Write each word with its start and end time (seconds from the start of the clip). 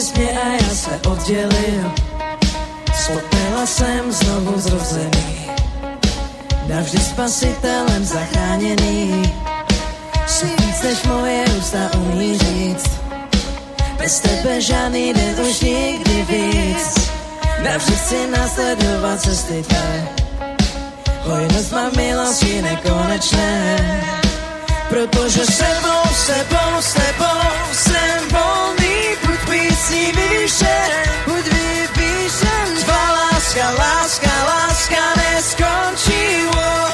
si 0.00 0.18
mě 0.18 0.40
a 0.40 0.48
já 0.52 0.74
se 0.74 1.00
oddělil. 1.08 1.92
Spotnila 2.94 3.66
jsem 3.66 4.12
znovu 4.12 4.60
zrozený. 4.60 5.50
Navždy 6.68 6.98
spasitelem 6.98 8.04
zachráněný. 8.04 9.32
Jsi 10.26 10.46
víc 10.46 10.82
než 10.82 11.02
moje 11.02 11.44
ústa 11.58 11.78
umí 11.96 12.38
říct. 12.38 12.90
Bez 13.98 14.20
tebe 14.20 14.60
žádný 14.60 15.12
den 15.12 15.40
už 15.40 15.60
nikdy 15.60 16.26
víc. 16.28 17.10
Navždy 17.64 17.96
si 17.96 18.26
následovat 18.26 19.20
cesty 19.20 19.62
tvé. 19.62 20.08
Hojnost 21.22 21.72
má 21.72 21.90
milosti 21.96 22.62
nekonečné. 22.62 23.76
Protože 24.88 25.46
s 25.46 25.58
tebou, 25.58 26.14
s 26.14 26.26
tebou, 26.26 26.80
s 26.80 26.92
tebou 26.92 27.40
jsem 27.72 28.28
volný, 28.30 29.16
buď 29.46 29.58
písní 29.58 30.12
vyvýšen, 30.12 30.90
buď 31.26 31.44
vyvýšen. 31.44 32.76
Tvá 32.84 33.12
láska, 33.12 33.70
láska, 33.70 34.44
láska 34.44 35.02
neskončí. 35.16 36.46
Oh, 36.46 36.85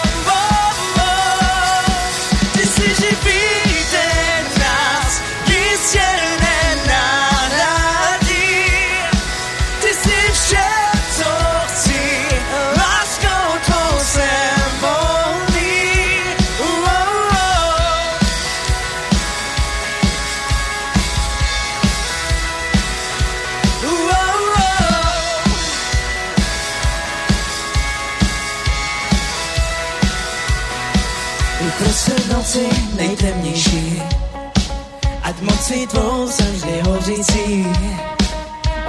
mocí 35.63 35.87
tvou 35.87 36.27
vždy 36.27 36.83
hořící. 36.89 37.67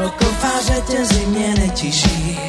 Oko 0.06 0.26
fáře 0.26 0.82
tě 0.88 1.06
zimě 1.06 1.54
netiší, 1.60 2.40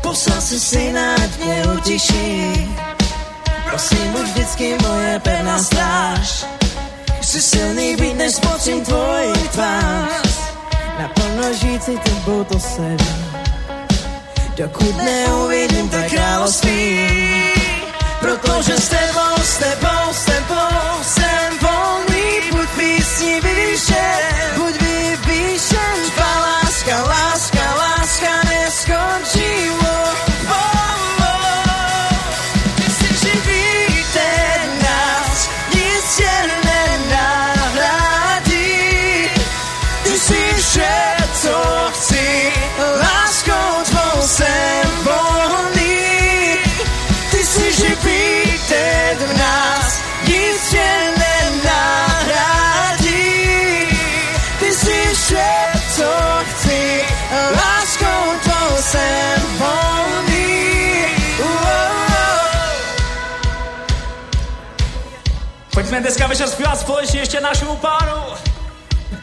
poslal 0.00 0.40
si 0.40 0.60
syna, 0.60 1.14
ať 1.14 1.44
mě 1.44 1.64
utiší. 1.78 2.52
Prosím, 3.70 4.12
buď 4.12 4.22
vždycky 4.22 4.76
moje 4.82 5.20
pevná 5.20 5.58
stráž, 5.62 6.46
jsi 7.20 7.42
silný 7.42 7.96
být, 7.96 8.14
než 8.14 8.34
spocím 8.34 8.84
tvoji 8.84 9.32
tvář. 9.52 10.38
Naplno 10.98 11.54
žít 11.54 11.84
si 11.84 11.98
tebou 11.98 12.44
to 12.44 12.60
jsem, 12.60 12.96
dokud 14.56 14.96
neuvidím 14.96 15.88
to 15.88 15.96
království. 16.10 17.08
Protože 18.20 18.76
s 18.76 18.88
tebou, 18.88 19.42
s 19.42 19.56
tebou, 19.56 20.12
s 20.12 20.24
tebou 20.24 21.02
jsem 21.02 21.58
TV 23.24 23.76
show. 23.76 24.23
Pojďme 65.84 66.00
dneska 66.00 66.26
večer 66.26 66.48
zpívat 66.48 66.80
společně 66.80 67.20
ještě 67.20 67.40
našemu 67.40 67.76
pánu. 67.76 68.22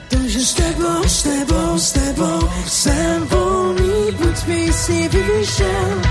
Protože 0.10 0.40
s 0.40 0.54
tebou, 0.54 1.04
s 1.04 1.24
tebou, 1.24 1.80
s 1.80 1.92
tebou 1.92 2.50
jsem 2.68 3.28
volný, 3.28 4.12
buď 4.12 4.46
písní 4.46 5.08
vyvýšen. 5.08 6.02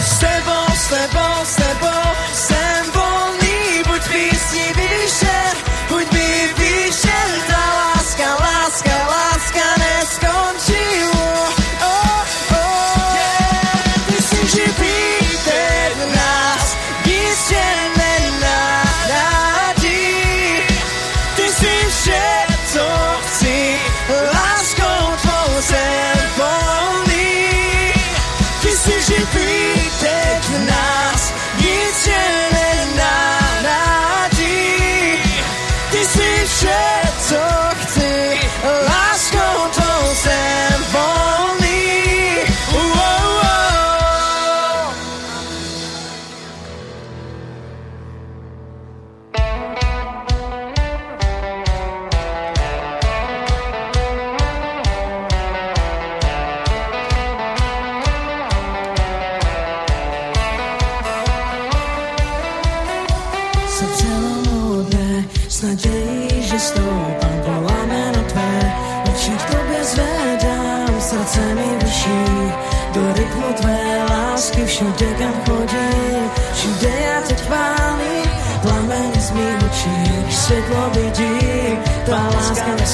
S 0.00 0.18
tebou, 0.18 0.74
s 0.74 0.88
tebou, 0.88 1.44
s 1.44 1.56
tebou 1.56 2.10
jsem 2.34 2.47
volný, 2.47 2.47
živý, 29.98 30.10
teď 30.10 30.44
v 30.44 30.70
nás 30.70 31.34
nic 31.60 32.04
tě 32.04 32.57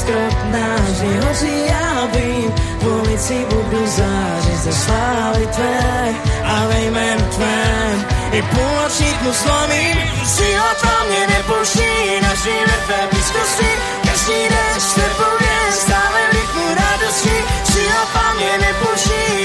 neskrotná, 0.05 0.77
vždy 0.87 1.21
hoří 1.27 1.67
já 1.67 2.07
vím. 2.07 2.55
V 2.79 2.87
ulici 2.87 3.47
budu 3.51 3.87
zářit 3.87 4.59
ze 4.63 4.73
slávy 4.73 5.47
tvé 5.47 6.15
a 6.45 6.67
ve 6.67 6.81
jménu 6.81 7.25
tvém. 7.35 8.07
I 8.33 8.43
půlnočník 8.43 9.23
mu 9.23 9.33
zlomím, 9.33 9.97
síla 10.25 10.75
tvá 10.81 11.05
mě 11.09 11.27
nepouští, 11.27 12.21
nažijeme 12.23 12.75
tvé 12.87 13.09
blízkosti. 13.11 13.71
Každý 14.05 14.49
den 14.49 14.81
s 14.81 14.95
tebou 14.95 15.35
jen 15.41 15.73
stále 15.73 16.21
v 16.31 16.33
rytmu 16.33 16.65
radosti. 16.75 17.45
Síla 17.73 18.05
tvá 18.13 18.35
mě 18.35 18.59
nepouští, 18.67 19.44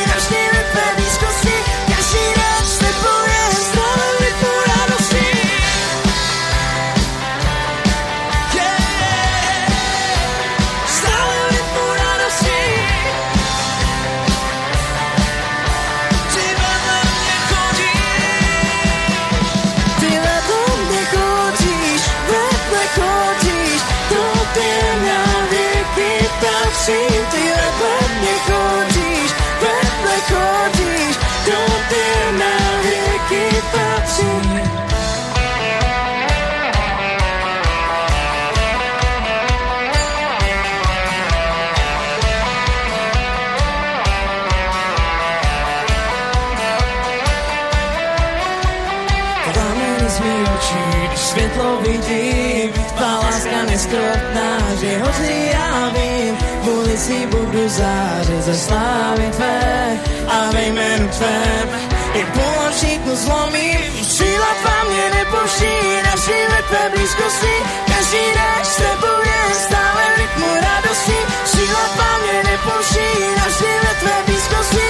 zářit 57.70 58.42
ze 58.42 58.56
slávy 58.58 59.30
tvé 59.32 59.98
a 60.28 60.52
ve 60.52 60.64
jménu 60.64 61.08
tvém. 61.08 61.70
I 62.14 62.26
poločníku 62.26 63.16
zlomím, 63.16 64.04
síla 64.04 64.52
tvá 64.62 64.78
mě 64.90 65.06
nepoší, 65.20 65.76
naši 66.04 66.38
ve 66.52 66.62
tvé 66.70 66.90
blízkosti, 66.96 67.56
každý 67.86 68.26
den 68.38 68.64
s 68.64 68.76
tebou 68.76 69.20
je 69.26 69.56
stále 69.56 70.04
v 70.16 70.18
rytmu 70.18 70.48
radosti, 70.56 71.20
síla 71.46 71.84
tvá 71.96 72.12
mě 72.24 72.44
nepoší, 72.52 73.10
naši 73.38 73.72
ve 73.84 73.94
tvé 74.02 74.16
blízkosti, 74.26 74.86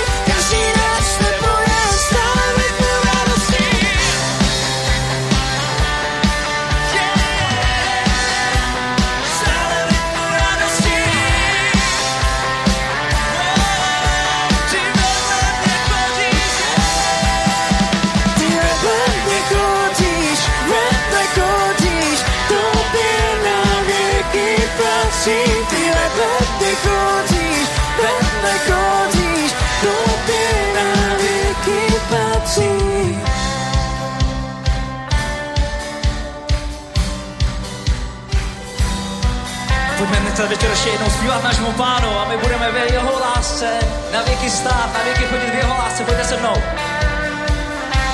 Dneska 40.40 40.56
večer 40.56 40.70
ještě 40.70 40.90
jednou 40.90 41.10
zpívat 41.10 41.44
našemu 41.44 41.72
pánu 41.72 42.20
a 42.20 42.26
my 42.26 42.38
budeme 42.38 42.72
ve 42.72 42.94
jeho 42.94 43.20
lásce 43.20 43.80
na 44.14 44.22
věky 44.22 44.50
stát, 44.50 44.90
na 44.94 45.04
věky 45.04 45.24
chodit 45.24 45.52
v 45.52 45.56
jeho 45.56 45.74
lásce. 45.78 46.04
Pojďte 46.04 46.24
se 46.24 46.38
mnou. 46.38 46.54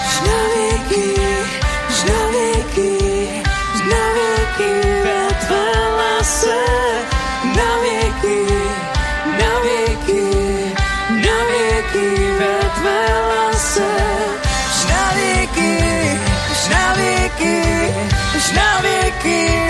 Až 0.06 0.22
na 0.27 0.38
věky, 0.56 1.22
na 2.07 2.27
věky, 2.31 3.44
až 3.74 3.81
na 3.81 4.13
věky 4.13 5.01
ve 5.04 5.36
tvé 5.45 5.72
lásce. 5.98 6.56
Na 7.56 7.77
věky, 7.81 8.45
na 9.27 9.60
věky, 9.60 10.24
na 11.10 11.38
věky 11.51 12.31
ve 12.39 12.69
tvé 12.69 13.06
lásce. 13.30 13.86
Až 14.69 14.86
na 14.89 15.12
věky, 15.13 16.19
na 16.69 16.94
věky, 16.94 17.94
na 18.56 18.81
věky 18.81 19.64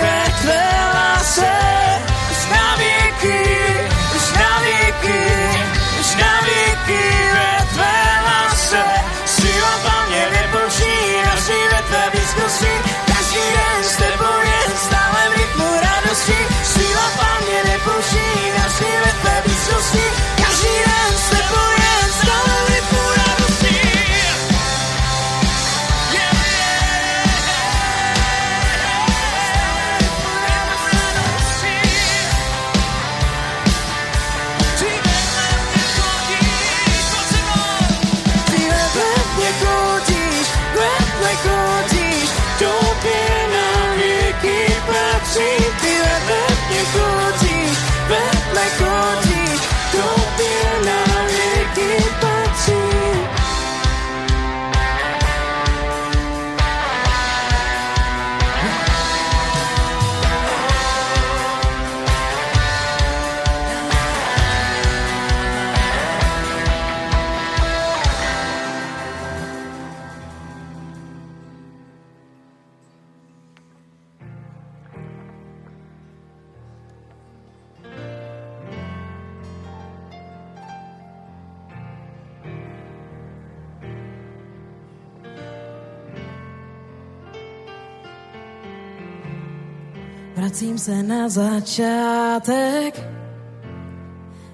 Vracím 90.86 91.02
se 91.02 91.02
na 91.02 91.28
začátek, 91.28 93.00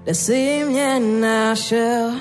kde 0.03 0.15
jsi 0.15 0.65
mě 0.69 1.01
našel. 1.01 2.13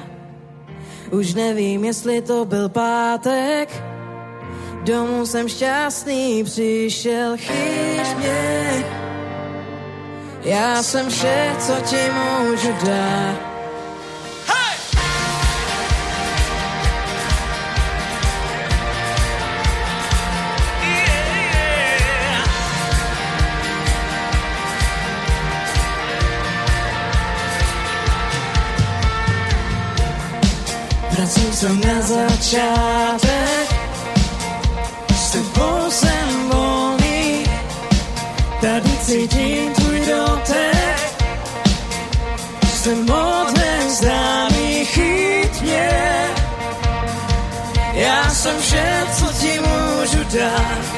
Už 1.11 1.33
nevím, 1.33 1.85
jestli 1.85 2.21
to 2.21 2.45
byl 2.45 2.69
pátek, 2.69 3.83
domů 4.83 5.25
jsem 5.25 5.49
šťastný 5.49 6.43
přišel, 6.43 7.37
chyť 7.37 8.17
mě. 8.17 8.85
Já 10.43 10.83
jsem 10.83 11.09
vše, 11.09 11.55
co 11.59 11.73
ti 11.73 12.01
můžu 12.11 12.71
dát. 12.85 13.50
Se 31.21 31.69
na 31.69 32.01
začátek, 32.01 33.69
s 35.15 35.31
tebou 35.31 35.91
jsem 35.91 36.49
volný, 36.49 37.43
tady 38.61 38.89
cítím 39.01 39.73
tvůj 39.73 39.99
dotek. 39.99 41.13
Jsem 42.73 43.05
modlen 43.05 43.89
známý, 43.89 44.85
chyť 44.85 45.61
mě, 45.61 45.89
já 47.93 48.29
jsem 48.29 48.61
vše, 48.61 49.03
co 49.19 49.25
ti 49.25 49.59
můžu 49.59 50.37
dát. 50.37 50.90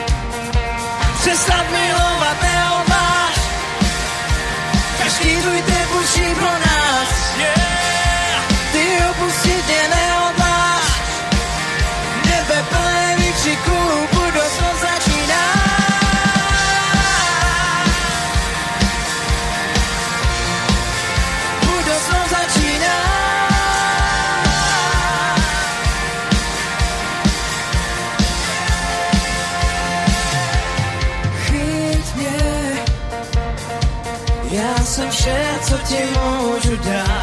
Vše, 35.77 36.08
co 36.62 36.77
ti 36.77 37.23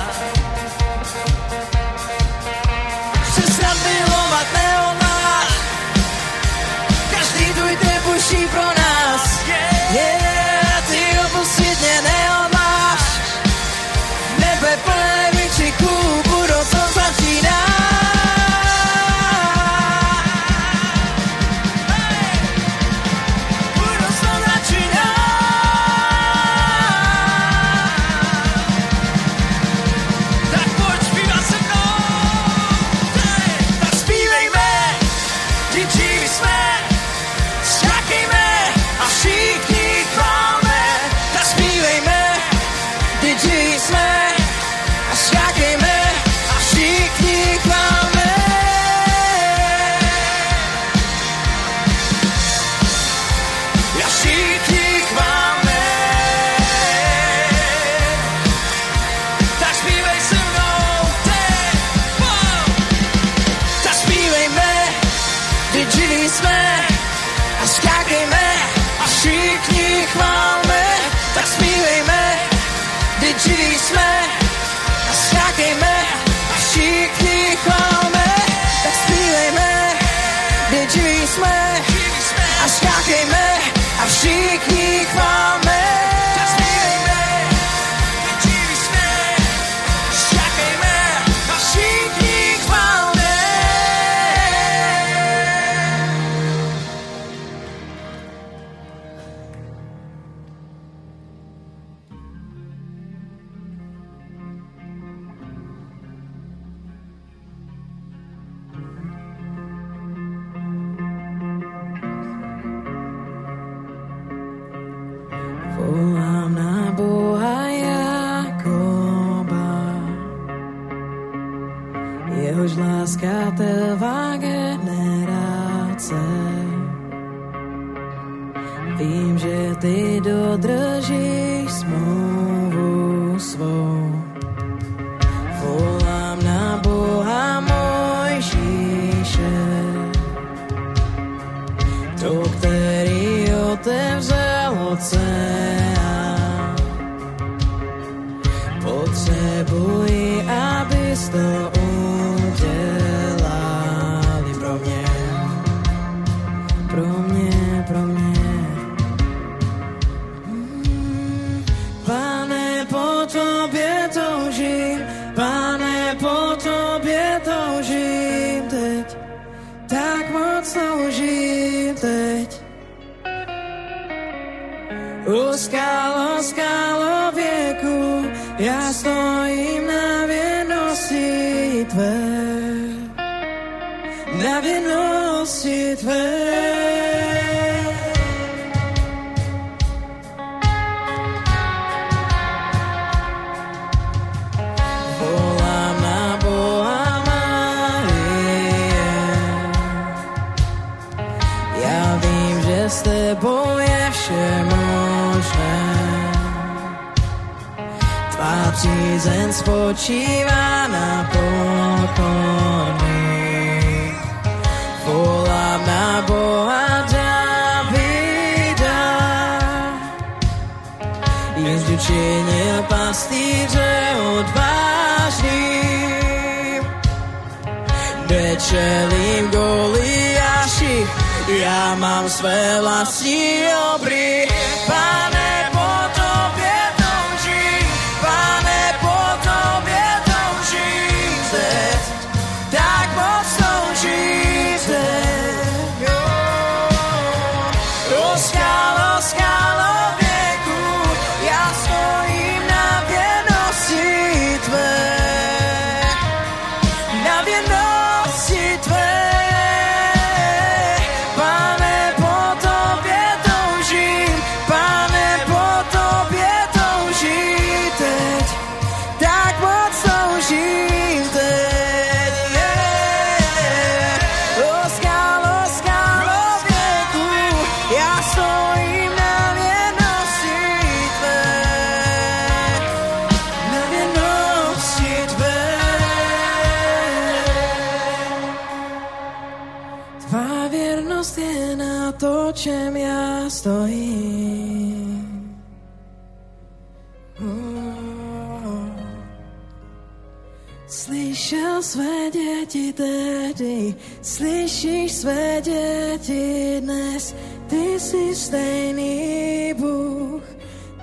ty 302.93 303.03
tehdy, 303.03 303.95
slyšíš 304.23 305.13
své 305.13 305.61
děti 305.61 306.77
dnes, 306.81 307.35
ty 307.67 308.01
jsi 308.01 308.35
stejný 308.35 309.75
Bůh, 309.79 310.43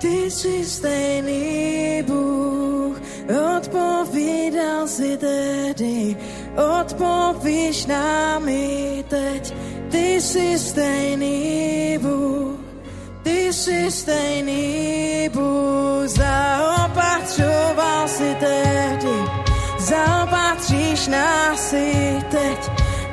ty 0.00 0.30
jsi 0.30 0.64
stejný 0.64 2.02
Bůh. 2.06 3.00
Odpovídal 3.56 4.88
si 4.88 5.16
tehdy, 5.16 6.16
odpovíš 6.80 7.86
nám 7.86 8.48
i 8.48 9.04
teď, 9.08 9.54
ty 9.90 10.20
jsi 10.20 10.58
stejný 10.58 11.98
Bůh, 12.00 12.60
ty 13.22 13.52
jsi 13.52 13.90
stejný 13.90 15.28
Bůh. 15.32 16.08
Zaopatřoval 16.08 18.08
si 18.08 18.36
tehdy, 18.40 19.47
zaopatříš 19.88 21.06
nás 21.06 21.72
i 21.72 22.18
teď. 22.30 22.58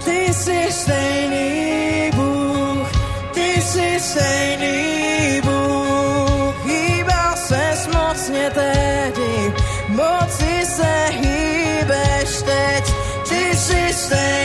Ty 0.06 0.34
jsi 0.34 0.68
stejný 0.72 2.12
Bůh, 2.16 2.88
ty 3.34 3.62
jsi 3.62 4.00
stejný 4.00 5.42
Bůh. 5.42 6.66
Hýbal 6.66 7.36
ses 7.36 7.88
mocně 7.88 8.50
teď, 8.50 9.16
moci 9.88 10.66
se 10.66 11.06
hýbeš 11.10 12.42
teď. 12.46 12.94
Ty 13.30 13.58
jsi 13.58 13.94
stejný 13.94 14.45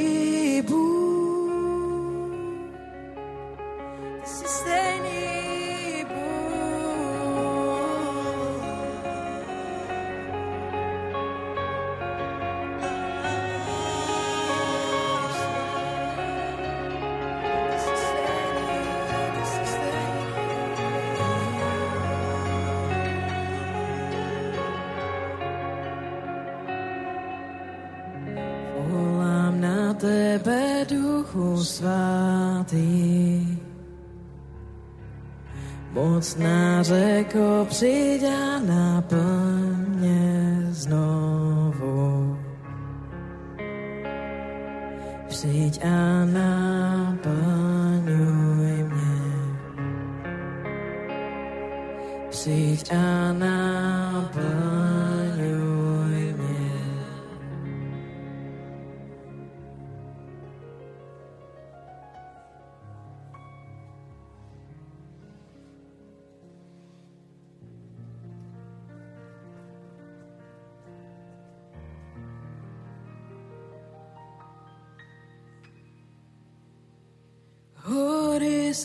řeko, 36.81 37.65
přijď 37.69 38.23
a 38.23 38.59
naplně 38.59 38.90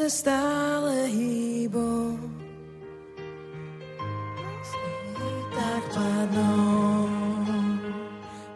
Se 0.06 0.10
stále 0.10 1.10
hýbou, 1.10 2.18
tak 5.50 5.82
padnou. 5.94 7.08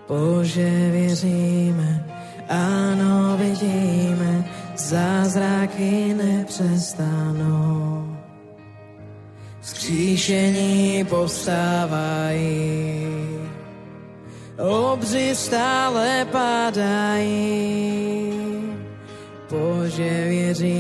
Bože, 0.09 0.91
věříme, 0.91 2.07
ano, 2.49 3.37
vidíme, 3.37 4.49
zázraky 4.77 6.15
nepřestanou. 6.15 8.17
Skříšení 9.61 11.05
povstávají, 11.05 13.07
obři 14.59 15.35
stále 15.35 16.27
padají. 16.31 17.91
Bože, 19.51 20.25
věříme, 20.29 20.80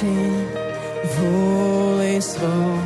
přiďači 0.00 0.46
vůli 1.18 2.22
svou. 2.22 2.82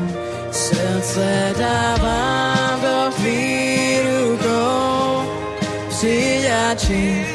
Srdce 0.50 1.54
dávám 1.58 2.80
do 2.80 3.16
tvých 3.16 4.00
rukou, 4.20 5.22
přiďači 5.88 7.26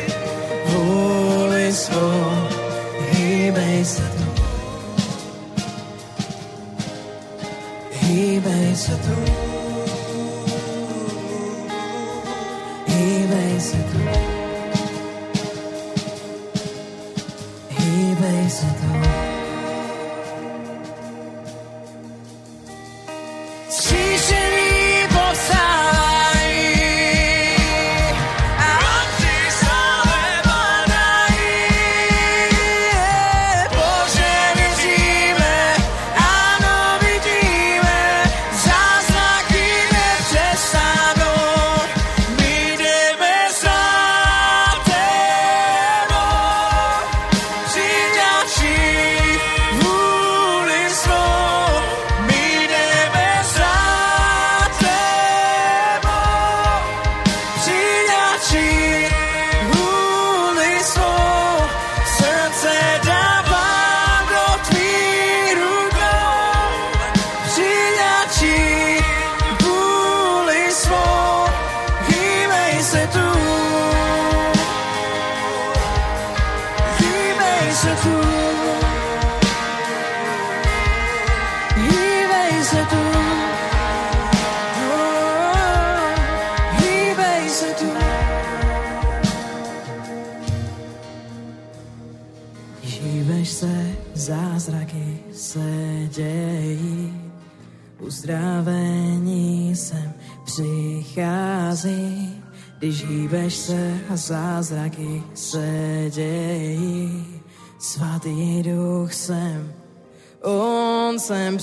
vůli 0.65 1.74
svou. 1.74 2.48
Hýbej 3.12 3.86
se 3.86 4.02
tu, 4.02 4.26
hýbej 7.92 8.76
se 8.76 8.96
tu. 8.96 9.15
Hýbej 12.88 13.60
se 13.60 13.78
tu. 13.78 14.00
Hýbej 17.70 18.50
se 18.50 18.65
tu. 18.65 19.19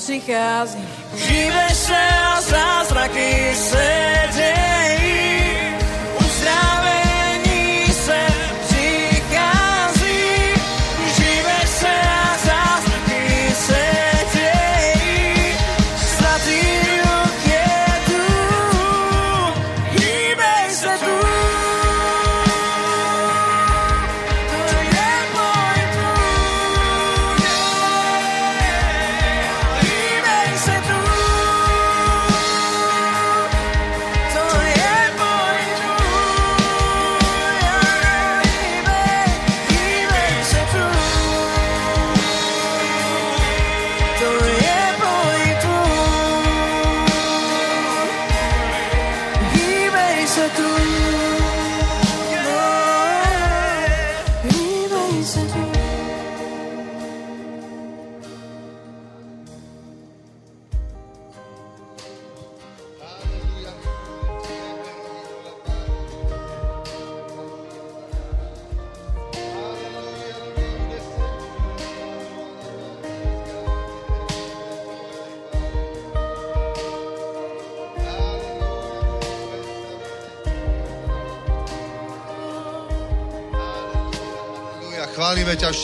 On 0.07 0.13
sem 0.13 0.21
přichází. 0.21 0.79
Hýbeš 1.15 1.77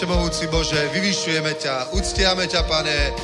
Všemohúci 0.03 0.51
Bože, 0.51 0.91
vyvyšujeme 0.91 1.55
ťa, 1.63 1.95
uctiame 1.95 2.51
ťa, 2.51 2.67
Pane, 2.67 3.15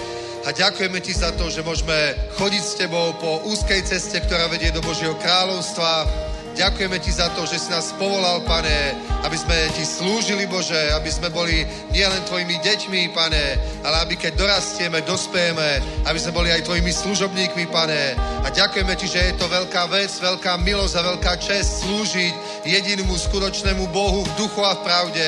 a 0.47 0.55
ďakujeme 0.55 1.03
Ti 1.03 1.11
za 1.11 1.35
to, 1.35 1.51
že 1.51 1.67
môžeme 1.67 2.15
chodiť 2.39 2.63
s 2.63 2.79
Tebou 2.79 3.19
po 3.19 3.43
úzkej 3.51 3.83
ceste, 3.83 4.23
ktorá 4.23 4.47
vedie 4.47 4.71
do 4.71 4.79
Božieho 4.87 5.19
kráľovstva. 5.19 6.07
Ďakujeme 6.55 7.03
Ti 7.03 7.11
za 7.11 7.35
to, 7.35 7.51
že 7.51 7.59
si 7.59 7.75
nás 7.75 7.91
povolal, 7.99 8.47
Pane, 8.47 8.95
aby 9.27 9.35
sme 9.35 9.59
Ti 9.75 9.83
slúžili, 9.83 10.47
Bože, 10.47 10.79
aby 10.95 11.11
sme 11.11 11.35
boli 11.35 11.67
nielen 11.91 12.23
Tvojimi 12.31 12.63
deťmi, 12.63 13.11
Pane, 13.11 13.45
ale 13.83 13.97
aby 14.07 14.15
keď 14.15 14.39
dorastieme, 14.39 15.03
dospejeme, 15.03 15.83
aby 16.07 16.19
sme 16.23 16.31
boli 16.31 16.55
aj 16.55 16.63
Tvojimi 16.63 16.95
služobníkmi, 16.95 17.75
Pane. 17.75 18.15
A 18.47 18.55
ďakujeme 18.55 18.95
Ti, 18.95 19.07
že 19.11 19.35
je 19.35 19.35
to 19.35 19.51
veľká 19.51 19.91
vec, 19.91 20.15
veľká 20.15 20.63
milosť 20.63 20.95
a 20.95 21.07
veľká 21.11 21.43
čest 21.43 21.83
slúžiť 21.83 22.63
jedinému 22.63 23.19
skutočnému 23.19 23.91
Bohu 23.91 24.23
v 24.23 24.35
duchu 24.39 24.63
a 24.63 24.79
v 24.79 24.83
pravde, 24.87 25.27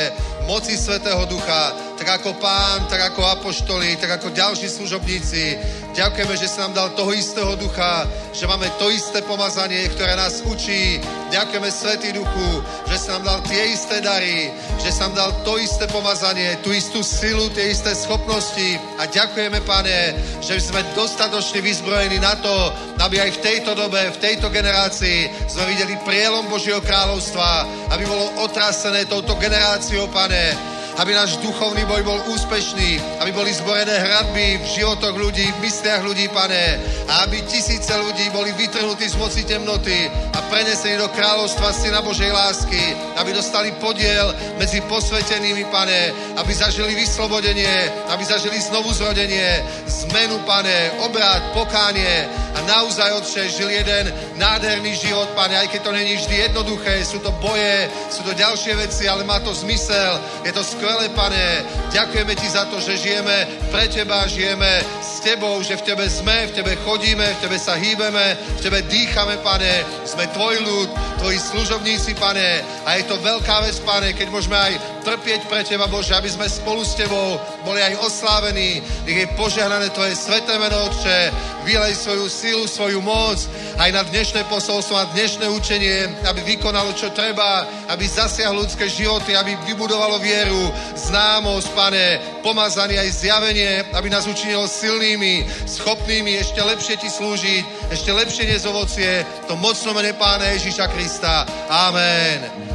moci 0.51 0.75
Svetého 0.75 1.27
Ducha, 1.31 1.90
tak 2.01 2.25
ako 2.25 2.41
Pán, 2.41 2.89
tak 2.89 3.13
ako 3.13 3.29
Apoštoli, 3.29 4.01
tak 4.01 4.17
ako 4.17 4.33
ďalší 4.33 4.73
služobníci. 4.73 5.61
Ďakujeme, 5.93 6.33
že 6.33 6.49
si 6.49 6.57
nám 6.57 6.73
dal 6.73 6.89
toho 6.97 7.13
istého 7.13 7.53
ducha, 7.61 8.09
že 8.33 8.49
máme 8.49 8.73
to 8.81 8.89
isté 8.89 9.21
pomazanie, 9.21 9.85
ktoré 9.93 10.17
nás 10.17 10.41
učí. 10.41 10.97
Ďakujeme 11.29 11.69
Svetý 11.69 12.17
Duchu, 12.17 12.65
že 12.89 12.97
si 12.97 13.07
nám 13.13 13.23
dal 13.29 13.39
tie 13.45 13.77
isté 13.77 14.01
dary, 14.01 14.49
že 14.81 14.97
si 14.97 15.01
nám 15.05 15.13
dal 15.13 15.31
to 15.45 15.61
isté 15.61 15.85
pomazanie, 15.93 16.57
tú 16.65 16.73
istú 16.73 17.05
silu, 17.05 17.53
tie 17.53 17.69
isté 17.69 17.93
schopnosti. 17.93 18.81
A 18.97 19.05
ďakujeme, 19.05 19.61
Pane, 19.61 20.17
že 20.41 20.57
sme 20.57 20.81
dostatočne 20.97 21.61
vyzbrojení 21.61 22.17
na 22.17 22.33
to, 22.41 22.73
aby 23.05 23.21
aj 23.21 23.37
v 23.37 23.43
tejto 23.45 23.77
dobe, 23.77 24.09
v 24.09 24.23
tejto 24.25 24.49
generácii 24.49 25.53
sme 25.53 25.69
videli 25.69 26.01
prielom 26.01 26.49
Božieho 26.49 26.81
kráľovstva, 26.81 27.69
aby 27.93 28.09
bolo 28.09 28.41
otrasené 28.41 29.05
touto 29.05 29.37
generáciou, 29.37 30.09
Pane, 30.09 30.80
aby 31.01 31.17
náš 31.17 31.41
duchovný 31.41 31.89
boj 31.89 32.05
bol 32.05 32.21
úspešný, 32.29 33.01
aby 33.25 33.33
boli 33.33 33.57
zborené 33.57 34.05
hradby 34.05 34.61
v 34.61 34.67
životoch 34.69 35.17
ľudí, 35.17 35.49
v 35.49 35.63
mysliach 35.65 36.05
ľudí, 36.05 36.29
pane, 36.29 36.77
a 37.09 37.25
aby 37.25 37.41
tisíce 37.49 37.89
ľudí 37.97 38.29
boli 38.29 38.53
vytrhnutí 38.53 39.09
z 39.09 39.17
moci 39.17 39.49
temnoty 39.49 40.13
a 40.37 40.39
prenesení 40.53 41.01
do 41.01 41.09
kráľovstva 41.09 41.73
Syna 41.73 42.05
Božej 42.05 42.29
lásky, 42.29 42.93
aby 43.17 43.33
dostali 43.33 43.73
podiel 43.81 44.29
medzi 44.61 44.85
posvetenými, 44.85 45.65
pane, 45.73 46.13
aby 46.37 46.53
zažili 46.53 46.93
vyslobodenie, 46.93 47.89
aby 48.13 48.21
zažili 48.21 48.61
znovu 48.61 48.93
zrodenie, 48.93 49.65
zmenu, 49.89 50.37
pane, 50.45 51.01
obrát, 51.01 51.41
pokánie 51.57 52.29
a 52.51 52.61
naozaj, 52.69 53.25
Otče, 53.25 53.49
žil 53.49 53.73
jeden 53.73 54.13
nádherný 54.37 54.93
život, 55.01 55.33
pane, 55.33 55.57
aj 55.57 55.73
keď 55.73 55.81
to 55.81 55.93
není 55.97 56.13
vždy 56.21 56.37
jednoduché, 56.51 57.01
sú 57.09 57.25
to 57.25 57.33
boje, 57.41 57.89
sú 58.13 58.21
to 58.21 58.37
ďalšie 58.37 58.77
veci, 58.77 59.09
ale 59.09 59.25
má 59.25 59.41
to 59.41 59.55
zmysel, 59.55 60.21
je 60.45 60.53
to 60.53 60.61
skvelé, 60.61 60.90
pane. 61.15 61.65
Ďakujeme 61.91 62.35
ti 62.35 62.49
za 62.49 62.65
to, 62.71 62.81
že 62.81 62.97
žijeme 62.97 63.47
pre 63.71 63.89
teba, 63.89 64.27
žijeme 64.27 64.83
s 65.03 65.21
tebou, 65.21 65.63
že 65.63 65.77
v 65.77 65.83
tebe 65.83 66.07
sme, 66.11 66.47
v 66.47 66.55
tebe 66.57 66.73
chodíme, 66.87 67.27
v 67.27 67.41
tebe 67.43 67.59
sa 67.59 67.75
hýbeme, 67.75 68.37
v 68.59 68.61
tebe 68.63 68.83
dýchame, 68.87 69.37
pane. 69.43 69.85
Sme 70.07 70.27
tvoj 70.31 70.57
ľud, 70.63 70.89
tvoji 71.19 71.39
služobníci, 71.39 72.15
pane. 72.15 72.63
A 72.87 72.97
je 72.97 73.05
to 73.05 73.19
veľká 73.19 73.67
vec, 73.67 73.77
pane, 73.83 74.15
keď 74.15 74.29
môžeme 74.31 74.57
aj 74.57 75.05
trpieť 75.05 75.41
pre 75.49 75.65
teba, 75.65 75.91
Bože, 75.91 76.15
aby 76.15 76.29
sme 76.31 76.47
spolu 76.49 76.85
s 76.85 76.95
tebou 76.95 77.41
boli 77.65 77.81
aj 77.81 78.01
oslávení. 78.05 78.81
Nech 79.05 79.19
je 79.27 79.35
požehnané 79.37 79.91
tvoje 79.91 80.17
sveté 80.17 80.57
meno, 80.59 80.89
Otče. 80.89 81.33
Vylej 81.61 81.95
svoju 81.95 82.27
silu, 82.29 82.65
svoju 82.65 83.01
moc 83.05 83.37
aj 83.77 83.91
na 83.93 84.03
dnešné 84.05 84.49
posolstvo, 84.49 84.97
na 84.97 85.09
dnešné 85.13 85.47
učenie, 85.49 86.09
aby 86.25 86.41
vykonalo, 86.45 86.93
čo 86.97 87.13
treba, 87.13 87.69
aby 87.89 88.05
zasiahlo 88.09 88.65
ľudské 88.65 88.89
životy, 88.89 89.37
aby 89.37 89.57
vybudovalo 89.69 90.17
vieru, 90.21 90.73
známosť, 90.97 91.69
pane, 91.77 92.07
pomazaný 92.41 92.97
aj 92.97 93.09
zjavenie, 93.13 93.85
aby 93.93 94.09
nás 94.09 94.25
učinilo 94.25 94.65
silnými, 94.65 95.45
schopnými 95.69 96.41
ešte 96.41 96.61
lepšie 96.65 96.97
ti 96.97 97.09
slúžiť, 97.13 97.93
ešte 97.93 98.11
lepšie 98.13 98.49
niesť 98.49 98.67
ovocie, 98.69 99.13
to 99.45 99.57
mocno 99.57 99.93
mene 99.93 100.17
Pána 100.17 100.53
Ježíša 100.57 100.89
Krista. 100.93 101.45
Amen. 101.69 102.71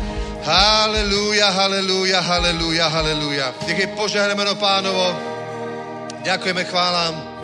Halelúja, 0.46 1.50
halelúja, 1.50 2.22
halelúja, 2.22 2.86
halelúja. 2.86 3.48
Nech 3.66 3.82
je 3.82 3.88
požehnané 3.98 4.38
meno 4.38 4.54
pánovo. 4.62 5.10
Ďakujeme, 6.22 6.70
chválam. 6.70 7.35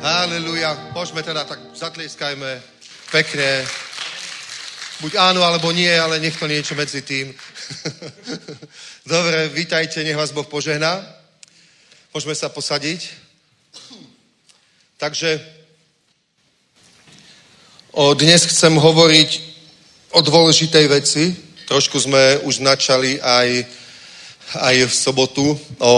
Halelúja. 0.00 0.92
Môžeme 0.92 1.24
teda, 1.24 1.48
tak 1.48 1.56
zatlieskajme 1.72 2.60
pekne. 3.08 3.64
Buď 5.00 5.12
áno, 5.16 5.40
alebo 5.40 5.72
nie, 5.72 5.88
ale 5.88 6.20
nech 6.20 6.36
to 6.36 6.44
niečo 6.44 6.76
medzi 6.76 7.00
tým. 7.00 7.32
Dobre, 9.08 9.48
vítajte, 9.48 10.04
nech 10.04 10.16
vás 10.16 10.36
Boh 10.36 10.44
požehná. 10.44 11.00
Môžeme 12.12 12.36
sa 12.36 12.52
posadiť. 12.52 13.08
Takže 15.00 15.40
o, 17.92 18.12
dnes 18.12 18.44
chcem 18.44 18.76
hovoriť 18.76 19.30
o 20.12 20.20
dôležitej 20.20 20.86
veci. 20.92 21.24
Trošku 21.68 22.00
sme 22.04 22.44
už 22.44 22.60
načali 22.60 23.16
aj, 23.20 23.64
aj 24.54 24.86
v 24.86 24.94
sobotu. 24.94 25.58
O, 25.78 25.92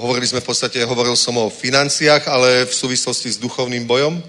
hovorili 0.00 0.24
sme 0.24 0.40
v 0.40 0.48
podstate, 0.48 0.80
hovoril 0.84 1.16
som 1.16 1.36
o 1.36 1.52
financiách, 1.52 2.24
ale 2.28 2.64
v 2.64 2.72
súvislosti 2.72 3.28
s 3.28 3.40
duchovným 3.40 3.84
bojom. 3.84 4.22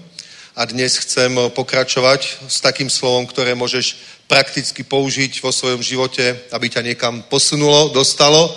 A 0.56 0.64
dnes 0.64 0.96
chcem 1.00 1.32
pokračovať 1.52 2.48
s 2.48 2.60
takým 2.60 2.88
slovom, 2.88 3.28
ktoré 3.28 3.52
môžeš 3.52 3.96
prakticky 4.28 4.84
použiť 4.84 5.40
vo 5.44 5.52
svojom 5.52 5.84
živote, 5.84 6.36
aby 6.52 6.66
ťa 6.68 6.82
niekam 6.82 7.22
posunulo, 7.28 7.92
dostalo. 7.92 8.48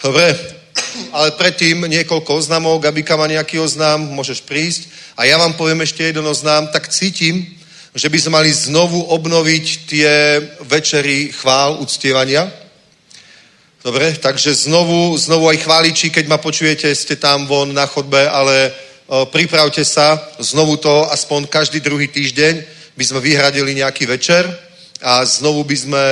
Dobre, 0.00 0.36
ale 1.12 1.36
predtým 1.36 1.84
niekoľko 1.84 2.40
oznamov. 2.40 2.80
Gabika 2.80 3.16
má 3.16 3.28
nejaký 3.28 3.60
oznám, 3.60 4.00
môžeš 4.00 4.44
prísť. 4.44 4.88
A 5.16 5.24
ja 5.24 5.38
vám 5.38 5.54
poviem 5.54 5.80
ešte 5.84 6.04
jeden 6.04 6.26
oznám. 6.26 6.68
Tak 6.72 6.88
cítim, 6.88 7.56
že 7.94 8.08
by 8.08 8.18
sme 8.18 8.36
mali 8.40 8.50
znovu 8.50 9.00
obnoviť 9.12 9.66
tie 9.86 10.40
večery 10.66 11.30
chvál, 11.36 11.78
uctievania. 11.78 12.63
Dobre, 13.84 14.16
takže 14.16 14.54
znovu, 14.64 15.12
znovu 15.20 15.44
aj 15.52 15.60
chváliči, 15.60 16.08
keď 16.08 16.24
ma 16.24 16.40
počujete, 16.40 16.88
ste 16.96 17.20
tam 17.20 17.44
von 17.44 17.68
na 17.68 17.84
chodbe, 17.84 18.16
ale 18.16 18.72
pripravte 19.28 19.84
sa, 19.84 20.16
znovu 20.40 20.80
to 20.80 21.04
aspoň 21.12 21.44
každý 21.52 21.84
druhý 21.84 22.08
týždeň 22.08 22.64
by 22.96 23.04
sme 23.04 23.20
vyhradili 23.20 23.76
nejaký 23.76 24.08
večer 24.08 24.48
a 25.04 25.20
znovu 25.28 25.68
by 25.68 25.76
sme 25.76 26.04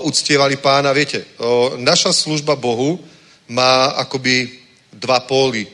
uctievali 0.00 0.56
pána. 0.56 0.96
Viete, 0.96 1.28
naša 1.76 2.08
služba 2.16 2.56
Bohu 2.56 2.96
má 3.52 3.92
akoby 4.00 4.48
dva 4.88 5.20
póly. 5.28 5.68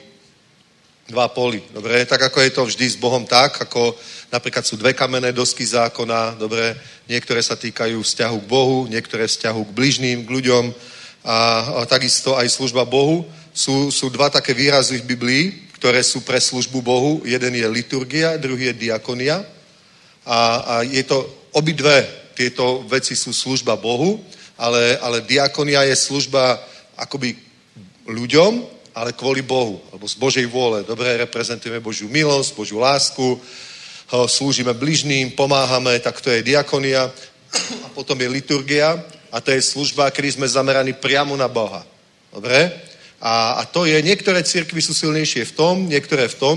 Dva 1.06 1.30
póly, 1.30 1.62
dobre? 1.70 2.02
Tak 2.10 2.26
ako 2.26 2.42
je 2.42 2.50
to 2.50 2.62
vždy 2.66 2.86
s 2.90 2.98
Bohom 2.98 3.22
tak, 3.22 3.62
ako 3.62 3.94
napríklad 4.34 4.66
sú 4.66 4.74
dve 4.74 4.98
kamenné 4.98 5.30
dosky 5.30 5.62
zákona, 5.62 6.34
dobre? 6.42 6.74
Niektoré 7.06 7.38
sa 7.38 7.54
týkajú 7.54 8.02
vzťahu 8.02 8.36
k 8.42 8.50
Bohu, 8.50 8.90
niektoré 8.90 9.30
vzťahu 9.30 9.62
k 9.62 9.74
bližným, 9.78 10.18
k 10.26 10.32
ľuďom 10.42 10.74
a, 11.24 11.36
a 11.80 11.86
takisto 11.88 12.36
aj 12.36 12.52
služba 12.52 12.84
Bohu. 12.84 13.24
Sú, 13.54 13.88
sú 13.88 14.12
dva 14.12 14.28
také 14.28 14.52
výrazy 14.52 15.00
v 15.00 15.08
Biblii, 15.16 15.44
ktoré 15.80 16.04
sú 16.04 16.20
pre 16.20 16.36
službu 16.36 16.84
Bohu. 16.84 17.24
Jeden 17.24 17.56
je 17.56 17.64
liturgia, 17.64 18.36
druhý 18.36 18.70
je 18.70 18.88
diakonia. 18.88 19.40
A, 20.28 20.38
a 20.60 20.74
je 20.84 21.00
to 21.02 21.24
obidve 21.56 22.04
tieto 22.34 22.82
veci 22.90 23.14
sú 23.14 23.30
služba 23.30 23.78
Bohu, 23.78 24.20
ale, 24.58 24.98
ale 24.98 25.22
diakonia 25.22 25.86
je 25.86 25.96
služba 25.96 26.58
akoby 26.98 27.38
ľuďom, 28.10 28.52
ale 28.94 29.14
kvôli 29.14 29.42
Bohu, 29.42 29.82
alebo 29.90 30.06
z 30.06 30.18
Božej 30.18 30.46
vôle. 30.46 30.82
Dobre, 30.82 31.14
reprezentujeme 31.18 31.82
Božiu 31.82 32.10
milosť, 32.10 32.54
Božiu 32.54 32.78
lásku, 32.82 33.38
slúžime 34.26 34.74
bližným, 34.74 35.34
pomáhame, 35.34 35.98
tak 35.98 36.20
to 36.20 36.30
je 36.30 36.42
diakonia. 36.42 37.10
A 37.82 37.86
potom 37.94 38.18
je 38.18 38.28
liturgia 38.28 38.98
a 39.34 39.42
to 39.42 39.50
je 39.50 39.58
služba, 39.58 40.14
kedy 40.14 40.38
sme 40.38 40.46
zameraní 40.46 40.94
priamo 40.94 41.34
na 41.34 41.50
Boha. 41.50 41.82
Dobre? 42.30 42.70
A, 43.18 43.58
a 43.58 43.62
to 43.66 43.82
je, 43.82 43.98
niektoré 43.98 44.46
církvy 44.46 44.78
sú 44.78 44.94
silnejšie 44.94 45.50
v 45.50 45.56
tom, 45.58 45.74
niektoré 45.90 46.30
v 46.30 46.38
tom, 46.38 46.56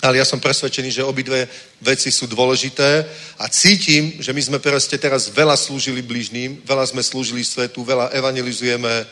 ale 0.00 0.16
ja 0.16 0.24
som 0.24 0.40
presvedčený, 0.40 0.88
že 0.90 1.04
obidve 1.04 1.44
veci 1.84 2.08
sú 2.08 2.24
dôležité 2.24 3.04
a 3.36 3.44
cítim, 3.52 4.16
že 4.16 4.32
my 4.32 4.40
sme 4.40 4.58
proste 4.64 4.96
teraz 4.96 5.28
veľa 5.28 5.56
slúžili 5.60 6.00
blížným, 6.00 6.64
veľa 6.64 6.88
sme 6.88 7.04
slúžili 7.04 7.44
svetu, 7.44 7.84
veľa 7.84 8.16
evangelizujeme, 8.16 9.04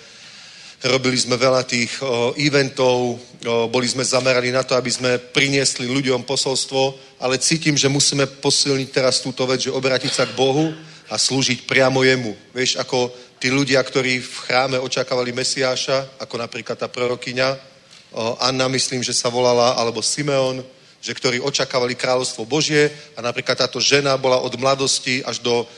robili 0.88 1.16
sme 1.20 1.36
veľa 1.36 1.64
tých 1.68 1.92
o, 2.00 2.32
eventov, 2.40 3.16
o, 3.16 3.68
boli 3.68 3.88
sme 3.88 4.04
zameraní 4.04 4.52
na 4.52 4.64
to, 4.64 4.76
aby 4.76 4.88
sme 4.92 5.20
priniesli 5.20 5.88
ľuďom 5.88 6.24
posolstvo, 6.24 6.96
ale 7.20 7.40
cítim, 7.40 7.76
že 7.76 7.92
musíme 7.92 8.24
posilniť 8.28 8.88
teraz 8.92 9.20
túto 9.20 9.44
vec, 9.44 9.64
že 9.64 9.72
obrátiť 9.72 10.12
sa 10.12 10.24
k 10.24 10.36
Bohu 10.36 10.72
a 11.12 11.20
slúžiť 11.20 11.68
priamo 11.68 12.00
jemu. 12.00 12.32
Vieš, 12.56 12.80
ako 12.80 13.12
tí 13.36 13.52
ľudia, 13.52 13.84
ktorí 13.84 14.24
v 14.24 14.38
chráme 14.48 14.80
očakávali 14.80 15.36
Mesiáša, 15.36 16.16
ako 16.16 16.40
napríklad 16.40 16.80
tá 16.80 16.88
prorokyňa, 16.88 17.52
Anna 18.40 18.64
myslím, 18.72 19.04
že 19.04 19.12
sa 19.12 19.28
volala, 19.28 19.76
alebo 19.76 20.00
Simeon, 20.00 20.64
že 21.04 21.12
ktorí 21.12 21.36
očakávali 21.44 21.92
kráľovstvo 21.92 22.48
Božie 22.48 22.88
a 23.12 23.20
napríklad 23.20 23.60
táto 23.60 23.76
žena 23.76 24.16
bola 24.16 24.40
od 24.40 24.56
mladosti 24.56 25.20
až 25.20 25.44
do 25.44 25.68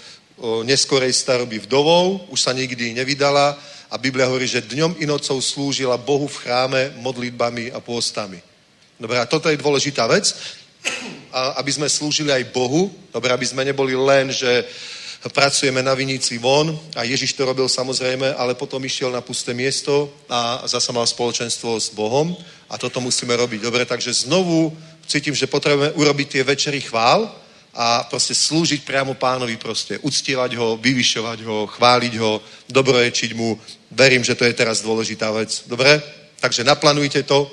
neskorej 0.62 1.10
staroby 1.10 1.66
vdovou, 1.66 2.30
už 2.30 2.38
sa 2.38 2.54
nikdy 2.54 2.94
nevydala 2.94 3.58
a 3.90 3.94
Biblia 3.98 4.30
hovorí, 4.30 4.46
že 4.46 4.62
dňom 4.62 5.02
i 5.02 5.06
nocou 5.06 5.38
slúžila 5.42 5.98
Bohu 5.98 6.30
v 6.30 6.46
chráme 6.46 6.82
modlitbami 7.02 7.74
a 7.74 7.82
pôstami. 7.82 8.38
Dobre, 8.98 9.18
a 9.18 9.26
toto 9.26 9.50
je 9.50 9.58
dôležitá 9.58 10.06
vec, 10.06 10.30
a 11.34 11.58
aby 11.58 11.70
sme 11.74 11.90
slúžili 11.90 12.30
aj 12.30 12.54
Bohu, 12.54 12.90
dobre, 13.10 13.34
aby 13.34 13.46
sme 13.46 13.66
neboli 13.66 13.98
len, 13.98 14.30
že 14.30 14.66
pracujeme 15.32 15.80
na 15.82 15.94
vinici 15.94 16.36
von 16.38 16.68
a 16.96 17.04
Ježiš 17.04 17.32
to 17.32 17.48
robil 17.48 17.68
samozrejme, 17.68 18.36
ale 18.36 18.54
potom 18.54 18.84
išiel 18.84 19.08
na 19.08 19.24
pusté 19.24 19.56
miesto 19.56 20.12
a 20.28 20.60
zasa 20.68 20.92
mal 20.92 21.08
spoločenstvo 21.08 21.80
s 21.80 21.88
Bohom 21.96 22.36
a 22.68 22.76
toto 22.76 23.00
musíme 23.00 23.32
robiť. 23.32 23.64
Dobre, 23.64 23.88
takže 23.88 24.28
znovu 24.28 24.76
cítim, 25.06 25.32
že 25.34 25.48
potrebujeme 25.48 25.96
urobiť 25.96 26.28
tie 26.28 26.42
večery 26.44 26.80
chvál 26.80 27.32
a 27.74 28.04
proste 28.04 28.34
slúžiť 28.34 28.84
priamo 28.84 29.14
pánovi 29.14 29.56
proste, 29.56 29.98
uctievať 29.98 30.54
ho, 30.54 30.76
vyvyšovať 30.76 31.38
ho, 31.42 31.66
chváliť 31.66 32.14
ho, 32.20 32.42
dobroječiť 32.70 33.30
mu. 33.34 33.58
Verím, 33.90 34.22
že 34.24 34.34
to 34.34 34.44
je 34.44 34.54
teraz 34.54 34.84
dôležitá 34.84 35.32
vec. 35.32 35.64
Dobre? 35.66 36.02
Takže 36.38 36.64
naplánujte 36.64 37.22
to, 37.24 37.50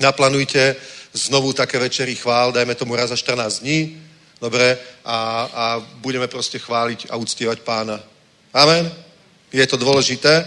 naplánujte 0.00 0.76
znovu 1.12 1.52
také 1.52 1.78
večery 1.78 2.14
chvál, 2.14 2.52
dajme 2.52 2.74
tomu 2.74 2.96
raz 2.96 3.10
za 3.10 3.16
14 3.16 3.62
dní, 3.62 4.02
dobre? 4.40 4.78
A, 5.04 5.16
a 5.52 5.64
budeme 5.98 6.28
proste 6.28 6.58
chváliť 6.58 7.10
a 7.10 7.16
uctievať 7.16 7.60
pána. 7.60 8.00
Amen? 8.54 8.86
Je 9.52 9.66
to 9.66 9.76
dôležité. 9.76 10.46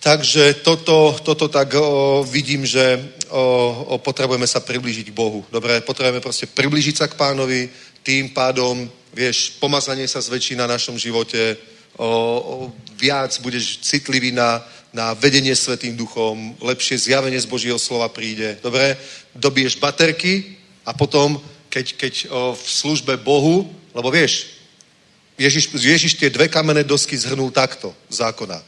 Takže 0.00 0.62
toto, 0.62 1.16
toto 1.24 1.48
tak 1.48 1.74
o, 1.74 2.22
vidím, 2.22 2.62
že 2.62 3.02
o, 3.28 3.42
o, 3.88 3.98
potrebujeme 3.98 4.46
sa 4.46 4.60
priblížiť 4.60 5.10
k 5.10 5.16
Bohu. 5.16 5.42
Dobre, 5.50 5.80
potrebujeme 5.80 6.22
proste 6.22 6.46
priblížiť 6.46 6.96
sa 6.96 7.06
k 7.10 7.18
pánovi, 7.18 7.66
tým 8.06 8.30
pádom, 8.30 8.86
vieš, 9.10 9.58
pomazanie 9.58 10.06
sa 10.06 10.22
zväčší 10.22 10.54
na 10.54 10.70
našom 10.70 10.94
živote, 10.94 11.58
o, 11.98 12.06
o, 12.06 12.54
viac 12.94 13.34
budeš 13.42 13.82
citlivý 13.82 14.30
na, 14.30 14.62
na 14.94 15.10
vedenie 15.18 15.56
Svetým 15.58 15.98
duchom, 15.98 16.54
lepšie 16.62 17.10
zjavenie 17.10 17.40
z 17.42 17.50
Božieho 17.50 17.80
slova 17.80 18.06
príde. 18.06 18.62
Dobre, 18.62 18.94
dobiješ 19.34 19.82
baterky 19.82 20.54
a 20.86 20.94
potom, 20.94 21.34
keď, 21.70 21.86
keď 21.96 22.14
o, 22.28 22.54
v 22.54 22.64
službe 22.66 23.16
Bohu, 23.20 23.68
lebo 23.94 24.08
vieš, 24.10 24.56
Ježiš, 25.36 25.76
Ježiš 25.76 26.12
tie 26.16 26.32
dve 26.32 26.48
kamenné 26.48 26.84
dosky 26.84 27.16
zhrnul 27.16 27.52
takto, 27.52 27.92
zákona. 28.08 28.62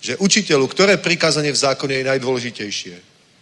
Že 0.00 0.20
učiteľu, 0.20 0.64
ktoré 0.68 0.96
prikázanie 0.96 1.52
v 1.52 1.62
zákone 1.62 1.94
je 2.00 2.08
najdôležitejšie? 2.08 2.94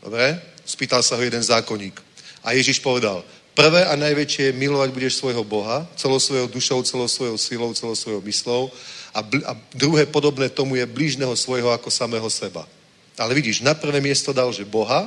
Dobre? 0.02 0.38
Spýtal 0.66 1.02
sa 1.02 1.14
ho 1.14 1.22
jeden 1.22 1.42
zákonník. 1.42 1.94
A 2.42 2.58
Ježiš 2.58 2.82
povedal, 2.82 3.22
Prvé 3.52 3.84
a 3.84 4.00
najväčšie 4.00 4.48
je 4.48 4.56
milovať 4.56 4.88
budeš 4.96 5.20
svojho 5.20 5.44
Boha, 5.44 5.84
celou 5.92 6.16
svojou 6.16 6.48
dušou, 6.48 6.80
celou 6.88 7.04
svojou 7.04 7.36
silou, 7.36 7.68
celou 7.76 7.92
svojou 7.92 8.24
myslou. 8.24 8.72
A, 9.12 9.20
a 9.20 9.52
druhé 9.76 10.08
podobné 10.08 10.48
tomu 10.48 10.80
je 10.80 10.88
blížneho 10.88 11.36
svojho 11.36 11.68
ako 11.68 11.92
samého 11.92 12.24
seba. 12.32 12.64
Ale 13.20 13.36
vidíš, 13.36 13.60
na 13.60 13.76
prvé 13.76 14.00
miesto 14.00 14.32
dal, 14.32 14.48
že 14.56 14.64
Boha 14.64 15.04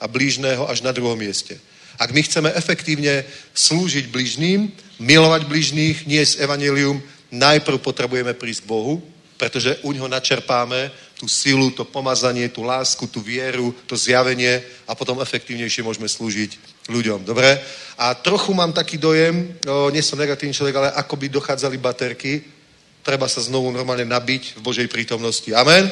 a 0.00 0.04
blížneho 0.08 0.64
až 0.64 0.80
na 0.80 0.92
druhom 0.92 1.20
mieste. 1.20 1.60
Ak 1.96 2.12
my 2.12 2.20
chceme 2.22 2.52
efektívne 2.52 3.24
slúžiť 3.56 4.12
blížným, 4.12 4.68
milovať 5.00 5.42
blížných, 5.48 5.96
nie 6.06 6.22
z 6.24 6.40
evanelium, 6.44 7.00
najprv 7.32 7.78
potrebujeme 7.80 8.32
prísť 8.36 8.64
k 8.64 8.70
Bohu, 8.70 8.94
pretože 9.36 9.76
u 9.84 9.92
ňoho 9.92 10.08
načerpáme 10.08 10.90
tú 11.16 11.28
silu, 11.28 11.70
to 11.72 11.84
pomazanie, 11.84 12.48
tú 12.48 12.64
lásku, 12.64 13.06
tú 13.08 13.20
vieru, 13.20 13.72
to 13.88 13.96
zjavenie 13.96 14.60
a 14.88 14.92
potom 14.92 15.20
efektívnejšie 15.20 15.84
môžeme 15.84 16.08
slúžiť 16.08 16.56
ľuďom. 16.88 17.24
Dobre? 17.24 17.60
A 17.96 18.12
trochu 18.16 18.52
mám 18.52 18.72
taký 18.72 19.00
dojem, 19.00 19.56
o, 19.64 19.88
nie 19.88 20.04
som 20.04 20.20
negatívny 20.20 20.52
človek, 20.52 20.76
ale 20.76 20.88
ako 20.92 21.16
by 21.16 21.26
dochádzali 21.28 21.76
baterky, 21.80 22.44
treba 23.00 23.28
sa 23.28 23.40
znovu 23.40 23.72
normálne 23.72 24.04
nabiť 24.04 24.60
v 24.60 24.60
Božej 24.60 24.88
prítomnosti. 24.92 25.48
Amen? 25.56 25.88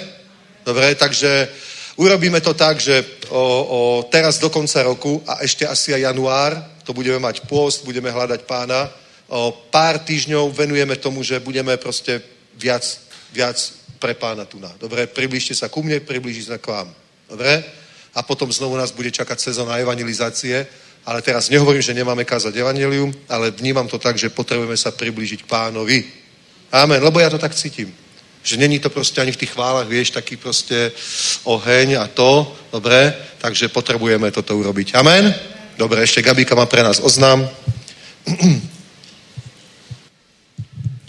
Dobre, 0.64 0.92
takže 0.96 1.48
urobíme 1.96 2.40
to 2.40 2.54
tak, 2.54 2.80
že 2.80 3.04
o, 3.30 3.38
o, 3.38 3.80
teraz 4.11 4.38
do 4.38 4.50
konca 4.50 4.83
roku 4.83 5.22
a 5.26 5.42
ešte 5.42 5.66
asi 5.66 5.94
aj 5.94 6.00
január, 6.11 6.52
to 6.85 6.92
budeme 6.92 7.18
mať 7.18 7.46
post, 7.46 7.85
budeme 7.85 8.11
hľadať 8.11 8.40
pána, 8.44 8.90
o, 9.28 9.50
pár 9.70 9.98
týždňov 9.98 10.52
venujeme 10.52 10.96
tomu, 10.96 11.22
že 11.22 11.40
budeme 11.40 11.76
proste 11.76 12.22
viac, 12.59 12.85
viac 13.33 13.57
pre 13.98 14.14
pána 14.14 14.44
tu 14.44 14.61
na. 14.61 14.70
Dobre, 14.76 15.07
priblížte 15.07 15.54
sa 15.54 15.72
ku 15.72 15.83
mne, 15.83 16.00
priblížite 16.02 16.52
sa 16.52 16.59
k 16.59 16.70
vám. 16.70 16.88
Dobre? 17.30 17.64
A 18.14 18.22
potom 18.22 18.52
znovu 18.52 18.76
nás 18.76 18.92
bude 18.92 19.11
čakať 19.11 19.40
sezóna 19.40 19.80
evangelizácie, 19.80 20.66
ale 21.04 21.22
teraz 21.22 21.50
nehovorím, 21.50 21.83
že 21.83 21.96
nemáme 21.96 22.24
kázať 22.24 22.57
evangelium, 22.57 23.12
ale 23.28 23.50
vnímam 23.50 23.88
to 23.88 23.98
tak, 23.98 24.16
že 24.16 24.33
potrebujeme 24.33 24.76
sa 24.76 24.92
priblížiť 24.92 25.44
k 25.44 25.50
pánovi. 25.50 25.98
Amen, 26.72 27.02
lebo 27.02 27.20
ja 27.20 27.30
to 27.30 27.38
tak 27.38 27.54
cítim. 27.54 28.03
Že 28.44 28.61
není 28.61 28.78
to 28.78 28.92
proste 28.92 29.24
ani 29.24 29.33
v 29.33 29.40
tých 29.40 29.57
chválach, 29.57 29.88
vieš, 29.88 30.12
taký 30.12 30.37
proste 30.37 30.92
oheň 31.48 31.96
a 31.96 32.07
to, 32.12 32.44
dobre, 32.68 33.14
takže 33.40 33.72
potrebujeme 33.72 34.28
toto 34.30 34.52
urobiť. 34.52 34.94
Amen? 35.00 35.33
Dobre, 35.80 36.04
ešte 36.04 36.20
Gabika 36.22 36.52
má 36.54 36.68
pre 36.68 36.85
nás 36.85 37.00
oznám. 37.00 37.48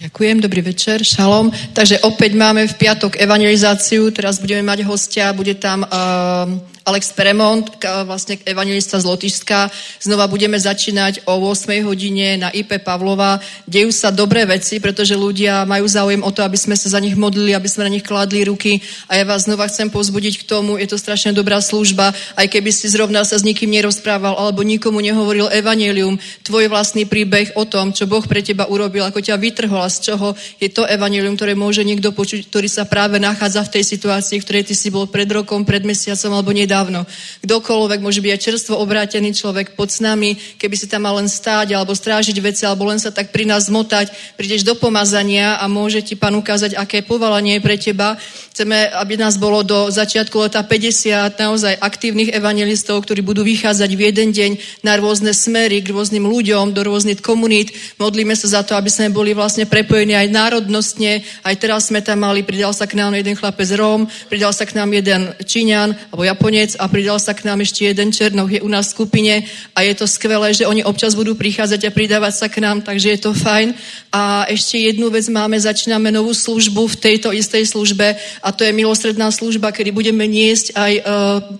Ďakujem, 0.05 0.37
dobrý 0.39 0.61
večer, 0.63 1.03
šalom. 1.03 1.51
Takže 1.75 1.99
opäť 2.07 2.39
máme 2.39 2.71
v 2.71 2.77
piatok 2.77 3.19
evangelizáciu, 3.19 4.15
teraz 4.15 4.39
budeme 4.39 4.63
mať 4.63 4.87
hostia, 4.87 5.35
bude 5.35 5.59
tam 5.59 5.83
uh, 5.83 6.55
Alex 6.85 7.17
Peremont, 7.17 7.65
vlastne 8.05 8.37
evangelista 8.45 9.01
z 9.01 9.09
Lotyšska. 9.09 9.73
Znova 9.97 10.29
budeme 10.29 10.53
začínať 10.53 11.25
o 11.25 11.41
8 11.49 11.81
hodine 11.81 12.37
na 12.37 12.53
IP 12.53 12.77
Pavlova. 12.77 13.41
Dejú 13.65 13.89
sa 13.89 14.13
dobré 14.13 14.45
veci, 14.45 14.77
pretože 14.77 15.17
ľudia 15.17 15.65
majú 15.65 15.89
záujem 15.89 16.21
o 16.21 16.29
to, 16.29 16.45
aby 16.45 16.53
sme 16.53 16.77
sa 16.77 16.93
za 16.93 17.01
nich 17.01 17.17
modlili, 17.17 17.57
aby 17.57 17.65
sme 17.65 17.89
na 17.89 17.93
nich 17.97 18.05
kladli 18.05 18.45
ruky. 18.45 18.85
A 19.09 19.17
ja 19.17 19.25
vás 19.25 19.49
znova 19.49 19.65
chcem 19.65 19.89
pozbudiť 19.89 20.45
k 20.45 20.47
tomu, 20.47 20.77
je 20.77 20.85
to 20.85 21.01
strašne 21.01 21.33
dobrá 21.33 21.57
služba, 21.57 22.13
aj 22.37 22.53
keby 22.53 22.69
si 22.69 22.85
zrovna 22.85 23.25
sa 23.25 23.41
s 23.41 23.41
nikým 23.41 23.73
nerozprával 23.73 24.37
alebo 24.37 24.61
nikomu 24.61 25.01
nehovoril 25.01 25.49
evanelium, 25.49 26.21
tvoj 26.45 26.69
vlastný 26.69 27.09
príbeh 27.09 27.57
o 27.57 27.65
tom, 27.65 27.97
čo 27.97 28.05
Boh 28.05 28.21
pre 28.29 28.45
teba 28.45 28.69
urobil, 28.69 29.09
ako 29.09 29.25
ťa 29.25 29.41
vytrhol 29.41 29.81
a 29.81 29.89
z 29.89 30.13
čoho 30.13 30.37
je 30.61 30.69
to 30.69 30.85
evanelium, 30.85 31.33
ktoré 31.33 31.57
môže 31.57 31.81
niekto 31.81 32.13
počuť, 32.13 32.45
ktorý 32.45 32.69
sa 32.69 32.85
práve 32.85 33.17
nachádza 33.17 33.65
v 33.65 33.73
tej 33.81 33.83
situácii, 33.97 34.37
v 34.37 34.45
ktorej 34.45 34.69
ty 34.69 34.77
si 34.77 34.93
bol 34.93 35.09
pred 35.09 35.25
rokom, 35.33 35.65
pred 35.65 35.81
mesiacom 35.81 36.29
alebo 36.29 36.53
nedá 36.53 36.74
dávno. 36.75 37.07
Kdokoľvek 37.39 37.99
môže 38.03 38.19
byť 38.19 38.31
aj 38.35 38.43
čerstvo 38.43 38.75
obrátený 38.83 39.31
človek 39.31 39.79
pod 39.79 39.87
s 39.87 40.03
nami, 40.03 40.35
keby 40.59 40.75
si 40.75 40.91
tam 40.91 41.07
mal 41.07 41.15
len 41.15 41.31
stáť 41.31 41.71
alebo 41.71 41.95
strážiť 41.95 42.35
veci, 42.43 42.67
alebo 42.67 42.91
len 42.91 42.99
sa 42.99 43.15
tak 43.15 43.31
pri 43.31 43.47
nás 43.47 43.71
zmotať, 43.71 44.35
prídeš 44.35 44.67
do 44.67 44.75
pomazania 44.75 45.55
a 45.55 45.71
môže 45.71 46.03
ti 46.03 46.19
pán 46.19 46.35
ukázať, 46.35 46.75
aké 46.75 46.99
povolanie 47.07 47.57
je 47.57 47.63
pre 47.63 47.79
teba. 47.79 48.19
Chceme, 48.55 48.87
aby 48.87 49.19
nás 49.19 49.35
bolo 49.35 49.67
do 49.67 49.91
začiatku 49.91 50.47
leta 50.47 50.63
50 50.63 51.35
naozaj 51.35 51.75
aktívnych 51.75 52.31
evangelistov, 52.31 53.03
ktorí 53.03 53.19
budú 53.19 53.43
vychádzať 53.43 53.91
v 53.91 54.01
jeden 54.11 54.31
deň 54.31 54.51
na 54.79 54.95
rôzne 54.95 55.35
smery 55.35 55.83
k 55.83 55.91
rôznym 55.91 56.23
ľuďom, 56.23 56.71
do 56.71 56.81
rôznych 56.87 57.19
komunít. 57.19 57.75
Modlíme 57.99 58.31
sa 58.31 58.47
za 58.47 58.61
to, 58.63 58.79
aby 58.79 58.87
sme 58.87 59.11
boli 59.11 59.35
vlastne 59.35 59.67
prepojení 59.67 60.15
aj 60.15 60.31
národnostne. 60.31 61.23
Aj 61.43 61.55
teraz 61.59 61.91
sme 61.91 61.99
tam 61.99 62.23
mali, 62.23 62.47
pridal 62.47 62.71
sa 62.71 62.87
k 62.87 62.95
nám 62.95 63.11
jeden 63.19 63.35
chlapec 63.35 63.67
Róm, 63.75 64.07
pridal 64.31 64.55
sa 64.55 64.63
k 64.63 64.79
nám 64.79 64.87
jeden 64.95 65.35
Číňan 65.43 65.91
alebo 66.15 66.23
Japonec 66.23 66.64
a 66.81 66.89
pridal 66.89 67.21
sa 67.21 67.37
k 67.37 67.45
nám 67.45 67.61
ešte 67.61 67.85
jeden 67.85 68.09
Černoch, 68.09 68.49
je 68.49 68.65
u 68.65 68.69
nás 68.71 68.89
v 68.89 68.95
skupine 68.97 69.33
a 69.77 69.79
je 69.85 69.93
to 69.93 70.09
skvelé, 70.09 70.49
že 70.57 70.65
oni 70.65 70.81
občas 70.81 71.13
budú 71.13 71.37
prichádzať 71.37 71.85
a 71.85 71.93
pridávať 71.93 72.33
sa 72.33 72.47
k 72.49 72.65
nám, 72.65 72.81
takže 72.81 73.13
je 73.13 73.19
to 73.21 73.31
fajn. 73.37 73.77
A 74.09 74.47
ešte 74.49 74.79
jednu 74.79 75.11
vec 75.11 75.27
máme, 75.29 75.59
začíname 75.59 76.09
novú 76.09 76.31
službu 76.31 76.87
v 76.87 76.95
tejto 76.95 77.35
istej 77.35 77.67
službe 77.67 78.15
a 78.15 78.49
to 78.55 78.63
je 78.63 78.71
milosredná 78.71 79.27
služba, 79.29 79.75
kedy 79.75 79.91
budeme 79.91 80.23
niesť 80.23 80.71
aj 80.73 80.93
uh, 80.95 81.03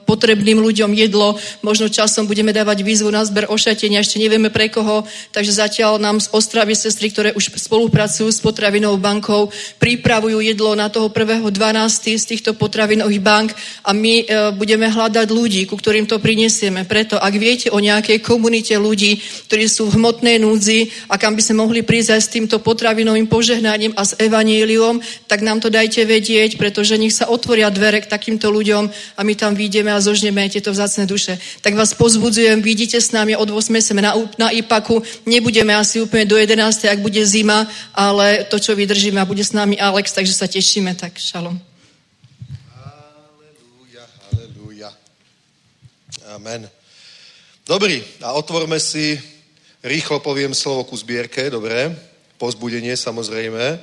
potrebným 0.08 0.64
ľuďom 0.64 0.96
jedlo. 0.96 1.36
Možno 1.60 1.92
časom 1.92 2.26
budeme 2.26 2.56
dávať 2.56 2.82
výzvu 2.88 3.12
na 3.12 3.28
zber 3.28 3.52
ošatenia, 3.52 4.00
ešte 4.00 4.24
nevieme 4.24 4.48
pre 4.48 4.72
koho, 4.72 5.04
takže 5.36 5.52
zatiaľ 5.52 6.00
nám 6.00 6.24
z 6.24 6.32
Ostravy 6.32 6.80
sestry, 6.80 7.12
ktoré 7.12 7.36
už 7.36 7.52
spolupracujú 7.60 8.32
s 8.32 8.40
potravinou 8.40 8.96
bankou, 8.96 9.52
pripravujú 9.78 10.40
jedlo 10.40 10.80
na 10.80 10.88
toho 10.88 11.12
1.12. 11.12 11.52
z 12.16 12.26
týchto 12.26 12.56
potravinových 12.56 13.20
bank 13.20 13.52
a 13.84 13.92
my 13.92 14.14
uh, 14.24 14.26
budeme 14.56 14.88
hľadať 14.96 15.28
ľudí, 15.28 15.68
ku 15.68 15.76
ktorým 15.76 16.08
to 16.08 16.24
prinesieme. 16.24 16.88
Preto, 16.88 17.20
ak 17.20 17.36
viete 17.36 17.68
o 17.70 17.84
nejakej 17.84 18.24
komunite 18.24 18.80
ľudí, 18.80 19.20
ktorí 19.52 19.68
sú 19.68 19.92
v 19.92 20.00
hmotnej 20.00 20.40
núdzi 20.40 21.12
a 21.12 21.20
kam 21.20 21.36
by 21.36 21.44
sme 21.44 21.68
mohli 21.68 21.84
prísť 21.84 22.16
aj 22.16 22.22
s 22.24 22.32
týmto 22.32 22.64
potravinovým 22.64 23.28
požehnaním 23.28 23.92
a 24.00 24.08
s 24.08 24.16
evaníliom, 24.16 25.04
tak 25.28 25.44
nám 25.44 25.60
to 25.60 25.68
dajte 25.68 26.08
vedieť, 26.08 26.56
pretože 26.56 26.96
nech 26.96 27.12
sa 27.12 27.28
otvoria 27.28 27.68
dvere 27.68 28.00
k 28.00 28.08
takýmto 28.08 28.48
ľuďom 28.48 28.88
a 28.90 29.22
my 29.22 29.34
tam 29.36 29.52
vyjdeme 29.52 29.92
a 29.92 30.00
zožneme 30.00 30.48
tieto 30.48 30.72
vzácne 30.72 31.04
duše. 31.04 31.36
Tak 31.60 31.76
vás 31.76 31.92
pozbudzujem, 31.92 32.64
vidíte 32.64 33.04
s 33.04 33.12
nami 33.12 33.36
od 33.36 33.52
8. 33.52 33.76
sme 33.84 34.00
na, 34.00 34.16
na 34.40 34.56
IPAKu, 34.56 35.04
nebudeme 35.28 35.76
asi 35.76 36.00
úplne 36.00 36.24
do 36.24 36.40
11. 36.40 36.88
ak 36.88 37.00
bude 37.04 37.20
zima, 37.26 37.68
ale 37.92 38.46
to, 38.48 38.62
čo 38.62 38.78
vydržíme 38.78 39.20
a 39.20 39.26
bude 39.26 39.44
s 39.44 39.52
nami 39.52 39.76
Alex, 39.76 40.14
takže 40.14 40.34
sa 40.34 40.48
tešíme, 40.48 40.94
tak 40.96 41.18
šalom. 41.18 41.58
Halelúja, 42.72 44.06
halelúja. 44.32 44.90
Amen. 46.36 46.68
Dobrý, 47.64 48.04
a 48.20 48.36
otvorme 48.36 48.76
si, 48.76 49.16
rýchlo 49.80 50.20
poviem 50.20 50.52
slovo 50.52 50.84
ku 50.84 50.92
zbierke, 51.00 51.48
dobre? 51.48 51.96
Pozbudenie 52.36 52.92
samozrejme. 52.92 53.80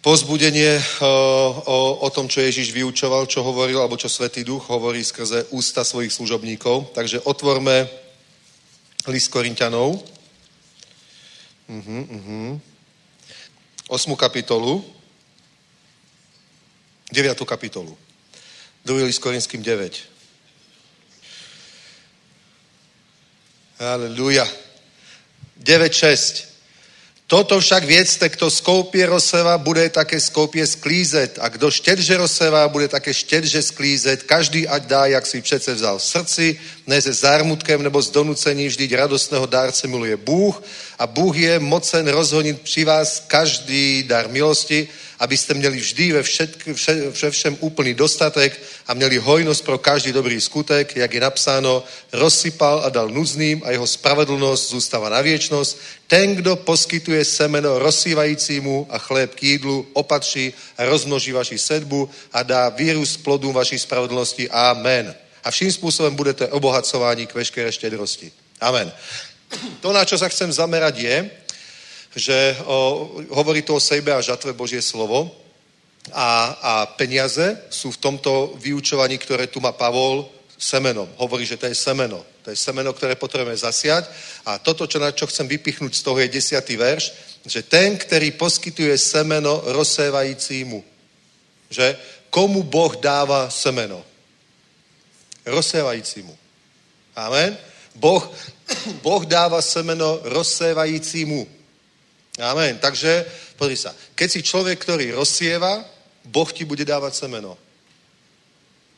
Pozbudenie 0.00 0.80
o, 1.04 1.12
o, 1.60 1.78
o 2.00 2.08
tom, 2.08 2.24
čo 2.24 2.40
Ježiš 2.40 2.72
vyučoval, 2.72 3.28
čo 3.28 3.44
hovoril, 3.44 3.84
alebo 3.84 4.00
čo 4.00 4.08
Svetý 4.08 4.48
Duch 4.48 4.64
hovorí 4.72 5.04
skrze 5.04 5.44
ústa 5.52 5.84
svojich 5.84 6.08
služobníkov. 6.08 6.96
Takže 6.96 7.20
otvorme 7.28 7.84
list 9.12 9.28
Korintianov. 9.28 10.00
Uh-huh, 11.68 12.00
uh-huh. 12.16 12.50
Osmu 13.92 14.16
kapitolu. 14.16 14.80
Deviatú 17.12 17.44
kapitolu. 17.44 17.92
Druhý 18.88 19.04
list 19.04 19.20
Korinským 19.20 19.60
9. 19.60 20.15
Aleluja. 23.76 24.48
9.6. 25.60 26.48
Toto 27.26 27.58
však 27.60 27.84
viedzte, 27.84 28.30
kto 28.30 28.46
skoupie 28.46 29.02
rozseva, 29.02 29.58
bude 29.58 29.82
také 29.90 30.14
skoupie 30.20 30.62
sklízet. 30.62 31.42
A 31.42 31.50
kdo 31.50 31.70
štedže 31.70 32.16
rozseva, 32.16 32.70
bude 32.70 32.88
také 32.88 33.10
štedže 33.10 33.62
sklízet. 33.62 34.22
Každý 34.22 34.68
ať 34.68 34.82
dá, 34.86 35.06
jak 35.06 35.26
si 35.26 35.42
přece 35.42 35.74
vzal 35.74 35.98
v 35.98 36.04
srdci, 36.04 36.46
ne 36.86 37.02
se 37.02 37.12
zármutkem 37.12 37.82
nebo 37.82 38.02
z 38.02 38.10
donucení, 38.10 38.68
vždyť 38.68 38.94
radostného 38.94 39.46
dárce 39.46 39.88
miluje 39.90 40.16
Bůh. 40.16 40.62
A 40.98 41.06
Bůh 41.06 41.36
je 41.36 41.58
mocen 41.58 42.08
rozhonit 42.08 42.60
při 42.60 42.84
vás 42.84 43.24
každý 43.26 44.02
dar 44.02 44.28
milosti, 44.28 44.88
abyste 45.18 45.54
měli 45.54 45.76
vždy 45.76 46.12
ve, 46.12 46.22
všetk, 46.22 46.68
vše, 46.72 46.94
ve 47.22 47.30
všem 47.30 47.56
úplný 47.60 47.94
dostatek 47.94 48.60
a 48.86 48.94
měli 48.94 49.16
hojnosť 49.18 49.64
pro 49.64 49.78
každý 49.78 50.12
dobrý 50.12 50.40
skutek, 50.40 50.96
jak 50.96 51.14
je 51.14 51.20
napsáno, 51.20 51.84
rozsypal 52.12 52.80
a 52.84 52.88
dal 52.88 53.08
nuzným 53.08 53.62
a 53.64 53.70
jeho 53.70 53.86
spravedlnosť 53.86 54.70
zůstává 54.70 55.08
na 55.08 55.20
viečnosť. 55.20 55.76
Ten, 56.06 56.36
kdo 56.36 56.56
poskytuje 56.56 57.24
semeno 57.24 57.78
rozsývajícímu 57.78 58.86
a 58.90 58.98
chléb 58.98 59.34
k 59.34 59.42
jídlu, 59.42 59.86
opatří 59.92 60.52
a 60.78 60.84
rozmnoží 60.84 61.32
vaši 61.32 61.58
sedbu 61.58 62.10
a 62.32 62.42
dá 62.42 62.68
vírus 62.68 63.16
plodům 63.16 63.54
vaší 63.54 63.78
spravedlnosti. 63.78 64.50
Amen. 64.50 65.14
A 65.44 65.50
vším 65.50 65.72
spôsobom 65.72 66.18
budete 66.18 66.48
obohacováni 66.50 67.26
k 67.26 67.34
veškeré 67.34 67.72
štedrosti. 67.72 68.32
Amen. 68.60 68.92
To, 69.80 69.94
na 69.94 70.02
čo 70.04 70.18
sa 70.18 70.28
chcem 70.28 70.50
zamerať, 70.50 70.94
je, 70.98 71.16
že 72.16 72.38
o, 72.64 73.20
hovorí 73.30 73.62
to 73.62 73.76
o 73.76 73.82
sejbe 73.82 74.10
a 74.12 74.24
žatve 74.24 74.56
Božie 74.56 74.82
slovo 74.82 75.30
a, 76.12 76.56
a 76.62 76.72
peniaze 76.96 77.58
sú 77.68 77.92
v 77.92 78.00
tomto 78.00 78.56
vyučovaní, 78.56 79.18
ktoré 79.18 79.46
tu 79.46 79.60
má 79.60 79.76
Pavol, 79.76 80.26
semenom. 80.58 81.08
Hovorí, 81.20 81.44
že 81.44 81.60
to 81.60 81.68
je 81.68 81.76
semeno. 81.76 82.24
To 82.42 82.50
je 82.50 82.56
semeno, 82.56 82.92
ktoré 82.92 83.14
potrebujeme 83.14 83.58
zasiať. 83.58 84.08
A 84.48 84.56
toto, 84.58 84.86
čo, 84.88 84.96
na 84.96 85.12
čo 85.12 85.28
chcem 85.28 85.44
vypichnúť 85.44 85.92
z 85.92 86.02
toho, 86.02 86.16
je 86.18 86.32
desiatý 86.32 86.80
verš, 86.80 87.12
že 87.44 87.62
ten, 87.62 87.98
ktorý 87.98 88.32
poskytuje 88.40 88.96
semeno 88.98 89.60
rozsévajícímu. 89.66 90.80
Že 91.68 91.86
komu 92.30 92.62
Boh 92.62 92.96
dáva 92.96 93.50
semeno? 93.52 94.00
Rozsévajícímu. 95.44 96.32
Amen. 97.16 97.58
Boh, 97.94 98.24
boh 99.04 99.22
dáva 99.26 99.62
semeno 99.62 100.20
rozsévajícímu. 100.24 101.46
Amen. 102.40 102.78
Takže, 102.78 103.24
pozri 103.56 103.76
sa, 103.76 103.96
keď 104.12 104.28
si 104.28 104.40
človek, 104.42 104.76
ktorý 104.76 105.16
rozsieva, 105.16 105.84
Boh 106.26 106.50
ti 106.52 106.66
bude 106.66 106.84
dávať 106.84 107.14
semeno. 107.14 107.54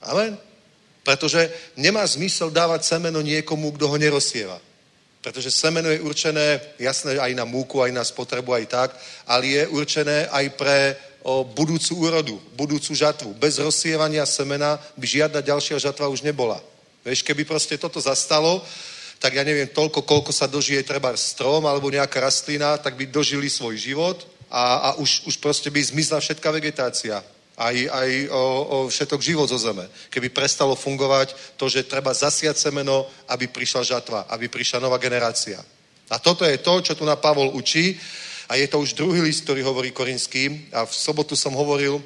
Amen. 0.02 0.38
Pretože 1.04 1.52
nemá 1.76 2.06
zmysel 2.06 2.50
dávať 2.50 2.84
semeno 2.84 3.20
niekomu, 3.20 3.72
kto 3.76 3.88
ho 3.88 3.96
nerozsieva. 3.96 4.60
Pretože 5.22 5.50
semeno 5.50 5.90
je 5.90 6.00
určené, 6.00 6.60
jasné, 6.78 7.18
aj 7.18 7.34
na 7.34 7.44
múku, 7.44 7.82
aj 7.82 7.92
na 7.92 8.04
spotrebu, 8.04 8.54
aj 8.54 8.66
tak, 8.66 8.90
ale 9.26 9.46
je 9.46 9.62
určené 9.68 10.30
aj 10.30 10.46
pre 10.54 10.96
o, 11.22 11.44
budúcu 11.44 11.92
úrodu, 12.06 12.36
budúcu 12.54 12.94
žatvu. 12.94 13.34
Bez 13.34 13.58
rozsievania 13.58 14.24
semena 14.24 14.78
by 14.96 15.06
žiadna 15.06 15.40
ďalšia 15.42 15.78
žatva 15.82 16.08
už 16.08 16.22
nebola. 16.22 16.62
Vieš, 17.04 17.26
keby 17.26 17.44
proste 17.44 17.74
toto 17.76 17.98
zastalo, 18.00 18.62
tak 19.18 19.34
ja 19.34 19.42
neviem 19.42 19.66
toľko, 19.66 20.06
koľko 20.06 20.30
sa 20.30 20.46
dožije 20.46 20.86
treba 20.86 21.10
strom 21.18 21.66
alebo 21.66 21.90
nejaká 21.90 22.22
rastlina, 22.22 22.78
tak 22.78 22.94
by 22.94 23.10
dožili 23.10 23.50
svoj 23.50 23.74
život 23.74 24.22
a, 24.50 24.76
a 24.76 24.88
už, 25.02 25.26
už 25.26 25.36
proste 25.42 25.68
by 25.70 25.82
zmizla 25.82 26.22
všetká 26.22 26.48
vegetácia. 26.54 27.20
Aj, 27.58 27.74
aj 27.74 28.10
o, 28.30 28.42
o 28.70 28.76
všetok 28.86 29.18
život 29.18 29.50
zo 29.50 29.58
zeme. 29.58 29.82
Keby 30.14 30.30
prestalo 30.30 30.78
fungovať 30.78 31.34
to, 31.58 31.66
že 31.66 31.90
treba 31.90 32.14
zasiať 32.14 32.54
semeno, 32.54 33.10
aby 33.26 33.50
prišla 33.50 33.82
žatva, 33.82 34.30
aby 34.30 34.46
prišla 34.46 34.78
nová 34.78 34.94
generácia. 35.02 35.58
A 36.08 36.22
toto 36.22 36.46
je 36.46 36.54
to, 36.62 36.78
čo 36.80 36.94
tu 36.94 37.02
na 37.02 37.18
Pavol 37.18 37.50
učí. 37.50 37.98
A 38.48 38.56
je 38.56 38.70
to 38.70 38.78
už 38.80 38.94
druhý 38.94 39.20
list, 39.20 39.42
ktorý 39.44 39.66
hovorí 39.66 39.90
korinským. 39.90 40.70
A 40.72 40.86
v 40.86 40.94
sobotu 40.94 41.34
som 41.36 41.52
hovoril 41.52 41.98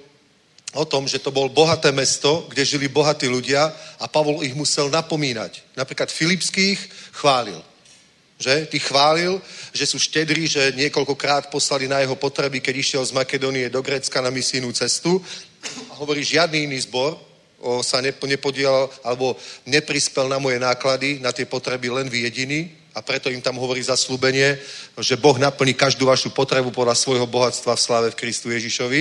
o 0.73 0.85
tom, 0.85 1.05
že 1.05 1.21
to 1.21 1.29
bol 1.29 1.53
bohaté 1.53 1.93
mesto, 1.93 2.49
kde 2.49 2.65
žili 2.65 2.89
bohatí 2.89 3.29
ľudia 3.29 3.73
a 4.01 4.09
Pavol 4.09 4.41
ich 4.41 4.57
musel 4.57 4.89
napomínať. 4.89 5.61
Napríklad 5.77 6.09
Filipských 6.09 6.81
chválil. 7.13 7.61
Že? 8.41 8.67
Ty 8.67 8.79
chválil, 8.81 9.39
že 9.71 9.87
sú 9.87 10.01
štedrí, 10.01 10.51
že 10.51 10.73
niekoľkokrát 10.75 11.53
poslali 11.53 11.87
na 11.87 12.01
jeho 12.01 12.17
potreby, 12.17 12.59
keď 12.59 12.75
išiel 12.75 13.03
z 13.05 13.15
Makedónie 13.15 13.71
do 13.71 13.85
Grécka 13.85 14.19
na 14.19 14.35
misijnú 14.35 14.73
cestu. 14.73 15.23
A 15.93 16.01
hovorí, 16.01 16.25
žiadny 16.25 16.67
iný 16.67 16.83
zbor 16.83 17.21
sa 17.87 18.03
nepodielal 18.03 18.91
alebo 19.07 19.39
neprispel 19.63 20.27
na 20.27 20.43
moje 20.43 20.59
náklady, 20.59 21.23
na 21.23 21.31
tie 21.31 21.47
potreby 21.47 21.95
len 21.95 22.11
vy 22.11 22.27
jediný. 22.27 22.61
A 22.93 23.01
preto 23.01 23.31
im 23.31 23.41
tam 23.41 23.57
hovorí 23.57 23.81
zaslúbenie, 23.81 24.59
že 24.99 25.17
Boh 25.17 25.39
naplní 25.39 25.73
každú 25.73 26.11
vašu 26.11 26.35
potrebu 26.35 26.75
podľa 26.75 26.99
svojho 26.99 27.25
bohatstva 27.25 27.79
v 27.79 27.81
sláve 27.81 28.09
v 28.11 28.19
Kristu 28.19 28.51
Ježišovi. 28.51 29.01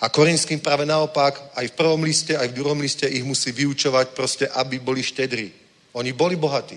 A 0.00 0.08
Korinským 0.08 0.60
práve 0.60 0.84
naopak, 0.84 1.40
aj 1.56 1.72
v 1.72 1.76
prvom 1.76 2.02
liste, 2.04 2.36
aj 2.36 2.48
v 2.52 2.56
druhom 2.56 2.80
liste 2.80 3.08
ich 3.08 3.24
musí 3.24 3.52
vyučovať 3.52 4.06
proste, 4.12 4.44
aby 4.48 4.78
boli 4.78 5.02
štedrí. 5.02 5.52
Oni 5.96 6.12
boli 6.12 6.36
bohatí. 6.36 6.76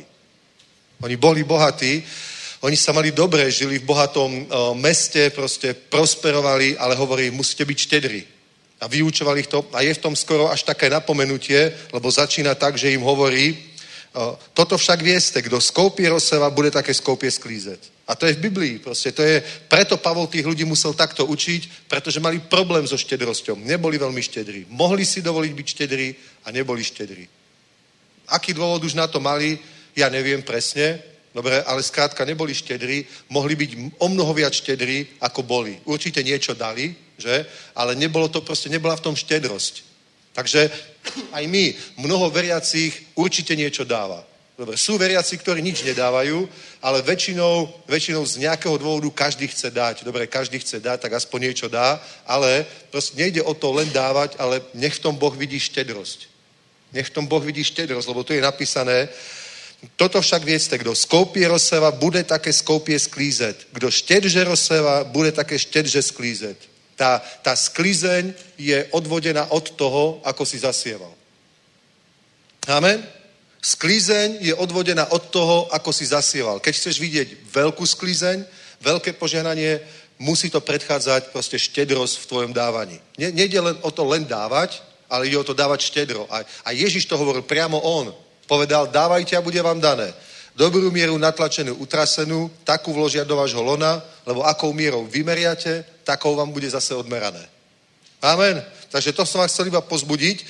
Oni 1.04 1.16
boli 1.16 1.44
bohatí, 1.44 2.04
oni 2.60 2.76
sa 2.76 2.92
mali 2.92 3.12
dobre, 3.12 3.52
žili 3.52 3.80
v 3.80 3.88
bohatom 3.88 4.32
uh, 4.32 4.76
meste, 4.76 5.32
proste 5.32 5.72
prosperovali, 5.72 6.76
ale 6.76 6.96
hovorí, 6.96 7.32
musíte 7.32 7.64
byť 7.64 7.78
štedrí. 7.80 8.22
A 8.80 8.88
vyučoval 8.88 9.40
ich 9.40 9.48
to 9.48 9.64
a 9.76 9.80
je 9.84 9.96
v 9.96 10.04
tom 10.04 10.16
skoro 10.16 10.52
až 10.52 10.64
také 10.64 10.92
napomenutie, 10.92 11.72
lebo 11.92 12.12
začína 12.12 12.56
tak, 12.56 12.76
že 12.76 12.92
im 12.92 13.04
hovorí, 13.04 13.70
toto 14.54 14.78
však 14.78 15.04
vieste, 15.04 15.42
kto 15.42 15.62
skoupie 15.62 16.10
rozseva, 16.10 16.50
bude 16.50 16.72
také 16.72 16.94
skoupie 16.94 17.32
sklízeť. 17.32 17.99
A 18.10 18.18
to 18.18 18.26
je 18.26 18.34
v 18.34 18.50
Biblii. 18.50 18.82
Proste 18.82 19.14
to 19.14 19.22
je, 19.22 19.38
preto 19.70 20.02
Pavol 20.02 20.26
tých 20.26 20.42
ľudí 20.42 20.66
musel 20.66 20.98
takto 20.98 21.30
učiť, 21.30 21.86
pretože 21.86 22.18
mali 22.18 22.42
problém 22.42 22.82
so 22.90 22.98
štedrosťou. 22.98 23.54
Neboli 23.62 24.02
veľmi 24.02 24.18
štedrí. 24.18 24.66
Mohli 24.74 25.06
si 25.06 25.22
dovoliť 25.22 25.54
byť 25.54 25.68
štedrí 25.70 26.08
a 26.46 26.48
neboli 26.50 26.82
štedrí. 26.82 27.30
Aký 28.34 28.58
dôvod 28.58 28.82
už 28.82 28.98
na 28.98 29.06
to 29.06 29.22
mali, 29.22 29.62
ja 29.94 30.10
neviem 30.10 30.42
presne, 30.42 30.98
dobre, 31.34 31.62
ale 31.62 31.86
skrátka 31.86 32.26
neboli 32.26 32.54
štedrí, 32.54 33.06
mohli 33.30 33.54
byť 33.54 34.02
o 34.02 34.08
mnoho 34.10 34.34
viac 34.34 34.58
štedrí, 34.58 35.22
ako 35.22 35.46
boli. 35.46 35.78
Určite 35.86 36.26
niečo 36.26 36.58
dali, 36.58 36.90
že? 37.14 37.46
Ale 37.78 37.94
nebolo 37.94 38.26
to 38.30 38.42
proste, 38.42 38.74
nebola 38.74 38.98
v 38.98 39.06
tom 39.06 39.14
štedrosť. 39.14 39.86
Takže 40.34 40.72
aj 41.30 41.44
my, 41.46 41.74
mnoho 42.02 42.30
veriacich 42.34 43.14
určite 43.14 43.54
niečo 43.54 43.86
dáva. 43.86 44.29
Dobre, 44.60 44.76
sú 44.76 45.00
veriaci, 45.00 45.40
ktorí 45.40 45.64
nič 45.64 45.88
nedávajú, 45.88 46.44
ale 46.84 47.00
väčšinou, 47.00 47.72
väčšinou 47.88 48.28
z 48.28 48.44
nejakého 48.44 48.76
dôvodu 48.76 49.08
každý 49.08 49.48
chce 49.48 49.72
dať. 49.72 50.04
Dobre, 50.04 50.28
každý 50.28 50.60
chce 50.60 50.84
dať, 50.84 51.08
tak 51.08 51.16
aspoň 51.16 51.48
niečo 51.48 51.72
dá, 51.72 51.96
ale 52.28 52.68
proste 52.92 53.16
nejde 53.16 53.40
o 53.40 53.56
to 53.56 53.72
len 53.72 53.88
dávať, 53.88 54.36
ale 54.36 54.60
nech 54.76 55.00
v 55.00 55.04
tom 55.08 55.16
Boh 55.16 55.32
vidí 55.32 55.56
štedrosť. 55.56 56.28
Nech 56.92 57.08
v 57.08 57.16
tom 57.16 57.24
Boh 57.24 57.40
vidí 57.40 57.64
štedrosť, 57.64 58.08
lebo 58.12 58.28
tu 58.28 58.36
je 58.36 58.44
napísané, 58.44 59.08
toto 59.96 60.20
však 60.20 60.44
viete, 60.44 60.76
kdo 60.76 60.92
skoupie 60.92 61.48
rozseva, 61.48 61.96
bude 61.96 62.20
také 62.28 62.52
skoupie 62.52 63.00
sklízet. 63.00 63.72
Kdo 63.72 63.88
štedže 63.88 64.44
rozseva, 64.44 65.08
bude 65.08 65.32
také 65.32 65.56
štedže 65.56 66.04
sklízet. 66.04 66.60
Tá, 67.00 67.24
tá 67.40 67.56
sklizeň 67.56 68.36
je 68.60 68.84
odvodená 68.92 69.56
od 69.56 69.72
toho, 69.80 70.20
ako 70.28 70.44
si 70.44 70.60
zasieval. 70.60 71.16
Amen? 72.68 73.19
Sklízeň 73.60 74.40
je 74.40 74.56
odvodená 74.56 75.12
od 75.12 75.24
toho, 75.28 75.68
ako 75.76 75.92
si 75.92 76.08
zasieval. 76.08 76.64
Keď 76.64 76.74
chceš 76.76 76.96
vidieť 77.04 77.52
veľkú 77.52 77.84
sklízeň, 77.84 78.48
veľké 78.80 79.20
požehnanie, 79.20 79.84
musí 80.20 80.48
to 80.48 80.64
predchádzať 80.64 81.36
proste 81.36 81.60
štedrosť 81.60 82.24
v 82.24 82.28
tvojom 82.28 82.52
dávaní. 82.56 83.00
Ne, 83.20 83.36
nejde 83.36 83.60
len 83.60 83.76
o 83.84 83.92
to 83.92 84.08
len 84.08 84.24
dávať, 84.24 84.80
ale 85.12 85.28
ide 85.28 85.36
o 85.36 85.44
to 85.44 85.52
dávať 85.52 85.92
štedro. 85.92 86.24
A, 86.32 86.44
a 86.64 86.70
Ježiš 86.72 87.04
to 87.04 87.20
hovoril 87.20 87.44
priamo 87.44 87.80
on. 87.84 88.16
Povedal, 88.48 88.88
dávajte 88.88 89.36
a 89.36 89.44
bude 89.44 89.60
vám 89.60 89.80
dané. 89.84 90.14
Dobrú 90.56 90.92
mieru 90.92 91.16
natlačenú, 91.20 91.76
utrasenú, 91.80 92.52
takú 92.64 92.92
vložia 92.92 93.24
do 93.24 93.36
vášho 93.36 93.64
lona, 93.64 94.04
lebo 94.28 94.44
akou 94.44 94.72
mierou 94.76 95.08
vymeriate, 95.08 95.86
takou 96.04 96.36
vám 96.36 96.52
bude 96.52 96.68
zase 96.70 96.96
odmerané. 96.96 97.44
Amen. 98.20 98.60
Takže 98.92 99.14
to 99.16 99.24
som 99.24 99.40
vás 99.40 99.52
chcel 99.52 99.72
iba 99.72 99.80
pozbudiť. 99.80 100.44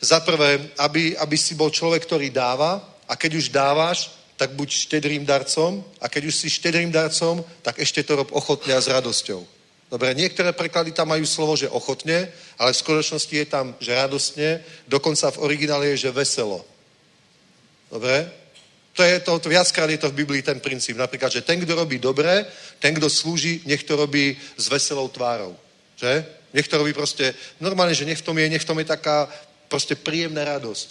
Za 0.00 0.20
prvé, 0.20 0.70
aby, 0.78 1.16
aby 1.16 1.36
si 1.38 1.54
bol 1.54 1.70
človek, 1.70 2.02
ktorý 2.02 2.30
dáva 2.30 2.82
a 3.08 3.16
keď 3.16 3.30
už 3.34 3.54
dávaš, 3.54 4.10
tak 4.36 4.50
buď 4.58 4.68
štedrým 4.70 5.22
darcom 5.22 5.84
a 6.00 6.08
keď 6.08 6.22
už 6.26 6.34
si 6.34 6.48
štedrým 6.50 6.90
darcom, 6.90 7.44
tak 7.62 7.78
ešte 7.78 8.02
to 8.02 8.16
rob 8.18 8.30
ochotne 8.34 8.74
a 8.74 8.82
s 8.82 8.90
radosťou. 8.90 9.46
Dobre, 9.90 10.10
niektoré 10.14 10.50
preklady 10.50 10.90
tam 10.90 11.14
majú 11.14 11.22
slovo, 11.22 11.54
že 11.54 11.70
ochotne, 11.70 12.26
ale 12.58 12.74
v 12.74 12.80
skutočnosti 12.82 13.30
je 13.30 13.46
tam, 13.46 13.78
že 13.78 13.94
radostne, 13.94 14.58
dokonca 14.90 15.30
v 15.30 15.38
originále 15.38 15.94
je, 15.94 16.08
že 16.08 16.10
veselo. 16.10 16.66
Dobre? 17.90 18.26
To 18.94 19.02
je 19.02 19.20
to, 19.20 19.38
to 19.38 19.48
viackrát 19.48 19.90
je 19.90 19.98
to 19.98 20.10
v 20.10 20.18
Biblii 20.22 20.42
ten 20.42 20.58
princíp. 20.58 20.98
Napríklad, 20.98 21.30
že 21.30 21.46
ten, 21.46 21.62
kto 21.62 21.74
robí 21.74 21.98
dobre, 21.98 22.46
ten, 22.78 22.94
kto 22.94 23.10
slúži, 23.10 23.62
nech 23.66 23.82
to 23.82 23.94
robí 23.94 24.34
s 24.58 24.66
veselou 24.66 25.06
tvárou. 25.08 25.54
Že? 25.94 26.26
Nech 26.54 26.70
to 26.70 26.78
robí 26.78 26.94
proste, 26.94 27.34
normálne, 27.58 27.94
že 27.94 28.06
nech 28.06 28.18
v 28.18 28.26
tom 28.26 28.38
je, 28.38 28.46
nech 28.46 28.62
v 28.62 28.68
tom 28.70 28.78
je 28.78 28.86
taká 28.86 29.26
proste 29.68 29.94
príjemná 29.98 30.44
radosť. 30.44 30.88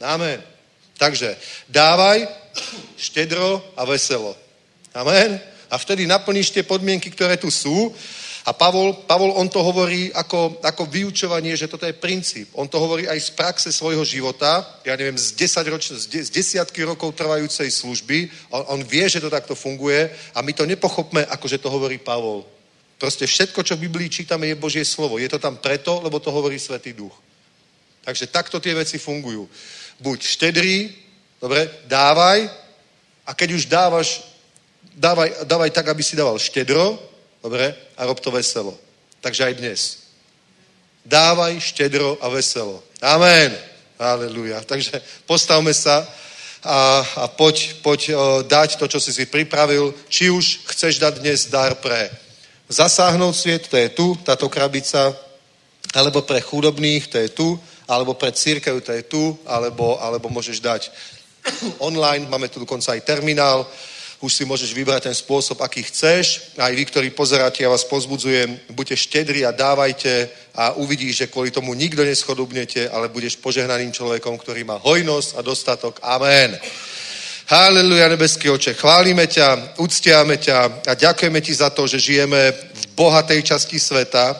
Amen. 0.00 0.42
Takže 0.96 1.36
dávaj 1.68 2.24
štedro 2.96 3.60
a 3.76 3.84
veselo. 3.84 4.32
Amen. 4.96 5.40
A 5.68 5.76
vtedy 5.76 6.06
naplníš 6.08 6.50
tie 6.50 6.64
podmienky, 6.64 7.10
ktoré 7.12 7.36
tu 7.36 7.52
sú 7.52 7.92
a 8.46 8.54
Pavol, 8.54 8.94
Pavol 9.10 9.34
on 9.34 9.50
to 9.50 9.58
hovorí 9.58 10.14
ako, 10.14 10.62
ako 10.62 10.86
vyučovanie, 10.86 11.58
že 11.58 11.66
toto 11.66 11.82
je 11.82 11.98
princíp. 11.98 12.54
On 12.54 12.70
to 12.70 12.78
hovorí 12.78 13.10
aj 13.10 13.18
z 13.18 13.30
praxe 13.34 13.68
svojho 13.74 14.06
života, 14.06 14.62
ja 14.86 14.94
neviem, 14.94 15.18
z, 15.18 15.34
10 15.34 15.66
roč, 15.66 15.90
z, 15.90 16.06
de, 16.06 16.22
z 16.22 16.30
desiatky 16.30 16.86
rokov 16.86 17.10
trvajúcej 17.18 17.66
služby. 17.66 18.30
On, 18.54 18.78
on 18.78 18.80
vie, 18.86 19.02
že 19.10 19.18
to 19.18 19.26
takto 19.26 19.58
funguje 19.58 20.14
a 20.30 20.46
my 20.46 20.54
to 20.54 20.62
nepochopme, 20.62 21.26
ako 21.26 21.44
že 21.50 21.58
to 21.58 21.66
hovorí 21.66 21.98
Pavol. 21.98 22.46
Proste 23.02 23.26
všetko, 23.26 23.66
čo 23.66 23.74
v 23.74 23.90
Biblii 23.90 24.06
čítame, 24.06 24.46
je 24.46 24.62
Božie 24.62 24.86
slovo. 24.86 25.18
Je 25.18 25.26
to 25.26 25.42
tam 25.42 25.58
preto, 25.58 25.98
lebo 26.06 26.22
to 26.22 26.30
hovorí 26.30 26.54
Svetý 26.54 26.94
Duch. 26.94 27.25
Takže 28.06 28.30
takto 28.30 28.62
tie 28.62 28.70
veci 28.78 29.02
fungujú. 29.02 29.50
Buď 29.98 30.18
štedrý, 30.22 30.94
dobre, 31.42 31.66
dávaj 31.90 32.46
a 33.26 33.34
keď 33.34 33.48
už 33.58 33.66
dávaš, 33.66 34.22
dávaj, 34.94 35.42
dávaj 35.50 35.70
tak, 35.74 35.90
aby 35.90 36.02
si 36.06 36.14
dával 36.14 36.38
štedro, 36.38 36.94
Dobre? 37.46 37.74
A 37.96 38.02
rob 38.06 38.18
to 38.18 38.34
veselo. 38.34 38.74
Takže 39.22 39.44
aj 39.44 39.54
dnes. 39.54 39.80
Dávaj 41.06 41.62
štedro 41.62 42.18
a 42.18 42.26
veselo. 42.26 42.82
Amen. 42.98 43.54
Aleluja. 43.94 44.66
Takže 44.66 44.98
postavme 45.30 45.70
sa 45.70 46.02
a, 46.66 47.06
a 47.22 47.24
poď, 47.30 47.78
poď 47.86 48.00
o, 48.10 48.42
dať 48.42 48.74
to, 48.82 48.90
čo 48.90 48.98
si 48.98 49.14
si 49.14 49.30
pripravil. 49.30 49.94
Či 50.10 50.34
už 50.34 50.66
chceš 50.74 50.98
dať 50.98 51.22
dnes 51.22 51.46
dar 51.46 51.78
pre 51.78 52.10
zasáhnout 52.66 53.38
sviet, 53.38 53.70
to 53.70 53.78
je 53.78 53.94
tu, 53.94 54.18
táto 54.26 54.50
krabica, 54.50 55.14
alebo 55.94 56.26
pre 56.26 56.42
chudobných, 56.42 57.06
to 57.06 57.16
je 57.22 57.28
tu, 57.30 57.48
alebo 57.88 58.14
pre 58.14 58.34
církev, 58.34 58.82
to 58.82 58.92
je 58.92 59.02
tu, 59.02 59.38
alebo, 59.46 59.98
alebo 60.02 60.28
môžeš 60.28 60.58
dať 60.60 60.90
online, 61.78 62.26
máme 62.28 62.48
tu 62.48 62.60
dokonca 62.60 62.92
aj 62.92 63.06
terminál, 63.06 63.66
už 64.20 64.32
si 64.32 64.44
môžeš 64.48 64.72
vybrať 64.72 65.12
ten 65.12 65.14
spôsob, 65.14 65.60
aký 65.60 65.84
chceš. 65.84 66.56
Aj 66.56 66.72
vy, 66.72 66.88
ktorí 66.88 67.12
pozeráte, 67.12 67.62
ja 67.62 67.68
vás 67.68 67.84
pozbudzujem, 67.84 68.72
buďte 68.72 68.96
štedri 68.96 69.44
a 69.44 69.52
dávajte 69.52 70.28
a 70.56 70.72
uvidíš, 70.80 71.16
že 71.16 71.26
kvôli 71.28 71.52
tomu 71.52 71.76
nikto 71.76 72.00
neschodobnete, 72.00 72.88
ale 72.88 73.12
budeš 73.12 73.36
požehnaným 73.36 73.92
človekom, 73.92 74.40
ktorý 74.40 74.64
má 74.64 74.80
hojnosť 74.80 75.36
a 75.36 75.40
dostatok. 75.44 76.00
Amen. 76.00 76.56
Haleluja, 77.46 78.08
nebeský 78.08 78.50
oče, 78.50 78.74
chválime 78.74 79.28
ťa, 79.28 79.78
uctiame 79.78 80.40
ťa 80.40 80.82
a 80.82 80.92
ďakujeme 80.96 81.38
ti 81.44 81.54
za 81.54 81.70
to, 81.70 81.86
že 81.86 82.02
žijeme 82.02 82.50
v 82.50 82.84
bohatej 82.96 83.38
časti 83.44 83.78
sveta, 83.78 84.34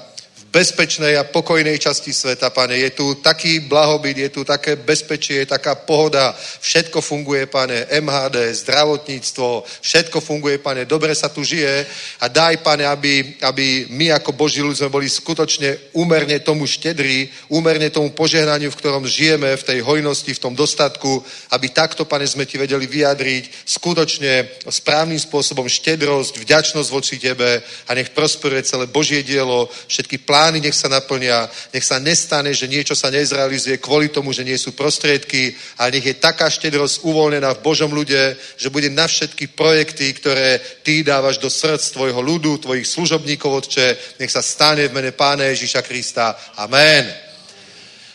bezpečnej 0.56 1.20
a 1.20 1.28
pokojnej 1.28 1.76
časti 1.76 2.16
sveta, 2.16 2.48
pane. 2.48 2.80
Je 2.80 2.90
tu 2.96 3.20
taký 3.20 3.60
blahobyt, 3.68 4.16
je 4.16 4.30
tu 4.32 4.40
také 4.40 4.80
bezpečie, 4.80 5.44
je 5.44 5.52
taká 5.52 5.76
pohoda. 5.76 6.32
Všetko 6.64 7.04
funguje, 7.04 7.44
pane. 7.44 7.84
MHD, 8.00 8.56
zdravotníctvo, 8.64 9.64
všetko 9.84 10.16
funguje, 10.24 10.56
pane. 10.64 10.88
Dobre 10.88 11.12
sa 11.12 11.28
tu 11.28 11.44
žije 11.44 11.84
a 12.24 12.32
daj, 12.32 12.64
pane, 12.64 12.88
aby, 12.88 13.36
aby 13.44 13.84
my 13.92 14.16
ako 14.16 14.32
Boží 14.32 14.64
ľud 14.64 14.72
sme 14.72 14.88
boli 14.88 15.12
skutočne 15.12 15.92
úmerne 15.92 16.40
tomu 16.40 16.64
štedrí, 16.64 17.28
úmerne 17.52 17.92
tomu 17.92 18.16
požehnaniu, 18.16 18.72
v 18.72 18.80
ktorom 18.80 19.04
žijeme, 19.04 19.60
v 19.60 19.66
tej 19.66 19.84
hojnosti, 19.84 20.32
v 20.32 20.40
tom 20.40 20.56
dostatku, 20.56 21.20
aby 21.52 21.68
takto, 21.68 22.08
pane, 22.08 22.24
sme 22.24 22.48
ti 22.48 22.56
vedeli 22.56 22.88
vyjadriť 22.88 23.68
skutočne 23.68 24.64
správnym 24.72 25.20
spôsobom 25.20 25.68
štedrosť, 25.68 26.40
vďačnosť 26.40 26.88
voči 26.88 27.20
tebe 27.20 27.60
a 27.60 27.90
nech 27.92 28.16
prosperuje 28.16 28.64
celé 28.64 28.88
Božie 28.88 29.20
dielo, 29.20 29.68
všetky 29.84 30.24
plány 30.24 30.45
plány 30.46 30.62
nech 30.62 30.78
sa 30.78 30.86
naplnia, 30.86 31.50
nech 31.74 31.82
sa 31.82 31.98
nestane, 31.98 32.54
že 32.54 32.70
niečo 32.70 32.94
sa 32.94 33.10
nezrealizuje 33.10 33.82
kvôli 33.82 34.14
tomu, 34.14 34.30
že 34.30 34.46
nie 34.46 34.54
sú 34.54 34.78
prostriedky, 34.78 35.50
ale 35.74 35.98
nech 35.98 36.06
je 36.06 36.22
taká 36.22 36.46
štedrosť 36.46 37.02
uvoľnená 37.02 37.50
v 37.58 37.64
Božom 37.66 37.90
ľude, 37.90 38.38
že 38.54 38.70
bude 38.70 38.86
na 38.86 39.10
všetky 39.10 39.58
projekty, 39.58 40.14
ktoré 40.14 40.62
ty 40.86 41.02
dávaš 41.02 41.42
do 41.42 41.50
srdc 41.50 41.82
tvojho 41.82 42.22
ľudu, 42.22 42.62
tvojich 42.62 42.86
služobníkov, 42.86 43.66
Otče, 43.66 44.22
nech 44.22 44.30
sa 44.30 44.38
stane 44.38 44.86
v 44.86 44.94
mene 44.94 45.10
Pána 45.10 45.50
Ježíša 45.50 45.82
Krista. 45.82 46.38
Amen. 46.62 47.10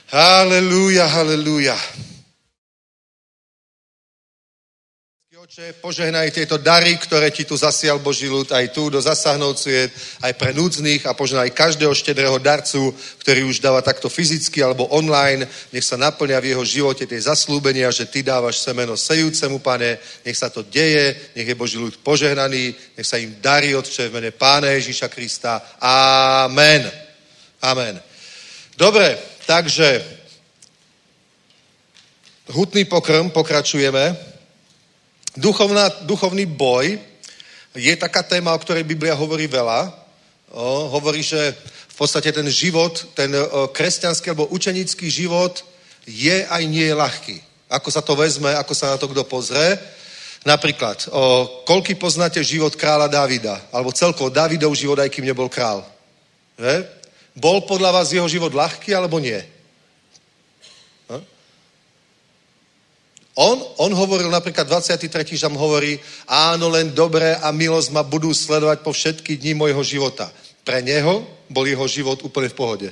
Halelúja, 0.08 1.12
halelúja. 1.12 1.76
Oče, 5.52 5.84
požehnaj 5.84 6.32
tieto 6.32 6.56
dary, 6.56 6.96
ktoré 6.96 7.28
ti 7.28 7.44
tu 7.44 7.60
zasial 7.60 8.00
Boží 8.00 8.24
ľud, 8.24 8.56
aj 8.56 8.72
tu 8.72 8.88
do 8.88 9.04
zasahnúť 9.04 9.92
aj 10.24 10.32
pre 10.40 10.56
núdznych 10.56 11.04
a 11.04 11.12
požehnaj 11.12 11.52
každého 11.52 11.92
štedrého 11.92 12.40
darcu, 12.40 12.96
ktorý 13.20 13.44
už 13.52 13.60
dáva 13.60 13.84
takto 13.84 14.08
fyzicky 14.08 14.64
alebo 14.64 14.88
online. 14.96 15.44
Nech 15.76 15.84
sa 15.84 16.00
naplňa 16.00 16.40
v 16.40 16.56
jeho 16.56 16.64
živote 16.64 17.04
tie 17.04 17.20
zaslúbenia, 17.20 17.92
že 17.92 18.08
ty 18.08 18.24
dávaš 18.24 18.64
semeno 18.64 18.96
sejúcemu, 18.96 19.60
pane. 19.60 20.00
Nech 20.24 20.40
sa 20.40 20.48
to 20.48 20.64
deje, 20.64 21.36
nech 21.36 21.52
je 21.52 21.60
Boží 21.60 21.76
ľud 21.76 22.00
požehnaný, 22.00 22.72
nech 22.96 23.04
sa 23.04 23.20
im 23.20 23.36
darí, 23.44 23.76
Otče, 23.76 24.08
v 24.08 24.24
mene 24.24 24.32
Pána 24.32 24.72
Ježíša 24.72 25.12
Krista. 25.12 25.60
Amen. 26.48 26.88
Amen. 27.60 28.00
Dobre, 28.80 29.20
takže 29.44 30.00
hutný 32.56 32.88
pokrm, 32.88 33.36
pokračujeme. 33.36 34.31
Duchovná, 35.38 35.88
duchovný 36.04 36.44
boj 36.46 37.00
je 37.72 37.94
taká 37.96 38.20
téma, 38.24 38.52
o 38.52 38.60
ktorej 38.60 38.84
Biblia 38.84 39.16
hovorí 39.16 39.48
veľa. 39.48 39.88
o, 40.52 40.92
hovorí, 40.92 41.24
že 41.24 41.56
v 41.88 41.96
podstate 41.96 42.32
ten 42.36 42.44
život, 42.52 43.08
ten 43.16 43.32
o, 43.32 43.72
kresťanský 43.72 44.28
alebo 44.28 44.52
učenický 44.52 45.08
život 45.08 45.64
je 46.04 46.44
aj 46.44 46.64
nie 46.68 46.84
je 46.84 46.96
ľahký. 47.00 47.38
Ako 47.72 47.88
sa 47.88 48.04
to 48.04 48.20
vezme, 48.20 48.52
ako 48.52 48.74
sa 48.76 48.92
na 48.92 48.98
to 49.00 49.08
kto 49.08 49.24
pozrie. 49.24 49.80
Napríklad, 50.44 51.08
o, 51.08 51.48
koľky 51.64 51.96
poznáte 51.96 52.44
život 52.44 52.76
kráľa 52.76 53.08
Davida? 53.08 53.56
Alebo 53.72 53.96
celkovo 53.96 54.28
Davidov 54.28 54.76
život, 54.76 55.00
aj 55.00 55.08
kým 55.08 55.32
nebol 55.32 55.48
král. 55.48 55.88
Že? 56.60 56.84
Bol 57.40 57.64
podľa 57.64 57.96
vás 57.96 58.12
jeho 58.12 58.28
život 58.28 58.52
ľahký, 58.52 58.92
alebo 58.92 59.16
nie? 59.16 59.40
On, 63.36 63.56
on 63.80 63.92
hovoril 63.96 64.28
napríklad 64.28 64.68
23. 64.68 65.08
žam 65.40 65.56
hovorí, 65.56 65.96
áno, 66.28 66.68
len 66.68 66.92
dobré 66.92 67.40
a 67.40 67.56
milosť 67.56 67.96
ma 67.96 68.04
budú 68.04 68.36
sledovať 68.36 68.84
po 68.84 68.92
všetky 68.92 69.40
dní 69.40 69.56
môjho 69.56 69.80
života. 69.88 70.28
Pre 70.68 70.84
neho 70.84 71.24
bol 71.48 71.64
jeho 71.64 71.88
život 71.88 72.20
úplne 72.28 72.52
v 72.52 72.58
pohode. 72.60 72.90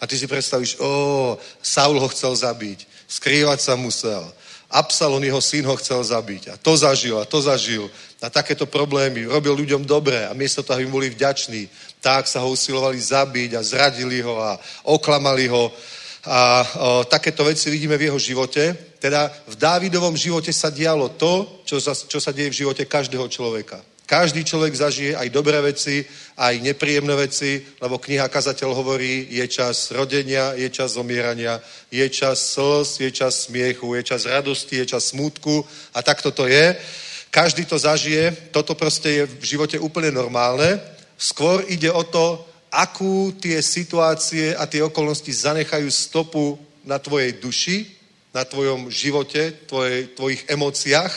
A 0.00 0.06
ty 0.06 0.16
si 0.16 0.24
predstavíš, 0.30 0.80
o, 0.80 1.36
Saul 1.60 2.00
ho 2.00 2.08
chcel 2.08 2.32
zabiť, 2.36 2.86
skrývať 3.04 3.60
sa 3.60 3.74
musel. 3.76 4.22
Absalon, 4.70 5.24
jeho 5.24 5.40
syn, 5.40 5.64
ho 5.64 5.76
chcel 5.76 6.04
zabiť. 6.04 6.52
A 6.52 6.54
to 6.56 6.76
zažil, 6.76 7.20
a 7.20 7.24
to 7.24 7.40
zažil. 7.40 7.90
A 8.20 8.30
takéto 8.30 8.64
problémy. 8.68 9.24
Robil 9.26 9.52
ľuďom 9.56 9.84
dobré 9.84 10.28
a 10.28 10.36
miesto 10.36 10.62
toho, 10.62 10.76
aby 10.76 10.86
boli 10.86 11.08
vďační, 11.10 11.68
tak 12.00 12.28
sa 12.28 12.40
ho 12.44 12.52
usilovali 12.52 13.00
zabiť 13.00 13.56
a 13.58 13.64
zradili 13.64 14.20
ho 14.22 14.38
a 14.40 14.60
oklamali 14.88 15.48
ho. 15.48 15.72
A 16.24 16.40
o, 16.64 17.04
takéto 17.04 17.44
veci 17.44 17.68
vidíme 17.68 17.96
v 17.98 18.08
jeho 18.08 18.18
živote. 18.18 18.87
Teda 18.98 19.30
v 19.46 19.54
Dávidovom 19.54 20.18
živote 20.18 20.50
sa 20.50 20.74
dialo 20.74 21.14
to, 21.14 21.62
čo 21.62 21.78
sa, 21.78 21.94
čo 21.94 22.18
sa 22.18 22.34
deje 22.34 22.50
v 22.50 22.58
živote 22.66 22.82
každého 22.84 23.30
človeka. 23.30 23.78
Každý 24.08 24.40
človek 24.40 24.72
zažije 24.72 25.12
aj 25.12 25.28
dobré 25.28 25.60
veci, 25.60 26.00
aj 26.40 26.64
nepríjemné 26.64 27.12
veci, 27.12 27.60
lebo 27.76 28.00
kniha 28.00 28.32
Kazateľ 28.32 28.72
hovorí, 28.72 29.28
je 29.28 29.44
čas 29.52 29.92
rodenia, 29.92 30.56
je 30.56 30.64
čas 30.72 30.96
zomierania, 30.96 31.60
je 31.92 32.08
čas 32.08 32.56
slz, 32.56 33.04
je 33.04 33.10
čas 33.12 33.44
smiechu, 33.44 33.84
je 34.00 34.02
čas 34.08 34.24
radosti, 34.24 34.80
je 34.80 34.96
čas 34.96 35.12
smútku 35.12 35.60
a 35.92 36.00
tak 36.00 36.24
toto 36.24 36.48
je. 36.48 36.72
Každý 37.28 37.68
to 37.68 37.76
zažije, 37.76 38.48
toto 38.48 38.72
proste 38.72 39.08
je 39.12 39.22
v 39.28 39.44
živote 39.44 39.76
úplne 39.76 40.08
normálne. 40.08 40.80
Skôr 41.20 41.68
ide 41.68 41.92
o 41.92 42.00
to, 42.00 42.40
akú 42.72 43.36
tie 43.36 43.60
situácie 43.60 44.56
a 44.56 44.64
tie 44.64 44.80
okolnosti 44.80 45.28
zanechajú 45.28 45.88
stopu 45.92 46.56
na 46.80 46.96
tvojej 46.96 47.36
duši, 47.36 47.97
na 48.34 48.44
tvojom 48.44 48.90
živote, 48.90 49.52
tvojej, 49.66 50.12
tvojich 50.12 50.44
emóciách, 50.48 51.12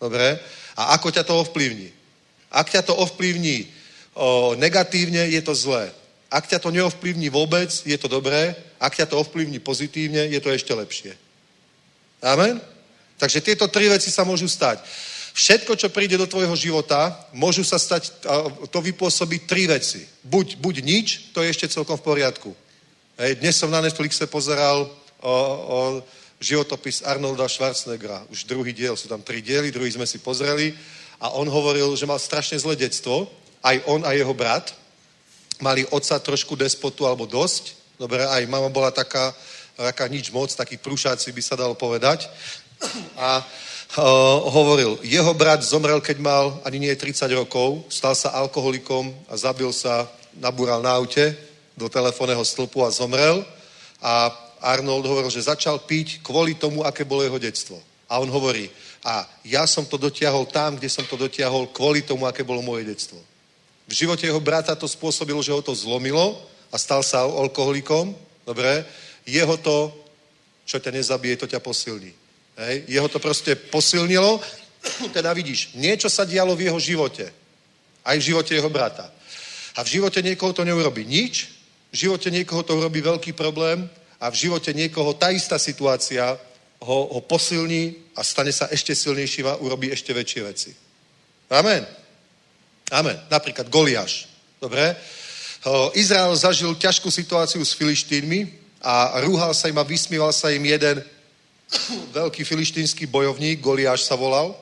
dobre, 0.00 0.38
a 0.78 0.94
ako 0.94 1.10
ťa 1.10 1.22
to 1.26 1.34
ovplyvní. 1.42 1.90
Ak 2.50 2.70
ťa 2.70 2.82
to 2.82 2.94
ovplyvní 2.94 3.66
o, 4.14 4.54
negatívne, 4.54 5.26
je 5.28 5.42
to 5.42 5.54
zlé. 5.54 5.90
Ak 6.30 6.46
ťa 6.46 6.58
to 6.58 6.70
neovplyvní 6.70 7.28
vôbec, 7.28 7.72
je 7.72 7.98
to 7.98 8.08
dobré. 8.08 8.54
Ak 8.80 8.94
ťa 8.94 9.10
to 9.10 9.18
ovplyvní 9.18 9.58
pozitívne, 9.58 10.28
je 10.28 10.40
to 10.40 10.52
ešte 10.52 10.70
lepšie. 10.74 11.12
Amen? 12.22 12.60
Takže 13.18 13.42
tieto 13.42 13.66
tri 13.66 13.90
veci 13.90 14.10
sa 14.10 14.22
môžu 14.22 14.46
stať. 14.46 14.78
Všetko, 15.34 15.78
čo 15.78 15.88
príde 15.94 16.18
do 16.18 16.26
tvojho 16.26 16.54
života, 16.58 17.14
môžu 17.30 17.62
sa 17.62 17.78
stať, 17.78 18.10
to 18.70 18.78
vypôsobí 18.82 19.46
tri 19.46 19.70
veci. 19.70 20.02
Buď, 20.26 20.58
buď 20.58 20.74
nič, 20.82 21.06
to 21.30 21.42
je 21.42 21.50
ešte 21.54 21.70
celkom 21.70 21.94
v 21.98 22.06
poriadku. 22.06 22.50
Hej, 23.18 23.42
dnes 23.42 23.54
som 23.54 23.70
na 23.70 23.82
Netflixe 23.82 24.26
pozeral 24.26 24.86
o, 25.22 25.30
o 25.30 25.78
životopis 26.38 27.02
Arnolda 27.02 27.50
Schwarzeneggera. 27.50 28.22
Už 28.30 28.46
druhý 28.46 28.70
diel, 28.70 28.94
sú 28.94 29.10
tam 29.10 29.22
tri 29.22 29.42
diely, 29.42 29.74
druhý 29.74 29.90
sme 29.90 30.06
si 30.06 30.22
pozreli 30.22 30.74
a 31.18 31.34
on 31.34 31.50
hovoril, 31.50 31.98
že 31.98 32.06
mal 32.06 32.18
strašne 32.18 32.58
zlé 32.58 32.78
detstvo, 32.78 33.26
aj 33.62 33.82
on 33.90 34.06
a 34.06 34.14
jeho 34.14 34.30
brat. 34.34 34.70
Mali 35.58 35.82
otca 35.90 36.22
trošku 36.22 36.54
despotu 36.54 37.02
alebo 37.02 37.26
dosť. 37.26 37.74
Dobre, 37.98 38.22
aj 38.22 38.46
mama 38.46 38.70
bola 38.70 38.94
taká, 38.94 39.34
taká 39.74 40.06
nič 40.06 40.30
moc, 40.30 40.54
taký 40.54 40.78
prúšáci 40.78 41.34
by 41.34 41.42
sa 41.42 41.58
dalo 41.58 41.74
povedať. 41.74 42.30
A 43.18 43.42
uh, 43.42 44.38
hovoril, 44.54 45.02
jeho 45.02 45.34
brat 45.34 45.58
zomrel, 45.66 45.98
keď 45.98 46.22
mal 46.22 46.62
ani 46.62 46.86
nie 46.86 46.94
30 46.94 47.26
rokov, 47.34 47.82
stal 47.90 48.14
sa 48.14 48.30
alkoholikom 48.38 49.10
a 49.26 49.34
zabil 49.34 49.74
sa, 49.74 50.06
nabúral 50.38 50.78
na 50.78 50.94
aute 50.94 51.34
do 51.74 51.90
telefónneho 51.90 52.46
stĺpu 52.46 52.86
a 52.86 52.94
zomrel. 52.94 53.42
A 53.98 54.30
Arnold 54.60 55.06
hovoril, 55.06 55.30
že 55.30 55.46
začal 55.46 55.78
piť 55.82 56.22
kvôli 56.22 56.54
tomu, 56.54 56.82
aké 56.82 57.04
bolo 57.04 57.22
jeho 57.22 57.38
detstvo. 57.38 57.78
A 58.08 58.18
on 58.18 58.30
hovorí, 58.32 58.70
a 59.04 59.28
ja 59.44 59.66
som 59.68 59.86
to 59.86 60.00
dotiahol 60.00 60.48
tam, 60.48 60.76
kde 60.76 60.88
som 60.88 61.04
to 61.06 61.16
dotiahol 61.16 61.70
kvôli 61.70 62.02
tomu, 62.02 62.26
aké 62.26 62.42
bolo 62.42 62.64
moje 62.64 62.84
detstvo. 62.84 63.20
V 63.88 63.92
živote 63.92 64.26
jeho 64.26 64.40
brata 64.40 64.74
to 64.74 64.88
spôsobilo, 64.88 65.40
že 65.40 65.52
ho 65.52 65.62
to 65.62 65.72
zlomilo 65.72 66.36
a 66.68 66.76
stal 66.76 67.00
sa 67.00 67.24
alkoholikom. 67.24 68.12
Dobre? 68.44 68.84
Jeho 69.24 69.56
to, 69.56 69.92
čo 70.68 70.76
ťa 70.76 70.92
nezabije, 70.92 71.36
to 71.40 71.46
ťa 71.46 71.60
posilní. 71.60 72.12
Hej? 72.58 72.84
Jeho 72.88 73.08
to 73.08 73.18
proste 73.22 73.56
posilnilo. 73.72 74.40
Teda 75.16 75.32
vidíš, 75.32 75.72
niečo 75.78 76.12
sa 76.12 76.28
dialo 76.28 76.56
v 76.56 76.68
jeho 76.68 76.80
živote. 76.80 77.32
Aj 78.04 78.16
v 78.18 78.26
živote 78.34 78.52
jeho 78.56 78.68
brata. 78.68 79.08
A 79.78 79.84
v 79.86 80.00
živote 80.00 80.20
niekoho 80.20 80.52
to 80.52 80.66
neurobi 80.66 81.06
nič, 81.06 81.54
v 81.88 81.96
živote 81.96 82.28
niekoho 82.28 82.60
to 82.66 82.76
urobí 82.76 83.00
veľký 83.00 83.32
problém 83.32 83.88
a 84.18 84.30
v 84.30 84.34
živote 84.34 84.74
niekoho 84.74 85.14
tá 85.14 85.30
istá 85.30 85.58
situácia 85.58 86.34
ho, 86.82 86.98
ho 87.14 87.20
posilní 87.22 88.10
a 88.18 88.26
stane 88.26 88.50
sa 88.50 88.66
ešte 88.70 88.94
silnejším 88.94 89.46
a 89.46 89.58
urobí 89.62 89.90
ešte 89.94 90.10
väčšie 90.10 90.40
veci. 90.42 90.70
Amen. 91.50 91.86
Amen. 92.90 93.18
Napríklad 93.30 93.70
Goliáš. 93.70 94.26
Dobre? 94.58 94.98
Izrael 95.94 96.34
zažil 96.34 96.74
ťažkú 96.74 97.10
situáciu 97.10 97.62
s 97.62 97.74
Filištínmi 97.74 98.46
a 98.82 99.18
rúhal 99.26 99.54
sa 99.54 99.66
im 99.66 99.78
a 99.78 99.86
vysmíval 99.86 100.30
sa 100.30 100.50
im 100.54 100.62
jeden 100.62 101.02
veľký 102.14 102.46
filištínsky 102.46 103.06
bojovník, 103.06 103.60
Goliáš 103.60 104.06
sa 104.06 104.14
volal. 104.14 104.54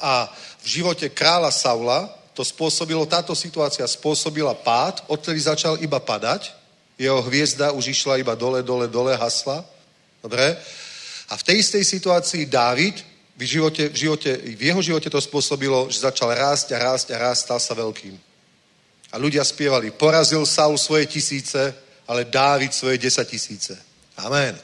A 0.00 0.28
v 0.62 0.66
živote 0.80 1.08
kráľa 1.10 1.50
Saula 1.52 2.06
to 2.34 2.42
spôsobilo, 2.42 3.06
táto 3.06 3.32
situácia 3.34 3.86
spôsobila 3.86 4.54
pád, 4.54 5.06
odtedy 5.06 5.38
začal 5.38 5.78
iba 5.78 6.02
padať, 6.02 6.50
jeho 6.98 7.22
hviezda 7.22 7.74
už 7.74 7.90
išla 7.90 8.22
iba 8.22 8.34
dole, 8.34 8.62
dole, 8.62 8.88
dole, 8.88 9.16
hasla. 9.16 9.64
Dobre? 10.22 10.56
A 11.28 11.34
v 11.36 11.42
tej 11.42 11.56
istej 11.58 11.84
situácii 11.84 12.46
Dávid, 12.46 13.02
v, 13.34 13.42
živote, 13.42 13.90
v, 13.90 13.96
živote, 13.96 14.30
v 14.36 14.62
jeho 14.62 14.80
živote 14.82 15.10
to 15.10 15.20
spôsobilo, 15.20 15.90
že 15.90 16.06
začal 16.06 16.30
rásť 16.30 16.78
a 16.78 16.78
rásť 16.78 17.06
a 17.10 17.18
rásť, 17.18 17.40
stal 17.50 17.60
sa 17.60 17.74
veľkým. 17.74 18.14
A 19.10 19.18
ľudia 19.18 19.42
spievali, 19.42 19.90
porazil 19.90 20.46
Saul 20.46 20.78
svoje 20.78 21.06
tisíce, 21.06 21.74
ale 22.06 22.30
Dávid 22.30 22.70
svoje 22.70 22.98
desať 22.98 23.34
tisíce. 23.34 23.74
Amen. 24.22 24.54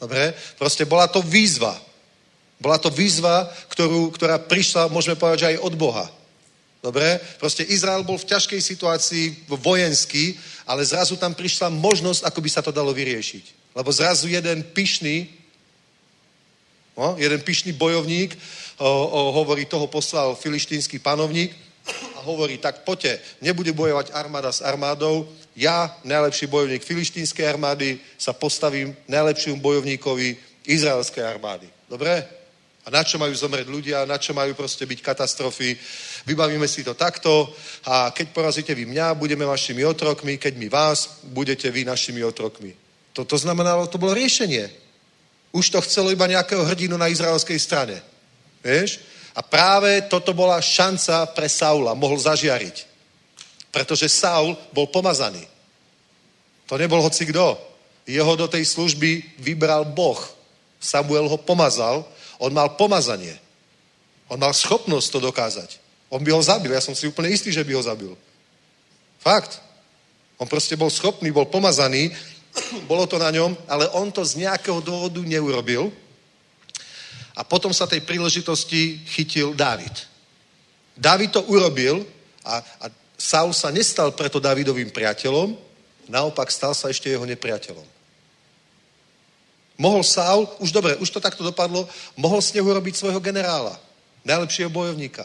Dobre? 0.00 0.32
Proste 0.56 0.88
bola 0.88 1.08
to 1.08 1.20
výzva. 1.20 1.76
Bola 2.58 2.78
to 2.78 2.90
výzva, 2.90 3.46
ktorú, 3.68 4.10
ktorá 4.10 4.40
prišla, 4.40 4.90
môžeme 4.90 5.14
povedať, 5.14 5.38
že 5.38 5.48
aj 5.54 5.62
od 5.62 5.74
Boha. 5.76 6.06
Dobre? 6.78 7.18
Proste 7.42 7.66
Izrael 7.66 8.06
bol 8.06 8.18
v 8.18 8.28
ťažkej 8.30 8.60
situácii 8.62 9.50
vojenský, 9.50 10.38
ale 10.62 10.86
zrazu 10.86 11.18
tam 11.18 11.34
prišla 11.34 11.74
možnosť, 11.74 12.22
ako 12.22 12.38
by 12.38 12.50
sa 12.50 12.62
to 12.62 12.70
dalo 12.70 12.94
vyriešiť. 12.94 13.74
Lebo 13.74 13.90
zrazu 13.90 14.30
jeden 14.30 14.62
pyšný 14.62 15.38
No, 16.98 17.14
jeden 17.14 17.38
pyšný 17.38 17.78
bojovník 17.78 18.34
o, 18.74 18.90
o, 18.90 19.30
hovorí, 19.30 19.62
toho 19.70 19.86
poslal 19.86 20.34
filištínsky 20.34 20.98
panovník 20.98 21.54
a 22.18 22.26
hovorí, 22.26 22.58
tak 22.58 22.82
poďte, 22.82 23.22
nebude 23.38 23.70
bojovať 23.70 24.10
armáda 24.10 24.50
s 24.50 24.58
armádou, 24.58 25.30
ja, 25.54 25.94
najlepší 26.02 26.50
bojovník 26.50 26.82
filištínskej 26.82 27.46
armády, 27.46 28.02
sa 28.18 28.34
postavím 28.34 28.98
najlepším 29.06 29.62
bojovníkovi 29.62 30.36
izraelskej 30.66 31.22
armády. 31.22 31.70
Dobre? 31.86 32.37
A 32.88 32.90
na 32.90 33.04
čo 33.04 33.20
majú 33.20 33.36
zomrieť 33.36 33.68
ľudia, 33.68 34.08
na 34.08 34.16
čo 34.16 34.32
majú 34.32 34.56
proste 34.56 34.88
byť 34.88 35.04
katastrofy. 35.04 35.76
Vybavíme 36.24 36.64
si 36.64 36.80
to 36.80 36.96
takto 36.96 37.52
a 37.84 38.08
keď 38.16 38.32
porazíte 38.32 38.72
vy 38.72 38.88
mňa, 38.88 39.12
budeme 39.12 39.44
vašimi 39.44 39.84
otrokmi, 39.84 40.40
keď 40.40 40.56
my 40.56 40.72
vás, 40.72 41.20
budete 41.28 41.68
vy 41.68 41.84
našimi 41.84 42.24
otrokmi. 42.24 42.72
To, 43.12 43.36
znamenalo, 43.36 43.92
to 43.92 44.00
bolo 44.00 44.16
riešenie. 44.16 44.72
Už 45.52 45.68
to 45.68 45.84
chcelo 45.84 46.08
iba 46.08 46.24
nejakého 46.24 46.64
hrdinu 46.64 46.96
na 46.96 47.12
izraelskej 47.12 47.60
strane. 47.60 48.00
Vieš? 48.64 49.04
A 49.36 49.44
práve 49.44 50.08
toto 50.08 50.32
bola 50.32 50.56
šanca 50.56 51.28
pre 51.36 51.44
Saula. 51.44 51.92
Mohol 51.92 52.24
zažiariť. 52.24 52.88
Pretože 53.68 54.08
Saul 54.08 54.56
bol 54.72 54.88
pomazaný. 54.88 55.44
To 56.72 56.80
nebol 56.80 57.04
hoci 57.04 57.28
kto. 57.28 57.52
Jeho 58.08 58.32
do 58.32 58.48
tej 58.48 58.64
služby 58.64 59.36
vybral 59.44 59.84
Boh. 59.84 60.16
Samuel 60.80 61.28
ho 61.28 61.36
pomazal. 61.36 62.08
On 62.38 62.50
mal 62.54 62.74
pomazanie. 62.78 63.34
On 64.30 64.38
mal 64.38 64.54
schopnosť 64.54 65.08
to 65.12 65.18
dokázať. 65.18 65.70
On 66.08 66.22
by 66.22 66.30
ho 66.32 66.42
zabil. 66.42 66.72
Ja 66.72 66.80
som 66.80 66.94
si 66.94 67.10
úplne 67.10 67.28
istý, 67.28 67.52
že 67.52 67.64
by 67.64 67.72
ho 67.76 67.82
zabil. 67.82 68.12
Fakt. 69.18 69.60
On 70.38 70.46
proste 70.46 70.78
bol 70.78 70.88
schopný, 70.88 71.34
bol 71.34 71.50
pomazaný 71.50 72.14
bolo 72.90 73.06
to 73.06 73.18
na 73.18 73.30
ňom, 73.30 73.56
ale 73.68 73.88
on 73.94 74.10
to 74.12 74.24
z 74.24 74.44
nejakého 74.44 74.80
dôvodu 74.80 75.20
neurobil. 75.22 75.92
A 77.38 77.46
potom 77.46 77.70
sa 77.70 77.86
tej 77.86 78.02
príležitosti 78.02 78.98
chytil 79.06 79.54
Dávid. 79.54 79.94
Dávid 80.98 81.30
to 81.30 81.46
urobil 81.46 82.02
a, 82.42 82.58
a 82.82 82.86
Saul 83.14 83.54
sa 83.54 83.70
nestal 83.70 84.10
preto 84.14 84.42
Davidovým 84.42 84.90
priateľom, 84.90 85.54
naopak 86.10 86.50
stal 86.50 86.74
sa 86.74 86.90
ešte 86.90 87.10
jeho 87.10 87.22
nepriateľom. 87.22 87.97
Mohol 89.78 90.02
Saul, 90.02 90.42
už 90.58 90.74
dobre, 90.74 90.98
už 90.98 91.10
to 91.10 91.22
takto 91.22 91.46
dopadlo, 91.46 91.86
mohol 92.18 92.42
z 92.42 92.58
neho 92.58 92.66
robiť 92.66 92.98
svojho 92.98 93.22
generála, 93.22 93.78
najlepšieho 94.26 94.66
bojovníka. 94.66 95.22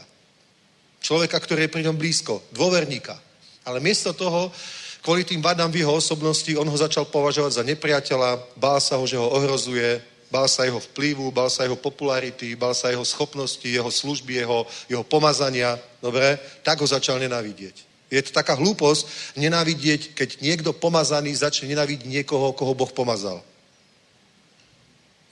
Človeka, 1.01 1.41
ktorý 1.41 1.65
je 1.65 1.73
pri 1.73 1.83
ňom 1.89 1.97
blízko, 1.97 2.39
dôverníka. 2.53 3.17
Ale 3.65 3.81
miesto 3.81 4.13
toho, 4.13 4.53
kvôli 5.01 5.25
tým 5.25 5.41
vadám 5.41 5.73
v 5.73 5.81
jeho 5.81 5.97
osobnosti, 5.97 6.53
on 6.53 6.69
ho 6.69 6.77
začal 6.77 7.09
považovať 7.09 7.51
za 7.59 7.63
nepriateľa, 7.65 8.53
bál 8.53 8.77
sa 8.77 9.01
ho, 9.01 9.03
že 9.09 9.17
ho 9.17 9.25
ohrozuje, 9.25 9.99
bál 10.29 10.45
sa 10.45 10.69
jeho 10.69 10.77
vplyvu, 10.79 11.33
bál 11.33 11.49
sa 11.49 11.65
jeho 11.65 11.75
popularity, 11.75 12.53
bál 12.53 12.73
sa 12.73 12.93
jeho 12.93 13.05
schopnosti, 13.05 13.65
jeho 13.65 13.89
služby, 13.89 14.45
jeho, 14.45 14.69
jeho 14.89 15.03
pomazania, 15.03 15.81
dobre, 15.97 16.37
tak 16.61 16.77
ho 16.77 16.87
začal 16.87 17.17
nenávidieť. 17.19 17.89
Je 18.13 18.21
to 18.21 18.29
taká 18.29 18.53
hlúposť 18.53 19.33
nenávidieť, 19.37 20.13
keď 20.13 20.29
niekto 20.45 20.73
pomazaný 20.73 21.33
začne 21.33 21.73
nenávidieť 21.73 22.05
niekoho, 22.05 22.53
koho 22.53 22.77
Boh 22.77 22.89
pomazal. 22.93 23.41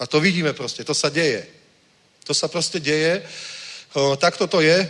A 0.02 0.10
to 0.10 0.18
vidíme 0.18 0.58
proste, 0.58 0.82
to 0.82 0.98
sa 0.98 1.14
deje. 1.14 1.46
To 2.26 2.34
sa 2.34 2.50
proste 2.50 2.82
deje. 2.82 3.22
Takto 4.18 4.50
to 4.50 4.66
je, 4.66 4.82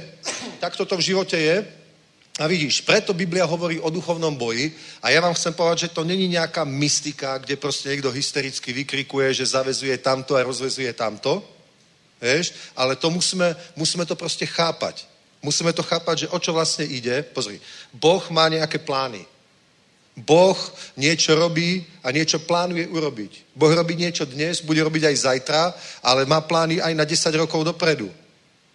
takto 0.64 0.88
to 0.88 0.96
v 0.96 1.06
živote 1.12 1.36
je. 1.36 1.68
A 2.40 2.48
vidíš, 2.48 2.82
preto 2.88 3.14
Biblia 3.14 3.44
hovorí 3.44 3.76
o 3.84 3.92
duchovnom 3.92 4.32
boji 4.40 4.72
a 5.04 5.12
ja 5.12 5.20
vám 5.20 5.36
chcem 5.36 5.52
povedať, 5.52 5.80
že 5.80 5.94
to 5.94 6.08
není 6.08 6.32
nejaká 6.32 6.64
mystika, 6.64 7.38
kde 7.38 7.60
proste 7.60 7.92
niekto 7.92 8.08
hystericky 8.08 8.72
vykrikuje, 8.72 9.36
že 9.36 9.52
zavezuje 9.52 9.98
tamto 10.00 10.40
a 10.40 10.48
rozvezuje 10.48 10.94
tamto, 10.96 11.44
vieš, 12.24 12.56
ale 12.72 12.96
to 12.96 13.12
musíme, 13.12 13.52
musíme 13.76 14.08
to 14.08 14.16
proste 14.16 14.48
chápať. 14.48 15.06
Musíme 15.44 15.74
to 15.74 15.84
chápať, 15.84 16.26
že 16.26 16.32
o 16.32 16.40
čo 16.40 16.54
vlastne 16.54 16.86
ide. 16.86 17.26
Pozri, 17.36 17.60
Boh 17.92 18.24
má 18.32 18.48
nejaké 18.48 18.80
plány. 18.80 19.28
Boh 20.22 20.58
niečo 20.94 21.34
robí 21.34 21.82
a 22.06 22.14
niečo 22.14 22.38
plánuje 22.46 22.86
urobiť. 22.88 23.58
Boh 23.58 23.74
robí 23.74 23.98
niečo 23.98 24.30
dnes, 24.30 24.62
bude 24.62 24.84
robiť 24.86 25.10
aj 25.10 25.16
zajtra, 25.18 25.62
ale 26.06 26.30
má 26.30 26.46
plány 26.46 26.78
aj 26.78 26.94
na 26.94 27.06
10 27.06 27.42
rokov 27.42 27.66
dopredu. 27.66 28.12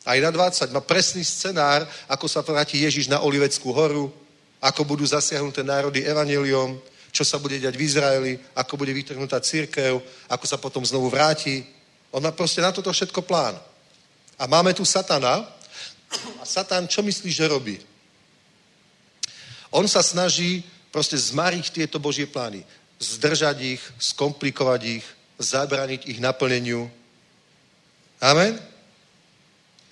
Aj 0.06 0.18
na 0.18 0.30
20. 0.30 0.74
Má 0.74 0.82
presný 0.82 1.22
scenár, 1.22 1.86
ako 2.10 2.26
sa 2.26 2.42
vráti 2.42 2.82
Ježiš 2.82 3.06
na 3.06 3.22
Oliveckú 3.22 3.70
horu, 3.70 4.10
ako 4.62 4.82
budú 4.86 5.06
zasiahnuté 5.06 5.62
národy 5.62 6.02
evaneliom, 6.02 6.78
čo 7.14 7.22
sa 7.22 7.38
bude 7.38 7.58
diať 7.58 7.74
v 7.78 7.86
Izraeli, 7.86 8.32
ako 8.54 8.76
bude 8.76 8.92
vytrhnutá 8.92 9.38
církev, 9.40 10.02
ako 10.30 10.44
sa 10.46 10.58
potom 10.58 10.82
znovu 10.82 11.10
vráti. 11.10 11.62
On 12.10 12.22
má 12.22 12.30
proste 12.34 12.62
na 12.62 12.74
toto 12.74 12.90
všetko 12.90 13.22
plán. 13.22 13.54
A 14.38 14.44
máme 14.46 14.74
tu 14.74 14.84
satana. 14.84 15.46
A 16.38 16.44
satan, 16.44 16.86
čo 16.86 17.02
myslí, 17.02 17.30
že 17.32 17.50
robí? 17.50 17.76
On 19.74 19.82
sa 19.90 20.06
snaží 20.06 20.62
proste 20.96 21.20
zmariť 21.20 21.76
tieto 21.76 22.00
Božie 22.00 22.24
plány. 22.24 22.64
Zdržať 22.96 23.76
ich, 23.76 23.82
skomplikovať 24.00 24.80
ich, 24.96 25.04
zabraniť 25.36 26.08
ich 26.08 26.24
naplneniu. 26.24 26.88
Amen? 28.16 28.56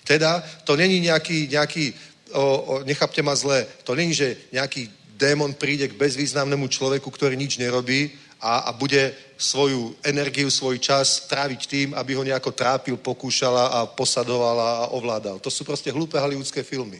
Teda 0.01 0.41
to 0.65 0.73
není 0.73 1.05
nejaký, 1.05 1.45
nejaký 1.53 1.93
o, 2.33 2.41
o, 2.41 2.73
nechápte 2.89 3.21
ma 3.21 3.37
zle, 3.37 3.69
to 3.85 3.93
není, 3.93 4.17
že 4.17 4.49
nejaký 4.49 4.89
démon 5.13 5.53
príde 5.53 5.93
k 5.93 5.93
bezvýznamnému 5.93 6.65
človeku, 6.73 7.05
ktorý 7.13 7.37
nič 7.37 7.61
nerobí 7.61 8.09
a, 8.41 8.65
a 8.65 8.71
bude 8.73 9.13
svoju 9.37 9.93
energiu, 10.01 10.49
svoj 10.49 10.81
čas 10.81 11.29
tráviť 11.29 11.61
tým, 11.69 11.87
aby 11.93 12.17
ho 12.17 12.25
nejako 12.25 12.49
trápil, 12.49 12.97
pokúšala 12.97 13.77
a 13.77 13.79
posadovala 13.85 14.89
a 14.89 14.89
ovládal. 14.89 15.37
To 15.37 15.53
sú 15.53 15.61
proste 15.61 15.93
hlúpe 15.93 16.17
hollywoodske 16.17 16.65
filmy. 16.65 16.97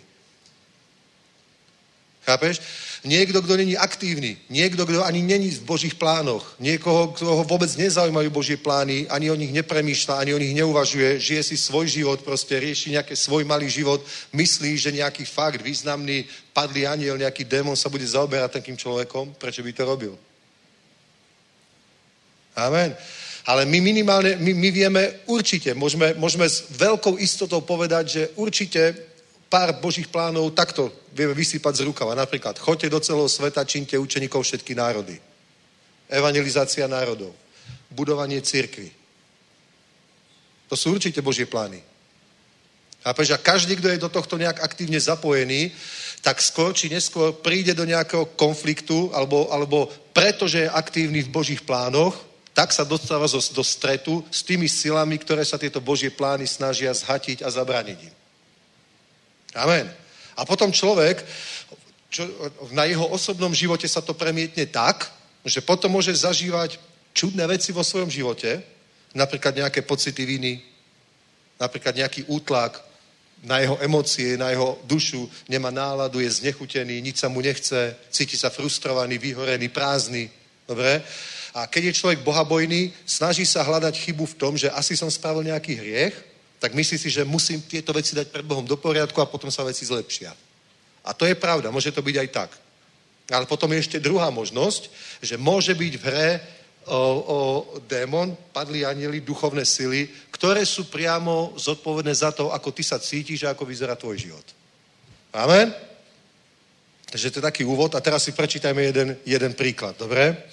Chápeš? 2.25 2.57
Niekto, 3.05 3.37
kto 3.41 3.53
není 3.53 3.77
aktívny, 3.77 4.37
niekto, 4.49 4.81
kto 4.81 5.05
ani 5.05 5.21
není 5.21 5.53
v 5.53 5.61
Božích 5.61 5.93
plánoch, 5.93 6.57
niekoho, 6.57 7.13
kto 7.13 7.37
ho 7.37 7.43
vôbec 7.45 7.69
nezaujímajú 7.77 8.33
Božie 8.33 8.57
plány, 8.57 9.05
ani 9.13 9.29
o 9.29 9.37
nich 9.37 9.53
nepremýšľa, 9.53 10.25
ani 10.25 10.33
o 10.33 10.41
nich 10.41 10.57
neuvažuje, 10.57 11.21
žije 11.21 11.43
si 11.45 11.55
svoj 11.57 11.85
život, 11.85 12.25
proste 12.25 12.57
rieši 12.57 12.97
nejaký 12.97 13.13
svoj 13.13 13.45
malý 13.45 13.69
život, 13.69 14.01
myslí, 14.33 14.77
že 14.81 14.97
nejaký 14.97 15.21
fakt 15.21 15.61
významný 15.61 16.25
padlý 16.49 16.89
aniel, 16.89 17.21
nejaký 17.21 17.45
démon 17.45 17.77
sa 17.77 17.93
bude 17.93 18.09
zaoberať 18.09 18.57
takým 18.57 18.73
človekom, 18.73 19.37
prečo 19.37 19.61
by 19.61 19.69
to 19.69 19.85
robil? 19.85 20.13
Amen. 22.57 22.89
Ale 23.45 23.69
my 23.69 23.77
minimálne, 23.85 24.41
my, 24.41 24.49
my 24.57 24.69
vieme 24.73 25.21
určite, 25.29 25.77
môžeme, 25.77 26.17
môžeme 26.17 26.49
s 26.49 26.65
veľkou 26.73 27.21
istotou 27.21 27.61
povedať, 27.61 28.03
že 28.09 28.21
určite 28.41 29.13
pár 29.49 29.73
božích 29.79 30.09
plánov 30.09 30.51
takto 30.51 30.91
vieme 31.15 31.33
vysypať 31.33 31.81
z 31.81 31.85
rukava. 31.87 32.17
Napríklad, 32.17 32.59
choďte 32.59 32.91
do 32.91 32.99
celého 32.99 33.29
sveta, 33.29 33.63
činte 33.63 33.95
učeníkov 33.97 34.43
všetky 34.43 34.75
národy. 34.75 35.15
Evangelizácia 36.09 36.85
národov. 36.87 37.33
Budovanie 37.89 38.41
církvy. 38.41 38.91
To 40.69 40.75
sú 40.75 40.97
určite 40.97 41.21
Božie 41.21 41.45
plány. 41.45 41.81
Chápeš? 43.05 43.31
A 43.31 43.37
každý, 43.37 43.77
kto 43.77 43.87
je 43.93 44.01
do 44.01 44.09
tohto 44.09 44.33
nejak 44.33 44.65
aktívne 44.65 44.97
zapojený, 44.97 45.69
tak 46.25 46.41
skôr 46.41 46.73
či 46.73 46.89
neskôr 46.89 47.37
príde 47.37 47.77
do 47.77 47.85
nejakého 47.85 48.33
konfliktu, 48.33 49.13
alebo, 49.13 49.45
alebo 49.53 49.85
pretože 50.09 50.65
je 50.65 50.73
aktívny 50.73 51.21
v 51.21 51.29
Božích 51.29 51.61
plánoch, 51.61 52.17
tak 52.49 52.73
sa 52.73 52.81
dostáva 52.81 53.29
do 53.29 53.63
stretu 53.63 54.25
s 54.31 54.41
tými 54.41 54.65
silami, 54.65 55.21
ktoré 55.21 55.45
sa 55.45 55.61
tieto 55.61 55.77
Božie 55.83 56.09
plány 56.09 56.49
snažia 56.49 56.89
zhatiť 56.89 57.45
a 57.45 57.49
zabraniť 57.53 57.99
im. 58.09 58.15
Amen. 59.55 59.87
A 60.35 60.43
potom 60.43 60.71
človek, 60.71 61.23
čo, 62.11 62.27
na 62.75 62.83
jeho 62.83 63.07
osobnom 63.07 63.55
živote 63.55 63.87
sa 63.87 64.03
to 64.03 64.11
premietne 64.11 64.67
tak, 64.67 65.07
že 65.45 65.63
potom 65.63 65.91
môže 65.95 66.11
zažívať 66.11 66.79
čudné 67.15 67.47
veci 67.47 67.71
vo 67.71 67.83
svojom 67.83 68.11
živote, 68.11 68.59
napríklad 69.15 69.55
nejaké 69.55 69.81
pocity 69.87 70.27
viny, 70.27 70.59
napríklad 71.55 71.95
nejaký 71.95 72.27
útlak 72.27 72.83
na 73.43 73.63
jeho 73.63 73.79
emócie, 73.79 74.35
na 74.35 74.51
jeho 74.51 74.79
dušu, 74.83 75.29
nemá 75.47 75.71
náladu, 75.71 76.19
je 76.19 76.43
znechutený, 76.43 76.99
nič 76.99 77.23
sa 77.23 77.31
mu 77.31 77.39
nechce, 77.39 77.95
cíti 78.11 78.35
sa 78.35 78.49
frustrovaný, 78.49 79.15
vyhorený, 79.17 79.69
prázdny. 79.69 80.27
Dobre? 80.67 80.99
A 81.55 81.67
keď 81.71 81.83
je 81.93 81.97
človek 82.03 82.19
bohabojný, 82.25 82.91
snaží 83.05 83.45
sa 83.47 83.63
hľadať 83.63 83.95
chybu 83.95 84.25
v 84.25 84.37
tom, 84.39 84.53
že 84.57 84.67
asi 84.73 84.97
som 84.97 85.07
spravil 85.07 85.47
nejaký 85.47 85.77
hriech, 85.77 86.34
tak 86.65 86.73
myslí 86.73 86.97
si, 86.97 87.13
že 87.13 87.21
musím 87.21 87.61
tieto 87.61 87.93
veci 87.93 88.17
dať 88.17 88.33
pred 88.33 88.41
Bohom 88.41 88.65
do 88.65 88.73
poriadku 88.73 89.21
a 89.21 89.29
potom 89.29 89.53
sa 89.53 89.61
veci 89.61 89.85
zlepšia. 89.85 90.33
A 91.05 91.13
to 91.13 91.29
je 91.29 91.37
pravda, 91.37 91.69
môže 91.69 91.93
to 91.93 92.01
byť 92.01 92.17
aj 92.17 92.29
tak. 92.33 92.49
Ale 93.29 93.45
potom 93.45 93.69
je 93.69 93.85
ešte 93.85 94.01
druhá 94.01 94.33
možnosť, 94.33 94.89
že 95.21 95.37
môže 95.37 95.77
byť 95.77 95.93
v 95.93 96.03
hre 96.09 96.29
o, 96.89 96.97
o 97.21 97.37
démon, 97.85 98.33
padli 98.49 98.81
anieli, 98.81 99.21
duchovné 99.21 99.61
sily, 99.61 100.09
ktoré 100.33 100.65
sú 100.65 100.89
priamo 100.89 101.53
zodpovedné 101.53 102.09
za 102.17 102.33
to, 102.33 102.49
ako 102.49 102.73
ty 102.73 102.81
sa 102.81 102.97
cítiš 102.97 103.45
a 103.45 103.53
ako 103.53 103.69
vyzerá 103.69 103.93
tvoj 103.93 104.17
život. 104.17 104.45
Amen? 105.37 105.69
Takže 107.13 107.29
to 107.29 107.37
je 107.45 107.49
taký 107.53 107.61
úvod 107.61 107.93
a 107.93 108.01
teraz 108.01 108.25
si 108.25 108.33
prečítajme 108.33 108.81
jeden, 108.89 109.13
jeden 109.21 109.53
príklad, 109.53 110.01
dobre? 110.01 110.49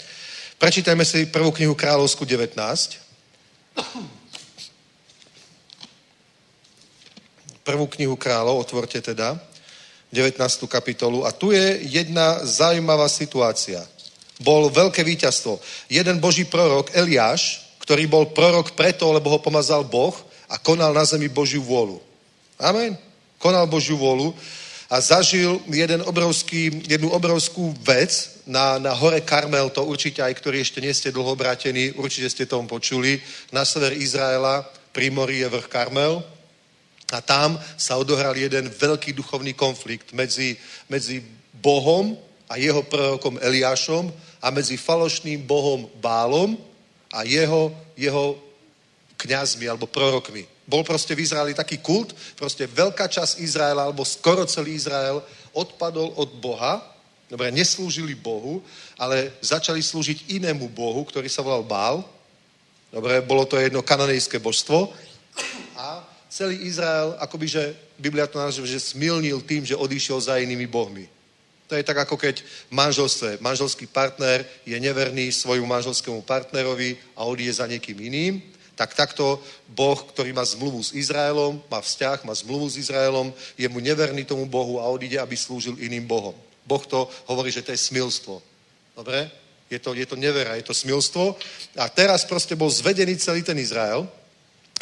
Prečítajme 0.60 1.08
si 1.08 1.24
prvú 1.32 1.56
knihu 1.56 1.72
Kráľovsku 1.72 2.28
19 2.28 4.20
prvú 7.72 7.88
knihu 7.88 8.20
kráľov, 8.20 8.68
otvorte 8.68 9.00
teda, 9.00 9.40
19. 10.12 10.36
kapitolu. 10.68 11.24
A 11.24 11.32
tu 11.32 11.56
je 11.56 11.80
jedna 11.88 12.44
zaujímavá 12.44 13.08
situácia. 13.08 13.80
Bol 14.44 14.68
veľké 14.68 15.00
víťazstvo. 15.00 15.56
Jeden 15.88 16.20
boží 16.20 16.44
prorok, 16.44 16.92
Eliáš, 16.92 17.64
ktorý 17.80 18.04
bol 18.12 18.28
prorok 18.36 18.76
preto, 18.76 19.08
lebo 19.08 19.32
ho 19.32 19.40
pomazal 19.40 19.88
Boh 19.88 20.12
a 20.52 20.60
konal 20.60 20.92
na 20.92 21.00
zemi 21.08 21.32
Božiu 21.32 21.64
vôľu. 21.64 21.96
Amen. 22.60 22.92
Konal 23.40 23.64
Božiu 23.64 23.96
vôľu 23.96 24.36
a 24.92 25.00
zažil 25.00 25.56
jeden 25.72 26.04
obrovský, 26.04 26.84
jednu 26.84 27.08
obrovskú 27.08 27.72
vec 27.80 28.36
na, 28.44 28.76
na 28.76 28.92
hore 28.92 29.24
Karmel, 29.24 29.72
to 29.72 29.80
určite 29.88 30.20
aj, 30.20 30.36
ktorí 30.36 30.60
ešte 30.60 30.84
nie 30.84 30.92
ste 30.92 31.08
dlho 31.08 31.32
obrátení, 31.32 31.96
určite 31.96 32.28
ste 32.28 32.44
tom 32.44 32.68
počuli. 32.68 33.16
Na 33.48 33.64
sever 33.64 33.96
Izraela 33.96 34.60
pri 34.92 35.08
mori 35.08 35.40
je 35.40 35.48
vrch 35.48 35.72
Karmel 35.72 36.20
a 37.12 37.20
tam 37.20 37.60
sa 37.76 38.00
odohral 38.00 38.32
jeden 38.32 38.72
veľký 38.72 39.12
duchovný 39.12 39.52
konflikt 39.52 40.16
medzi, 40.16 40.56
medzi 40.88 41.20
Bohom 41.52 42.16
a 42.48 42.56
jeho 42.56 42.82
prorokom 42.82 43.36
Eliášom 43.38 44.08
a 44.42 44.50
medzi 44.50 44.80
falošným 44.80 45.44
Bohom 45.44 45.86
Bálom 46.00 46.56
a 47.12 47.22
jeho, 47.22 47.70
jeho 47.94 48.40
kňazmi 49.20 49.68
alebo 49.68 49.86
prorokmi. 49.86 50.48
Bol 50.66 50.82
proste 50.82 51.12
v 51.12 51.22
Izraeli 51.22 51.52
taký 51.54 51.78
kult, 51.78 52.16
proste 52.34 52.66
veľká 52.66 53.06
časť 53.06 53.42
Izraela, 53.42 53.86
alebo 53.86 54.06
skoro 54.06 54.46
celý 54.46 54.78
Izrael 54.78 55.20
odpadol 55.52 56.16
od 56.16 56.30
Boha, 56.40 56.80
dobre, 57.28 57.50
neslúžili 57.50 58.14
Bohu, 58.14 58.62
ale 58.96 59.32
začali 59.40 59.82
slúžiť 59.82 60.32
inému 60.38 60.68
Bohu, 60.70 61.02
ktorý 61.04 61.28
sa 61.28 61.42
volal 61.44 61.66
Bál. 61.66 62.04
Dobre, 62.92 63.24
bolo 63.24 63.48
to 63.48 63.56
jedno 63.56 63.80
kananejské 63.80 64.36
božstvo. 64.36 64.92
A 65.80 66.11
celý 66.32 66.64
Izrael, 66.64 67.12
akoby, 67.20 67.46
že 67.48 67.62
Biblia 68.00 68.24
to 68.24 68.40
nazýva, 68.40 68.64
že 68.64 68.80
smilnil 68.80 69.44
tým, 69.44 69.68
že 69.68 69.76
odišiel 69.76 70.16
za 70.16 70.40
inými 70.40 70.64
bohmi. 70.64 71.04
To 71.68 71.76
je 71.76 71.84
tak, 71.84 72.08
ako 72.08 72.16
keď 72.16 72.40
v 72.40 72.72
manželstve 72.72 73.40
manželský 73.40 73.84
partner 73.88 74.44
je 74.64 74.76
neverný 74.80 75.28
svojmu 75.32 75.68
manželskému 75.68 76.24
partnerovi 76.24 76.96
a 77.16 77.28
odíde 77.28 77.52
za 77.52 77.68
niekým 77.68 78.00
iným, 78.00 78.40
tak 78.72 78.96
takto 78.96 79.40
Boh, 79.68 79.96
ktorý 79.96 80.32
má 80.32 80.44
zmluvu 80.44 80.80
s 80.80 80.96
Izraelom, 80.96 81.60
má 81.68 81.80
vzťah, 81.84 82.24
má 82.24 82.32
zmluvu 82.32 82.72
s 82.72 82.80
Izraelom, 82.80 83.32
je 83.56 83.68
mu 83.68 83.84
neverný 83.84 84.24
tomu 84.24 84.48
Bohu 84.48 84.80
a 84.80 84.88
odíde, 84.88 85.20
aby 85.20 85.36
slúžil 85.36 85.76
iným 85.76 86.08
Bohom. 86.08 86.32
Boh 86.64 86.84
to 86.88 87.08
hovorí, 87.28 87.52
že 87.52 87.60
to 87.60 87.76
je 87.76 87.80
smilstvo. 87.80 88.40
Dobre? 88.96 89.28
Je 89.68 89.80
to, 89.80 89.92
je 89.96 90.04
to 90.08 90.16
nevera, 90.16 90.56
je 90.56 90.64
to 90.64 90.76
smilstvo. 90.76 91.36
A 91.76 91.88
teraz 91.88 92.24
proste 92.24 92.56
bol 92.56 92.72
zvedený 92.72 93.16
celý 93.16 93.44
ten 93.44 93.56
Izrael 93.60 94.08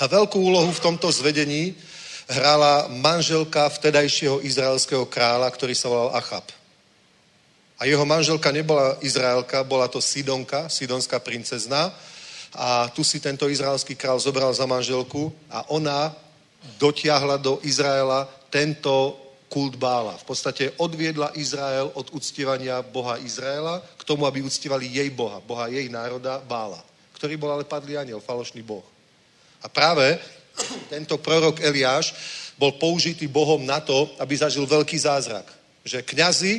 a 0.00 0.08
veľkú 0.08 0.40
úlohu 0.40 0.72
v 0.72 0.80
tomto 0.80 1.12
zvedení 1.12 1.76
hrala 2.24 2.88
manželka 2.88 3.68
vtedajšieho 3.68 4.40
izraelského 4.40 5.04
kráľa, 5.04 5.52
ktorý 5.52 5.76
sa 5.76 5.92
volal 5.92 6.16
Achab. 6.16 6.48
A 7.76 7.84
jeho 7.84 8.04
manželka 8.08 8.48
nebola 8.48 8.96
Izraelka, 9.04 9.60
bola 9.64 9.88
to 9.92 10.00
Sidonka, 10.00 10.72
sidonská 10.72 11.20
princezna. 11.20 11.92
A 12.56 12.88
tu 12.92 13.04
si 13.04 13.20
tento 13.20 13.48
izraelský 13.48 13.96
král 13.96 14.16
zobral 14.20 14.52
za 14.56 14.64
manželku 14.64 15.32
a 15.52 15.68
ona 15.72 16.12
dotiahla 16.80 17.36
do 17.40 17.60
Izraela 17.64 18.28
tento 18.48 19.16
kult 19.48 19.76
Bála. 19.80 20.16
V 20.20 20.24
podstate 20.28 20.76
odviedla 20.76 21.36
Izrael 21.38 21.88
od 21.94 22.10
uctievania 22.12 22.82
Boha 22.82 23.16
Izraela 23.22 23.80
k 23.96 24.02
tomu, 24.04 24.26
aby 24.26 24.42
uctievali 24.42 24.90
jej 24.90 25.08
Boha, 25.12 25.40
Boha 25.40 25.70
jej 25.70 25.86
národa 25.88 26.42
Bála, 26.42 26.82
ktorý 27.16 27.38
bol 27.38 27.54
ale 27.54 27.64
padlý 27.64 27.96
aniel, 27.96 28.20
falošný 28.20 28.60
Boh. 28.66 28.89
A 29.62 29.68
práve 29.68 30.18
tento 30.88 31.16
prorok 31.20 31.60
Eliáš 31.60 32.12
bol 32.60 32.76
použitý 32.76 33.24
Bohom 33.24 33.64
na 33.64 33.80
to, 33.80 34.12
aby 34.20 34.36
zažil 34.36 34.68
veľký 34.68 34.98
zázrak. 35.00 35.48
Že 35.84 36.04
kňazi 36.04 36.52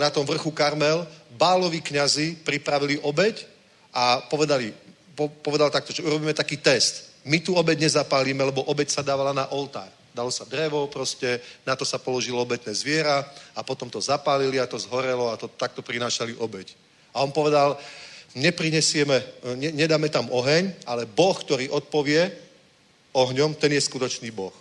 na 0.00 0.08
tom 0.08 0.24
vrchu 0.24 0.48
Karmel, 0.50 1.04
bálovi 1.36 1.84
kňazi 1.84 2.40
pripravili 2.40 2.96
obeď 3.04 3.44
a 3.92 4.24
povedali, 4.24 4.72
po, 5.12 5.28
povedal 5.28 5.68
takto, 5.68 5.92
že 5.92 6.04
urobíme 6.04 6.32
taký 6.32 6.56
test. 6.56 7.20
My 7.24 7.40
tu 7.40 7.52
obeď 7.52 7.84
nezapálime, 7.84 8.44
lebo 8.44 8.64
obeď 8.64 8.88
sa 8.88 9.02
dávala 9.02 9.36
na 9.36 9.50
oltár. 9.52 9.88
Dalo 10.16 10.32
sa 10.32 10.48
drevo, 10.48 10.88
proste 10.88 11.44
na 11.68 11.76
to 11.76 11.84
sa 11.84 12.00
položilo 12.00 12.40
obetné 12.40 12.72
zviera 12.72 13.20
a 13.52 13.60
potom 13.60 13.92
to 13.92 14.00
zapálili 14.00 14.56
a 14.56 14.64
to 14.64 14.80
zhorelo 14.80 15.28
a 15.28 15.36
to 15.36 15.48
takto 15.48 15.84
prinášali 15.84 16.32
obeď. 16.40 16.72
A 17.12 17.20
on 17.20 17.32
povedal, 17.32 17.76
neprinesieme, 18.36 19.24
ne, 19.56 19.72
nedáme 19.72 20.12
tam 20.12 20.28
oheň, 20.28 20.84
ale 20.84 21.08
Boh, 21.08 21.32
ktorý 21.32 21.72
odpovie 21.72 22.28
ohňom, 23.16 23.56
ten 23.56 23.72
je 23.72 23.80
skutočný 23.80 24.28
Boh. 24.28 24.52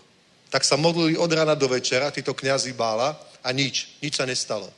Tak 0.48 0.64
sa 0.64 0.80
modlili 0.80 1.20
od 1.20 1.28
rana 1.28 1.60
do 1.60 1.68
večera, 1.68 2.16
títo 2.16 2.32
kňazi 2.32 2.72
bála 2.72 3.20
a 3.44 3.52
nič, 3.52 4.00
nič 4.00 4.16
sa 4.16 4.24
nestalo. 4.24 4.72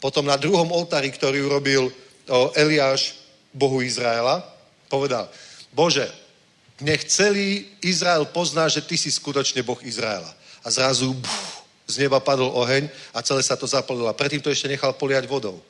Potom 0.00 0.24
na 0.24 0.40
druhom 0.40 0.72
oltári, 0.72 1.12
ktorý 1.12 1.44
urobil 1.44 1.92
Eliáš 2.56 3.20
Bohu 3.52 3.84
Izraela, 3.84 4.40
povedal, 4.88 5.28
Bože, 5.76 6.08
nech 6.80 7.04
celý 7.04 7.68
Izrael 7.84 8.24
pozná, 8.32 8.64
že 8.72 8.80
ty 8.80 8.96
si 8.96 9.12
skutočne 9.12 9.60
Boh 9.60 9.76
Izraela. 9.84 10.32
A 10.64 10.72
zrazu 10.72 11.12
buf, 11.12 11.60
z 11.84 12.00
neba 12.00 12.24
padol 12.24 12.48
oheň 12.56 12.88
a 13.12 13.20
celé 13.20 13.44
sa 13.44 13.60
to 13.60 13.68
zapalilo. 13.68 14.08
A 14.08 14.16
predtým 14.16 14.40
to 14.40 14.48
ešte 14.48 14.70
nechal 14.72 14.96
poliať 14.96 15.28
vodou, 15.28 15.60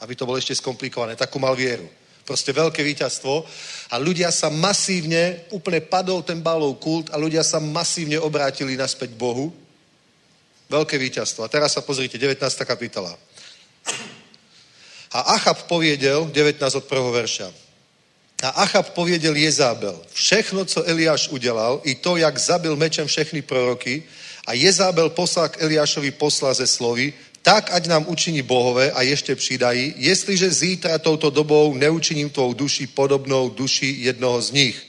aby 0.00 0.16
to 0.16 0.24
bolo 0.24 0.40
ešte 0.40 0.56
skomplikované. 0.56 1.12
Takú 1.12 1.36
mal 1.36 1.52
vieru. 1.52 1.84
Proste 2.26 2.50
veľké 2.50 2.82
víťazstvo. 2.82 3.46
A 3.90 4.02
ľudia 4.02 4.34
sa 4.34 4.50
masívne, 4.50 5.46
úplne 5.54 5.78
padol 5.78 6.26
ten 6.26 6.42
balov 6.42 6.82
kult 6.82 7.14
a 7.14 7.16
ľudia 7.16 7.46
sa 7.46 7.62
masívne 7.62 8.18
obrátili 8.18 8.74
naspäť 8.74 9.14
Bohu. 9.14 9.54
Veľké 10.66 10.98
víťazstvo. 10.98 11.46
A 11.46 11.48
teraz 11.48 11.78
sa 11.78 11.86
pozrite, 11.86 12.18
19. 12.18 12.42
kapitola. 12.66 13.14
A 15.14 15.38
Achab 15.38 15.70
poviedel, 15.70 16.26
19 16.34 16.82
od 16.82 16.84
prvého 16.90 17.14
verša. 17.14 17.48
A 18.42 18.66
Achab 18.66 18.90
poviedel 18.90 19.38
Jezábel, 19.38 19.96
všechno, 20.12 20.64
co 20.64 20.84
Eliáš 20.84 21.28
udělal, 21.28 21.80
i 21.84 21.94
to, 21.94 22.16
jak 22.16 22.38
zabil 22.38 22.76
mečem 22.76 23.06
všechny 23.06 23.42
proroky, 23.42 24.02
a 24.46 24.52
Jezábel 24.52 25.10
poslal 25.10 25.48
k 25.48 25.62
Eliášovi 25.62 26.10
posla 26.10 26.54
ze 26.54 26.66
slovy, 26.66 27.14
tak 27.46 27.70
ať 27.70 27.86
nám 27.86 28.04
učiní 28.08 28.42
bohové 28.42 28.90
a 28.90 29.02
ještě 29.02 29.36
přidají, 29.36 29.94
jestliže 29.96 30.50
zítra 30.50 30.98
touto 30.98 31.30
dobou 31.30 31.74
neučiním 31.74 32.30
tvou 32.30 32.54
duši 32.54 32.86
podobnou 32.86 33.50
duši 33.50 33.96
jednoho 33.98 34.42
z 34.42 34.50
nich. 34.50 34.86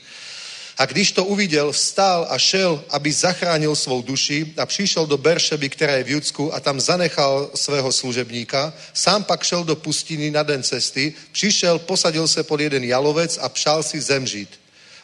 A 0.78 0.86
když 0.86 1.12
to 1.12 1.24
uviděl, 1.24 1.72
vstál 1.72 2.26
a 2.30 2.38
šel, 2.38 2.84
aby 2.90 3.12
zachránil 3.12 3.76
svou 3.76 4.02
duši 4.02 4.54
a 4.56 4.66
přišel 4.66 5.06
do 5.06 5.18
Beršeby, 5.18 5.68
která 5.68 5.92
je 5.92 6.04
v 6.04 6.08
Judsku 6.08 6.54
a 6.54 6.60
tam 6.60 6.80
zanechal 6.80 7.50
svého 7.54 7.92
služebníka. 7.92 8.74
Sám 8.94 9.24
pak 9.24 9.44
šel 9.44 9.64
do 9.64 9.76
pustiny 9.76 10.30
na 10.30 10.42
den 10.42 10.62
cesty, 10.62 11.14
přišel, 11.32 11.78
posadil 11.78 12.28
se 12.28 12.42
pod 12.42 12.60
jeden 12.60 12.84
jalovec 12.84 13.38
a 13.42 13.48
přál 13.48 13.82
si 13.82 14.00
zemřít. 14.00 14.50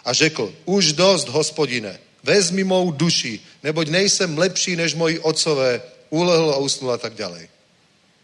A 0.05 0.13
řekl, 0.13 0.55
už 0.65 0.93
dost, 0.93 1.29
hospodine, 1.29 1.99
vezmi 2.23 2.65
mou 2.65 2.91
duši, 2.91 3.41
neboť 3.63 3.89
nejsem 3.89 4.39
lepší 4.39 4.77
než 4.77 4.95
moji 4.95 5.19
otcové, 5.19 5.94
ulehl 6.11 6.51
a 6.55 6.63
usnul 6.63 6.93
a 6.93 6.99
tak 6.99 7.15
ďalej. 7.15 7.49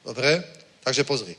Dobre? 0.05 0.45
Takže 0.85 1.05
pozri. 1.05 1.37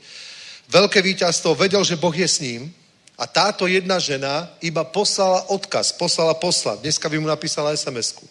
Veľké 0.70 1.02
víťazstvo, 1.02 1.54
vedel, 1.54 1.84
že 1.84 1.98
Boh 1.98 2.14
je 2.14 2.28
s 2.28 2.40
ním, 2.40 2.72
a 3.18 3.28
táto 3.28 3.68
jedna 3.68 4.00
žena 4.02 4.50
iba 4.58 4.82
poslala 4.82 5.46
odkaz, 5.52 5.92
poslala 5.92 6.34
posla. 6.34 6.80
Dneska 6.80 7.06
by 7.06 7.20
mu 7.20 7.28
napísala 7.28 7.76
SMS-ku. 7.76 8.24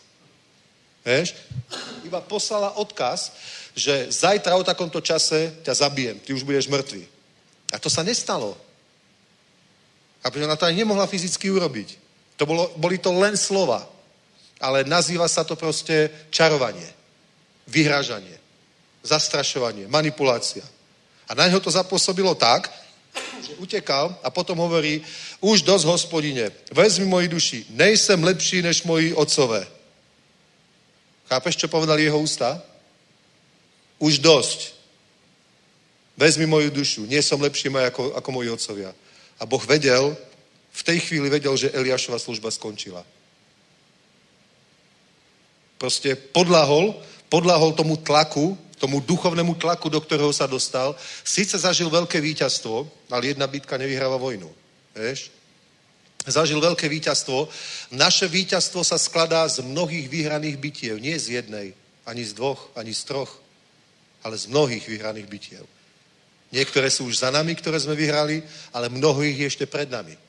Vieš? 1.05 1.37
Iba 2.03 2.19
poslala 2.19 2.75
odkaz, 2.75 3.31
že 3.77 4.11
zajtra 4.11 4.57
o 4.57 4.67
takomto 4.67 4.99
čase 4.99 5.53
ťa 5.63 5.73
zabijem, 5.85 6.19
ty 6.19 6.33
už 6.33 6.43
budeš 6.43 6.67
mŕtvý. 6.67 7.07
A 7.71 7.79
to 7.79 7.87
sa 7.87 8.03
nestalo. 8.03 8.57
A 10.21 10.27
ona 10.27 10.59
to 10.59 10.67
aj 10.67 10.75
nemohla 10.75 11.07
fyzicky 11.07 11.49
urobiť. 11.49 11.97
To 12.37 12.43
bolo, 12.45 12.69
boli 12.75 12.97
to 12.99 13.15
len 13.15 13.37
slova. 13.37 13.87
Ale 14.61 14.85
nazýva 14.85 15.25
sa 15.25 15.41
to 15.41 15.57
proste 15.57 16.11
čarovanie, 16.29 16.85
vyhražanie, 17.67 18.37
zastrašovanie, 19.03 19.87
manipulácia. 19.87 20.63
A 21.29 21.35
na 21.35 21.47
neho 21.47 21.59
to 21.59 21.71
zapôsobilo 21.71 22.35
tak, 22.35 22.67
že 23.43 23.55
utekal 23.59 24.15
a 24.23 24.29
potom 24.29 24.57
hovorí, 24.57 25.03
už 25.39 25.61
dosť 25.61 25.85
hospodine, 25.85 26.51
vezmi 26.71 27.05
moji 27.05 27.27
duši, 27.27 27.59
nejsem 27.69 28.23
lepší 28.23 28.61
než 28.61 28.83
moji 28.83 29.13
otcové. 29.13 29.67
Chápeš, 31.31 31.55
čo 31.55 31.67
povedali 31.71 32.03
jeho 32.03 32.19
ústa? 32.19 32.59
Už 33.99 34.19
dosť. 34.19 34.75
Vezmi 36.17 36.45
moju 36.45 36.69
dušu, 36.69 37.05
nie 37.07 37.23
som 37.23 37.41
lepší 37.41 37.71
ako, 37.71 38.13
ako 38.19 38.29
moji 38.31 38.49
otcovia. 38.49 38.91
A 39.39 39.45
Boh 39.47 39.63
vedel, 39.65 40.17
v 40.71 40.81
tej 40.83 40.99
chvíli 40.99 41.29
vedel, 41.29 41.55
že 41.57 41.71
Eliášova 41.71 42.19
služba 42.19 42.51
skončila. 42.51 43.03
Proste 45.79 46.15
podlahol, 46.15 46.93
podlahol 47.31 47.71
tomu 47.71 47.95
tlaku, 47.95 48.59
tomu 48.75 48.99
duchovnému 48.99 49.55
tlaku, 49.55 49.87
do 49.87 50.03
ktorého 50.03 50.35
sa 50.35 50.51
dostal. 50.51 50.91
Sice 51.23 51.55
zažil 51.55 51.87
veľké 51.87 52.19
víťazstvo, 52.19 52.83
ale 53.07 53.31
jedna 53.31 53.47
bitka 53.47 53.79
nevyhráva 53.79 54.19
vojnu. 54.19 54.51
Vieš? 54.91 55.31
Zažil 56.27 56.59
veľké 56.59 56.91
víťazstvo. 56.91 57.47
Naše 57.95 58.27
víťazstvo 58.27 58.83
sa 58.83 58.99
skladá 58.99 59.47
z 59.47 59.63
mnohých 59.63 60.11
vyhraných 60.11 60.57
bitiev. 60.59 60.99
Nie 60.99 61.15
z 61.15 61.39
jednej, 61.39 61.71
ani 62.03 62.25
z 62.27 62.35
dvoch, 62.35 62.67
ani 62.75 62.91
z 62.91 63.07
troch, 63.07 63.31
ale 64.27 64.35
z 64.35 64.51
mnohých 64.51 64.83
vyhraných 64.83 65.31
bitiev. 65.31 65.63
Niektoré 66.51 66.91
sú 66.91 67.07
už 67.07 67.23
za 67.23 67.31
nami, 67.31 67.55
ktoré 67.55 67.79
sme 67.79 67.95
vyhrali, 67.95 68.43
ale 68.75 68.91
mnoho 68.91 69.23
ich 69.23 69.39
je 69.39 69.47
ešte 69.47 69.65
pred 69.71 69.87
nami. 69.87 70.19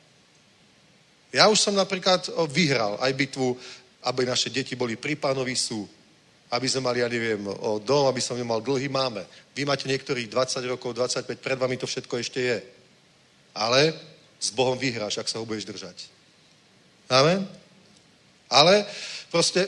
Ja 1.34 1.50
už 1.50 1.58
som 1.58 1.74
napríklad 1.74 2.30
vyhral 2.52 3.00
aj 3.02 3.12
bitvu, 3.16 3.58
aby 4.06 4.28
naše 4.28 4.52
deti 4.52 4.78
boli 4.78 4.94
pri 4.94 5.18
pánovi 5.18 5.56
sú 5.56 5.88
aby 6.52 6.68
sme 6.68 6.84
mali, 6.84 7.00
ja 7.00 7.08
neviem, 7.08 7.40
o 7.48 7.80
dom, 7.80 8.12
aby 8.12 8.20
som 8.20 8.36
nemal 8.36 8.60
dlhy, 8.60 8.92
máme. 8.92 9.24
Vy 9.56 9.64
máte 9.64 9.88
niektorých 9.88 10.28
20 10.28 10.60
rokov, 10.68 10.92
25, 10.92 11.40
pred 11.40 11.56
vami 11.56 11.80
to 11.80 11.88
všetko 11.88 12.20
ešte 12.20 12.40
je. 12.44 12.58
Ale 13.56 13.96
s 14.36 14.52
Bohom 14.52 14.76
vyhráš, 14.76 15.16
ak 15.16 15.32
sa 15.32 15.40
ho 15.40 15.48
budeš 15.48 15.64
držať. 15.64 15.96
Amen? 17.08 17.48
Ale 18.52 18.84
proste 19.32 19.64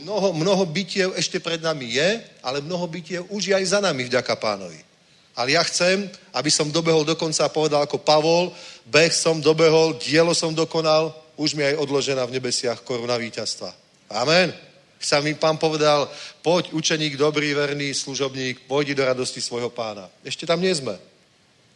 mnoho, 0.00 0.32
mnoho 0.32 0.64
bytiev 0.64 1.12
ešte 1.20 1.36
pred 1.36 1.60
nami 1.60 2.00
je, 2.00 2.24
ale 2.40 2.64
mnoho 2.64 2.88
bytiev 2.88 3.28
už 3.28 3.52
je 3.52 3.54
aj 3.54 3.76
za 3.76 3.80
nami, 3.84 4.08
vďaka 4.08 4.32
pánovi. 4.40 4.80
Ale 5.36 5.52
ja 5.52 5.60
chcem, 5.68 6.08
aby 6.32 6.48
som 6.48 6.72
dobehol 6.72 7.04
dokonca 7.04 7.44
a 7.44 7.52
povedal 7.52 7.84
ako 7.84 8.00
Pavol, 8.00 8.56
beh 8.88 9.12
som 9.12 9.36
dobehol, 9.36 10.00
dielo 10.00 10.32
som 10.32 10.56
dokonal, 10.56 11.12
už 11.36 11.52
mi 11.60 11.64
aj 11.64 11.76
odložená 11.76 12.24
v 12.24 12.40
nebesiach 12.40 12.80
koruna 12.88 13.20
víťazstva. 13.20 13.68
Amen 14.16 14.71
sa 15.02 15.20
mi 15.20 15.34
pán 15.34 15.58
povedal, 15.58 16.08
poď 16.42 16.72
učeník, 16.72 17.18
dobrý, 17.18 17.54
verný 17.54 17.94
služobník, 17.94 18.64
pôjdi 18.70 18.94
do 18.94 19.04
radosti 19.04 19.40
svojho 19.42 19.70
pána. 19.70 20.08
Ešte 20.24 20.46
tam 20.46 20.62
nie 20.62 20.74
sme. 20.74 20.94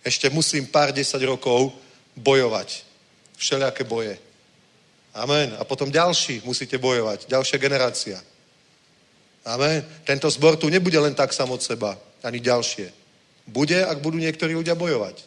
Ešte 0.06 0.30
musím 0.30 0.66
pár 0.66 0.94
desať 0.94 1.26
rokov 1.26 1.74
bojovať. 2.16 2.86
Všelijaké 3.36 3.84
boje. 3.84 4.18
Amen. 5.14 5.56
A 5.58 5.64
potom 5.64 5.90
ďalší 5.90 6.42
musíte 6.44 6.78
bojovať. 6.78 7.26
Ďalšia 7.26 7.58
generácia. 7.58 8.18
Amen. 9.44 9.82
Tento 10.04 10.30
zbor 10.30 10.56
tu 10.56 10.68
nebude 10.68 10.98
len 10.98 11.14
tak 11.14 11.32
sam 11.32 11.50
od 11.50 11.62
seba. 11.62 11.98
Ani 12.22 12.40
ďalšie. 12.40 12.92
Bude, 13.46 13.82
ak 13.86 14.02
budú 14.02 14.18
niektorí 14.18 14.54
ľudia 14.54 14.74
bojovať. 14.74 15.22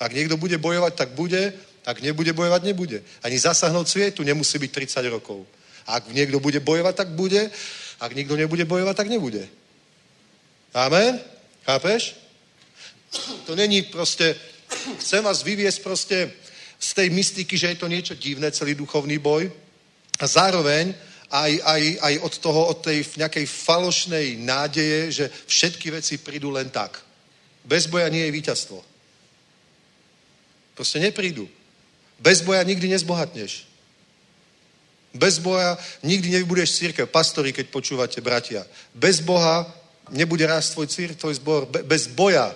Ak 0.00 0.12
niekto 0.12 0.36
bude 0.36 0.58
bojovať, 0.58 0.92
tak 0.92 1.08
bude, 1.16 1.52
ak 1.86 2.02
nebude 2.02 2.32
bojovať, 2.32 2.62
nebude. 2.64 2.98
Ani 3.22 3.38
zasahnout 3.38 3.88
svietu 3.88 4.26
nemusí 4.26 4.58
byť 4.58 4.70
30 5.00 5.14
rokov. 5.14 5.46
Ak 5.86 6.10
niekto 6.10 6.42
bude 6.42 6.60
bojovať, 6.60 6.94
tak 6.94 7.08
bude, 7.14 7.50
ak 8.00 8.12
nikto 8.14 8.36
nebude 8.36 8.64
bojovať, 8.64 8.96
tak 8.96 9.08
nebude. 9.08 9.48
Amen? 10.74 11.20
Chápeš? 11.64 12.14
To 13.46 13.56
není 13.56 13.82
proste, 13.82 14.36
chcem 14.98 15.24
vás 15.24 15.42
vyviesť 15.42 15.82
proste 15.82 16.32
z 16.80 16.90
tej 16.94 17.08
mystiky, 17.10 17.56
že 17.56 17.68
je 17.68 17.80
to 17.80 17.88
niečo 17.88 18.14
divné, 18.14 18.50
celý 18.52 18.74
duchovný 18.74 19.18
boj. 19.18 19.48
A 20.20 20.26
zároveň 20.26 20.94
aj, 21.30 21.52
aj, 21.64 21.82
aj 22.02 22.14
od 22.18 22.34
toho, 22.38 22.60
od 22.66 22.78
tej 22.84 23.06
nejakej 23.16 23.46
falošnej 23.46 24.36
nádeje, 24.36 25.12
že 25.12 25.24
všetky 25.46 25.90
veci 25.90 26.18
prídu 26.18 26.50
len 26.50 26.70
tak. 26.70 27.00
Bez 27.64 27.86
boja 27.86 28.08
nie 28.08 28.22
je 28.26 28.36
víťazstvo. 28.36 28.78
Proste 30.76 31.00
neprídu. 31.00 31.48
Bez 32.20 32.40
boja 32.40 32.62
nikdy 32.62 32.88
nezbohatneš. 32.88 33.66
Bez 35.16 35.40
boja 35.40 35.74
nikdy 36.04 36.30
nebudeš 36.40 36.76
církev. 36.76 37.08
Pastori, 37.08 37.50
keď 37.52 37.72
počúvate, 37.72 38.20
bratia. 38.20 38.62
Bez 38.92 39.24
Boha 39.24 39.64
nebude 40.12 40.46
rásť 40.46 40.76
tvoj 40.76 40.86
církev, 40.86 41.16
tvoj 41.18 41.34
zbor. 41.40 41.66
Bez 41.66 42.06
boja 42.06 42.54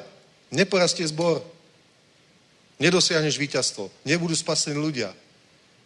neporastie 0.53 1.07
zbor. 1.09 1.43
Nedosiahneš 2.81 3.37
víťazstvo. 3.37 3.91
Nebudú 4.05 4.33
spasení 4.37 4.79
ľudia. 4.79 5.13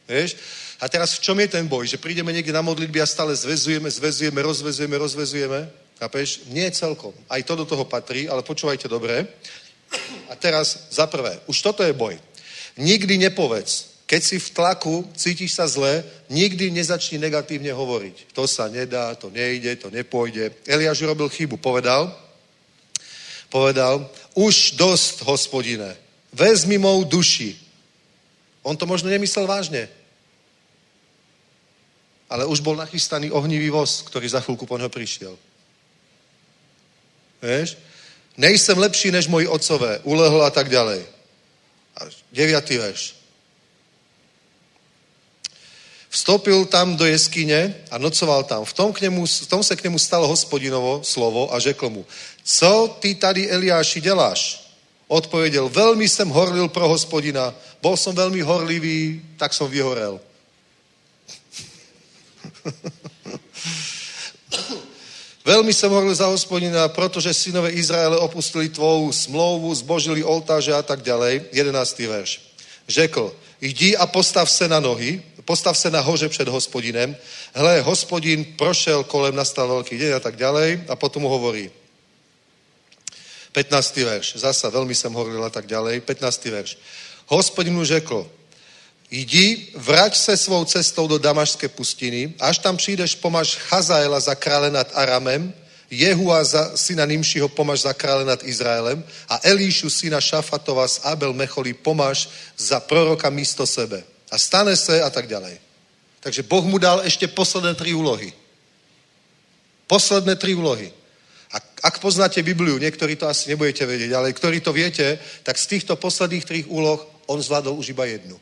Vieš? 0.05 0.37
A 0.79 0.89
teraz 0.91 1.17
v 1.17 1.23
čom 1.25 1.39
je 1.41 1.49
ten 1.49 1.65
boj? 1.65 1.89
Že 1.89 2.03
prídeme 2.03 2.31
niekde 2.31 2.53
na 2.53 2.61
modlitby 2.61 3.01
a 3.01 3.09
stále 3.09 3.33
zvezujeme, 3.33 3.89
zvezujeme, 3.89 4.43
rozvezujeme, 4.43 4.97
rozvezujeme. 4.99 5.61
Chápeš? 5.99 6.45
Nie 6.53 6.71
celkom. 6.71 7.15
Aj 7.31 7.41
to 7.43 7.57
do 7.57 7.65
toho 7.65 7.89
patrí, 7.89 8.29
ale 8.29 8.45
počúvajte 8.45 8.91
dobre. 8.91 9.27
A 10.29 10.35
teraz 10.37 10.91
za 10.91 11.07
prvé, 11.07 11.39
už 11.47 11.57
toto 11.63 11.81
je 11.87 11.95
boj. 11.95 12.19
Nikdy 12.77 13.19
nepovedz, 13.31 13.94
keď 14.05 14.21
si 14.21 14.37
v 14.37 14.53
tlaku, 14.53 15.09
cítiš 15.17 15.57
sa 15.57 15.65
zle, 15.65 16.05
nikdy 16.29 16.69
nezačni 16.69 17.17
negatívne 17.17 17.73
hovoriť. 17.73 18.37
To 18.37 18.45
sa 18.45 18.69
nedá, 18.69 19.17
to 19.17 19.33
nejde, 19.33 19.77
to 19.81 19.89
nepôjde. 19.89 20.53
Eliáš 20.69 21.01
urobil 21.01 21.33
chybu. 21.33 21.57
Povedal, 21.57 22.13
povedal, 23.49 24.05
už 24.37 24.77
dosť, 24.77 25.25
hospodine, 25.25 25.97
vezmi 26.37 26.77
mou 26.77 27.01
duši. 27.05 27.57
On 28.61 28.77
to 28.77 28.85
možno 28.85 29.09
nemyslel 29.09 29.49
vážne. 29.49 29.89
Ale 32.29 32.45
už 32.45 32.61
bol 32.61 32.77
nachystaný 32.77 33.33
ohnivý 33.33 33.71
voz, 33.73 34.05
ktorý 34.05 34.29
za 34.29 34.41
chvíľku 34.41 34.69
po 34.69 34.77
neho 34.77 34.93
prišiel. 34.93 35.33
Vieš? 37.41 37.77
Nejsem 38.37 38.77
lepší 38.79 39.09
než 39.15 39.29
moji 39.29 39.49
otcové, 39.49 40.01
ulehl 40.05 40.43
a 40.45 40.51
tak 40.51 40.69
ďalej. 40.69 41.07
A 41.97 42.01
deviatý 42.33 42.77
verš. 42.77 43.14
Vstoupil 46.15 46.71
tam 46.71 46.95
do 46.95 47.03
jeskyne 47.11 47.75
a 47.91 47.99
nocoval 47.99 48.47
tam. 48.47 48.63
V 48.63 48.73
tom, 48.73 48.95
k 48.95 49.01
nemu, 49.11 49.27
v 49.27 49.47
tom 49.51 49.67
se 49.67 49.75
k 49.75 49.83
němu 49.83 49.99
stalo 49.99 50.31
hospodinovo 50.31 51.03
slovo 51.03 51.51
a 51.55 51.59
řekl 51.59 51.91
mu, 51.91 52.07
co 52.45 52.97
ty 53.03 53.15
tady 53.15 53.51
Eliáši 53.51 54.01
děláš? 54.01 54.63
Odpověděl, 55.09 55.69
veľmi 55.69 56.09
jsem 56.09 56.29
horlil 56.29 56.69
pro 56.69 56.89
hospodina, 56.89 57.55
bol 57.83 57.97
som 57.99 58.15
veľmi 58.15 58.41
horlivý, 58.41 59.21
tak 59.37 59.53
som 59.53 59.67
vyhorel. 59.69 60.21
Veľmi 65.45 65.77
som 65.77 65.93
horlil 65.93 66.17
za 66.17 66.25
hospodina, 66.25 66.89
protože 66.89 67.35
synové 67.35 67.77
Izraele 67.77 68.17
opustili 68.17 68.73
tvou 68.73 69.13
smlouvu, 69.13 69.75
zbožili 69.75 70.25
oltáže 70.25 70.73
a 70.73 70.81
tak 70.81 71.05
ďalej. 71.05 71.53
11. 71.53 71.99
verš. 71.99 72.41
Řekl, 72.89 73.37
jdi 73.61 73.97
a 73.97 74.07
postav 74.07 74.51
se 74.51 74.69
na 74.69 74.81
nohy, 74.81 75.21
postav 75.45 75.79
se 75.79 75.91
na 75.91 76.01
hoře 76.01 76.29
před 76.29 76.49
hospodinem. 76.49 77.17
Hle, 77.55 77.81
hospodin 77.81 78.45
prošel 78.45 79.05
kolem, 79.05 79.37
nastal 79.37 79.69
veľký 79.69 79.99
deň 79.99 80.13
a 80.17 80.21
tak 80.21 80.37
ďalej. 80.37 80.89
A 80.89 80.97
potom 80.97 81.23
mu 81.23 81.29
hovorí, 81.29 81.71
15. 83.55 84.03
verš, 84.03 84.27
zasa 84.43 84.67
veľmi 84.67 84.99
som 84.99 85.15
horlil 85.15 85.45
a 85.45 85.51
tak 85.51 85.71
ďalej. 85.71 86.03
15. 86.03 86.51
verš. 86.51 86.71
Hospodin 87.31 87.75
mu 87.75 87.85
řekl, 87.85 88.27
jdi, 89.11 89.71
vrať 89.79 90.17
se 90.17 90.37
svou 90.37 90.65
cestou 90.65 91.07
do 91.07 91.19
Damašské 91.19 91.69
pustiny, 91.69 92.35
až 92.41 92.59
tam 92.59 92.77
přijdeš, 92.77 93.15
pomáš 93.15 93.57
Chazaela 93.57 94.21
za 94.21 94.35
krále 94.35 94.71
nad 94.71 94.91
Aramem, 94.95 95.55
Jehua 95.91 96.45
za 96.45 96.77
syna 96.77 97.07
Nimšiho 97.07 97.49
pomáš 97.49 97.87
za 97.87 97.93
krále 97.93 98.25
nad 98.25 98.43
Izraelem 98.43 99.05
a 99.29 99.39
Elíšu 99.43 99.91
syna 99.91 100.21
Šafatova 100.21 100.89
z 100.89 101.01
Abel 101.05 101.33
Mecholí 101.33 101.73
pomáš 101.73 102.29
za 102.59 102.81
proroka 102.81 103.31
místo 103.31 103.67
sebe. 103.67 104.03
A 104.35 104.39
stane 104.39 104.75
se 104.75 104.99
a 104.99 105.11
tak 105.11 105.31
ďalej. 105.31 105.63
Takže 106.19 106.43
Boh 106.43 106.67
mu 106.67 106.83
dal 106.83 107.07
ešte 107.07 107.31
posledné 107.31 107.79
tri 107.79 107.95
úlohy. 107.95 108.35
Posledné 109.87 110.35
tri 110.35 110.59
úlohy. 110.59 110.91
A 111.55 111.63
ak 111.87 112.03
poznáte 112.03 112.43
Bibliu, 112.43 112.75
niektorí 112.83 113.15
to 113.15 113.31
asi 113.31 113.55
nebudete 113.55 113.87
vedieť, 113.87 114.11
ale 114.11 114.35
ktorí 114.35 114.59
to 114.59 114.75
viete, 114.75 115.23
tak 115.47 115.55
z 115.55 115.79
týchto 115.79 115.95
posledných 115.95 116.43
trých 116.43 116.67
úloh 116.67 116.99
on 117.31 117.39
zvládol 117.39 117.79
už 117.79 117.95
iba 117.95 118.11
jednu. 118.11 118.35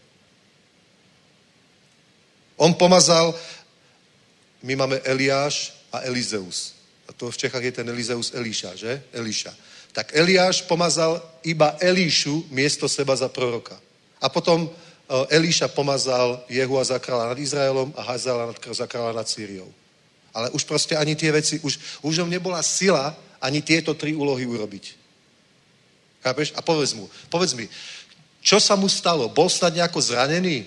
On 2.57 2.72
pomazal, 2.72 3.36
my 4.64 4.72
máme 4.72 4.97
Eliáš 5.05 5.76
a 5.93 6.09
Elizeus. 6.09 6.72
A 7.05 7.12
to 7.12 7.28
v 7.28 7.36
Čechách 7.36 7.64
je 7.68 7.72
ten 7.82 7.88
Elizeus 7.88 8.32
Elíša, 8.32 8.80
že? 8.80 9.03
Elíša. 9.12 9.53
Tak 9.93 10.16
Eliáš 10.16 10.64
pomazal 10.64 11.20
iba 11.45 11.76
Elíšu 11.84 12.49
miesto 12.49 12.88
seba 12.88 13.12
za 13.12 13.28
proroka. 13.28 13.76
A 14.22 14.32
potom 14.32 14.72
Elíša 15.29 15.69
pomazal 15.69 16.41
Jehua 16.49 16.81
za 16.85 16.97
kráľa 16.97 17.37
nad 17.37 17.39
Izraelom 17.39 17.93
a 17.93 18.01
Hazala 18.01 18.49
za 18.57 18.87
kráľa 18.89 19.21
nad 19.21 19.29
Sýriou. 19.29 19.69
Ale 20.33 20.49
už 20.57 20.65
proste 20.65 20.97
ani 20.97 21.13
tie 21.13 21.29
veci, 21.29 21.61
už, 21.61 22.01
už 22.01 22.25
on 22.25 22.31
nebola 22.33 22.65
sila 22.65 23.13
ani 23.37 23.61
tieto 23.61 23.93
tri 23.93 24.17
úlohy 24.17 24.49
urobiť. 24.49 24.97
Chápeš? 26.25 26.57
A 26.57 26.65
povedz 26.65 26.97
mu, 26.97 27.11
povedz 27.29 27.53
mi, 27.53 27.69
čo 28.41 28.57
sa 28.57 28.73
mu 28.73 28.89
stalo? 28.89 29.29
Bol 29.29 29.53
snad 29.53 29.77
nejako 29.77 30.01
zranený? 30.01 30.65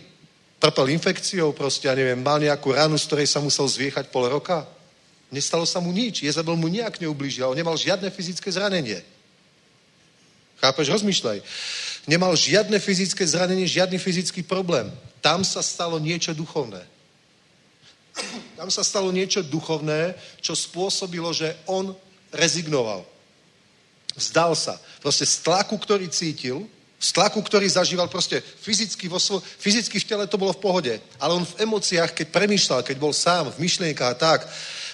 Trpel 0.62 0.94
infekciou 0.94 1.52
proste, 1.52 1.90
ja 1.90 1.96
neviem, 1.98 2.22
mal 2.22 2.40
nejakú 2.40 2.72
ranu, 2.72 2.96
z 2.96 3.08
ktorej 3.10 3.28
sa 3.28 3.42
musel 3.42 3.66
zviechať 3.66 4.14
pol 4.14 4.30
roka? 4.30 4.64
Nestalo 5.34 5.66
sa 5.66 5.82
mu 5.82 5.90
nič. 5.90 6.22
Jezabel 6.24 6.56
mu 6.56 6.70
nejak 6.70 7.02
neublížil. 7.02 7.50
On 7.50 7.58
nemal 7.58 7.76
žiadne 7.76 8.08
fyzické 8.14 8.48
zranenie. 8.54 9.02
Chápeš? 10.62 10.94
Rozmýšľaj. 10.96 11.42
Nemal 12.06 12.38
žiadne 12.38 12.78
fyzické 12.78 13.26
zranenie, 13.26 13.66
žiadny 13.66 13.98
fyzický 13.98 14.46
problém. 14.46 14.94
Tam 15.26 15.42
sa 15.42 15.66
stalo 15.66 15.98
niečo 15.98 16.38
duchovné. 16.38 16.82
Tam 18.56 18.70
sa 18.72 18.86
stalo 18.86 19.12
niečo 19.12 19.42
duchovné, 19.44 20.16
čo 20.40 20.56
spôsobilo, 20.56 21.34
že 21.34 21.52
on 21.66 21.98
rezignoval. 22.32 23.04
Vzdal 24.16 24.56
sa. 24.56 24.80
Proste 25.04 25.28
z 25.28 25.44
tlaku, 25.44 25.76
ktorý 25.76 26.08
cítil, 26.08 26.64
z 26.96 27.10
tlaku, 27.12 27.44
ktorý 27.44 27.68
zažíval 27.68 28.08
proste 28.08 28.40
fyzicky, 28.40 29.12
vo 29.12 29.20
svo, 29.20 29.44
fyzicky 29.44 30.00
v 30.00 30.08
tele 30.08 30.26
to 30.26 30.40
bolo 30.40 30.56
v 30.56 30.64
pohode, 30.64 30.94
ale 31.20 31.36
on 31.36 31.44
v 31.44 31.68
emóciách, 31.68 32.16
keď 32.16 32.28
premýšľal, 32.32 32.82
keď 32.88 32.98
bol 32.98 33.12
sám 33.12 33.52
v 33.52 33.62
myšlienkách 33.68 34.12
a 34.16 34.18
tak, 34.18 34.40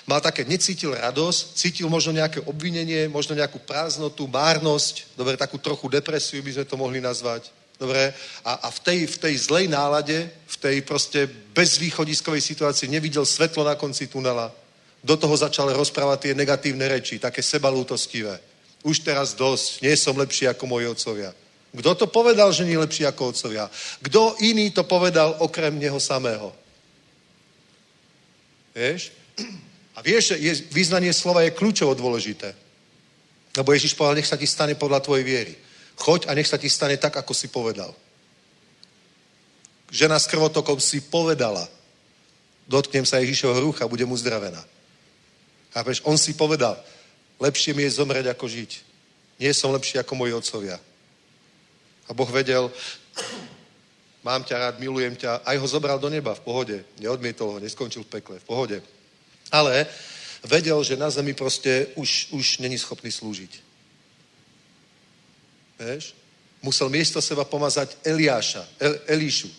mal 0.07 0.21
také, 0.21 0.45
necítil 0.45 0.93
radosť, 0.97 1.55
cítil 1.55 1.87
možno 1.89 2.17
nejaké 2.17 2.41
obvinenie, 2.45 3.07
možno 3.07 3.37
nejakú 3.37 3.61
prázdnotu, 3.61 4.27
márnosť, 4.27 5.13
dobre, 5.17 5.37
takú 5.37 5.57
trochu 5.57 5.89
depresiu 5.89 6.41
by 6.41 6.51
sme 6.57 6.65
to 6.65 6.75
mohli 6.77 6.99
nazvať, 7.01 7.53
dobre, 7.77 8.13
a, 8.45 8.51
a 8.65 8.67
v, 8.69 8.79
tej, 8.79 8.99
v 9.05 9.17
tej 9.17 9.33
zlej 9.37 9.65
nálade, 9.69 10.29
v 10.47 10.57
tej 10.57 10.77
proste 10.81 11.29
bezvýchodiskovej 11.53 12.41
situácii 12.41 12.89
nevidel 12.89 13.25
svetlo 13.25 13.65
na 13.65 13.73
konci 13.73 14.07
tunela, 14.07 14.53
do 15.01 15.17
toho 15.17 15.33
začal 15.33 15.73
rozprávať 15.73 16.29
tie 16.29 16.33
negatívne 16.37 16.85
reči, 16.85 17.17
také 17.17 17.41
sebalútostivé. 17.41 18.37
Už 18.85 19.01
teraz 19.01 19.33
dosť, 19.33 19.81
nie 19.81 19.93
som 19.97 20.17
lepší 20.17 20.49
ako 20.49 20.65
moji 20.65 20.85
otcovia. 20.89 21.33
Kto 21.71 21.95
to 21.95 22.07
povedal, 22.11 22.51
že 22.51 22.67
nie 22.67 22.77
lepší 22.77 23.07
ako 23.07 23.31
otcovia? 23.31 23.65
Kto 24.03 24.35
iný 24.43 24.69
to 24.75 24.83
povedal 24.83 25.39
okrem 25.39 25.79
neho 25.79 25.97
samého? 25.97 26.53
Vieš? 28.75 29.15
Vieš, 30.01 30.37
je, 30.37 30.53
význanie 30.73 31.13
slova 31.13 31.45
je 31.45 31.53
kľúčovo 31.53 31.93
dôležité. 31.93 32.53
Lebo 33.57 33.73
Ježiš 33.75 33.93
povedal, 33.93 34.17
nech 34.17 34.29
sa 34.29 34.39
ti 34.39 34.47
stane 34.47 34.75
podľa 34.75 35.03
tvojej 35.03 35.25
viery. 35.27 35.53
Choď 35.99 36.25
a 36.27 36.33
nech 36.33 36.47
sa 36.47 36.57
ti 36.57 36.69
stane 36.69 36.97
tak, 36.97 37.13
ako 37.17 37.33
si 37.33 37.47
povedal. 37.51 37.93
Žena 39.91 40.17
s 40.17 40.25
krvotokom 40.31 40.79
si 40.79 41.03
povedala, 41.03 41.67
dotknem 42.63 43.03
sa 43.03 43.19
Ježišovho 43.19 43.59
rucha, 43.59 43.91
bude 43.91 44.07
mu 44.07 44.15
zdravená. 44.15 44.63
Chápeš? 45.75 45.99
On 46.07 46.15
si 46.15 46.33
povedal, 46.33 46.79
lepšie 47.43 47.75
mi 47.75 47.83
je 47.83 47.99
zomrieť, 47.99 48.31
ako 48.31 48.47
žiť. 48.47 48.71
Nie 49.39 49.51
som 49.51 49.75
lepší 49.75 49.99
ako 49.99 50.15
moji 50.15 50.31
otcovia. 50.31 50.79
A 52.07 52.15
Boh 52.15 52.29
vedel, 52.31 52.71
mám 54.23 54.43
ťa 54.47 54.55
rád, 54.57 54.75
milujem 54.79 55.15
ťa, 55.15 55.43
aj 55.43 55.57
ho 55.59 55.67
zobral 55.67 55.99
do 55.99 56.07
neba 56.07 56.31
v 56.31 56.43
pohode. 56.43 56.77
Neodmietol 57.03 57.55
ho, 57.55 57.59
neskončil 57.59 58.07
v 58.07 58.11
pekle, 58.19 58.39
v 58.39 58.47
pohode. 58.47 58.77
Ale 59.51 59.85
vedel, 60.47 60.83
že 60.83 60.97
na 60.97 61.09
zemi 61.09 61.33
proste 61.33 61.87
už, 61.95 62.31
už 62.31 62.57
není 62.63 62.79
schopný 62.79 63.11
slúžiť. 63.11 63.51
Vieš? 65.79 66.15
Musel 66.61 66.89
miesto 66.89 67.21
seba 67.21 67.43
pomazať 67.43 67.97
Eliáša, 68.05 68.63
El, 68.79 68.93
Elíšu 69.07 69.49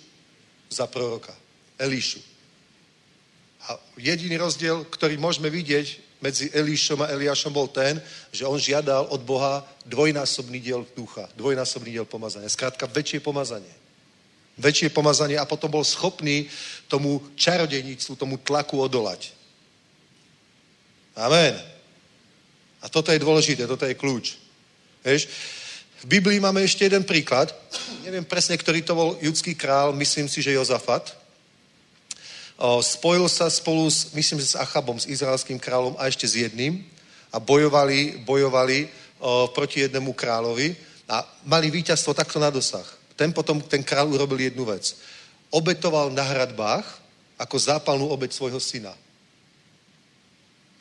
za 0.70 0.86
proroka. 0.86 1.34
Elíšu. 1.78 2.22
A 3.68 3.78
jediný 3.98 4.38
rozdiel, 4.38 4.86
ktorý 4.86 5.18
môžeme 5.18 5.50
vidieť 5.50 5.98
medzi 6.22 6.46
Elíšom 6.54 7.02
a 7.02 7.10
Eliášom 7.10 7.50
bol 7.50 7.66
ten, 7.66 7.98
že 8.30 8.46
on 8.46 8.58
žiadal 8.58 9.10
od 9.10 9.26
Boha 9.26 9.66
dvojnásobný 9.82 10.62
diel 10.62 10.86
ducha, 10.94 11.26
dvojnásobný 11.34 11.90
diel 11.90 12.06
pomazania. 12.06 12.46
Skrátka 12.46 12.86
väčšie 12.86 13.18
pomazanie. 13.18 13.74
Väčšie 14.54 14.94
pomazanie 14.94 15.34
a 15.34 15.48
potom 15.48 15.74
bol 15.74 15.82
schopný 15.82 16.46
tomu 16.86 17.18
čarodejníctvu, 17.34 18.14
tomu 18.14 18.38
tlaku 18.38 18.78
odolať. 18.78 19.34
Amen. 21.16 21.54
A 22.82 22.88
toto 22.88 23.12
je 23.12 23.20
dôležité, 23.22 23.68
toto 23.68 23.86
je 23.86 23.94
kľúč. 23.94 24.40
Vieš? 25.04 25.28
V 26.02 26.18
Biblii 26.18 26.42
máme 26.42 26.66
ešte 26.66 26.82
jeden 26.82 27.06
príklad. 27.06 27.54
Neviem 28.02 28.26
presne, 28.26 28.58
ktorý 28.58 28.82
to 28.82 28.98
bol 28.98 29.14
judský 29.22 29.54
král, 29.54 29.94
myslím 29.94 30.26
si, 30.26 30.42
že 30.42 30.58
Jozafat. 30.58 31.14
O, 32.58 32.82
spojil 32.82 33.30
sa 33.30 33.46
spolu 33.46 33.86
s, 33.86 34.10
myslím, 34.10 34.42
s 34.42 34.58
Achabom, 34.58 34.98
s 34.98 35.06
izraelským 35.06 35.62
kráľom 35.62 35.94
a 35.98 36.10
ešte 36.10 36.26
s 36.26 36.34
jedným 36.34 36.82
a 37.30 37.38
bojovali, 37.38 38.22
bojovali 38.26 38.90
o, 39.22 39.46
proti 39.54 39.86
jednému 39.86 40.10
kráľovi 40.10 40.74
a 41.06 41.22
mali 41.46 41.70
víťazstvo 41.70 42.14
takto 42.18 42.42
na 42.42 42.50
dosah. 42.50 42.86
Ten 43.14 43.30
potom, 43.30 43.62
ten 43.62 43.86
král 43.86 44.10
urobil 44.10 44.42
jednu 44.42 44.66
vec. 44.66 44.98
Obetoval 45.54 46.10
na 46.10 46.26
hradbách 46.26 46.86
ako 47.38 47.56
zápalnú 47.58 48.10
obeď 48.10 48.34
svojho 48.34 48.58
syna. 48.58 48.94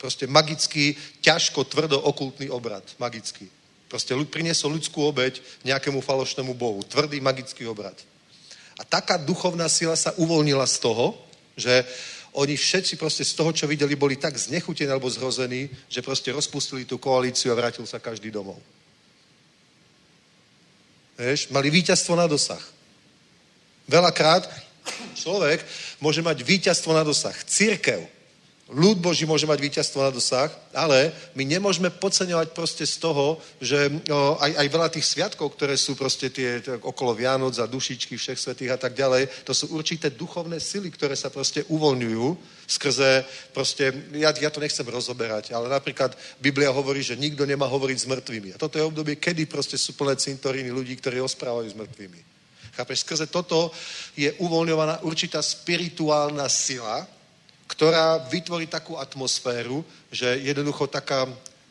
Proste 0.02 0.26
magický, 0.26 0.98
ťažko, 1.22 1.62
tvrdo, 1.70 2.02
okultný 2.02 2.50
obrad. 2.50 2.82
Magický. 2.98 3.46
Proste 3.86 4.18
priniesol 4.26 4.74
ľudskú 4.74 5.06
obeď 5.06 5.38
nejakému 5.62 6.02
falošnému 6.02 6.58
bohu. 6.58 6.82
Tvrdý 6.82 7.22
magický 7.22 7.70
obrad. 7.70 7.94
A 8.80 8.84
taká 8.84 9.22
duchovná 9.22 9.70
sila 9.70 9.94
sa 9.94 10.10
uvoľnila 10.18 10.66
z 10.66 10.78
toho, 10.82 11.14
že 11.54 11.86
oni 12.34 12.58
všetci 12.58 12.98
proste 12.98 13.22
z 13.22 13.38
toho, 13.38 13.54
čo 13.54 13.70
videli, 13.70 13.94
boli 13.94 14.18
tak 14.18 14.34
znechutení 14.34 14.90
alebo 14.90 15.12
zhrození, 15.12 15.70
že 15.86 16.02
proste 16.02 16.34
rozpustili 16.34 16.88
tú 16.88 16.98
koalíciu 16.98 17.54
a 17.54 17.60
vrátil 17.60 17.86
sa 17.86 18.02
každý 18.02 18.34
domov. 18.34 18.58
Vieš, 21.14 21.54
mali 21.54 21.70
víťazstvo 21.70 22.18
na 22.18 22.26
dosah. 22.26 22.64
Veľakrát 23.86 24.50
človek 25.14 25.62
môže 26.02 26.26
mať 26.26 26.42
víťazstvo 26.42 26.90
na 26.96 27.06
dosah. 27.06 27.36
Církev 27.46 28.21
ľud 28.72 29.04
Boží 29.04 29.28
môže 29.28 29.44
mať 29.44 29.60
víťazstvo 29.60 30.00
na 30.00 30.12
dosah, 30.16 30.48
ale 30.72 31.12
my 31.36 31.44
nemôžeme 31.44 31.92
podceňovať 31.92 32.56
proste 32.56 32.88
z 32.88 33.04
toho, 33.04 33.36
že 33.60 33.92
o, 34.08 34.40
aj, 34.40 34.52
aj 34.56 34.68
veľa 34.72 34.88
tých 34.88 35.06
sviatkov, 35.12 35.52
ktoré 35.54 35.76
sú 35.76 36.00
proste 36.00 36.32
tie 36.32 36.64
okolo 36.80 37.12
Vianoc 37.12 37.60
a 37.60 37.68
dušičky 37.68 38.16
všech 38.16 38.40
svetých 38.40 38.72
a 38.72 38.80
tak 38.80 38.96
ďalej, 38.96 39.28
to 39.44 39.52
sú 39.52 39.76
určité 39.76 40.16
duchovné 40.16 40.64
sily, 40.64 40.88
ktoré 40.88 41.20
sa 41.20 41.28
proste 41.28 41.68
uvoľňujú 41.68 42.28
skrze 42.64 43.28
proste, 43.52 43.92
ja, 44.16 44.32
ja 44.32 44.48
to 44.48 44.64
nechcem 44.64 44.88
rozoberať, 44.88 45.52
ale 45.52 45.68
napríklad 45.68 46.16
Biblia 46.40 46.72
hovorí, 46.72 47.04
že 47.04 47.20
nikto 47.20 47.44
nemá 47.44 47.68
hovoriť 47.68 47.98
s 48.00 48.08
mŕtvými. 48.08 48.50
A 48.56 48.62
toto 48.62 48.80
je 48.80 48.88
obdobie, 48.88 49.20
kedy 49.20 49.52
proste 49.52 49.76
sú 49.76 50.00
plné 50.00 50.16
cintoríny 50.16 50.72
ľudí, 50.72 50.96
ktorí 50.96 51.20
rozprávajú 51.20 51.68
s 51.68 51.76
mŕtvými. 51.76 52.22
Chápeš? 52.72 53.04
Skrze 53.04 53.28
toto 53.28 53.68
je 54.16 54.32
uvoľňovaná 54.40 55.04
určitá 55.04 55.44
spirituálna 55.44 56.48
sila, 56.48 57.04
ktorá 57.72 58.20
vytvorí 58.28 58.68
takú 58.68 59.00
atmosféru, 59.00 59.80
že 60.12 60.28
jednoducho 60.44 60.92
taká, 60.92 61.24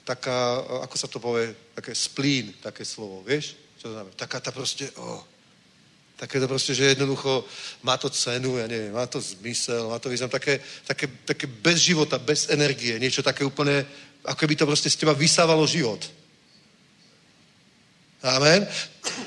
taká 0.08 0.64
ako 0.80 0.96
sa 0.96 1.08
to 1.12 1.20
povie, 1.20 1.52
také 1.76 1.92
splín, 1.92 2.56
také 2.64 2.88
slovo, 2.88 3.20
vieš? 3.20 3.52
Čo 3.76 3.92
to 3.92 3.92
znamená? 3.92 4.16
Taká 4.16 4.40
tá 4.40 4.48
proste, 4.48 4.88
oh, 4.96 5.20
také 6.16 6.40
to 6.40 6.48
proste, 6.48 6.72
že 6.72 6.96
jednoducho 6.96 7.44
má 7.84 8.00
to 8.00 8.08
cenu, 8.08 8.56
ja 8.56 8.64
neviem, 8.64 8.96
má 8.96 9.04
to 9.04 9.20
zmysel, 9.20 9.92
má 9.92 10.00
to 10.00 10.08
význam, 10.08 10.32
také, 10.32 10.64
také, 10.88 11.04
také 11.28 11.44
bez 11.44 11.84
života, 11.84 12.16
bez 12.16 12.48
energie, 12.48 12.96
niečo 12.96 13.20
také 13.20 13.44
úplne, 13.44 13.84
ako 14.24 14.48
by 14.48 14.54
to 14.56 14.64
proste 14.64 14.88
z 14.88 15.04
teba 15.04 15.12
vysávalo 15.12 15.68
život. 15.68 16.00
Amen? 18.24 18.64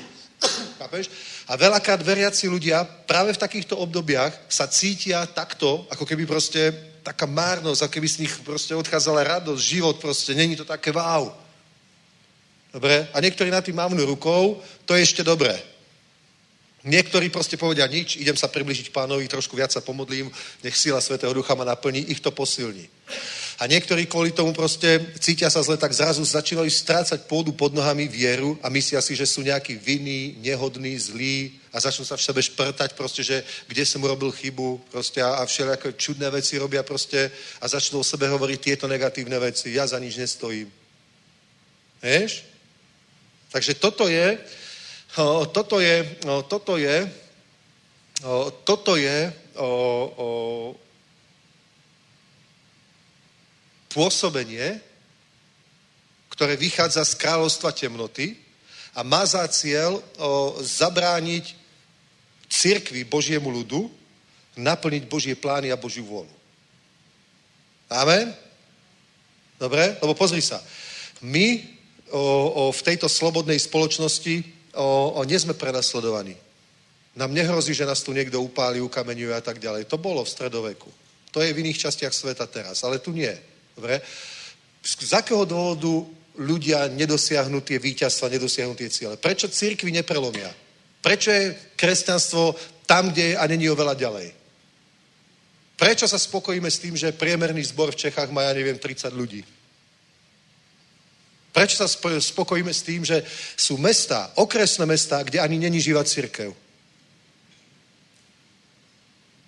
Chápeš? 0.78 1.33
A 1.44 1.60
veľakrát 1.60 2.00
veriaci 2.00 2.48
ľudia 2.48 2.84
práve 3.04 3.36
v 3.36 3.42
takýchto 3.42 3.76
obdobiach 3.76 4.32
sa 4.48 4.64
cítia 4.64 5.28
takto, 5.28 5.84
ako 5.92 6.08
keby 6.08 6.24
proste 6.24 6.72
taká 7.04 7.28
márnosť, 7.28 7.84
ako 7.84 7.92
keby 7.92 8.08
z 8.08 8.20
nich 8.24 8.32
proste 8.40 8.72
odchádzala 8.72 9.40
radosť, 9.40 9.60
život 9.60 9.96
proste, 10.00 10.32
není 10.32 10.56
to 10.56 10.64
také 10.64 10.88
wow. 10.88 11.28
Dobre? 12.72 13.06
A 13.12 13.20
niektorí 13.20 13.52
na 13.52 13.60
tým 13.60 13.76
mávnu 13.76 14.08
rukou, 14.08 14.58
to 14.88 14.96
je 14.96 15.04
ešte 15.04 15.20
dobré. 15.20 15.73
Niektorí 16.84 17.32
proste 17.32 17.56
povedia 17.56 17.88
nič, 17.88 18.20
idem 18.20 18.36
sa 18.36 18.44
približiť 18.44 18.92
pánovi, 18.92 19.24
trošku 19.24 19.56
viac 19.56 19.72
sa 19.72 19.80
pomodlím, 19.80 20.28
nech 20.60 20.76
sila 20.76 21.00
Svetého 21.00 21.32
Ducha 21.32 21.56
ma 21.56 21.64
naplní, 21.64 22.12
ich 22.12 22.20
to 22.20 22.28
posilní. 22.28 22.84
A 23.56 23.64
niektorí 23.64 24.04
kvôli 24.04 24.36
tomu 24.36 24.52
proste 24.52 25.00
cítia 25.16 25.48
sa 25.48 25.62
zle, 25.62 25.80
tak 25.80 25.96
zrazu 25.96 26.20
začínajú 26.20 26.68
strácať 26.68 27.24
pôdu 27.24 27.56
pod 27.56 27.72
nohami 27.72 28.04
vieru 28.04 28.58
a 28.60 28.68
myslia 28.68 29.00
si, 29.00 29.16
že 29.16 29.24
sú 29.24 29.40
nejakí 29.40 29.80
vinní, 29.80 30.36
nehodní, 30.44 30.98
zlí 30.98 31.56
a 31.72 31.80
začnú 31.80 32.04
sa 32.04 32.20
v 32.20 32.26
sebe 32.26 32.42
šprtať 32.42 32.92
proste, 32.98 33.22
že 33.24 33.40
kde 33.70 33.86
som 33.86 34.02
urobil 34.04 34.34
chybu 34.34 34.90
proste 34.90 35.22
a, 35.24 35.40
a 35.40 35.46
všelijaké 35.46 35.96
čudné 35.96 36.28
veci 36.34 36.58
robia 36.58 36.82
proste 36.82 37.30
a 37.62 37.68
začnú 37.70 38.02
o 38.02 38.04
sebe 38.04 38.28
hovoriť 38.28 38.60
tieto 38.60 38.84
negatívne 38.90 39.38
veci. 39.38 39.72
Ja 39.72 39.86
za 39.86 39.96
nič 40.02 40.18
nestojím. 40.18 40.68
Vieš? 42.02 42.44
Takže 43.54 43.78
toto 43.78 44.10
je, 44.10 44.36
toto 45.54 45.78
je, 45.78 46.18
toto 46.50 46.74
je, 46.74 46.96
toto 48.66 48.92
je 48.98 49.30
pôsobenie, 53.94 54.82
ktoré 56.34 56.58
vychádza 56.58 57.06
z 57.06 57.14
kráľovstva 57.14 57.70
temnoty 57.70 58.34
a 58.94 59.06
má 59.06 59.22
za 59.22 59.46
cieľ 59.46 60.02
zabrániť 60.58 61.54
cirkvi 62.50 63.06
Božiemu 63.06 63.54
ľudu 63.54 63.86
naplniť 64.58 65.02
Božie 65.06 65.34
plány 65.38 65.70
a 65.70 65.78
Božiu 65.78 66.06
vôľu. 66.06 66.34
Amen? 67.90 68.34
Dobre? 69.58 69.98
Lebo 70.02 70.14
pozri 70.14 70.42
sa. 70.42 70.62
My 71.22 71.62
o, 72.10 72.18
o, 72.18 72.62
v 72.74 72.80
tejto 72.82 73.06
slobodnej 73.10 73.58
spoločnosti 73.58 74.53
o, 74.74 75.14
o, 75.16 75.20
nie 75.24 75.38
sme 75.38 75.54
prenasledovaní. 75.54 76.36
Nám 77.14 77.30
nehrozí, 77.30 77.74
že 77.74 77.86
nás 77.86 78.02
tu 78.02 78.10
niekto 78.10 78.42
upáli, 78.42 78.82
ukameňuje 78.82 79.34
a 79.34 79.42
tak 79.42 79.62
ďalej. 79.62 79.86
To 79.86 79.98
bolo 79.98 80.26
v 80.26 80.32
stredoveku. 80.34 80.90
To 81.30 81.42
je 81.42 81.54
v 81.54 81.60
iných 81.62 81.78
častiach 81.86 82.14
sveta 82.14 82.46
teraz, 82.46 82.82
ale 82.82 82.98
tu 82.98 83.14
nie. 83.14 83.30
Dobre? 83.74 84.02
Z 84.82 85.14
akého 85.14 85.46
dôvodu 85.46 86.06
ľudia 86.38 86.90
nedosiahnu 86.90 87.62
tie 87.62 87.78
víťazstva, 87.78 88.34
nedosiahnu 88.34 88.74
tie 88.74 88.90
ciele? 88.90 89.14
Prečo 89.18 89.46
církvy 89.46 89.94
neprelomia? 89.94 90.50
Prečo 91.02 91.30
je 91.30 91.54
kresťanstvo 91.78 92.54
tam, 92.86 93.10
kde 93.10 93.34
je 93.34 93.38
a 93.38 93.44
není 93.46 93.70
oveľa 93.70 93.94
ďalej? 93.94 94.34
Prečo 95.74 96.06
sa 96.06 96.18
spokojíme 96.18 96.70
s 96.70 96.78
tým, 96.78 96.94
že 96.94 97.14
priemerný 97.14 97.62
zbor 97.66 97.90
v 97.90 98.06
Čechách 98.06 98.30
má, 98.30 98.46
ja 98.46 98.54
neviem, 98.54 98.78
30 98.78 99.10
ľudí? 99.14 99.42
Prečo 101.54 101.78
sa 101.78 101.86
spokojíme 102.18 102.74
s 102.74 102.82
tým, 102.82 103.06
že 103.06 103.22
sú 103.54 103.78
mesta, 103.78 104.34
okresné 104.34 104.82
mesta, 104.90 105.22
kde 105.22 105.38
ani 105.38 105.62
není 105.62 105.78
živá 105.78 106.02
církev? 106.02 106.50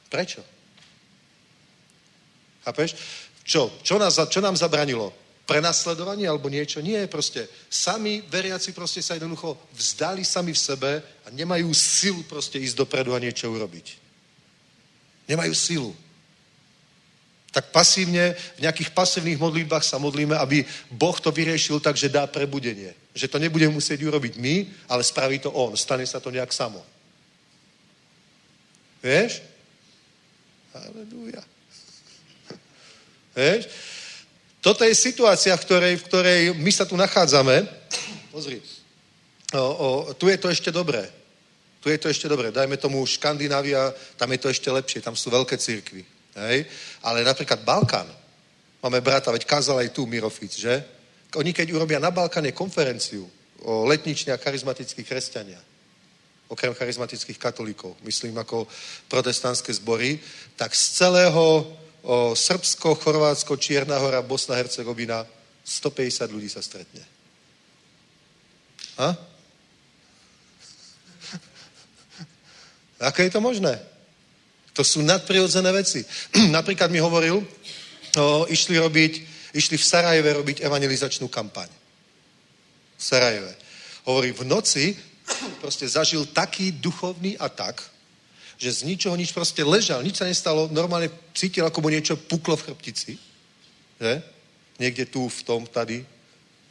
Prečo? 0.07 0.39
Chápeš? 2.63 2.95
Čo? 3.43 3.75
Čo, 3.83 3.99
nás, 3.99 4.23
čo 4.31 4.39
nám 4.39 4.55
zabranilo? 4.55 5.11
Prenasledovanie 5.51 6.31
alebo 6.31 6.47
niečo? 6.47 6.79
Nie, 6.79 7.11
proste. 7.11 7.51
Sami 7.67 8.23
veriaci 8.31 8.71
proste 8.71 9.03
sa 9.03 9.19
jednoducho 9.19 9.59
vzdali 9.75 10.23
sami 10.23 10.55
v 10.55 10.63
sebe 10.63 10.93
a 11.27 11.31
nemajú 11.35 11.75
silu 11.75 12.23
proste 12.31 12.63
ísť 12.63 12.87
dopredu 12.87 13.19
a 13.19 13.23
niečo 13.23 13.51
urobiť. 13.51 13.87
Nemajú 15.27 15.55
silu. 15.55 15.91
Tak 17.57 17.73
pasívne, 17.73 18.37
v 18.61 18.69
nejakých 18.69 18.93
pasívnych 18.93 19.41
modlitbách 19.41 19.81
sa 19.81 19.97
modlíme, 19.97 20.37
aby 20.37 20.61
Boh 20.93 21.17
to 21.17 21.33
vyriešil 21.33 21.81
tak, 21.81 21.97
že 21.97 22.13
dá 22.13 22.29
prebudenie. 22.29 22.93
Že 23.17 23.33
to 23.33 23.41
nebudeme 23.41 23.73
musieť 23.73 24.05
urobiť 24.05 24.37
my, 24.37 24.69
ale 24.93 25.01
spraví 25.01 25.41
to 25.41 25.49
On. 25.57 25.73
Stane 25.73 26.05
sa 26.05 26.21
to 26.21 26.29
nejak 26.29 26.53
samo. 26.53 26.85
Vieš? 29.01 29.41
Aleluja. 30.77 31.41
Vieš? 33.33 33.73
Toto 34.61 34.85
je 34.85 34.93
situácia, 34.93 35.57
v 35.57 35.65
ktorej, 35.65 35.95
v 35.97 36.07
ktorej 36.13 36.41
my 36.61 36.73
sa 36.77 36.85
tu 36.85 36.93
nachádzame. 36.93 37.65
Pozri, 38.37 38.61
o, 39.57 39.65
o, 39.65 39.89
tu 40.13 40.29
je 40.29 40.37
to 40.37 40.53
ešte 40.53 40.69
dobré. 40.69 41.09
Tu 41.81 41.89
je 41.89 41.97
to 41.97 42.13
ešte 42.13 42.29
dobré. 42.29 42.53
Dajme 42.53 42.77
tomu 42.77 43.01
Škandinávia, 43.09 43.97
tam 44.21 44.29
je 44.29 44.41
to 44.45 44.53
ešte 44.53 44.69
lepšie, 44.69 45.01
tam 45.01 45.17
sú 45.17 45.33
veľké 45.33 45.57
církvy. 45.57 46.16
Hej? 46.37 46.69
Ale 47.01 47.25
napríklad 47.25 47.65
Balkán, 47.65 48.07
máme 48.85 49.01
brata, 49.01 49.33
veď 49.33 49.49
kázal 49.49 49.81
aj 49.81 49.89
tu 49.97 50.05
Mirofic, 50.05 50.53
že? 50.53 50.85
Oni 51.37 51.53
keď 51.53 51.73
urobia 51.73 51.99
na 52.01 52.13
Balkáne 52.13 52.53
konferenciu, 52.53 53.29
o 53.65 53.89
letnične 53.89 54.37
a 54.37 54.39
charizmatickí 54.39 55.03
kresťania. 55.03 55.59
Okrem 56.47 56.71
charizmatických 56.77 57.41
katolíkov, 57.41 57.97
myslím 58.07 58.39
ako 58.39 58.71
protestantské 59.11 59.75
zbory, 59.75 60.21
tak 60.55 60.77
z 60.77 61.03
celého 61.03 61.67
o, 62.07 62.37
Srbsko, 62.39 62.95
Chorvátsko, 62.95 63.59
Čierna 63.59 63.99
hora, 63.99 64.23
Bosna, 64.23 64.55
Hercegovina 64.55 65.27
150 65.67 66.31
ľudí 66.31 66.47
sa 66.47 66.63
stretne. 66.63 67.03
A? 68.95 69.11
Ako 73.11 73.19
je 73.27 73.31
to 73.35 73.43
možné? 73.43 73.96
To 74.77 74.85
sú 74.85 75.01
nadprirodzené 75.01 75.73
veci. 75.73 76.05
Napríklad 76.57 76.93
mi 76.93 77.01
hovoril, 77.01 77.41
o, 77.41 78.45
išli 78.53 78.77
robiť, 78.77 79.13
išli 79.57 79.77
v 79.81 79.89
Sarajeve 79.89 80.31
robiť 80.37 80.57
evangelizačnú 80.69 81.33
kampaň. 81.33 81.69
V 82.97 83.03
Sarajeve. 83.03 83.57
Hovorí, 84.05 84.37
v 84.37 84.45
noci 84.45 84.93
proste 85.65 85.89
zažil 85.89 86.29
taký 86.29 86.77
duchovný 86.77 87.41
atak, 87.41 87.81
že 88.57 88.73
z 88.73 88.89
ničoho 88.89 89.17
nič 89.17 89.33
proste 89.33 89.65
ležal, 89.65 90.01
nič 90.05 90.21
sa 90.21 90.29
nestalo, 90.29 90.69
normálne 90.73 91.13
cítil, 91.37 91.65
ako 91.65 91.81
mu 91.81 91.89
niečo 91.93 92.17
puklo 92.17 92.57
v 92.57 92.73
chrbtici. 92.73 93.17
Že? 94.01 94.13
Niekde 94.77 95.05
tu, 95.09 95.29
v 95.29 95.41
tom, 95.45 95.65
tady, 95.65 96.05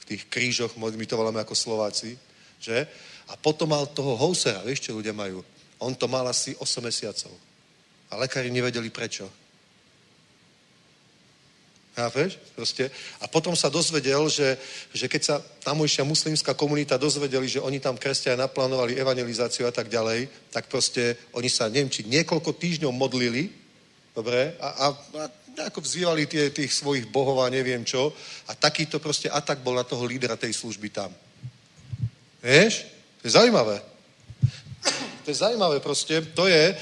v 0.02 0.06
tých 0.06 0.30
krížoch, 0.30 0.78
my 0.78 1.06
to 1.06 1.18
voláme 1.18 1.42
ako 1.42 1.58
Slováci. 1.58 2.18
Že? 2.62 2.86
A 3.30 3.38
potom 3.38 3.70
mal 3.70 3.90
toho 3.90 4.18
housera, 4.18 4.62
vieš, 4.66 4.90
čo 4.90 4.98
ľudia 4.98 5.14
majú? 5.14 5.42
On 5.82 5.94
to 5.94 6.10
mal 6.10 6.26
asi 6.30 6.58
8 6.58 6.82
mesiacov. 6.82 7.34
A 8.16 8.24
lekári 8.24 8.48
nevedeli 8.48 8.88
prečo. 8.88 9.28
Chápeš? 11.96 12.40
Proste. 12.56 12.92
A 13.20 13.28
potom 13.28 13.56
sa 13.56 13.72
dozvedel, 13.72 14.28
že, 14.28 14.60
že 14.92 15.08
keď 15.08 15.22
sa 15.24 15.36
tamojšia 15.64 16.04
muslimská 16.04 16.56
komunita 16.56 17.00
dozvedeli, 17.00 17.48
že 17.48 17.64
oni 17.64 17.80
tam 17.80 18.00
kresťania 18.00 18.48
naplánovali 18.48 19.00
evangelizáciu 19.00 19.68
a 19.68 19.72
tak 19.72 19.88
ďalej, 19.88 20.28
tak 20.52 20.68
proste 20.68 21.16
oni 21.32 21.48
sa, 21.48 21.72
neviem, 21.72 21.92
či 21.92 22.04
niekoľko 22.08 22.52
týždňov 22.56 22.92
modlili, 22.92 23.48
dobre, 24.12 24.56
a, 24.60 24.68
a, 24.68 24.86
a 24.92 25.24
ako 25.72 25.80
vzývali 25.80 26.28
tie, 26.28 26.52
tých 26.52 26.76
svojich 26.76 27.08
bohov 27.08 27.40
a 27.40 27.48
neviem 27.48 27.88
čo. 27.88 28.12
A 28.52 28.56
takýto 28.56 29.00
proste 29.00 29.32
atak 29.32 29.64
bol 29.64 29.76
na 29.76 29.88
toho 29.88 30.04
lídra 30.04 30.36
tej 30.36 30.52
služby 30.52 30.92
tam. 30.92 31.16
Vieš? 32.44 32.92
To 33.24 33.24
je 33.28 33.32
zaujímavé. 33.40 33.80
To 35.24 35.28
je 35.32 35.38
zaujímavé 35.40 35.80
proste. 35.80 36.22
To 36.36 36.44
je, 36.52 36.76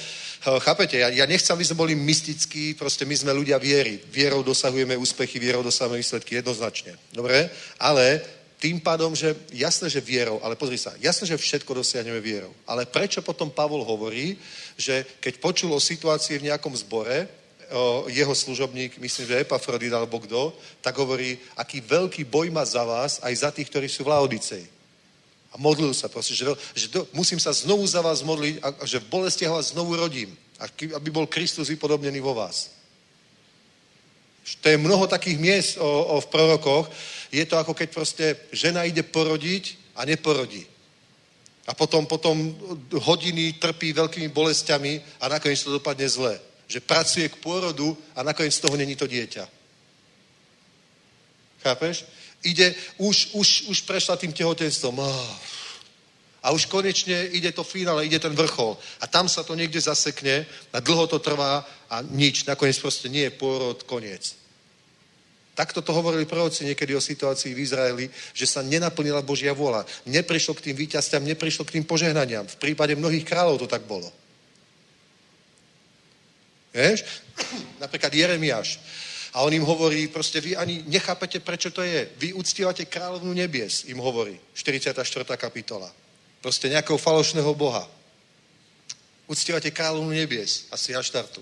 Chápete, 0.43 0.99
ja, 0.99 1.07
ja 1.07 1.23
nechcem, 1.23 1.55
aby 1.55 1.63
sme 1.63 1.79
boli 1.79 1.95
mystickí, 1.95 2.75
proste 2.75 3.07
my 3.07 3.15
sme 3.15 3.31
ľudia 3.31 3.55
viery. 3.55 4.03
Vierou 4.11 4.43
dosahujeme 4.43 4.99
úspechy, 4.99 5.39
vierou 5.39 5.63
dosahujeme 5.63 6.03
výsledky 6.03 6.35
jednoznačne. 6.35 6.99
Dobre? 7.15 7.47
Ale 7.79 8.19
tým 8.59 8.83
pádom, 8.83 9.15
že 9.15 9.35
jasné, 9.55 9.87
že 9.87 10.03
vierou, 10.03 10.43
ale 10.43 10.59
pozri 10.59 10.75
sa, 10.75 10.91
jasné, 10.99 11.31
že 11.31 11.39
všetko 11.39 11.79
dosiahneme 11.79 12.19
vierou. 12.19 12.51
Ale 12.67 12.83
prečo 12.83 13.23
potom 13.23 13.47
Pavol 13.47 13.87
hovorí, 13.87 14.35
že 14.75 15.07
keď 15.23 15.39
počul 15.39 15.71
o 15.71 15.79
situácii 15.79 16.39
v 16.39 16.51
nejakom 16.51 16.75
zbore, 16.75 17.27
jeho 18.07 18.35
služobník, 18.35 18.99
myslím, 18.99 19.27
že 19.27 19.39
Epafrodit 19.47 19.93
alebo 19.95 20.19
kto, 20.19 20.53
tak 20.83 20.93
hovorí, 20.99 21.39
aký 21.57 21.81
veľký 21.81 22.27
boj 22.27 22.51
má 22.51 22.61
za 22.67 22.83
vás, 22.83 23.23
aj 23.23 23.33
za 23.35 23.49
tých, 23.49 23.71
ktorí 23.71 23.87
sú 23.89 24.03
v 24.03 24.11
Laodicej. 24.11 24.63
A 25.53 25.55
modlil 25.61 25.93
sa 25.93 26.09
proste, 26.09 26.33
že, 26.33 26.49
že 26.73 26.89
do, 26.89 27.05
musím 27.13 27.37
sa 27.37 27.53
znovu 27.53 27.85
za 27.85 28.01
vás 28.01 28.25
modliť 28.25 28.55
a, 28.65 28.67
a 28.81 28.83
že 28.89 28.97
v 28.97 29.09
bolesti 29.13 29.45
vás 29.45 29.69
znovu 29.77 29.93
rodím. 29.93 30.33
Aby 30.97 31.13
bol 31.13 31.29
Kristus 31.29 31.69
vypodobnený 31.69 32.19
vo 32.19 32.33
vás. 32.33 32.73
To 34.61 34.69
je 34.69 34.77
mnoho 34.77 35.07
takých 35.07 35.37
miest 35.39 35.71
o, 35.77 35.85
o, 35.85 36.21
v 36.21 36.27
prorokoch. 36.27 36.89
Je 37.31 37.45
to 37.45 37.57
ako 37.57 37.73
keď 37.73 37.87
proste 37.93 38.25
žena 38.51 38.83
ide 38.83 39.03
porodiť 39.03 39.77
a 39.95 40.05
neporodí. 40.05 40.65
A 41.67 41.71
potom, 41.71 42.03
potom 42.05 42.35
hodiny 42.91 43.55
trpí 43.55 43.93
veľkými 43.93 44.27
bolestiami 44.27 44.99
a 45.21 45.31
nakoniec 45.31 45.63
to 45.63 45.71
dopadne 45.71 46.09
zle. 46.09 46.35
Že 46.67 46.79
pracuje 46.83 47.29
k 47.29 47.39
pôrodu 47.39 47.95
a 48.17 48.23
nakoniec 48.23 48.51
z 48.51 48.59
toho 48.59 48.75
není 48.75 48.95
to 48.99 49.07
dieťa. 49.07 49.47
Chápeš? 51.63 52.03
Ide, 52.43 52.75
už, 52.97 53.33
už, 53.33 53.47
už 53.67 53.81
prešla 53.81 54.15
tým 54.15 54.31
tehotenstvom. 54.31 54.99
A 56.43 56.51
už 56.51 56.67
konečne 56.67 57.23
ide 57.31 57.51
to 57.55 57.63
finále, 57.63 58.05
ide 58.05 58.19
ten 58.19 58.35
vrchol. 58.35 58.77
A 58.99 59.07
tam 59.07 59.31
sa 59.31 59.43
to 59.43 59.55
niekde 59.55 59.79
zasekne 59.79 60.45
a 60.75 60.77
dlho 60.83 61.07
to 61.07 61.19
trvá 61.19 61.63
a 61.89 62.03
nič. 62.03 62.43
Nakoniec 62.43 62.75
proste 62.79 63.07
nie 63.07 63.23
je 63.23 63.35
pôrod, 63.35 63.79
koniec. 63.87 64.35
Takto 65.53 65.85
to 65.85 65.93
hovorili 65.93 66.25
proroci 66.25 66.65
niekedy 66.65 66.97
o 66.97 67.01
situácii 67.01 67.53
v 67.53 67.61
Izraeli, 67.61 68.05
že 68.33 68.49
sa 68.49 68.65
nenaplnila 68.65 69.21
Božia 69.21 69.53
vôľa. 69.53 69.85
Neprišlo 70.09 70.57
k 70.57 70.69
tým 70.69 70.75
víťazťam, 70.75 71.29
neprišlo 71.29 71.63
k 71.63 71.77
tým 71.79 71.85
požehnaniam. 71.85 72.49
V 72.49 72.57
prípade 72.57 72.97
mnohých 72.97 73.23
kráľov 73.23 73.61
to 73.61 73.67
tak 73.69 73.85
bolo. 73.85 74.09
Vieš? 76.73 77.05
Napríklad 77.83 78.09
Jeremiáš. 78.09 78.81
A 79.33 79.41
on 79.41 79.53
im 79.53 79.65
hovorí, 79.65 80.07
proste 80.07 80.37
vy 80.37 80.53
ani 80.53 80.85
nechápete, 80.85 81.41
prečo 81.41 81.73
to 81.73 81.81
je. 81.81 82.05
Vy 82.21 82.37
uctívate 82.37 82.85
kráľovnú 82.85 83.33
nebies, 83.33 83.89
im 83.89 83.97
hovorí. 83.97 84.37
44. 84.53 85.01
kapitola. 85.33 85.89
Proste 86.37 86.69
nejakého 86.69 87.01
falošného 87.01 87.49
boha. 87.57 87.81
Uctívate 89.25 89.73
kráľovnú 89.73 90.13
nebies, 90.13 90.69
asi 90.69 90.93
štartu. 90.93 91.41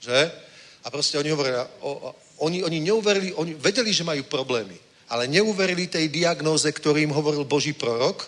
Že? 0.00 0.32
A 0.82 0.90
proste 0.90 1.20
oni 1.20 1.28
hovorí, 1.30 1.52
o, 1.84 2.14
oni, 2.48 2.64
oni 2.64 2.80
neuverili, 2.80 3.30
oni 3.36 3.52
vedeli, 3.54 3.92
že 3.92 4.06
majú 4.06 4.24
problémy, 4.24 4.78
ale 5.12 5.28
neuverili 5.28 5.86
tej 5.86 6.08
diagnóze, 6.08 6.66
ktorý 6.72 7.04
im 7.04 7.12
hovoril 7.12 7.44
Boží 7.44 7.76
prorok, 7.76 8.24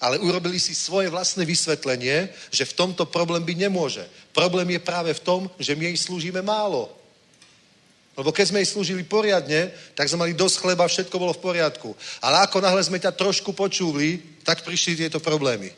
ale 0.00 0.20
urobili 0.20 0.60
si 0.60 0.76
svoje 0.76 1.08
vlastné 1.08 1.48
vysvetlenie, 1.48 2.28
že 2.52 2.68
v 2.68 2.76
tomto 2.76 3.08
problém 3.08 3.40
byť 3.40 3.56
nemôže. 3.56 4.04
Problém 4.36 4.76
je 4.76 4.80
práve 4.84 5.10
v 5.16 5.24
tom, 5.24 5.40
že 5.56 5.72
my 5.72 5.88
jej 5.88 5.96
slúžime 5.96 6.44
málo. 6.44 6.92
Lebo 8.16 8.32
keď 8.32 8.48
sme 8.48 8.64
jej 8.64 8.72
slúžili 8.72 9.04
poriadne, 9.04 9.68
tak 9.92 10.08
sme 10.08 10.24
mali 10.24 10.32
dosť 10.32 10.64
chleba, 10.64 10.88
všetko 10.88 11.20
bolo 11.20 11.36
v 11.36 11.44
poriadku. 11.44 11.92
Ale 12.24 12.40
ako 12.48 12.64
náhle 12.64 12.80
sme 12.80 12.96
ťa 12.96 13.12
trošku 13.12 13.52
počuli, 13.52 14.40
tak 14.40 14.64
prišli 14.64 15.04
tieto 15.04 15.20
problémy. 15.20 15.68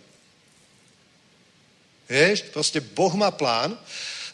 Vieš, 2.06 2.54
proste 2.54 2.78
Boh 2.78 3.12
má 3.18 3.34
plán, 3.34 3.74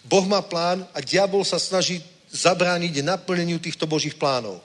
Boh 0.04 0.28
má 0.28 0.44
plán 0.44 0.84
a 0.92 1.00
diabol 1.00 1.42
sa 1.48 1.56
snaží 1.56 2.04
zabrániť 2.28 3.00
naplneniu 3.00 3.56
týchto 3.56 3.88
Božích 3.88 4.14
plánov. 4.14 4.60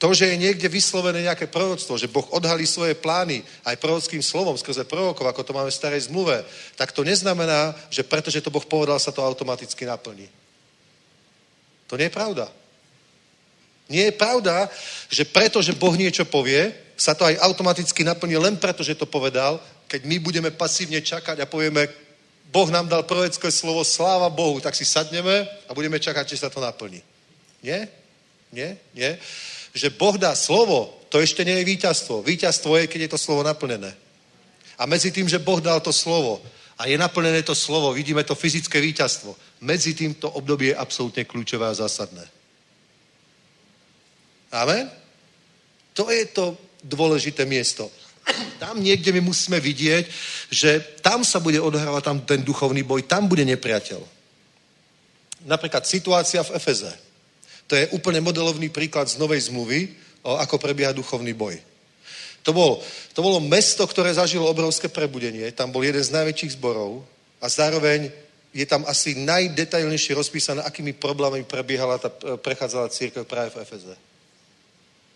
To, 0.00 0.10
že 0.10 0.34
je 0.34 0.40
niekde 0.40 0.66
vyslovené 0.66 1.22
nejaké 1.22 1.46
proroctvo, 1.46 1.94
že 1.94 2.10
Boh 2.10 2.26
odhalí 2.34 2.66
svoje 2.66 2.98
plány 2.98 3.44
aj 3.62 3.78
prorockým 3.78 4.18
slovom 4.18 4.58
skrze 4.58 4.82
prorokov, 4.82 5.22
ako 5.28 5.46
to 5.46 5.54
máme 5.54 5.70
v 5.70 5.78
starej 5.78 6.10
zmluve, 6.10 6.42
tak 6.74 6.90
to 6.90 7.06
neznamená, 7.06 7.70
že 7.86 8.02
pretože 8.02 8.42
to 8.42 8.50
Boh 8.50 8.66
povedal, 8.66 8.98
sa 8.98 9.14
to 9.14 9.22
automaticky 9.22 9.86
naplní. 9.86 10.26
To 11.92 12.00
nie 12.00 12.08
je 12.08 12.16
pravda. 12.16 12.48
Nie 13.92 14.08
je 14.08 14.16
pravda, 14.16 14.64
že 15.12 15.28
preto, 15.28 15.60
že 15.60 15.76
Boh 15.76 15.92
niečo 15.92 16.24
povie, 16.24 16.72
sa 16.96 17.12
to 17.12 17.28
aj 17.28 17.36
automaticky 17.44 18.00
naplní 18.00 18.40
len 18.40 18.56
preto, 18.56 18.80
že 18.80 18.96
to 18.96 19.04
povedal, 19.04 19.60
keď 19.92 20.08
my 20.08 20.16
budeme 20.16 20.48
pasívne 20.48 21.04
čakať 21.04 21.44
a 21.44 21.50
povieme, 21.50 21.84
Boh 22.48 22.68
nám 22.72 22.88
dal 22.88 23.04
prorocké 23.04 23.52
slovo, 23.52 23.84
sláva 23.84 24.32
Bohu, 24.32 24.56
tak 24.56 24.72
si 24.72 24.88
sadneme 24.88 25.44
a 25.68 25.76
budeme 25.76 26.00
čakať, 26.00 26.24
či 26.24 26.40
sa 26.40 26.48
to 26.48 26.64
naplní. 26.64 27.04
Nie? 27.60 27.92
Nie? 28.48 28.80
Nie? 28.96 29.20
Že 29.76 29.92
Boh 29.92 30.16
dá 30.16 30.32
slovo, 30.32 30.96
to 31.12 31.20
ešte 31.20 31.44
nie 31.44 31.60
je 31.60 31.68
víťazstvo. 31.76 32.24
Víťazstvo 32.24 32.72
je, 32.80 32.88
keď 32.88 33.00
je 33.04 33.12
to 33.12 33.20
slovo 33.20 33.44
naplnené. 33.44 33.92
A 34.80 34.88
medzi 34.88 35.12
tým, 35.12 35.28
že 35.28 35.36
Boh 35.44 35.60
dal 35.60 35.84
to 35.84 35.92
slovo 35.92 36.40
a 36.78 36.86
je 36.88 36.98
naplnené 36.98 37.42
to 37.42 37.54
slovo, 37.54 37.92
vidíme 37.92 38.24
to 38.24 38.34
fyzické 38.34 38.80
víťazstvo. 38.80 39.36
Medzi 39.60 39.94
týmto 39.94 40.30
období 40.30 40.72
je 40.72 40.76
absolútne 40.76 41.24
kľúčové 41.24 41.68
a 41.68 41.74
zásadné. 41.76 42.24
Amen? 44.52 44.90
To 45.92 46.08
je 46.12 46.24
to 46.28 46.56
dôležité 46.84 47.44
miesto. 47.44 47.88
Tam 48.62 48.78
niekde 48.78 49.12
my 49.12 49.20
musíme 49.20 49.58
vidieť, 49.60 50.04
že 50.50 50.80
tam 51.02 51.24
sa 51.24 51.42
bude 51.42 51.58
odhrávať 51.58 52.02
tam 52.04 52.18
ten 52.22 52.40
duchovný 52.44 52.82
boj, 52.82 53.02
tam 53.02 53.26
bude 53.26 53.44
nepriateľ. 53.44 54.00
Napríklad 55.42 55.82
situácia 55.82 56.42
v 56.46 56.54
Efeze. 56.54 56.92
To 57.66 57.74
je 57.74 57.90
úplne 57.90 58.22
modelovný 58.22 58.70
príklad 58.70 59.10
z 59.10 59.18
Novej 59.18 59.50
zmluvy, 59.50 59.90
o 60.22 60.38
ako 60.38 60.58
prebieha 60.58 60.94
duchovný 60.94 61.34
boj. 61.34 61.58
To, 62.42 62.50
bol, 62.50 62.82
to 63.14 63.20
bolo 63.22 63.38
mesto, 63.38 63.86
ktoré 63.86 64.10
zažilo 64.14 64.50
obrovské 64.50 64.90
prebudenie. 64.90 65.46
Tam 65.54 65.70
bol 65.70 65.86
jeden 65.86 66.02
z 66.02 66.10
najväčších 66.10 66.58
zborov 66.58 67.06
a 67.38 67.46
zároveň 67.46 68.10
je 68.52 68.66
tam 68.68 68.84
asi 68.84 69.16
najdetailnejšie 69.16 70.12
rozpísané, 70.12 70.60
akými 70.62 70.92
problémami 70.92 71.46
prebiehala 71.46 71.96
tá, 71.96 72.12
prechádzala 72.36 72.92
církev 72.92 73.24
práve 73.24 73.54
v 73.54 73.64
Efeze. 73.64 73.94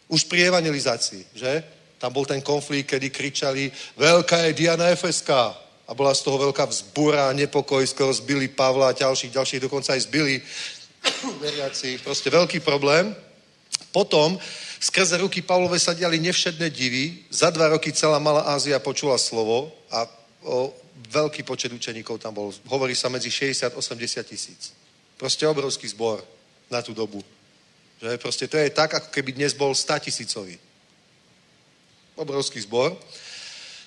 Už 0.09 0.24
pri 0.24 0.48
evangelizácii, 0.48 1.36
že? 1.36 1.53
Tam 1.98 2.12
bol 2.12 2.24
ten 2.24 2.40
konflikt, 2.40 2.94
kedy 2.94 3.11
kričali, 3.11 3.73
veľká 3.98 4.48
je 4.48 4.57
Diana 4.57 4.89
Efeská. 4.93 5.53
A 5.86 5.94
bola 5.94 6.11
z 6.15 6.27
toho 6.27 6.51
veľká 6.51 6.66
vzbúra, 6.66 7.31
nepokoj, 7.31 7.78
skoro 7.86 8.11
zbili 8.11 8.51
Pavla 8.51 8.90
a 8.90 8.97
ďalších, 8.97 9.31
ďalších 9.31 9.62
dokonca 9.70 9.94
aj 9.94 10.03
zbili 10.11 10.43
veriaci. 11.44 12.03
Proste 12.03 12.27
veľký 12.27 12.59
problém. 12.61 13.15
Potom 13.94 14.35
Skrze 14.81 15.16
ruky 15.16 15.40
Pavlove 15.43 15.81
sa 15.81 15.97
diali 15.97 16.20
nevšedné 16.20 16.69
divy. 16.70 17.24
Za 17.32 17.51
dva 17.51 17.73
roky 17.73 17.93
celá 17.93 18.19
Malá 18.20 18.44
Ázia 18.53 18.77
počula 18.78 19.16
slovo 19.16 19.73
a 19.89 20.05
o, 20.44 20.73
veľký 21.12 21.43
počet 21.43 21.73
učeníkov 21.73 22.20
tam 22.20 22.35
bol. 22.36 22.53
Hovorí 22.69 22.93
sa 22.93 23.09
medzi 23.09 23.32
60-80 23.32 24.24
tisíc. 24.28 24.73
Proste 25.16 25.48
obrovský 25.48 25.89
zbor 25.89 26.20
na 26.69 26.85
tú 26.85 26.93
dobu. 26.93 27.24
Že 28.01 28.20
proste 28.20 28.44
to 28.48 28.61
je 28.61 28.69
tak, 28.69 28.93
ako 28.93 29.09
keby 29.09 29.32
dnes 29.32 29.57
bol 29.57 29.73
100 29.73 30.12
tisícový. 30.12 30.61
Obrovský 32.16 32.61
zbor. 32.61 32.93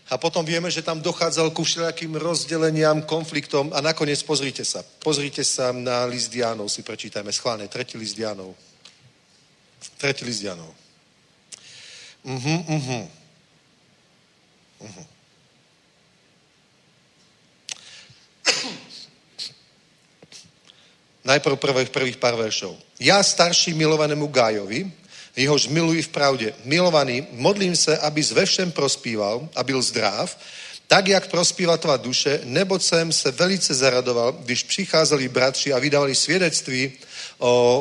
A 0.09 0.17
potom 0.17 0.41
vieme, 0.41 0.73
že 0.73 0.81
tam 0.81 1.05
dochádzal 1.05 1.53
ku 1.53 1.61
všelijakým 1.61 2.17
rozdeleniam, 2.17 3.05
konfliktom 3.05 3.69
a 3.69 3.81
nakoniec 3.81 4.17
pozrite 4.25 4.65
sa. 4.65 4.81
Pozrite 4.81 5.45
sa 5.45 5.69
na 5.69 6.09
list 6.09 6.33
Dianov, 6.33 6.73
si 6.73 6.81
prečítajme 6.81 7.29
schválne, 7.29 7.69
tretí 7.69 7.93
list 7.93 8.17
Dianov. 8.17 8.57
Tretí 9.97 10.25
list 10.25 10.41
Dianov. 10.41 10.75
Mhm, 12.23 12.63
mhm. 12.67 13.09
Mhm. 14.79 15.05
Najprv 21.23 21.55
prvých, 21.59 21.89
prvých 21.89 22.17
pár 22.17 22.33
veršov. 22.35 22.73
Ja 22.97 23.21
starší 23.21 23.75
milovanému 23.75 24.27
Gájovi, 24.27 24.87
jehož 25.35 25.67
miluji 25.67 26.01
v 26.01 26.09
pravde. 26.09 26.47
Milovaný, 26.65 27.27
modlím 27.31 27.75
se, 27.75 27.97
aby 27.97 28.23
ve 28.23 28.45
všem 28.45 28.71
prospíval 28.71 29.49
a 29.55 29.63
byl 29.63 29.81
zdrav, 29.81 30.37
tak, 30.87 31.07
jak 31.07 31.27
prospíva 31.29 31.77
tvá 31.77 31.97
duše, 31.97 32.41
neboť 32.43 32.81
jsem 32.83 33.11
se 33.11 33.31
velice 33.31 33.73
zaradoval, 33.73 34.31
když 34.31 34.63
přicházeli 34.63 35.29
bratři 35.29 35.73
a 35.73 35.79
vydávali 35.79 36.15
svědectví, 36.15 36.91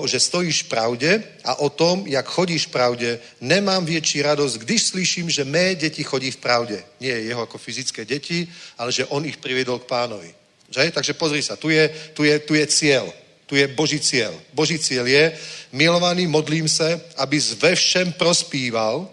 že 0.07 0.21
stojíš 0.21 0.63
v 0.63 0.69
pravde 0.69 1.11
a 1.45 1.59
o 1.59 1.69
tom, 1.71 2.07
jak 2.07 2.27
chodíš 2.27 2.67
v 2.67 2.71
pravde, 2.71 3.19
nemám 3.41 3.85
větší 3.85 4.23
radost, 4.23 4.55
když 4.55 4.83
slyším, 4.83 5.31
že 5.31 5.45
mé 5.45 5.75
děti 5.75 6.03
chodí 6.03 6.31
v 6.31 6.37
pravde. 6.37 6.79
Nie 7.01 7.19
jeho 7.19 7.43
ako 7.43 7.59
fyzické 7.59 8.05
deti, 8.05 8.47
ale 8.79 8.95
že 8.95 9.07
on 9.11 9.27
ich 9.27 9.43
priviedol 9.43 9.83
k 9.83 9.91
pánovi. 9.91 10.31
Že? 10.71 10.95
Takže 10.95 11.13
pozri 11.19 11.43
sa, 11.43 11.59
tu 11.59 11.75
je, 11.75 11.91
tu 12.15 12.23
je, 12.23 12.39
tu 12.39 12.55
je 12.55 12.67
cieľ. 12.67 13.11
Tu 13.51 13.57
je 13.57 13.67
Boží 13.67 13.99
cieľ. 13.99 14.31
Boží 14.55 14.79
cieľ 14.79 15.09
je, 15.09 15.35
milovaný, 15.73 16.27
modlím 16.27 16.69
se, 16.69 17.01
aby 17.17 17.41
ve 17.59 17.75
všem 17.75 18.13
prospíval, 18.13 19.09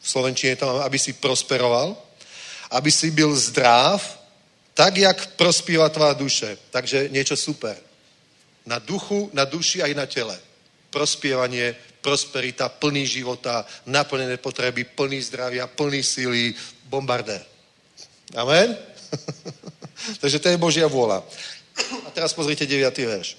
v 0.00 0.06
Slovenčine 0.10 0.56
to 0.56 0.66
máme, 0.66 0.82
aby 0.82 0.98
si 0.98 1.12
prosperoval, 1.12 1.96
aby 2.70 2.90
si 2.90 3.10
byl 3.10 3.36
zdrav, 3.36 4.02
tak, 4.74 4.96
jak 4.96 5.26
prospíva 5.26 5.88
tvá 5.88 6.12
duše. 6.12 6.58
Takže 6.70 7.08
niečo 7.14 7.36
super. 7.36 7.85
Na 8.66 8.78
duchu, 8.78 9.30
na 9.32 9.44
duši 9.44 9.82
aj 9.82 9.94
na 9.94 10.06
tele. 10.06 10.38
Prospievanie, 10.90 11.76
prosperita, 12.00 12.68
plný 12.68 13.06
života, 13.06 13.66
naplnené 13.86 14.36
potreby, 14.36 14.84
plný 14.84 15.22
zdravia, 15.22 15.66
plný 15.66 16.02
síly, 16.02 16.54
bombardér. 16.86 17.42
Amen? 18.34 18.76
Takže 20.22 20.38
to 20.38 20.48
je 20.48 20.58
Božia 20.58 20.86
vôľa. 20.86 21.22
A 22.06 22.08
teraz 22.10 22.32
pozrite 22.32 22.66
9. 22.66 22.98
verš. 22.98 23.36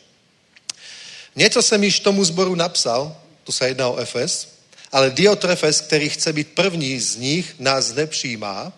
Něco 1.36 1.62
jsem 1.62 1.84
již 1.84 2.00
tomu 2.00 2.24
zboru 2.24 2.56
napsal, 2.56 3.18
tu 3.44 3.52
se 3.52 3.68
jedná 3.68 3.88
o 3.88 3.98
Efes, 3.98 4.58
ale 4.92 5.10
Diotrefes, 5.10 5.82
který 5.82 6.10
chce 6.10 6.34
být 6.34 6.48
první 6.48 7.00
z 7.00 7.16
nich, 7.16 7.56
nás 7.60 7.94
nepřijímá. 7.94 8.74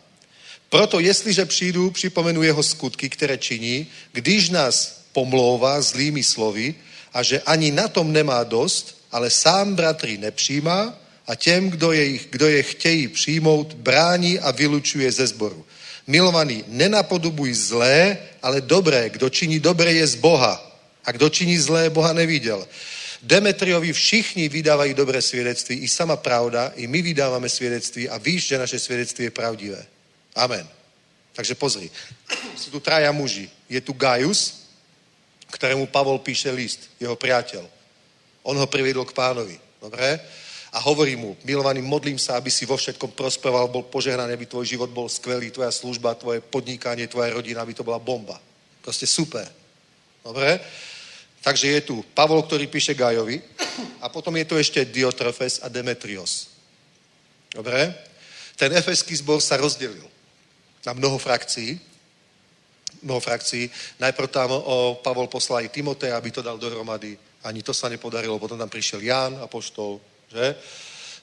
Proto 0.70 1.00
jestliže 1.00 1.46
přijdu, 1.46 1.92
připomenu 1.92 2.44
jeho 2.44 2.64
skutky, 2.64 3.10
které 3.10 3.38
činí, 3.38 3.88
když 4.12 4.50
nás 4.50 4.99
pomlouvá 5.14 5.82
zlými 5.82 6.24
slovy 6.24 6.76
a 7.14 7.24
že 7.24 7.42
ani 7.42 7.72
na 7.72 7.88
tom 7.88 8.14
nemá 8.14 8.44
dost, 8.44 8.98
ale 9.12 9.30
sám 9.30 9.76
bratry 9.76 10.18
nepřijímá 10.18 10.94
a 11.28 11.36
těm, 11.36 11.70
kdo 11.70 11.92
je, 11.92 12.20
kdo 12.30 12.48
je 12.48 12.64
chtějí 12.64 13.08
přijmout, 13.08 13.74
brání 13.74 14.40
a 14.40 14.52
vylučuje 14.52 15.12
ze 15.12 15.28
zboru. 15.28 15.66
Milovaný, 16.08 16.64
nenapodobuj 16.68 17.54
zlé, 17.54 18.18
ale 18.42 18.62
dobré. 18.62 19.10
Kdo 19.10 19.30
činí 19.30 19.60
dobré, 19.60 19.94
je 19.94 20.08
z 20.08 20.16
Boha. 20.16 20.58
A 21.06 21.12
kdo 21.12 21.30
činí 21.30 21.58
zlé, 21.58 21.90
Boha 21.90 22.14
neviděl. 22.14 22.68
Demetriovi 23.22 23.94
všichni 23.94 24.50
vydávají 24.50 24.94
dobré 24.94 25.22
svědectví, 25.22 25.76
i 25.76 25.88
sama 25.88 26.16
pravda, 26.16 26.72
i 26.76 26.88
my 26.88 27.02
vydáváme 27.02 27.50
svědectví 27.50 28.10
a 28.10 28.18
víš, 28.18 28.48
že 28.48 28.58
naše 28.58 28.80
svědectví 28.80 29.24
je 29.24 29.32
pravdivé. 29.32 29.86
Amen. 30.36 30.68
Takže 31.34 31.56
pozri, 31.56 31.88
sú 32.60 32.68
tu 32.74 32.80
traja 32.80 33.12
muži. 33.14 33.48
Je 33.70 33.80
tu 33.80 33.94
Gaius, 33.94 34.59
ktorému 35.52 35.90
Pavol 35.90 36.22
píše 36.22 36.54
list, 36.54 36.90
jeho 37.02 37.18
priateľ. 37.18 37.66
On 38.46 38.56
ho 38.56 38.68
priviedol 38.70 39.06
k 39.06 39.18
pánovi. 39.18 39.58
Dobre? 39.82 40.20
A 40.70 40.78
hovorí 40.86 41.18
mu, 41.18 41.34
milovaný, 41.42 41.82
modlím 41.82 42.22
sa, 42.22 42.38
aby 42.38 42.54
si 42.54 42.66
vo 42.70 42.78
všetkom 42.78 43.18
prosperoval, 43.18 43.74
bol 43.74 43.90
požehnaný, 43.90 44.38
aby 44.38 44.46
tvoj 44.46 44.70
život 44.70 44.90
bol 44.94 45.10
skvelý, 45.10 45.50
tvoja 45.50 45.74
služba, 45.74 46.14
tvoje 46.14 46.46
podnikanie, 46.46 47.10
tvoja 47.10 47.34
rodina, 47.34 47.66
aby 47.66 47.74
to 47.74 47.82
bola 47.82 47.98
bomba. 47.98 48.38
Proste 48.86 49.10
super. 49.10 49.50
Dobre? 50.22 50.62
Takže 51.42 51.68
je 51.68 51.82
tu 51.82 51.96
Pavol, 52.14 52.44
ktorý 52.46 52.68
píše 52.68 52.94
Gajovi 52.94 53.42
a 54.04 54.12
potom 54.12 54.36
je 54.38 54.46
tu 54.46 54.56
ešte 54.60 54.86
Diotrefes 54.86 55.64
a 55.66 55.72
Demetrios. 55.72 56.54
Dobre? 57.50 57.96
Ten 58.60 58.76
efeský 58.76 59.16
zbor 59.16 59.42
sa 59.42 59.58
rozdelil 59.58 60.06
na 60.86 60.92
mnoho 60.94 61.18
frakcií. 61.18 61.80
Mnoho 63.04 63.20
frakcií. 63.20 63.70
Najprv 64.00 64.28
tam 64.28 64.50
o, 64.52 65.00
Pavol 65.00 65.32
poslal 65.32 65.64
aj 65.66 65.72
Timote, 65.72 66.12
aby 66.12 66.32
to 66.32 66.42
dal 66.42 66.58
dohromady. 66.58 67.16
Ani 67.44 67.64
to 67.64 67.72
sa 67.72 67.88
nepodarilo. 67.88 68.40
Potom 68.40 68.60
tam 68.60 68.68
prišiel 68.68 69.00
Ján, 69.00 69.40
apoštol, 69.40 70.00
že? 70.28 70.56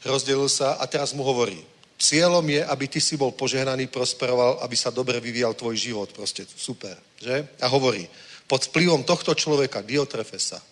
Rozdelil 0.05 0.49
sa 0.49 0.81
a 0.81 0.85
teraz 0.87 1.13
mu 1.13 1.27
hovorí, 1.27 1.59
cieľom 1.99 2.45
je, 2.45 2.63
aby 2.65 2.85
ty 2.89 3.01
si 3.01 3.17
bol 3.17 3.33
požehnaný, 3.33 3.89
prosperoval, 3.89 4.61
aby 4.63 4.77
sa 4.77 4.93
dobre 4.93 5.21
vyvíjal 5.21 5.57
tvoj 5.57 5.77
život. 5.77 6.09
Proste 6.13 6.45
super, 6.47 6.97
že? 7.21 7.49
A 7.61 7.67
hovorí, 7.69 8.09
pod 8.47 8.69
vplyvom 8.71 9.03
tohto 9.03 9.35
človeka, 9.35 9.83
Diotrefesa, 9.83 10.63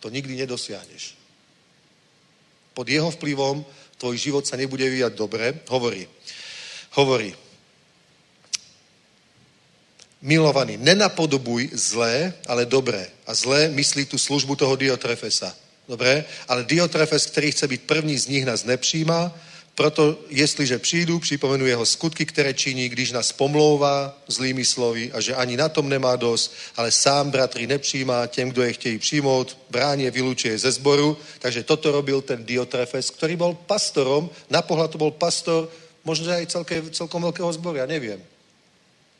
to 0.00 0.12
nikdy 0.12 0.36
nedosiahneš. 0.36 1.18
Pod 2.76 2.86
jeho 2.86 3.08
vplyvom 3.08 3.64
tvoj 3.96 4.16
život 4.20 4.44
sa 4.44 4.60
nebude 4.60 4.84
vyvíjať 4.84 5.12
dobre. 5.16 5.64
Hovorí, 5.72 6.04
hovorí, 6.94 7.32
milovaný, 10.26 10.74
nenapodobuj 10.82 11.70
zlé, 11.70 12.34
ale 12.50 12.66
dobré. 12.66 13.06
A 13.26 13.34
zlé 13.34 13.70
myslí 13.70 14.10
tu 14.10 14.18
službu 14.18 14.58
toho 14.58 14.74
Diotrefesa. 14.74 15.54
Dobre? 15.86 16.26
Ale 16.50 16.66
Diotrefes, 16.66 17.30
ktorý 17.30 17.54
chce 17.54 17.66
byť 17.70 17.80
první 17.86 18.18
z 18.18 18.26
nich, 18.26 18.44
nás 18.44 18.66
nepřijímá, 18.66 19.30
proto 19.78 20.18
jestliže 20.28 20.78
přijdu, 20.78 21.18
připomenu 21.18 21.66
jeho 21.66 21.86
skutky, 21.86 22.26
které 22.26 22.54
činí, 22.54 22.88
když 22.88 23.12
nás 23.12 23.32
pomlouvá 23.32 24.18
zlými 24.26 24.64
slovy 24.64 25.12
a 25.12 25.20
že 25.20 25.34
ani 25.34 25.56
na 25.56 25.68
tom 25.68 25.88
nemá 25.88 26.16
dost, 26.16 26.54
ale 26.76 26.90
sám 26.90 27.30
bratry 27.30 27.66
nepřijímá 27.66 28.26
těm, 28.26 28.50
kdo 28.50 28.62
je 28.62 28.72
chtějí 28.72 28.98
přijmout, 28.98 29.58
bráně 29.70 30.10
vylučuje 30.10 30.58
ze 30.58 30.72
zboru. 30.72 31.16
Takže 31.38 31.62
toto 31.62 31.92
robil 31.92 32.22
ten 32.22 32.42
Diotrefes, 32.44 33.14
ktorý 33.14 33.36
bol 33.36 33.54
pastorom, 33.54 34.26
na 34.50 34.64
pohľad 34.64 34.90
to 34.90 34.98
bol 34.98 35.14
pastor 35.14 35.70
možno 36.02 36.32
aj 36.32 36.46
celké, 36.50 36.82
celkom 36.90 37.22
veľkého 37.22 37.52
zboru, 37.52 37.78
ja 37.78 37.86
neviem. 37.86 38.18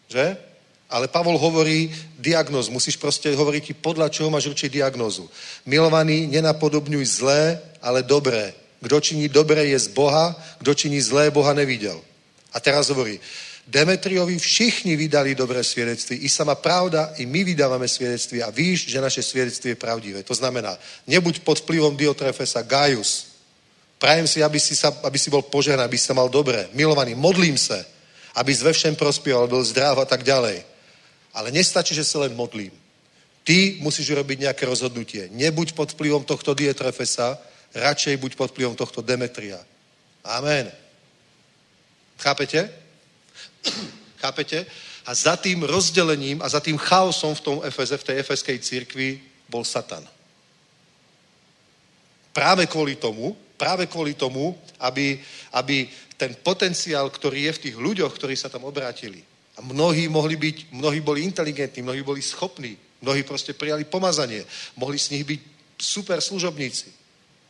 Že? 0.09 0.56
Ale 0.91 1.09
Pavol 1.09 1.39
hovorí 1.39 1.91
diagnoz. 2.19 2.71
Musíš 2.71 2.97
proste 2.97 3.35
hovoriť 3.35 3.75
podľa 3.83 4.07
čoho 4.11 4.31
máš 4.31 4.47
určiť 4.47 4.71
diagnozu. 4.71 5.27
Milovaný, 5.67 6.31
nenapodobňuj 6.31 7.05
zlé, 7.07 7.59
ale 7.83 8.07
dobré. 8.07 8.55
Kdo 8.81 9.01
činí 9.01 9.29
dobré 9.29 9.67
je 9.67 9.79
z 9.79 9.89
Boha, 9.89 10.37
kdo 10.59 10.75
činí 10.75 11.01
zlé, 11.01 11.31
Boha 11.31 11.53
neviděl. 11.53 11.99
A 12.53 12.61
teraz 12.61 12.89
hovorí, 12.89 13.21
Demetriovi 13.67 14.39
všichni 14.39 14.97
vydali 14.97 15.35
dobré 15.35 15.65
svedectví. 15.65 16.17
I 16.17 16.29
sama 16.29 16.55
pravda, 16.55 17.13
i 17.19 17.27
my 17.27 17.45
vydávame 17.45 17.89
svedectví 17.89 18.43
a 18.43 18.51
víš, 18.51 18.87
že 18.87 19.01
naše 19.01 19.23
svedectví 19.23 19.71
je 19.71 19.75
pravdivé. 19.75 20.23
To 20.23 20.35
znamená, 20.35 20.79
nebuď 21.07 21.43
pod 21.43 21.59
vplyvom 21.59 21.97
Diotrefesa, 21.97 22.63
Gaius. 22.63 23.27
Prajem 23.99 24.27
si, 24.29 24.39
aby 24.43 24.61
si, 24.61 24.77
sa, 24.77 24.95
aby 25.03 25.19
si 25.19 25.31
bol 25.31 25.43
požehnaný, 25.43 25.83
aby 25.83 25.99
si 25.99 26.07
sa 26.07 26.15
mal 26.15 26.29
dobré. 26.29 26.69
Milovaný, 26.79 27.15
modlím 27.15 27.59
se, 27.59 27.85
aby 28.35 28.55
ve 28.55 28.73
všem 28.73 28.95
prospieval, 28.97 29.49
byl 29.49 29.65
zdrav 29.65 29.99
a 29.99 30.05
tak 30.05 30.23
ďalej. 30.23 30.76
Ale 31.37 31.53
nestačí, 31.53 31.93
že 31.93 32.09
sa 32.09 32.25
len 32.25 32.33
modlím. 32.33 32.73
Ty 33.45 33.79
musíš 33.85 34.11
urobiť 34.11 34.49
nejaké 34.49 34.65
rozhodnutie. 34.65 35.29
Nebuď 35.31 35.77
pod 35.77 35.93
vplyvom 35.93 36.25
tohto 36.25 36.57
Dietrefesa, 36.57 37.37
radšej 37.77 38.17
buď 38.17 38.33
pod 38.35 38.51
vplyvom 38.57 38.75
tohto 38.75 39.05
Demetria. 39.05 39.61
Amen. 40.25 40.73
Chápete? 42.19 42.73
Chápete? 44.23 44.67
A 45.07 45.15
za 45.15 45.37
tým 45.37 45.63
rozdelením 45.63 46.43
a 46.43 46.49
za 46.49 46.59
tým 46.59 46.81
chaosom 46.81 47.37
v 47.37 47.45
tom 47.45 47.57
Efeze, 47.63 47.95
v 47.95 48.07
tej 48.11 48.17
efeskej 48.19 48.59
církvi 48.59 49.23
bol 49.47 49.63
Satan. 49.63 50.03
Práve 52.35 52.67
kvôli 52.67 52.99
tomu, 52.99 53.37
práve 53.55 53.87
kvôli 53.87 54.19
tomu, 54.19 54.59
aby, 54.83 55.21
aby 55.53 55.87
ten 56.19 56.35
potenciál, 56.35 57.07
ktorý 57.07 57.49
je 57.49 57.53
v 57.53 57.63
tých 57.69 57.77
ľuďoch, 57.79 58.13
ktorí 58.13 58.35
sa 58.35 58.51
tam 58.51 58.67
obrátili, 58.67 59.23
a 59.57 59.61
mnohí 59.65 60.09
mohli 60.09 60.37
byť, 60.37 60.57
mnohí 60.73 61.01
boli 61.01 61.25
inteligentní, 61.25 61.83
mnohí 61.83 62.03
boli 62.03 62.23
schopní, 62.23 62.77
mnohí 63.01 63.23
proste 63.23 63.53
prijali 63.53 63.85
pomazanie, 63.85 64.45
mohli 64.77 64.99
z 64.99 65.11
nich 65.11 65.25
byť 65.25 65.41
super 65.81 66.21
služobníci. 66.21 66.93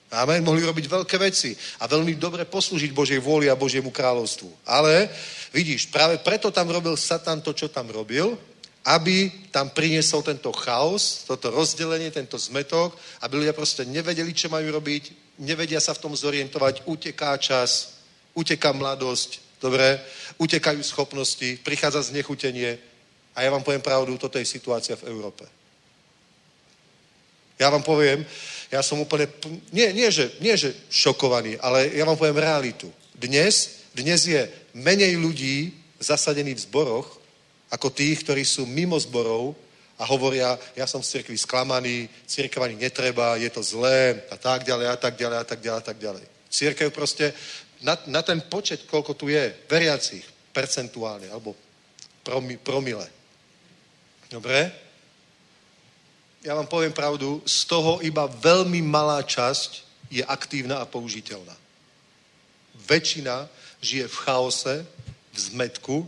Amen. 0.06 0.38
Mohli 0.46 0.70
robiť 0.70 0.86
veľké 0.86 1.18
veci 1.18 1.50
a 1.82 1.90
veľmi 1.90 2.14
dobre 2.14 2.46
poslúžiť 2.46 2.94
Božej 2.94 3.18
vôli 3.18 3.50
a 3.50 3.58
Božiemu 3.58 3.90
kráľovstvu. 3.90 4.62
Ale 4.62 5.10
vidíš, 5.50 5.90
práve 5.90 6.22
preto 6.22 6.54
tam 6.54 6.70
robil 6.70 6.94
Satan 6.94 7.42
to, 7.42 7.50
čo 7.50 7.66
tam 7.66 7.90
robil, 7.90 8.38
aby 8.86 9.50
tam 9.50 9.74
priniesol 9.74 10.22
tento 10.22 10.54
chaos, 10.54 11.26
toto 11.26 11.50
rozdelenie, 11.50 12.14
tento 12.14 12.38
zmetok, 12.38 12.94
aby 13.26 13.42
ľudia 13.42 13.50
proste 13.50 13.82
nevedeli, 13.82 14.30
čo 14.30 14.46
majú 14.46 14.78
robiť, 14.78 15.34
nevedia 15.42 15.82
sa 15.82 15.90
v 15.90 16.06
tom 16.06 16.14
zorientovať, 16.14 16.86
uteká 16.86 17.34
čas, 17.42 17.98
uteká 18.30 18.70
mladosť, 18.70 19.42
dobre, 19.66 19.98
utekajú 20.38 20.80
schopnosti, 20.86 21.58
prichádza 21.66 22.14
znechutenie 22.14 22.78
a 23.34 23.42
ja 23.42 23.50
vám 23.50 23.66
poviem 23.66 23.82
pravdu, 23.82 24.14
toto 24.16 24.38
je 24.38 24.46
situácia 24.46 24.94
v 24.96 25.10
Európe. 25.10 25.44
Ja 27.58 27.72
vám 27.72 27.82
poviem, 27.82 28.24
ja 28.68 28.84
som 28.84 29.00
úplne, 29.00 29.28
nie, 29.72 29.92
nie, 29.96 30.08
že, 30.12 30.36
nie 30.44 30.56
že 30.56 30.76
šokovaný, 30.92 31.56
ale 31.58 31.88
ja 31.96 32.04
vám 32.04 32.16
poviem 32.20 32.40
realitu. 32.40 32.92
Dnes, 33.16 33.84
dnes 33.96 34.28
je 34.28 34.44
menej 34.76 35.16
ľudí 35.16 35.72
zasadených 35.96 36.60
v 36.60 36.66
zboroch, 36.68 37.08
ako 37.72 37.88
tých, 37.90 38.22
ktorí 38.22 38.44
sú 38.44 38.68
mimo 38.68 39.00
zborov 39.00 39.56
a 39.96 40.04
hovoria, 40.04 40.60
ja 40.76 40.84
som 40.84 41.00
z 41.00 41.18
cirkvi 41.18 41.40
sklamaný, 41.40 42.08
cirkev 42.28 42.60
ani 42.60 42.76
netreba, 42.76 43.40
je 43.40 43.48
to 43.48 43.64
zlé 43.64 44.20
a 44.28 44.36
tak 44.36 44.68
ďalej 44.68 44.86
a 44.92 44.96
tak 44.96 45.16
ďalej 45.16 45.38
a 45.40 45.46
tak 45.48 45.60
ďalej 45.64 45.80
a 45.80 45.84
tak 45.84 45.98
ďalej. 45.98 46.24
Církev 46.46 46.88
proste 46.92 47.32
na, 47.82 47.98
na 48.06 48.22
ten 48.22 48.40
počet, 48.40 48.88
koľko 48.88 49.12
tu 49.14 49.28
je, 49.28 49.52
veriacich, 49.68 50.24
percentuálne, 50.52 51.28
alebo 51.28 51.52
promi, 52.24 52.56
promile. 52.56 53.04
Dobre? 54.32 54.72
Ja 56.46 56.54
vám 56.54 56.66
poviem 56.66 56.94
pravdu, 56.94 57.42
z 57.44 57.66
toho 57.66 57.98
iba 58.02 58.26
veľmi 58.26 58.82
malá 58.82 59.22
časť 59.22 59.82
je 60.10 60.22
aktívna 60.22 60.78
a 60.78 60.86
použiteľná. 60.86 61.54
Väčšina 62.86 63.50
žije 63.82 64.06
v 64.06 64.20
chaose, 64.22 64.74
v 65.34 65.38
zmetku, 65.38 66.06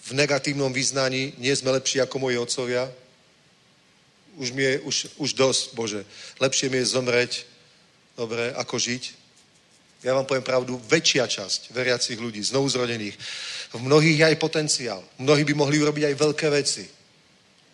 v 0.00 0.10
negatívnom 0.16 0.72
význaní, 0.72 1.36
nie 1.38 1.54
sme 1.54 1.70
lepší 1.70 2.00
ako 2.00 2.18
moji 2.18 2.36
otcovia. 2.40 2.88
Už 4.40 4.50
mi 4.50 4.64
je, 4.64 4.80
už, 4.80 4.96
už 5.20 5.30
dosť, 5.36 5.64
Bože. 5.76 6.02
Lepšie 6.40 6.72
mi 6.72 6.80
je 6.82 6.92
zomreť, 6.96 7.44
dobre, 8.16 8.50
ako 8.56 8.80
žiť. 8.80 9.19
Ja 10.00 10.16
vám 10.16 10.24
poviem 10.24 10.44
pravdu, 10.44 10.80
väčšia 10.88 11.28
časť 11.28 11.76
veriacich 11.76 12.16
ľudí, 12.16 12.40
znovu 12.40 12.72
zrodených, 12.72 13.16
v 13.76 13.80
mnohých 13.84 14.18
je 14.18 14.28
aj 14.32 14.36
potenciál. 14.40 15.00
Mnohí 15.20 15.44
by 15.44 15.54
mohli 15.54 15.76
urobiť 15.76 16.10
aj 16.10 16.16
veľké 16.16 16.46
veci. 16.48 16.84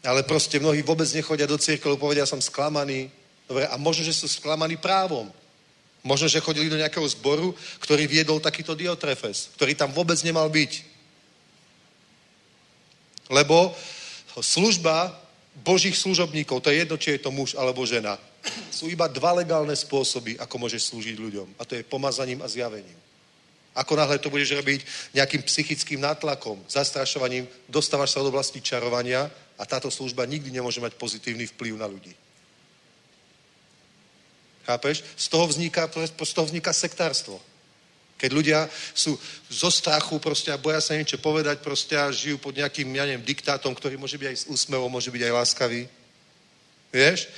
Ale 0.03 0.27
proste 0.27 0.59
mnohí 0.59 0.83
vôbec 0.83 1.07
nechodia 1.15 1.47
do 1.47 1.59
církve, 1.59 1.95
povedia, 1.97 2.27
som 2.27 2.43
sklamaný. 2.43 3.11
Dobre, 3.47 3.67
a 3.71 3.79
možno, 3.79 4.03
že 4.03 4.13
sú 4.13 4.27
sklamaní 4.27 4.77
právom. 4.77 5.31
Možno, 6.03 6.27
že 6.27 6.43
chodili 6.43 6.71
do 6.71 6.79
nejakého 6.79 7.07
zboru, 7.15 7.55
ktorý 7.83 8.07
viedol 8.07 8.39
takýto 8.39 8.75
Diotrefes, 8.75 9.55
ktorý 9.59 9.75
tam 9.75 9.91
vôbec 9.91 10.19
nemal 10.23 10.47
byť. 10.51 10.73
Lebo 13.31 13.75
služba 14.39 15.15
božích 15.65 15.97
služobníkov, 15.99 16.63
to 16.63 16.71
je 16.71 16.85
jedno, 16.85 16.97
či 17.01 17.17
je 17.17 17.25
to 17.27 17.31
muž 17.35 17.57
alebo 17.59 17.87
žena, 17.87 18.21
sú 18.71 18.89
iba 18.91 19.09
dva 19.09 19.33
legálne 19.33 19.77
spôsoby, 19.77 20.39
ako 20.39 20.55
môžeš 20.59 20.93
slúžiť 20.93 21.17
ľuďom. 21.19 21.49
A 21.59 21.65
to 21.65 21.75
je 21.75 21.87
pomazaním 21.87 22.43
a 22.43 22.49
zjavením. 22.49 22.97
Ako 23.77 23.93
náhle 23.97 24.17
to 24.19 24.33
budeš 24.33 24.57
robiť 24.57 24.81
nejakým 25.13 25.43
psychickým 25.45 26.01
nátlakom, 26.01 26.57
zastrašovaním, 26.65 27.45
dostávaš 27.69 28.17
sa 28.17 28.25
do 28.25 28.33
oblasti 28.33 28.65
čarovania 28.65 29.29
a 29.61 29.63
táto 29.69 29.93
služba 29.93 30.25
nikdy 30.25 30.49
nemôže 30.49 30.81
mať 30.81 30.97
pozitívny 30.97 31.45
vplyv 31.45 31.77
na 31.77 31.85
ľudí. 31.85 32.17
Chápeš? 34.65 35.05
Z 35.17 35.29
toho 35.29 35.47
vzniká, 35.47 35.87
z 36.25 36.33
toho 36.33 36.47
vzniká 36.49 36.73
sektárstvo. 36.73 37.39
Keď 38.17 38.31
ľudia 38.33 38.65
sú 38.97 39.13
zo 39.53 39.69
strachu 39.69 40.19
proste 40.19 40.49
a 40.49 40.57
boja 40.57 40.81
sa 40.81 40.97
niečo 40.97 41.21
povedať 41.21 41.61
proste 41.61 42.01
a 42.01 42.09
žijú 42.09 42.41
pod 42.41 42.57
nejakým, 42.57 42.89
ja 42.97 43.05
neviem, 43.05 43.29
diktátom, 43.29 43.77
ktorý 43.77 44.01
môže 44.01 44.17
byť 44.17 44.29
aj 44.33 44.37
s 44.41 44.49
úsmevom, 44.49 44.89
môže 44.89 45.13
byť 45.13 45.23
aj 45.23 45.37
láskavý. 45.37 45.85
Vieš? 46.89 47.29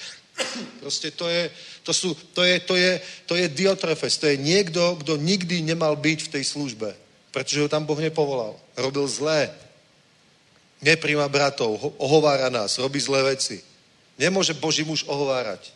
Proste 0.80 1.10
to 1.10 1.28
je, 1.28 1.50
to, 1.82 1.92
sú, 1.92 2.14
to, 2.34 2.42
je, 2.44 2.60
to, 2.60 2.74
je, 2.76 3.00
to 3.26 3.34
je 3.34 3.46
Diotrefes, 3.48 4.18
to 4.18 4.26
je 4.26 4.36
niekto, 4.38 4.96
kto 5.02 5.18
nikdy 5.18 5.62
nemal 5.62 5.96
byť 5.98 6.18
v 6.24 6.32
tej 6.38 6.44
službe, 6.44 6.94
pretože 7.34 7.60
ho 7.62 7.68
tam 7.68 7.84
Boh 7.84 7.98
nepovolal. 7.98 8.54
Robil 8.78 9.08
zlé. 9.08 9.50
Nepríma 10.78 11.26
bratov, 11.26 11.74
ohovára 11.98 12.48
nás, 12.54 12.78
robí 12.78 13.02
zlé 13.02 13.34
veci. 13.34 13.58
Nemôže 14.18 14.54
Boží 14.54 14.86
muž 14.86 15.02
ohovárať. 15.06 15.74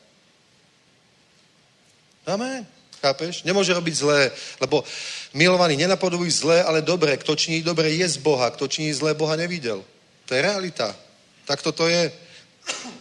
Amen. 2.27 2.63
Chápeš? 3.03 3.43
Nemôže 3.43 3.75
robiť 3.75 3.95
zlé, 3.99 4.31
lebo 4.63 4.87
milovaný 5.35 5.75
nenapodobuj 5.75 6.31
zlé, 6.31 6.63
ale 6.63 6.87
dobré. 6.87 7.19
Kto 7.19 7.35
činí 7.35 7.59
dobré, 7.59 7.91
je 7.91 8.07
z 8.07 8.23
Boha. 8.23 8.47
Kto 8.55 8.71
činí 8.71 8.95
zlé, 8.95 9.11
Boha 9.15 9.35
nevidel. 9.35 9.83
To 10.31 10.35
je 10.35 10.43
realita. 10.43 10.95
Tak 11.43 11.63
toto 11.67 11.91
je. 11.91 12.15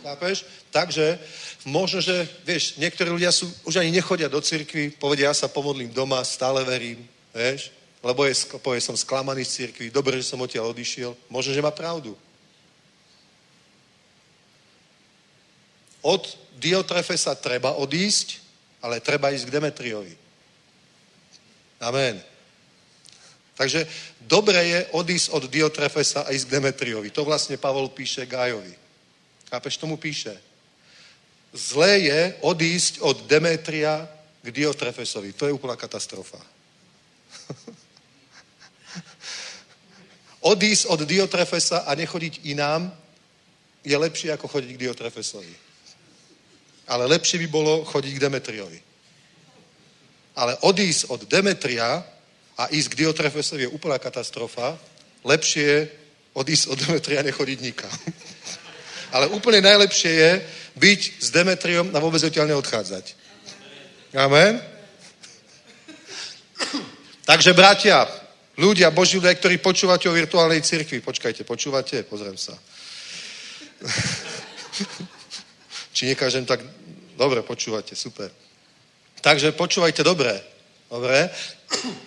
Chápeš? 0.01 0.45
Takže 0.73 1.21
možno, 1.65 2.01
že, 2.01 2.27
vieš, 2.45 2.77
niektorí 2.77 3.09
ľudia 3.09 3.31
sú, 3.31 3.49
už 3.65 3.81
ani 3.81 3.91
nechodia 3.91 4.29
do 4.29 4.41
cirkvi, 4.41 4.89
povedia, 4.97 5.29
ja 5.29 5.35
sa 5.37 5.47
pomodlím 5.47 5.93
doma, 5.93 6.23
stále 6.23 6.65
verím, 6.65 7.05
vieš, 7.33 7.69
lebo 8.01 8.25
je, 8.25 8.33
povie, 8.61 8.81
som 8.81 8.97
sklamaný 8.97 9.45
z 9.45 9.65
cirkvi, 9.65 9.93
dobre, 9.93 10.17
že 10.17 10.29
som 10.29 10.41
odtiaľ 10.41 10.73
odišiel. 10.73 11.13
Možno, 11.29 11.53
že 11.53 11.61
má 11.61 11.69
pravdu. 11.69 12.17
Od 16.01 16.23
Diotrefesa 16.57 17.37
treba 17.37 17.77
odísť, 17.77 18.41
ale 18.81 18.97
treba 18.97 19.29
ísť 19.29 19.45
k 19.45 19.53
Demetriovi. 19.53 20.13
Amen. 21.77 22.17
Takže 23.53 23.85
dobre 24.25 24.57
je 24.65 24.79
odísť 24.97 25.27
od 25.37 25.43
Diotrefesa 25.45 26.25
a 26.25 26.33
ísť 26.33 26.49
k 26.49 26.53
Demetriovi. 26.57 27.13
To 27.13 27.21
vlastne 27.21 27.61
Pavol 27.61 27.93
píše 27.93 28.25
Gájovi. 28.25 28.73
Chápeš, 29.53 29.77
tomu 29.77 30.01
píše. 30.01 30.50
Zlé 31.53 31.99
je 31.99 32.35
odísť 32.41 33.03
od 33.03 33.27
Demetria 33.27 34.07
k 34.43 34.47
Diotrefesovi. 34.51 35.33
To 35.33 35.45
je 35.45 35.51
úplná 35.51 35.75
katastrofa. 35.75 36.39
odísť 40.41 40.85
od 40.87 41.03
Diotrefesa 41.03 41.83
a 41.83 41.95
nechodiť 41.95 42.39
inám 42.49 42.87
je 43.83 43.97
lepšie 43.97 44.31
ako 44.31 44.47
chodiť 44.47 44.69
k 44.73 44.81
Diotrefesovi. 44.87 45.55
Ale 46.87 47.05
lepšie 47.05 47.39
by 47.39 47.47
bolo 47.47 47.83
chodiť 47.85 48.11
k 48.15 48.21
Demetriovi. 48.21 48.79
Ale 50.35 50.57
odísť 50.63 51.11
od 51.11 51.27
Demetria 51.27 52.03
a 52.57 52.63
ísť 52.71 52.95
k 52.95 52.97
Diotrefesovi 53.05 53.61
je 53.67 53.73
úplná 53.75 53.99
katastrofa. 53.99 54.79
Lepšie 55.27 55.63
je 55.63 55.89
odísť 56.33 56.67
od 56.71 56.77
Demetria 56.79 57.19
a 57.19 57.27
nechodiť 57.27 57.59
nikam. 57.61 57.91
Ale 59.13 59.27
úplne 59.27 59.61
najlepšie 59.61 60.11
je 60.11 60.31
byť 60.77 61.01
s 61.19 61.31
Demetriom 61.31 61.95
a 61.95 61.99
vôbec 61.99 62.23
odtiaľ 62.23 62.47
neodchádzať. 62.55 63.15
Amen? 64.15 64.61
Takže 67.25 67.53
bratia, 67.55 68.07
ľudia, 68.59 68.91
Boží 68.91 69.17
ľudia, 69.17 69.35
ktorí 69.35 69.57
počúvate 69.63 70.09
o 70.09 70.15
virtuálnej 70.15 70.61
cirkvi, 70.61 70.99
počkajte, 70.99 71.43
počúvate? 71.47 72.03
Pozriem 72.03 72.35
sa. 72.35 72.51
Či 75.95 76.11
nekážem 76.11 76.45
tak... 76.45 76.59
Dobre, 77.15 77.41
počúvate, 77.45 77.95
super. 77.95 78.31
Takže 79.21 79.53
počúvajte 79.53 80.01
dobre. 80.01 80.33
Dobre? 80.89 81.29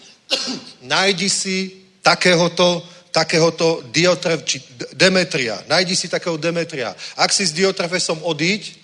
Najdi 0.93 1.31
si 1.31 1.87
takéhoto 2.03 2.83
takéhoto 3.15 3.79
Diotref, 3.95 4.43
či 4.43 4.59
Demetria. 4.91 5.63
Najdi 5.71 5.95
si 5.95 6.11
takého 6.11 6.35
Demetria. 6.35 6.91
Ak 7.15 7.31
si 7.31 7.47
s 7.47 7.55
Diotrefesom 7.55 8.19
odíď, 8.27 8.75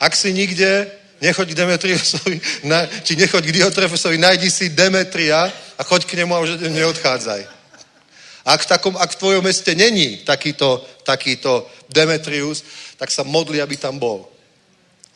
ak 0.00 0.16
si 0.16 0.32
nikde, 0.32 0.88
nechoď 1.20 1.52
k 1.52 1.58
Demetriosovi, 1.60 2.40
na, 2.64 2.88
či 3.04 3.20
nechoď 3.20 3.44
k 3.44 3.56
Diotrefesovi, 3.60 4.16
najdi 4.16 4.48
si 4.48 4.72
Demetria 4.72 5.44
a 5.76 5.82
choď 5.84 6.08
k 6.08 6.24
nemu 6.24 6.32
a 6.32 6.40
už 6.40 6.64
neodchádzaj. 6.64 7.52
Ak 8.44 8.64
v, 8.64 8.68
takom, 8.68 8.96
ak 8.96 9.12
v 9.12 9.20
tvojom 9.20 9.44
meste 9.44 9.72
není 9.76 10.24
takýto, 10.24 10.80
takýto 11.04 11.68
Demetrius, 11.92 12.64
tak 12.96 13.12
sa 13.12 13.24
modli, 13.24 13.60
aby 13.60 13.76
tam 13.76 14.00
bol. 14.00 14.24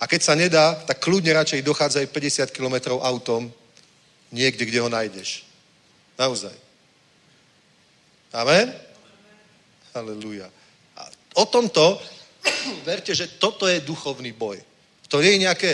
A 0.01 0.05
keď 0.05 0.21
sa 0.21 0.37
nedá, 0.37 0.77
tak 0.85 1.01
kľudne 1.01 1.33
radšej 1.33 1.65
dochádzaj 1.65 2.13
50 2.13 2.57
kilometrov 2.57 3.01
autom 3.01 3.49
niekde, 4.33 4.69
kde 4.69 4.81
ho 4.85 4.89
nájdeš. 4.89 5.49
Naozaj. 6.17 6.68
Amen? 8.33 8.75
Halelúja. 9.95 10.49
A 10.97 11.03
o 11.41 11.45
tomto, 11.49 11.97
verte, 12.89 13.15
že 13.15 13.41
toto 13.41 13.65
je 13.65 13.81
duchovný 13.81 14.33
boj. 14.33 14.61
To 15.09 15.25
nie 15.25 15.41
je 15.41 15.45
nejaké 15.49 15.71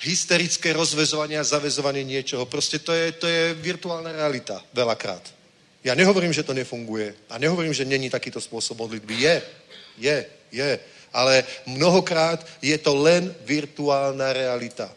hysterické 0.00 0.72
rozvezovanie 0.72 1.36
a 1.36 1.44
zavezovanie 1.44 2.08
niečoho. 2.08 2.48
Proste 2.48 2.80
to 2.80 2.96
je, 2.96 3.12
to 3.20 3.28
je 3.28 3.52
virtuálna 3.52 4.16
realita 4.16 4.64
veľakrát. 4.72 5.20
Ja 5.84 5.92
nehovorím, 5.92 6.32
že 6.32 6.42
to 6.42 6.56
nefunguje. 6.56 7.28
A 7.28 7.36
nehovorím, 7.36 7.76
že 7.76 7.84
není 7.84 8.08
takýto 8.08 8.40
spôsob 8.40 8.80
modlitby. 8.80 9.14
Je, 9.14 9.36
je, 10.00 10.16
je. 10.52 10.70
ale 11.12 11.44
mnohokrát 11.68 12.40
je 12.64 12.76
to 12.80 12.96
len 12.96 13.28
virtuálna 13.44 14.32
realita. 14.32 14.88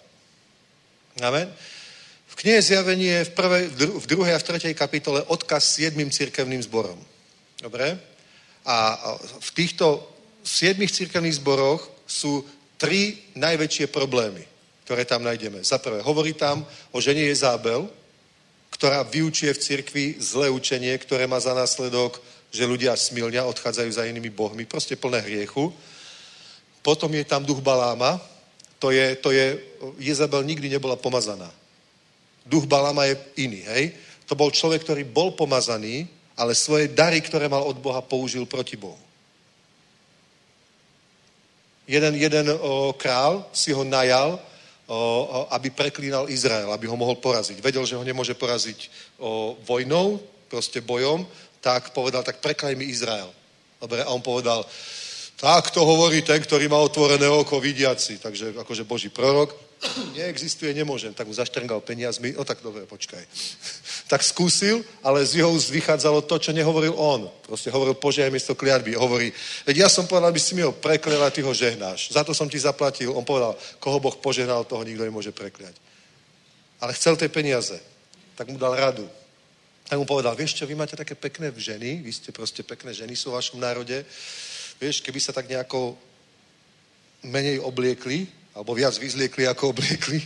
Amen. 1.20 1.52
Knihe 2.42 2.58
Zjavení 2.58 3.06
je 3.06 3.30
v, 3.30 3.32
prvej, 3.38 3.64
v 4.02 4.06
druhej 4.10 4.34
a 4.34 4.42
v 4.42 4.48
tretej 4.50 4.74
kapitole 4.74 5.22
odkaz 5.30 5.78
siedmým 5.78 6.10
cirkevným 6.10 6.58
zborom. 6.66 6.98
Dobre? 7.62 8.02
A 8.66 8.98
v 9.38 9.50
týchto 9.54 10.02
siedmých 10.42 10.90
cirkevných 10.90 11.38
zboroch 11.38 11.86
sú 12.10 12.42
tri 12.82 13.30
najväčšie 13.38 13.94
problémy, 13.94 14.42
ktoré 14.90 15.06
tam 15.06 15.22
nájdeme. 15.22 15.62
Za 15.62 15.78
prvé, 15.78 16.02
hovorí 16.02 16.34
tam 16.34 16.66
o 16.90 16.98
žene 16.98 17.30
Jezábel, 17.30 17.86
ktorá 18.74 19.06
vyučuje 19.06 19.54
v 19.54 19.62
cirkvi 19.62 20.06
zlé 20.18 20.50
učenie, 20.50 20.98
ktoré 20.98 21.30
má 21.30 21.38
za 21.38 21.54
následok, 21.54 22.18
že 22.50 22.66
ľudia 22.66 22.98
smilňa, 22.98 23.46
odchádzajú 23.54 23.90
za 23.94 24.10
inými 24.10 24.34
bohmi, 24.34 24.66
proste 24.66 24.98
plné 24.98 25.22
hriechu. 25.22 25.70
Potom 26.82 27.14
je 27.14 27.22
tam 27.22 27.46
duch 27.46 27.62
Baláma, 27.62 28.18
to 28.82 28.90
je, 28.90 29.14
to 29.22 29.30
je, 29.30 29.62
Jezabel 30.02 30.42
nikdy 30.42 30.74
nebola 30.74 30.98
pomazaná. 30.98 31.61
Duch 32.46 32.66
Baláma 32.66 33.06
je 33.06 33.16
iný, 33.42 33.62
hej? 33.68 33.94
To 34.26 34.34
bol 34.36 34.52
človek, 34.52 34.82
ktorý 34.84 35.04
bol 35.04 35.36
pomazaný, 35.36 36.08
ale 36.40 36.56
svoje 36.56 36.88
dary, 36.88 37.22
ktoré 37.22 37.52
mal 37.52 37.68
od 37.68 37.78
Boha, 37.78 38.02
použil 38.02 38.48
proti 38.48 38.80
Bohu. 38.80 38.98
Jeden, 41.88 42.16
jeden 42.16 42.48
o, 42.56 42.96
král 42.96 43.46
si 43.52 43.76
ho 43.76 43.84
najal, 43.84 44.40
o, 44.88 44.96
o, 44.96 44.98
aby 45.52 45.70
preklínal 45.70 46.32
Izrael, 46.32 46.72
aby 46.72 46.88
ho 46.88 46.96
mohol 46.96 47.20
poraziť. 47.20 47.60
Vedel, 47.60 47.84
že 47.84 48.00
ho 48.00 48.08
nemôže 48.08 48.32
poraziť 48.34 48.90
o, 49.20 49.60
vojnou, 49.68 50.24
proste 50.48 50.80
bojom, 50.80 51.28
tak 51.60 51.92
povedal, 51.92 52.24
tak 52.24 52.40
preklaj 52.40 52.76
mi 52.76 52.88
Izrael. 52.88 53.28
Dobre, 53.80 54.04
a 54.04 54.12
on 54.12 54.24
povedal, 54.24 54.64
tak 55.42 55.72
to 55.72 55.82
hovorí 55.82 56.22
ten, 56.22 56.38
ktorý 56.38 56.70
má 56.70 56.78
otvorené 56.78 57.26
oko 57.26 57.58
vidiaci. 57.58 58.22
Takže 58.22 58.54
akože 58.62 58.86
Boží 58.86 59.10
prorok. 59.10 59.71
Neexistuje, 60.18 60.74
nemôžem. 60.74 61.14
Tak 61.14 61.28
mu 61.28 61.34
zaštrngal 61.34 61.82
peniazmi. 61.82 62.34
No 62.38 62.46
tak 62.46 62.62
dobre, 62.62 62.86
počkaj. 62.86 63.24
tak 64.12 64.22
skúsil, 64.22 64.86
ale 65.02 65.26
z 65.26 65.42
jeho 65.42 65.50
úst 65.50 65.70
vychádzalo 65.74 66.22
to, 66.26 66.38
čo 66.38 66.52
nehovoril 66.52 66.94
on. 66.98 67.30
Proste 67.46 67.74
hovoril 67.74 67.98
požiaj 67.98 68.30
miesto 68.30 68.54
kliatby. 68.54 68.94
Hovorí, 68.96 69.34
veď 69.66 69.86
ja 69.86 69.90
som 69.90 70.06
povedal, 70.06 70.30
aby 70.30 70.42
si 70.42 70.54
mi 70.54 70.62
ho 70.62 70.72
preklial 70.72 71.24
a 71.26 71.34
ty 71.34 71.42
ho 71.42 71.54
žehnáš. 71.54 72.14
Za 72.14 72.24
to 72.24 72.34
som 72.34 72.50
ti 72.50 72.60
zaplatil. 72.60 73.14
On 73.14 73.26
povedal, 73.26 73.58
koho 73.82 74.00
Boh 74.00 74.16
požehnal, 74.18 74.68
toho 74.68 74.86
nikto 74.86 75.06
nemôže 75.06 75.32
prekliať. 75.34 75.74
Ale 76.82 76.94
chcel 76.98 77.18
tie 77.18 77.30
peniaze. 77.30 77.78
Tak 78.38 78.50
mu 78.50 78.58
dal 78.58 78.74
radu. 78.74 79.06
Tak 79.90 80.00
mu 80.00 80.08
povedal, 80.08 80.38
vieš 80.40 80.56
čo, 80.56 80.64
vy 80.64 80.74
máte 80.74 80.96
také 80.96 81.20
pekné 81.20 81.52
ženy, 81.52 82.00
vy 82.00 82.12
ste 82.16 82.32
proste 82.32 82.64
pekné 82.64 82.96
ženy 82.96 83.12
sú 83.12 83.28
v 83.28 83.38
vašom 83.38 83.60
národe 83.60 84.08
Vieš, 84.82 85.06
keby 85.06 85.22
sa 85.22 85.30
tak 85.30 85.46
nejako 85.46 85.94
menej 87.22 87.62
obliekli, 87.62 88.26
alebo 88.52 88.76
viac 88.76 88.96
vyzliekli, 88.98 89.48
ako 89.48 89.72
obliekli, 89.72 90.20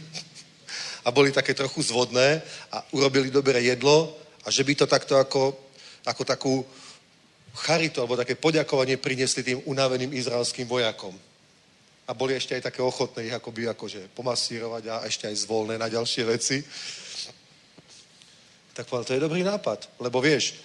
a 1.05 1.13
boli 1.13 1.29
také 1.29 1.53
trochu 1.53 1.85
zvodné 1.85 2.41
a 2.73 2.81
urobili 2.97 3.29
dobré 3.29 3.61
jedlo 3.61 4.17
a 4.41 4.49
že 4.49 4.65
by 4.65 4.73
to 4.73 4.85
takto 4.89 5.21
ako, 5.21 5.53
ako 6.01 6.23
takú 6.25 6.65
charitu 7.53 8.01
alebo 8.01 8.17
také 8.17 8.33
poďakovanie 8.33 8.97
priniesli 8.97 9.45
tým 9.45 9.61
unaveným 9.69 10.11
izraelským 10.17 10.65
vojakom. 10.65 11.13
A 12.05 12.13
boli 12.13 12.33
ešte 12.33 12.57
aj 12.57 12.73
také 12.73 12.81
ochotné 12.81 13.29
ich 13.29 13.33
akoby 13.33 13.69
akože 13.69 14.13
pomasírovať 14.17 14.83
a 14.89 14.95
ešte 15.05 15.29
aj 15.29 15.45
zvolné 15.45 15.77
na 15.77 15.89
ďalšie 15.89 16.23
veci. 16.25 16.61
Tak 18.73 18.89
povedal, 18.89 19.05
to 19.05 19.15
je 19.17 19.25
dobrý 19.25 19.41
nápad, 19.45 20.01
lebo 20.01 20.21
vieš, 20.21 20.57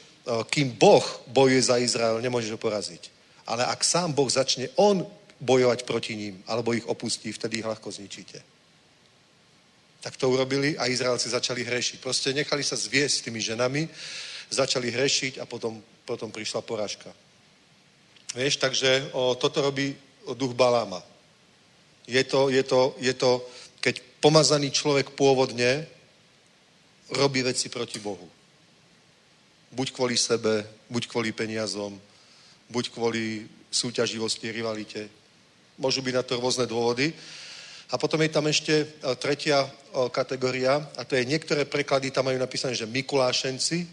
kým 0.49 0.73
Boh 0.77 1.05
bojuje 1.29 1.63
za 1.63 1.77
Izrael, 1.81 2.21
nemôžeš 2.21 2.57
ho 2.57 2.61
poraziť. 2.61 3.13
Ale 3.45 3.65
ak 3.65 3.81
sám 3.85 4.13
Boh 4.13 4.29
začne 4.29 4.69
on 4.77 5.05
bojovať 5.41 5.89
proti 5.89 6.17
ním, 6.17 6.45
alebo 6.47 6.77
ich 6.77 6.87
opustí, 6.87 7.33
vtedy 7.33 7.65
ich 7.65 7.69
ľahko 7.69 7.91
zničíte. 7.91 8.39
Tak 10.01 10.17
to 10.17 10.31
urobili 10.31 10.79
a 10.79 10.89
Izraelci 10.89 11.29
začali 11.29 11.65
hrešiť. 11.65 12.01
Proste 12.01 12.33
nechali 12.33 12.65
sa 12.65 12.77
zviesť 12.77 13.29
tými 13.29 13.41
ženami, 13.41 13.89
začali 14.53 14.89
hrešiť 14.89 15.41
a 15.41 15.45
potom, 15.45 15.81
potom 16.05 16.33
prišla 16.33 16.61
porážka. 16.61 17.13
Vieš, 18.35 18.57
takže 18.57 19.11
o, 19.13 19.35
toto 19.35 19.61
robí 19.61 19.97
o 20.25 20.35
duch 20.35 20.55
Baláma. 20.55 21.03
Je 22.07 22.25
to, 22.25 22.49
je, 22.49 22.63
to, 22.63 22.95
je 22.99 23.15
to, 23.15 23.45
keď 23.81 24.01
pomazaný 24.21 24.71
človek 24.71 25.11
pôvodne 25.17 25.87
robí 27.11 27.43
veci 27.43 27.69
proti 27.69 27.99
Bohu. 27.99 28.29
Buď 29.73 29.93
kvôli 29.93 30.17
sebe, 30.17 30.67
buď 30.91 31.07
kvôli 31.07 31.33
peniazom, 31.33 32.01
buď 32.71 32.91
kvôli 32.91 33.47
súťaživosti, 33.71 34.51
rivalite. 34.51 35.20
Môžu 35.81 36.05
byť 36.05 36.15
na 36.15 36.23
to 36.23 36.37
rôzne 36.37 36.69
dôvody. 36.69 37.11
A 37.91 37.99
potom 37.99 38.21
je 38.23 38.31
tam 38.31 38.47
ešte 38.47 38.75
e, 38.85 38.87
tretia 39.19 39.65
e, 39.65 39.69
kategória, 40.13 40.79
a 40.95 41.03
to 41.03 41.19
je 41.19 41.27
niektoré 41.27 41.67
preklady 41.67 42.15
tam 42.15 42.31
majú 42.31 42.39
napísané, 42.39 42.77
že 42.77 42.87
Mikulášenci, 42.87 43.89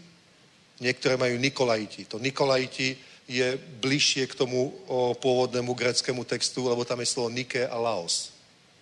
niektoré 0.78 1.18
majú 1.18 1.34
Nikolajiti. 1.34 2.06
To 2.12 2.22
Nikolajiti 2.22 2.94
je 3.28 3.60
bližšie 3.84 4.24
k 4.24 4.38
tomu 4.38 4.72
pôvodnému 5.20 5.76
greckému 5.76 6.24
textu, 6.24 6.64
lebo 6.64 6.88
tam 6.88 7.04
je 7.04 7.12
slovo 7.12 7.28
Nike 7.28 7.60
a 7.60 7.76
Laos. 7.76 8.32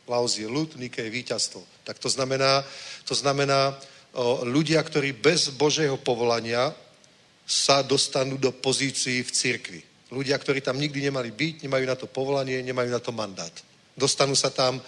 Laos 0.06 0.38
je 0.38 0.46
ľud, 0.46 0.78
Nike 0.78 1.02
je 1.02 1.10
víťazstvo. 1.10 1.60
Tak 1.82 1.98
to 1.98 2.06
znamená, 2.06 2.62
to 3.02 3.14
znamená 3.14 3.74
ľudia, 4.46 4.78
ktorí 4.86 5.18
bez 5.18 5.50
Božieho 5.50 5.98
povolania 5.98 6.70
sa 7.42 7.82
dostanú 7.82 8.38
do 8.38 8.54
pozícií 8.54 9.26
v 9.26 9.34
cirkvi. 9.34 9.80
Ľudia, 10.06 10.38
ktorí 10.38 10.62
tam 10.62 10.78
nikdy 10.78 11.10
nemali 11.10 11.34
byť, 11.34 11.66
nemajú 11.66 11.84
na 11.86 11.96
to 11.98 12.06
povolanie, 12.06 12.62
nemajú 12.62 12.90
na 12.94 13.02
to 13.02 13.10
mandát. 13.10 13.50
Dostanú 13.98 14.38
sa 14.38 14.54
tam 14.54 14.78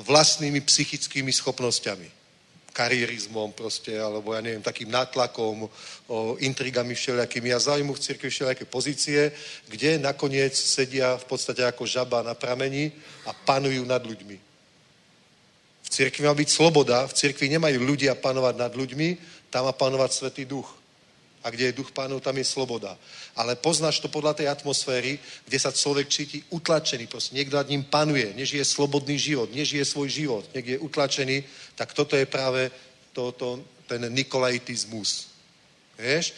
vlastnými 0.00 0.64
psychickými 0.64 1.28
schopnosťami. 1.28 2.08
Karierizmom 2.72 3.52
proste, 3.52 3.92
alebo 4.00 4.32
ja 4.32 4.40
neviem, 4.40 4.64
takým 4.64 4.88
nátlakom, 4.88 5.68
o, 5.68 5.70
intrigami 6.40 6.96
všelijakými 6.96 7.52
a 7.52 7.60
zájmu 7.60 7.92
v 7.92 8.00
cirkvi 8.00 8.32
všelijaké 8.32 8.64
pozície, 8.64 9.28
kde 9.68 10.00
nakoniec 10.00 10.56
sedia 10.56 11.20
v 11.20 11.24
podstate 11.28 11.60
ako 11.68 11.84
žaba 11.84 12.24
na 12.24 12.32
pramení 12.32 12.88
a 13.28 13.36
panujú 13.36 13.84
nad 13.84 14.00
ľuďmi. 14.00 14.36
V 15.84 15.88
cirkvi 15.92 16.24
má 16.24 16.32
byť 16.32 16.48
sloboda, 16.48 17.04
v 17.04 17.12
cirkvi 17.12 17.52
nemajú 17.52 17.76
ľudia 17.76 18.16
panovať 18.16 18.54
nad 18.56 18.72
ľuďmi, 18.72 19.08
tam 19.52 19.68
má 19.68 19.76
panovať 19.76 20.10
Svetý 20.16 20.48
Duch 20.48 20.81
a 21.42 21.50
kde 21.50 21.70
je 21.70 21.78
duch 21.78 21.90
pánov, 21.90 22.22
tam 22.22 22.38
je 22.38 22.46
sloboda. 22.46 22.94
Ale 23.34 23.58
poznáš 23.58 23.98
to 23.98 24.08
podľa 24.08 24.38
tej 24.38 24.48
atmosféry, 24.48 25.18
kde 25.44 25.58
sa 25.58 25.74
človek 25.74 26.06
cíti 26.08 26.38
utlačený, 26.54 27.10
proste 27.10 27.34
niekto 27.34 27.58
nad 27.58 27.68
ním 27.68 27.82
panuje, 27.82 28.30
nežije 28.34 28.64
slobodný 28.64 29.18
život, 29.18 29.50
nežije 29.50 29.84
svoj 29.84 30.08
život, 30.08 30.44
niekde 30.54 30.78
je 30.78 30.84
utlačený, 30.84 31.36
tak 31.74 31.90
toto 31.92 32.14
je 32.14 32.26
práve 32.26 32.70
to, 33.12 33.34
to, 33.34 33.58
ten 33.90 34.06
nikolaitizmus. 34.14 35.28
Vieš? 35.98 36.34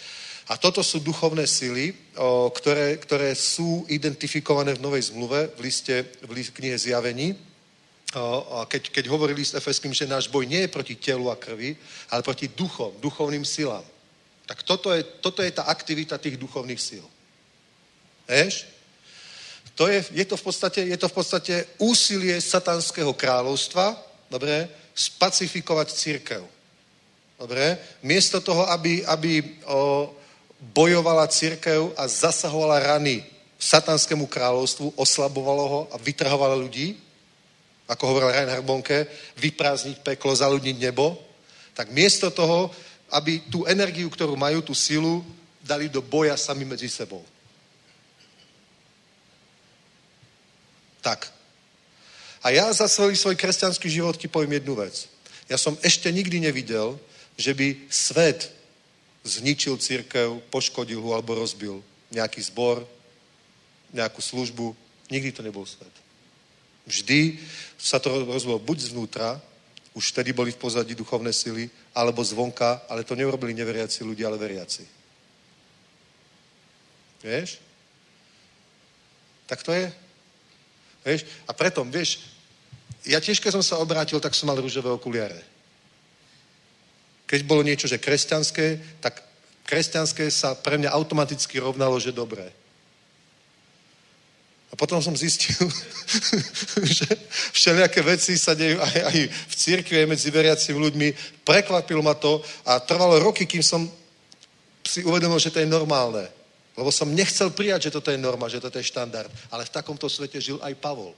A 0.49 0.61
toto 0.61 0.85
sú 0.85 1.01
duchovné 1.01 1.49
sily, 1.49 1.97
o, 2.21 2.53
ktoré, 2.53 3.01
ktoré 3.01 3.33
sú 3.33 3.89
identifikované 3.89 4.77
v 4.77 4.85
Novej 4.85 5.09
zmluve, 5.09 5.49
v 5.57 5.61
liste, 5.61 6.05
v 6.21 6.31
liste 6.37 6.53
knihe 6.53 6.77
Zjavení. 6.77 7.33
O, 8.13 8.61
a 8.61 8.69
keď, 8.69 8.93
keď 8.93 9.09
hovorili 9.09 9.41
s 9.41 9.57
Efeským, 9.57 9.97
že 9.97 10.05
náš 10.05 10.29
boj 10.29 10.45
nie 10.45 10.69
je 10.69 10.75
proti 10.75 11.01
telu 11.01 11.33
a 11.33 11.41
krvi, 11.41 11.73
ale 12.13 12.21
proti 12.21 12.53
duchom, 12.53 12.93
duchovným 13.01 13.45
silám. 13.45 13.94
Tak 14.45 14.63
toto 14.63 14.93
je, 14.93 15.03
toto 15.03 15.41
je 15.41 15.51
tá 15.51 15.65
aktivita 15.69 16.21
tých 16.21 16.37
duchovných 16.37 16.81
síl. 16.81 17.05
Vieš? 18.29 18.69
To 19.75 19.89
je, 19.89 20.05
je, 20.13 20.25
to 20.25 20.37
v 20.37 20.45
podstate, 20.45 20.81
je 20.87 20.99
to 21.01 21.09
v 21.09 21.17
podstate 21.17 21.55
úsilie 21.83 22.39
satanského 22.41 23.11
kráľovstva, 23.11 23.97
dobre, 24.31 24.69
spacifikovať 24.95 25.89
církev. 25.91 26.43
Dobre? 27.35 27.79
Miesto 28.07 28.39
toho, 28.39 28.71
aby, 28.71 29.03
aby 29.03 29.43
o, 29.67 30.15
bojovala 30.61 31.27
církev 31.27 31.91
a 31.99 32.07
zasahovala 32.07 32.95
rany 32.95 33.27
satanskému 33.59 34.31
kráľovstvu, 34.31 34.95
oslabovala 34.95 35.65
ho 35.67 35.81
a 35.91 35.97
vytrhovala 35.99 36.55
ľudí, 36.55 36.95
ako 37.89 38.03
hovoril 38.07 38.31
Reinhard 38.31 38.65
Bonke, 38.65 39.11
vyprázdniť 39.37 40.01
peklo, 40.07 40.37
zaludniť 40.37 40.77
nebo, 40.79 41.19
tak 41.75 41.91
miesto 41.91 42.31
toho 42.31 42.71
aby 43.13 43.41
tú 43.51 43.65
energiu, 43.69 44.09
ktorú 44.11 44.37
majú, 44.37 44.63
tú 44.63 44.73
silu, 44.73 45.25
dali 45.65 45.89
do 45.89 46.05
boja 46.05 46.37
sami 46.37 46.65
medzi 46.65 46.89
sebou. 46.89 47.25
Tak. 51.05 51.29
A 52.45 52.53
ja 52.53 52.69
za 52.73 52.89
celý 52.89 53.17
svoj 53.17 53.37
kresťanský 53.37 53.89
život 53.89 54.17
ti 54.17 54.29
poviem 54.29 54.61
jednu 54.61 54.77
vec. 54.77 55.09
Ja 55.49 55.61
som 55.61 55.77
ešte 55.85 56.09
nikdy 56.09 56.41
nevidel, 56.41 56.97
že 57.37 57.53
by 57.53 57.89
svet 57.93 58.53
zničil 59.25 59.77
církev, 59.81 60.41
poškodil 60.53 61.01
ho 61.01 61.17
alebo 61.17 61.37
rozbil 61.37 61.81
nejaký 62.13 62.41
zbor, 62.45 62.85
nejakú 63.93 64.21
službu. 64.21 64.77
Nikdy 65.09 65.33
to 65.33 65.45
nebol 65.45 65.65
svet. 65.65 65.93
Vždy 66.85 67.41
sa 67.81 67.97
to 67.97 68.25
rozbilo 68.29 68.61
buď 68.61 68.93
zvnútra, 68.93 69.41
už 69.95 70.11
vtedy 70.11 70.35
boli 70.35 70.51
v 70.51 70.59
pozadí 70.59 70.95
duchovné 70.95 71.33
sily, 71.33 71.71
alebo 71.95 72.25
zvonka, 72.25 72.83
ale 72.91 73.07
to 73.07 73.15
neurobili 73.15 73.55
neveriaci 73.55 74.03
ľudia, 74.03 74.27
ale 74.27 74.43
veriaci. 74.43 74.83
Vieš? 77.23 77.63
Tak 79.47 79.63
to 79.63 79.73
je. 79.73 79.87
Vieš? 81.07 81.21
A 81.47 81.53
preto, 81.55 81.87
vieš, 81.87 82.35
ja 83.07 83.21
tiež, 83.21 83.39
keď 83.39 83.61
som 83.61 83.65
sa 83.65 83.79
obrátil, 83.79 84.19
tak 84.19 84.35
som 84.35 84.51
mal 84.51 84.59
rúžové 84.59 84.91
okuliare. 84.91 85.45
Keď 87.31 87.41
bolo 87.45 87.63
niečo, 87.63 87.87
že 87.87 88.03
kresťanské, 88.03 88.99
tak 89.01 89.23
kresťanské 89.69 90.29
sa 90.33 90.57
pre 90.59 90.81
mňa 90.81 90.91
automaticky 90.91 91.61
rovnalo, 91.61 92.01
že 92.01 92.17
dobré. 92.17 92.51
A 94.75 94.77
potom 94.77 94.99
som 94.99 95.15
zistil, 95.15 95.55
že 96.99 97.07
všelijaké 97.55 98.03
veci 98.03 98.35
sa 98.35 98.59
dejú 98.59 98.83
aj, 98.83 98.97
aj 99.07 99.19
v 99.31 99.55
cirkvi, 99.55 100.03
aj 100.03 100.11
medzi 100.11 100.35
veriacimi 100.35 100.75
ľuďmi. 100.83 101.09
Prekvapilo 101.47 102.03
ma 102.03 102.19
to 102.19 102.43
a 102.67 102.83
trvalo 102.83 103.23
roky, 103.23 103.47
kým 103.47 103.63
som 103.63 103.87
si 104.83 105.07
uvedomil, 105.07 105.39
že 105.39 105.55
to 105.55 105.63
je 105.63 105.71
normálne. 105.71 106.27
Lebo 106.75 106.91
som 106.91 107.07
nechcel 107.07 107.55
prijať, 107.55 107.87
že 107.87 107.95
toto 107.95 108.11
je 108.11 108.19
norma, 108.19 108.51
že 108.51 108.59
toto 108.59 108.83
je 108.83 108.91
štandard. 108.91 109.31
Ale 109.55 109.63
v 109.63 109.75
takomto 109.79 110.11
svete 110.11 110.43
žil 110.43 110.59
aj 110.59 110.75
Pavol. 110.83 111.15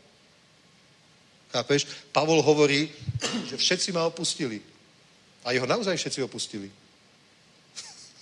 Chápeš? 1.49 1.89
Pavol 2.13 2.45
hovorí, 2.45 2.93
že 3.49 3.57
všetci 3.57 3.89
ma 3.97 4.05
opustili. 4.05 4.61
A 5.49 5.57
jeho 5.57 5.65
naozaj 5.65 5.97
všetci 5.97 6.21
opustili. 6.21 6.69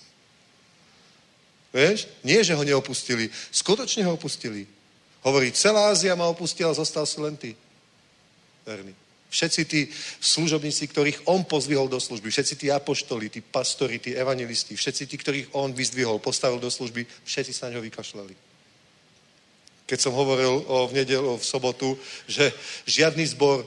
Vieš? 1.75 2.07
Nie, 2.23 2.39
že 2.39 2.55
ho 2.55 2.63
neopustili. 2.63 3.27
Skutočne 3.51 4.07
ho 4.07 4.15
opustili. 4.15 4.74
Hovorí, 5.25 5.49
celá 5.51 5.89
Ázia 5.89 6.13
ma 6.13 6.29
opustila, 6.29 6.69
zostal 6.69 7.01
si 7.09 7.17
len 7.17 7.33
ty. 7.33 7.57
Verný. 8.61 8.93
Všetci 9.33 9.61
tí 9.65 9.89
služobníci, 10.21 10.85
ktorých 10.87 11.25
on 11.25 11.43
pozvihol 11.43 11.89
do 11.89 11.97
služby, 11.97 12.29
všetci 12.29 12.55
tí 12.55 12.67
apoštoli, 12.69 13.33
tí 13.33 13.41
pastori, 13.41 13.97
tí 13.97 14.13
evangelisti, 14.13 14.77
všetci 14.77 15.03
tí, 15.09 15.15
ktorých 15.17 15.47
on 15.57 15.73
vyzdvihol, 15.73 16.21
postavil 16.21 16.61
do 16.61 16.69
služby, 16.69 17.09
všetci 17.25 17.51
sa 17.51 17.67
na 17.67 17.75
ňo 17.75 17.81
vykašľali. 17.89 18.35
Keď 19.89 19.99
som 19.99 20.13
hovoril 20.13 20.61
o, 20.69 20.87
v 20.87 20.93
nedelu, 20.93 21.37
v 21.37 21.45
sobotu, 21.45 21.97
že 22.29 22.53
žiadny 22.85 23.25
zbor, 23.33 23.65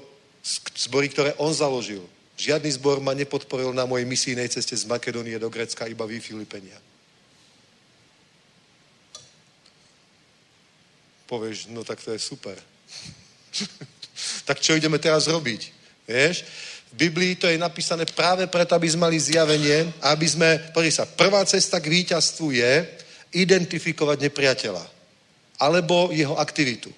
zbory, 0.78 1.10
ktoré 1.10 1.35
on 1.43 1.51
založil, 1.51 2.06
žiadny 2.39 2.70
zbor 2.78 3.02
ma 3.02 3.18
nepodporil 3.18 3.74
na 3.74 3.82
mojej 3.82 4.06
misijnej 4.06 4.47
ceste 4.47 4.78
z 4.78 4.86
Makedónie 4.86 5.43
do 5.43 5.51
Grecka, 5.51 5.90
iba 5.90 6.06
vy 6.06 6.22
Filipenia. 6.22 6.78
Povieš, 11.28 11.68
no 11.68 11.84
tak 11.84 12.00
to 12.00 12.16
je 12.16 12.18
super. 12.18 12.56
tak 14.48 14.64
čo 14.64 14.72
ideme 14.72 14.96
teraz 14.96 15.28
robiť? 15.28 15.60
Vieš? 16.09 16.36
V 16.88 16.94
Biblii 16.96 17.36
to 17.36 17.52
je 17.52 17.60
napísané 17.60 18.09
práve 18.09 18.48
preto, 18.48 18.72
aby 18.72 18.88
sme 18.88 19.12
mali 19.12 19.20
zjavenie, 19.20 19.92
aby 20.00 20.24
sme, 20.24 20.72
pozri 20.72 20.88
sa, 20.88 21.05
prvá 21.05 21.44
cesta 21.44 21.76
k 21.84 21.92
víťazstvu 21.92 22.48
je 22.56 22.72
identifikovať 23.36 24.24
nepriateľa 24.24 24.84
alebo 25.60 26.09
jeho 26.16 26.40
aktivitu. 26.40 26.88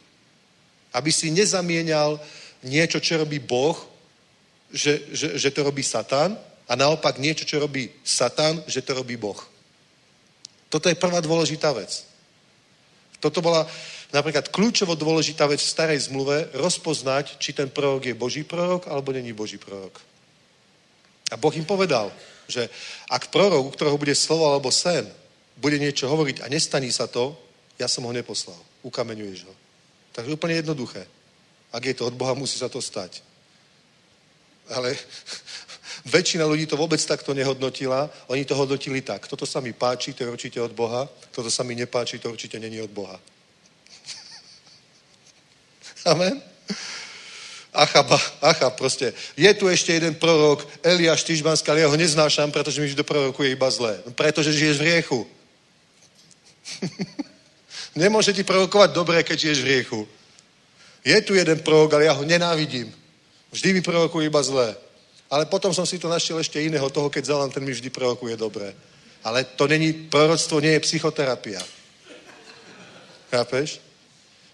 Aby 0.95 1.11
si 1.11 1.35
nezamienial 1.35 2.23
niečo, 2.63 3.03
čo 3.03 3.19
robí 3.19 3.43
Boh, 3.43 3.75
že, 4.71 5.11
že, 5.11 5.35
že 5.35 5.51
to 5.51 5.67
robí 5.67 5.83
Satan 5.83 6.39
a 6.71 6.73
naopak 6.79 7.19
niečo, 7.19 7.43
čo 7.43 7.59
robí 7.59 7.91
Satan, 8.07 8.63
že 8.71 8.87
to 8.87 8.95
robí 8.95 9.19
Boh. 9.19 9.43
Toto 10.71 10.87
je 10.87 10.95
prvá 10.95 11.19
dôležitá 11.19 11.75
vec. 11.75 12.07
Toto 13.19 13.43
bola 13.43 13.67
napríklad 14.11 14.51
kľúčovo 14.51 14.99
dôležitá 14.99 15.47
vec 15.47 15.63
v 15.63 15.73
starej 15.73 16.11
zmluve, 16.11 16.51
rozpoznať, 16.55 17.39
či 17.39 17.55
ten 17.55 17.71
prorok 17.71 18.11
je 18.11 18.15
Boží 18.15 18.43
prorok, 18.43 18.87
alebo 18.91 19.15
není 19.15 19.33
Boží 19.33 19.59
prorok. 19.59 19.99
A 21.31 21.39
Boh 21.39 21.55
im 21.55 21.65
povedal, 21.65 22.11
že 22.51 22.67
ak 23.07 23.31
prorok, 23.31 23.67
u 23.67 23.71
ktorého 23.71 23.99
bude 23.99 24.15
slovo 24.19 24.51
alebo 24.51 24.75
sen, 24.75 25.07
bude 25.55 25.79
niečo 25.79 26.11
hovoriť 26.11 26.43
a 26.43 26.51
nestaní 26.51 26.91
sa 26.91 27.07
to, 27.07 27.39
ja 27.79 27.87
som 27.87 28.05
ho 28.05 28.13
neposlal. 28.13 28.59
Ukameňuješ 28.83 29.47
ho. 29.47 29.55
Takže 30.13 30.35
úplne 30.35 30.59
jednoduché. 30.59 31.07
Ak 31.71 31.87
je 31.87 31.95
to 31.95 32.11
od 32.11 32.19
Boha, 32.19 32.35
musí 32.35 32.59
sa 32.59 32.67
to 32.67 32.83
stať. 32.83 33.23
Ale 34.69 34.99
väčšina 36.15 36.43
ľudí 36.47 36.67
to 36.67 36.75
vôbec 36.75 36.99
takto 36.99 37.31
nehodnotila. 37.31 38.11
Oni 38.27 38.43
to 38.43 38.59
hodnotili 38.59 39.01
tak. 39.01 39.31
Toto 39.31 39.47
sa 39.47 39.63
mi 39.63 39.71
páči, 39.73 40.13
to 40.13 40.27
je 40.27 40.33
určite 40.33 40.59
od 40.59 40.75
Boha. 40.75 41.07
Toto 41.31 41.51
sa 41.51 41.63
mi 41.63 41.79
nepáči, 41.79 42.19
to 42.19 42.31
určite 42.31 42.59
není 42.59 42.83
od 42.83 42.91
Boha. 42.91 43.21
Amen? 46.05 46.43
Achaba, 47.71 48.19
Achab 48.43 48.75
proste. 48.75 49.15
Je 49.39 49.51
tu 49.55 49.71
ešte 49.71 49.95
jeden 49.95 50.15
prorok, 50.19 50.67
Eliáš 50.83 51.23
Tyžbanský, 51.23 51.71
ale 51.71 51.87
ja 51.87 51.89
ho 51.89 51.95
neznášam, 51.95 52.51
pretože 52.51 52.83
mi 52.83 52.91
vždy 52.91 53.03
prorokuje 53.07 53.55
iba 53.55 53.71
zlé. 53.71 54.03
Pretože 54.19 54.51
žiješ 54.53 54.77
v 54.83 54.87
riechu. 54.91 55.21
Nemôže 58.03 58.35
ti 58.35 58.43
prorokovať 58.43 58.91
dobre, 58.91 59.23
keď 59.23 59.37
žiješ 59.39 59.61
v 59.63 59.71
riechu. 59.71 60.01
Je 61.07 61.17
tu 61.23 61.35
jeden 61.39 61.63
prorok, 61.63 61.95
ale 61.95 62.11
ja 62.11 62.15
ho 62.19 62.27
nenávidím. 62.27 62.91
Vždy 63.55 63.79
mi 63.79 63.83
prorokuje 63.83 64.27
iba 64.27 64.43
zlé. 64.43 64.75
Ale 65.31 65.47
potom 65.47 65.71
som 65.71 65.87
si 65.87 65.99
to 65.99 66.11
našiel 66.11 66.43
ešte 66.43 66.59
iného, 66.59 66.91
toho, 66.91 67.07
keď 67.07 67.31
zalám, 67.31 67.55
ten 67.55 67.63
mi 67.63 67.71
vždy 67.71 67.87
prorokuje 67.91 68.35
dobre. 68.35 68.75
Ale 69.23 69.47
to 69.47 69.71
není, 69.71 69.93
proroctvo 70.11 70.59
nie 70.59 70.75
je 70.75 70.81
psychoterapia. 70.81 71.63
Chápeš? 73.31 73.90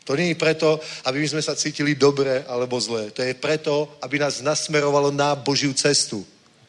To 0.06 0.14
je 0.14 0.38
preto, 0.38 0.78
aby 1.02 1.26
sme 1.26 1.42
sa 1.42 1.58
cítili 1.58 1.98
dobre 1.98 2.46
alebo 2.46 2.78
zlé. 2.78 3.10
To 3.10 3.26
je 3.26 3.34
preto, 3.34 3.98
aby 3.98 4.22
nás 4.22 4.38
nasmerovalo 4.38 5.10
na 5.10 5.34
Božiu 5.34 5.74
cestu. 5.74 6.22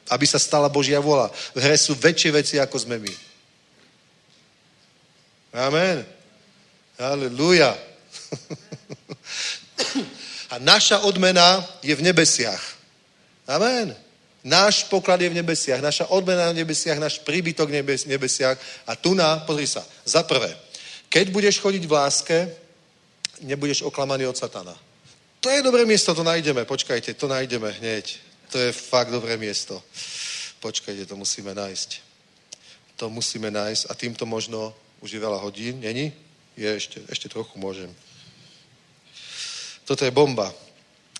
Aby 0.09 0.25
sa 0.25 0.41
stala 0.41 0.73
Božia 0.73 0.97
vola. 0.97 1.29
V 1.53 1.61
hre 1.61 1.77
sú 1.77 1.93
väčšie 1.93 2.33
veci, 2.33 2.55
ako 2.57 2.81
sme 2.81 2.97
my. 2.97 3.13
Amen. 5.53 6.01
Halleluja. 6.97 7.77
A 10.53 10.57
naša 10.57 11.05
odmena 11.05 11.61
je 11.85 11.93
v 11.93 12.01
nebesiach. 12.01 12.63
Amen. 13.45 13.93
Náš 14.41 14.89
poklad 14.89 15.21
je 15.21 15.29
v 15.29 15.37
nebesiach, 15.37 15.83
naša 15.83 16.07
odmena 16.09 16.49
v 16.55 16.63
nebesiach, 16.63 16.97
náš 16.97 17.19
príbytok 17.21 17.69
v 17.69 17.83
nebesiach. 18.07 18.57
A 18.87 18.95
tu 18.95 19.13
na, 19.13 19.43
pozri 19.43 19.67
sa, 19.67 19.83
za 20.07 20.23
prvé, 20.23 20.55
keď 21.11 21.35
budeš 21.35 21.59
chodiť 21.59 21.83
v 21.83 21.91
láske, 21.91 22.47
nebudeš 23.41 23.81
oklamaný 23.81 24.27
od 24.27 24.37
satana. 24.37 24.77
To 25.39 25.49
je 25.49 25.63
dobré 25.63 25.85
miesto, 25.85 26.15
to 26.15 26.23
nájdeme. 26.23 26.65
Počkajte, 26.65 27.13
to 27.13 27.27
nájdeme 27.27 27.71
hneď. 27.71 28.17
To 28.51 28.57
je 28.57 28.71
fakt 28.71 29.11
dobré 29.11 29.37
miesto. 29.37 29.83
Počkajte, 30.59 31.05
to 31.05 31.15
musíme 31.15 31.55
nájsť. 31.55 31.89
To 32.97 33.09
musíme 33.09 33.51
nájsť 33.51 33.83
a 33.89 33.93
týmto 33.93 34.25
možno 34.25 34.73
už 35.01 35.13
je 35.13 35.21
veľa 35.21 35.37
hodín, 35.37 35.79
není? 35.79 36.09
Je 36.57 36.65
ešte, 36.65 36.97
ešte 37.05 37.29
trochu 37.29 37.53
môžem. 37.61 37.93
Toto 39.85 40.01
je 40.01 40.11
bomba. 40.11 40.49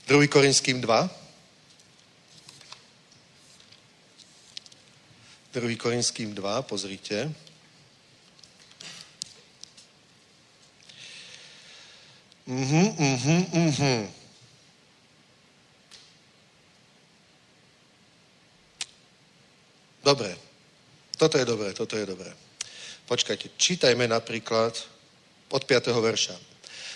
2. 0.10 0.27
Korinským 0.27 0.81
2. 0.81 1.10
2. 5.53 5.77
Korinským 5.77 6.34
2, 6.34 6.61
pozrite. 6.65 7.30
Mhm, 12.48 12.95
mhm, 12.95 13.40
mhm. 13.53 14.07
Dobre. 20.03 20.38
Toto 21.18 21.38
je 21.38 21.45
dobré, 21.45 21.74
toto 21.74 21.98
je 21.99 22.06
dobré. 22.06 22.32
Počkajte, 23.07 23.49
čítajme 23.57 24.07
napríklad 24.07 24.72
od 25.52 25.64
5. 25.64 25.91
verša. 25.91 26.36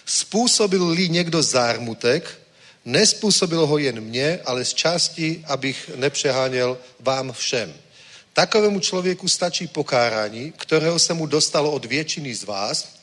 Spôsobil-li 0.08 1.12
niekto 1.12 1.44
zármutek, 1.44 2.24
nespôsobil 2.88 3.60
ho 3.68 3.76
jen 3.76 4.00
mne, 4.00 4.40
ale 4.48 4.64
z 4.64 4.74
časti, 4.74 5.44
abych 5.52 5.92
nepřeháněl 6.00 6.80
vám 7.00 7.36
všem. 7.36 7.74
Takovému 8.34 8.80
člověku 8.80 9.28
stačí 9.28 9.68
pokárání, 9.68 10.52
kterého 10.56 11.00
se 11.00 11.14
mu 11.14 11.26
dostalo 11.26 11.72
od 11.72 11.86
většiny 11.86 12.36
z 12.36 12.44
vás, 12.44 13.01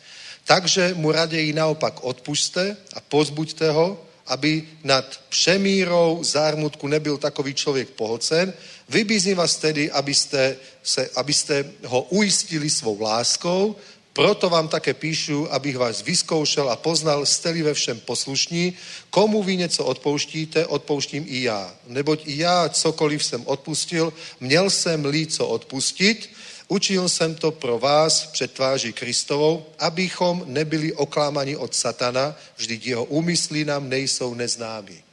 takže 0.49 0.95
mu 0.97 1.13
raději 1.13 1.53
naopak 1.53 2.05
odpuste 2.05 2.77
a 2.95 3.01
pozbuďte 3.01 3.71
ho, 3.71 4.01
aby 4.27 4.65
nad 4.85 5.21
přemírou 5.29 6.25
zármutku 6.25 6.89
nebyl 6.89 7.17
takový 7.17 7.55
člověk 7.55 7.89
pohocen. 7.89 8.53
Vybízím 8.89 9.37
vás 9.37 9.57
tedy, 9.57 9.91
abyste, 9.91 10.57
se, 10.83 11.11
abyste 11.15 11.65
ho 11.85 12.03
ujistili 12.03 12.71
svou 12.71 13.01
láskou, 13.01 13.77
proto 14.13 14.51
vám 14.51 14.69
také 14.69 14.95
píšu, 14.95 15.53
abych 15.53 15.77
vás 15.77 16.03
vyzkoušel 16.03 16.71
a 16.71 16.77
poznal, 16.77 17.27
jste 17.27 17.63
ve 17.63 17.75
všem 17.75 18.01
poslušní. 18.01 18.73
Komu 19.11 19.43
vy 19.43 19.57
něco 19.57 19.85
odpouštíte, 19.85 20.67
odpouštím 20.67 21.25
i 21.29 21.43
já. 21.43 21.75
Neboť 21.87 22.23
i 22.25 22.39
já 22.39 22.69
cokoliv 22.69 23.25
jsem 23.25 23.43
odpustil, 23.47 24.13
měl 24.41 24.71
jsem 24.71 25.05
lí 25.05 25.27
co 25.27 25.47
odpustit, 25.47 26.31
učil 26.69 27.09
jsem 27.09 27.35
to 27.35 27.51
pro 27.51 27.79
vás 27.79 28.27
před 28.27 28.53
tváří 28.53 28.93
Kristovou, 28.93 29.67
abychom 29.79 30.45
nebyli 30.47 30.93
oklámani 30.93 31.57
od 31.57 31.75
satana, 31.75 32.37
vždyť 32.57 32.87
jeho 32.87 33.05
úmysly 33.05 33.65
nám 33.65 33.89
nejsou 33.89 34.35
neznámy. 34.35 35.05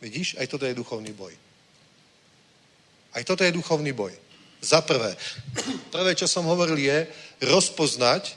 Vidíš? 0.00 0.36
Aj 0.38 0.46
toto 0.46 0.66
je 0.66 0.74
duchovný 0.74 1.12
boj. 1.12 1.34
Aj 3.12 3.24
toto 3.24 3.44
je 3.44 3.52
duchovný 3.52 3.92
boj. 3.92 4.14
Za 4.60 4.80
prvé. 4.80 5.16
Prvé, 5.94 6.14
čo 6.14 6.28
som 6.28 6.46
hovoril, 6.46 6.78
je 6.78 7.06
rozpoznať, 7.46 8.36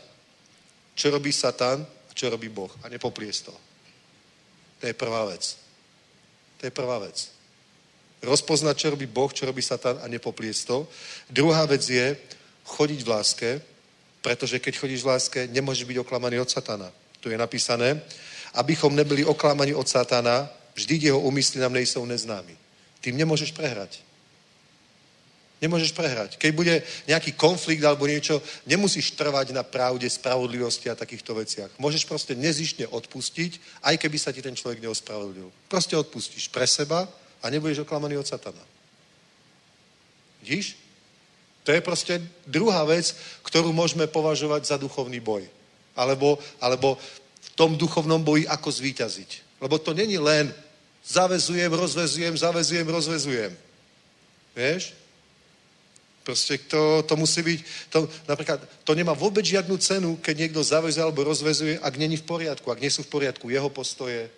čo 0.95 1.09
robí 1.09 1.33
Satan 1.33 1.81
a 1.81 2.11
čo 2.13 2.29
robí 2.29 2.49
Boh 2.49 2.69
a 2.85 2.89
nepoplies 2.89 3.41
to. 3.41 3.53
To 4.79 4.87
je 4.87 4.93
prvá 4.93 5.25
vec. 5.25 5.57
To 6.57 6.65
je 6.65 6.71
prvá 6.71 6.99
vec. 6.99 7.40
Rozpoznať, 8.21 8.75
čo 8.77 8.91
robí 8.93 9.09
Boh, 9.09 9.33
čo 9.33 9.49
robí 9.49 9.65
Satan 9.65 9.97
a 10.01 10.05
nepoplies 10.07 10.61
to. 10.65 10.85
Druhá 11.29 11.65
vec 11.65 11.81
je 11.81 12.17
chodiť 12.65 12.99
v 13.01 13.09
láske, 13.09 13.49
pretože 14.21 14.61
keď 14.61 14.77
chodíš 14.77 15.01
v 15.01 15.09
láske, 15.09 15.39
nemôžeš 15.49 15.89
byť 15.89 15.97
oklamaný 15.97 16.39
od 16.39 16.49
Satana. 16.49 16.93
Tu 17.19 17.33
je 17.33 17.37
napísané, 17.37 18.01
abychom 18.53 18.95
nebyli 18.95 19.25
oklamaní 19.25 19.73
od 19.73 19.89
Satana, 19.89 20.49
vždy 20.77 21.09
jeho 21.09 21.19
úmysly 21.19 21.61
nám 21.61 21.73
nejsou 21.73 22.05
neznámy. 22.05 22.53
Tým 23.01 23.17
nemôžeš 23.17 23.51
prehrať. 23.51 24.05
Nemôžeš 25.61 25.93
prehrať. 25.93 26.41
Keď 26.41 26.51
bude 26.57 26.81
nejaký 27.05 27.37
konflikt 27.37 27.85
alebo 27.85 28.09
niečo, 28.09 28.41
nemusíš 28.65 29.13
trvať 29.13 29.53
na 29.53 29.61
pravde, 29.61 30.09
spravodlivosti 30.09 30.89
a 30.89 30.97
takýchto 30.97 31.37
veciach. 31.37 31.69
Môžeš 31.77 32.09
proste 32.09 32.33
nezištne 32.33 32.89
odpustiť, 32.89 33.81
aj 33.85 33.95
keby 34.01 34.17
sa 34.17 34.33
ti 34.33 34.41
ten 34.41 34.57
človek 34.57 34.81
neospravodlil. 34.81 35.53
Proste 35.69 35.93
odpustíš 35.93 36.49
pre 36.49 36.65
seba 36.65 37.05
a 37.41 37.49
nebudeš 37.49 37.83
oklamaný 37.83 38.17
od 38.21 38.27
satana. 38.29 38.61
Vidíš? 40.41 40.77
To 41.63 41.69
je 41.69 41.81
proste 41.81 42.21
druhá 42.49 42.81
vec, 42.89 43.13
ktorú 43.45 43.69
môžeme 43.69 44.09
považovať 44.09 44.65
za 44.65 44.77
duchovný 44.81 45.21
boj. 45.21 45.45
Alebo, 45.93 46.41
alebo 46.57 46.97
v 47.41 47.49
tom 47.53 47.77
duchovnom 47.77 48.23
boji 48.23 48.49
ako 48.49 48.69
zvíťaziť. 48.71 49.61
Lebo 49.61 49.77
to 49.77 49.93
není 49.93 50.17
len 50.17 50.49
zavezujem, 51.05 51.69
rozvezujem, 51.69 52.33
zavezujem, 52.37 52.87
rozvezujem. 52.89 53.53
Vieš? 54.57 54.97
Proste 56.21 56.57
to, 56.69 57.01
to 57.05 57.17
musí 57.17 57.41
byť, 57.41 57.59
to, 57.89 58.05
napríklad, 58.29 58.61
to 58.85 58.93
nemá 58.93 59.13
vôbec 59.17 59.41
žiadnu 59.41 59.77
cenu, 59.81 60.17
keď 60.21 60.35
niekto 60.37 60.61
zavezuje 60.61 61.01
alebo 61.01 61.25
rozvezuje, 61.25 61.81
ak 61.81 61.97
není 61.97 62.17
v 62.17 62.25
poriadku, 62.29 62.69
ak 62.69 62.81
nie 62.81 62.93
sú 62.93 63.01
v 63.01 63.09
poriadku 63.09 63.49
jeho 63.49 63.69
postoje. 63.73 64.29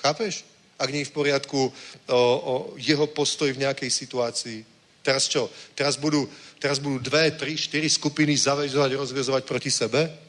Chápeš? 0.00 0.44
Ak 0.78 0.90
nie 0.90 1.06
je 1.06 1.10
v 1.10 1.16
poriadku 1.16 1.60
o, 1.60 2.20
o 2.42 2.54
jeho 2.78 3.06
postoj 3.06 3.50
v 3.52 3.62
nejakej 3.62 3.90
situácii. 3.90 4.58
Teraz 5.04 5.28
čo? 5.28 5.52
Teraz 5.76 6.00
budú, 6.00 6.26
teraz 6.58 6.80
budú 6.80 6.98
dve, 6.98 7.30
tri, 7.36 7.54
štyri 7.54 7.86
skupiny 7.86 8.34
zavezovať, 8.34 8.90
rozvezovať 8.96 9.42
proti 9.44 9.70
sebe? 9.70 10.24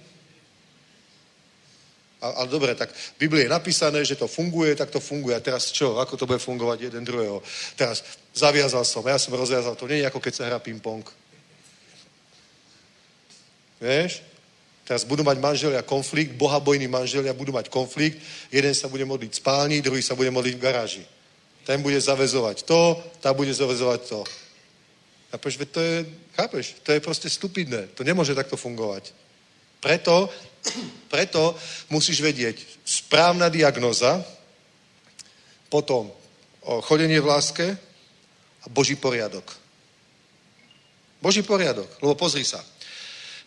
ale 2.33 2.47
dobre, 2.49 2.73
tak 2.73 2.89
v 2.89 3.17
Biblii 3.19 3.45
je 3.45 3.53
napísané, 3.53 4.01
že 4.01 4.17
to 4.17 4.25
funguje, 4.25 4.73
tak 4.73 4.89
to 4.89 4.97
funguje. 4.97 5.35
A 5.37 5.43
teraz 5.43 5.69
čo? 5.69 6.01
Ako 6.01 6.17
to 6.17 6.25
bude 6.25 6.41
fungovať 6.41 6.89
jeden 6.89 7.05
druhého? 7.05 7.43
Teraz 7.77 8.01
zaviazal 8.33 8.81
som, 8.81 9.05
ja 9.05 9.21
som 9.21 9.37
rozviazal. 9.37 9.77
To 9.77 9.85
nie 9.85 10.01
je 10.01 10.09
ako 10.09 10.17
keď 10.17 10.33
sa 10.33 10.47
hrá 10.49 10.57
ping-pong. 10.57 11.05
Vieš? 13.77 14.25
Teraz 14.85 15.01
budú 15.01 15.25
mať 15.25 15.41
manželia 15.41 15.81
konflikt, 15.81 16.37
bohabojní 16.37 16.85
manželia 16.85 17.33
budú 17.33 17.51
mať 17.51 17.73
konflikt, 17.73 18.21
jeden 18.53 18.73
sa 18.77 18.85
bude 18.85 19.01
modliť 19.05 19.31
v 19.33 19.39
spálni, 19.41 19.81
druhý 19.81 20.01
sa 20.05 20.13
bude 20.13 20.29
modliť 20.29 20.55
v 20.55 20.61
garáži. 20.61 21.03
Ten 21.65 21.81
bude 21.81 21.97
zavezovať 21.97 22.69
to, 22.69 23.01
tá 23.17 23.33
bude 23.33 23.49
zavezovať 23.49 24.01
to. 24.05 24.21
Chápeš, 25.33 25.53
to 25.73 25.81
je, 25.81 25.95
chápeš, 26.37 26.65
to 26.85 26.93
je 26.93 26.99
proste 27.01 27.27
stupidné. 27.29 27.97
To 27.97 28.05
nemôže 28.05 28.37
takto 28.37 28.53
fungovať. 28.53 29.09
Preto 29.81 30.29
preto 31.13 31.55
musíš 31.89 32.21
vedieť 32.21 32.61
správna 32.85 33.49
diagnoza, 33.49 34.21
potom 35.69 36.09
chodenie 36.85 37.19
v 37.19 37.29
láske 37.29 37.65
a 38.63 38.67
Boží 38.69 38.95
poriadok. 38.95 39.45
Boží 41.21 41.41
poriadok. 41.41 41.89
Lebo 42.01 42.15
pozri 42.15 42.45
sa. 42.45 42.61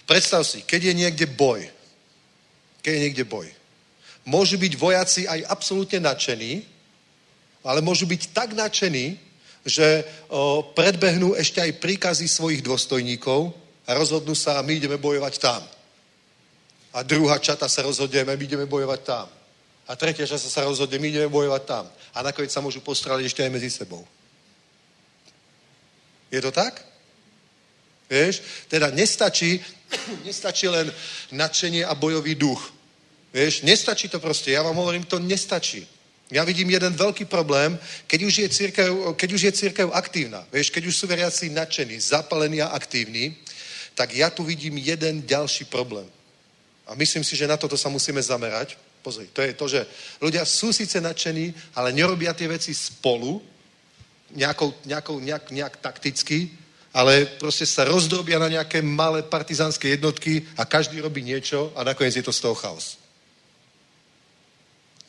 Predstav 0.09 0.40
si, 0.48 0.64
keď 0.64 0.89
je 0.89 0.94
niekde 1.05 1.26
boj, 1.28 1.68
keď 2.80 2.93
je 2.97 3.02
niekde 3.05 3.24
boj, 3.28 3.44
môžu 4.24 4.56
byť 4.56 4.72
vojaci 4.80 5.22
aj 5.28 5.44
absolútne 5.52 6.01
nadšení, 6.01 6.64
ale 7.60 7.85
môžu 7.85 8.09
byť 8.09 8.32
tak 8.32 8.56
nadšení, 8.56 9.20
že 9.68 10.09
o, 10.32 10.64
predbehnú 10.72 11.36
ešte 11.36 11.60
aj 11.60 11.76
príkazy 11.76 12.24
svojich 12.24 12.64
dôstojníkov 12.64 13.52
a 13.85 13.93
rozhodnú 13.93 14.32
sa, 14.32 14.64
my 14.64 14.80
ideme 14.80 14.97
bojovať 14.97 15.35
tam. 15.36 15.60
A 16.97 17.05
druhá 17.05 17.36
čata 17.36 17.68
sa 17.68 17.85
rozhodne, 17.85 18.24
my 18.24 18.32
ideme 18.32 18.64
bojovať 18.64 19.01
tam. 19.05 19.28
A 19.89 19.97
tretia 19.97 20.24
časa 20.24 20.48
sa 20.48 20.64
rozhodne, 20.64 20.97
my 20.97 21.09
ideme 21.09 21.28
bojovať 21.28 21.62
tam. 21.68 21.85
A 22.16 22.24
nakoniec 22.24 22.48
sa 22.48 22.64
môžu 22.64 22.80
postraliť 22.80 23.28
ešte 23.28 23.44
aj 23.44 23.52
medzi 23.52 23.68
sebou. 23.68 24.01
Je 26.32 26.40
to 26.40 26.48
tak? 26.48 26.80
Vieš? 28.09 28.40
Teda 28.72 28.89
nestačí, 28.89 29.60
nestačí 30.28 30.69
len 30.69 30.93
nadšenie 31.32 31.85
a 31.85 31.94
bojový 31.94 32.35
duch. 32.35 32.73
Vieš? 33.32 33.62
Nestačí 33.62 34.09
to 34.09 34.20
proste. 34.20 34.52
Ja 34.52 34.65
vám 34.65 34.77
hovorím, 34.77 35.05
to 35.05 35.20
nestačí. 35.20 35.85
Ja 36.28 36.44
vidím 36.44 36.69
jeden 36.69 36.93
veľký 36.93 37.24
problém, 37.24 37.81
keď 38.05 38.20
už 38.24 38.35
je 38.39 38.48
církev, 38.48 39.16
keď 39.16 39.28
už 39.32 39.43
je 39.48 39.52
církev 39.52 39.89
aktívna. 39.97 40.44
Vieš, 40.52 40.69
keď 40.69 40.93
už 40.93 40.97
sú 40.97 41.05
veriaci 41.09 41.48
nadšení, 41.48 41.97
zapalení 42.01 42.60
a 42.60 42.77
aktívni, 42.77 43.32
tak 43.97 44.12
ja 44.12 44.28
tu 44.28 44.44
vidím 44.44 44.77
jeden 44.77 45.24
ďalší 45.24 45.65
problém. 45.65 46.06
A 46.86 46.94
myslím 46.94 47.24
si, 47.24 47.36
že 47.36 47.48
na 47.48 47.56
toto 47.56 47.77
sa 47.77 47.89
musíme 47.89 48.20
zamerať. 48.20 48.77
Pozri, 49.01 49.28
to 49.32 49.40
je 49.40 49.52
to, 49.56 49.66
že 49.69 49.81
ľudia 50.20 50.44
sú 50.44 50.73
síce 50.73 51.01
nadšení, 51.01 51.55
ale 51.73 51.97
nerobia 51.97 52.36
tie 52.36 52.48
veci 52.48 52.77
spolu, 52.77 53.40
nejakou, 54.36 54.74
nejakou, 54.85 55.16
nejak, 55.20 55.48
nejak 55.51 55.74
takticky, 55.81 56.52
ale 56.99 57.31
proste 57.39 57.62
sa 57.62 57.87
rozdrobia 57.87 58.43
na 58.43 58.51
nejaké 58.51 58.83
malé 58.83 59.23
partizánske 59.23 59.87
jednotky 59.87 60.43
a 60.59 60.66
každý 60.66 60.99
robí 60.99 61.23
niečo 61.23 61.70
a 61.79 61.87
nakoniec 61.87 62.19
je 62.19 62.27
to 62.27 62.35
z 62.35 62.43
toho 62.43 62.59
chaos. 62.59 62.99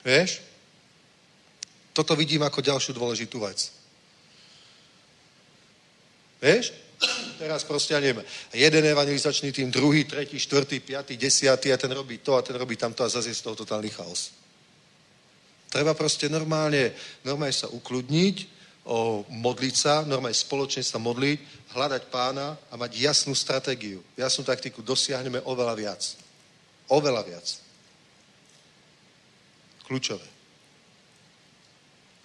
Vieš? 0.06 0.46
Toto 1.90 2.14
vidím 2.14 2.46
ako 2.46 2.62
ďalšiu 2.62 2.94
dôležitú 2.94 3.42
vec. 3.42 3.74
Vieš? 6.38 6.78
Teraz 7.42 7.66
proste, 7.66 7.98
ja 7.98 8.04
neviem, 8.04 8.22
jeden 8.54 8.86
evangelizačný 8.86 9.50
tým, 9.50 9.74
druhý, 9.74 10.06
tretí, 10.06 10.38
štvrtý, 10.38 10.86
piatý, 10.86 11.18
desiatý 11.18 11.74
a 11.74 11.82
ten 11.82 11.90
robí 11.90 12.22
to 12.22 12.38
a 12.38 12.46
ten 12.46 12.54
robí 12.54 12.78
tamto 12.78 13.02
a 13.02 13.10
zase 13.10 13.34
je 13.34 13.40
z 13.40 13.50
toho 13.50 13.58
totálny 13.58 13.90
chaos. 13.90 14.30
Treba 15.74 15.98
proste 15.98 16.30
normálne, 16.30 16.94
normálne 17.26 17.56
sa 17.56 17.66
ukludniť, 17.66 18.59
o, 18.90 19.22
modliť 19.30 19.76
sa, 19.78 20.02
normálne 20.02 20.34
spoločne 20.34 20.82
sa 20.82 20.98
modliť, 20.98 21.38
hľadať 21.78 22.10
pána 22.10 22.58
a 22.58 22.74
mať 22.74 22.98
jasnú 22.98 23.38
stratégiu, 23.38 24.02
jasnú 24.18 24.42
taktiku, 24.42 24.82
dosiahneme 24.82 25.46
oveľa 25.46 25.76
viac. 25.78 26.02
Oveľa 26.90 27.22
viac. 27.22 27.46
Kľúčové. 29.86 30.26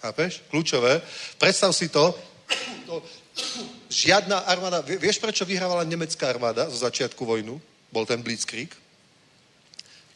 Chápeš? 0.01 0.41
Kľúčové. 0.49 1.05
Predstav 1.37 1.77
si 1.77 1.93
to, 1.93 2.17
to 2.89 3.05
žiadna 3.93 4.49
armáda, 4.49 4.81
vieš 4.81 5.21
prečo 5.21 5.45
vyhrávala 5.45 5.85
nemecká 5.85 6.29
armáda 6.33 6.69
zo 6.73 6.81
začiatku 6.81 7.21
vojnu? 7.25 7.61
Bol 7.93 8.09
ten 8.09 8.25
Blitzkrieg? 8.25 8.73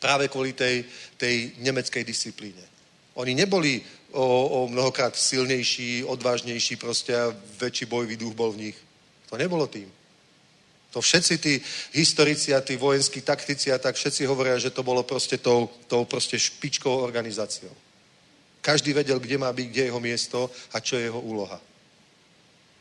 Práve 0.00 0.32
kvôli 0.32 0.56
tej, 0.56 0.88
tej 1.20 1.52
nemeckej 1.60 2.04
disciplíne. 2.04 2.77
Oni 3.18 3.34
neboli 3.34 3.82
o, 4.14 4.46
o 4.46 4.68
mnohokrát 4.68 5.16
silnejší, 5.16 6.04
odvážnejší 6.04 6.76
proste 6.78 7.18
a 7.18 7.34
väčší 7.58 7.90
bojový 7.90 8.16
duch 8.16 8.34
bol 8.34 8.54
v 8.54 8.70
nich. 8.70 8.78
To 9.28 9.36
nebolo 9.36 9.66
tým. 9.66 9.90
To 10.94 11.00
všetci 11.02 11.34
tí 11.38 11.60
historici 11.92 12.54
a 12.54 12.60
tí 12.60 12.76
vojenskí 12.76 13.20
taktici 13.20 13.72
a 13.72 13.78
tak 13.78 13.96
všetci 13.96 14.24
hovoria, 14.24 14.58
že 14.58 14.70
to 14.70 14.82
bolo 14.82 15.02
proste 15.02 15.36
tou, 15.38 15.68
tou 15.86 16.04
proste 16.04 16.38
špičkou 16.38 16.90
organizáciou. 16.90 17.74
Každý 18.62 18.92
vedel, 18.92 19.20
kde 19.20 19.38
má 19.38 19.52
byť, 19.52 19.66
kde 19.68 19.80
je 19.82 19.88
jeho 19.90 20.00
miesto 20.00 20.50
a 20.72 20.80
čo 20.80 20.96
je 20.96 21.02
jeho 21.10 21.20
úloha. 21.20 21.60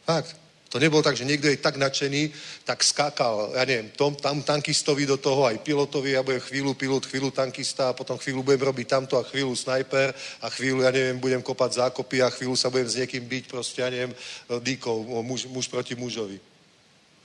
Fakt. 0.06 0.47
To 0.68 0.80
nebolo 0.84 1.00
tak, 1.00 1.16
že 1.16 1.24
niekto 1.24 1.48
je 1.48 1.64
tak 1.64 1.80
nadšený, 1.80 2.28
tak 2.68 2.84
skákal, 2.84 3.56
ja 3.56 3.64
neviem, 3.64 3.88
tom, 3.96 4.16
tam 4.20 4.44
tankistovi 4.44 5.08
do 5.08 5.16
toho, 5.16 5.48
aj 5.48 5.64
pilotovi, 5.64 6.12
ja 6.12 6.24
budem 6.24 6.44
chvíľu 6.44 6.76
pilot, 6.76 7.08
chvíľu 7.08 7.32
tankista, 7.32 7.90
a 7.90 7.96
potom 7.96 8.20
chvíľu 8.20 8.44
budem 8.44 8.68
robiť 8.68 8.88
tamto 8.88 9.16
a 9.16 9.24
chvíľu 9.24 9.56
snajper 9.56 10.12
a 10.44 10.48
chvíľu, 10.52 10.84
ja 10.84 10.92
neviem, 10.92 11.24
budem 11.24 11.40
kopať 11.40 11.88
zákopy 11.88 12.20
a 12.20 12.28
chvíľu 12.28 12.60
sa 12.60 12.68
budem 12.68 12.88
s 12.88 13.00
niekým 13.00 13.24
byť, 13.24 13.44
proste, 13.48 13.80
ja 13.80 13.88
neviem, 13.88 14.12
dýkou, 14.52 15.24
muž, 15.24 15.48
muž 15.48 15.72
proti 15.72 15.96
mužovi. 15.96 16.36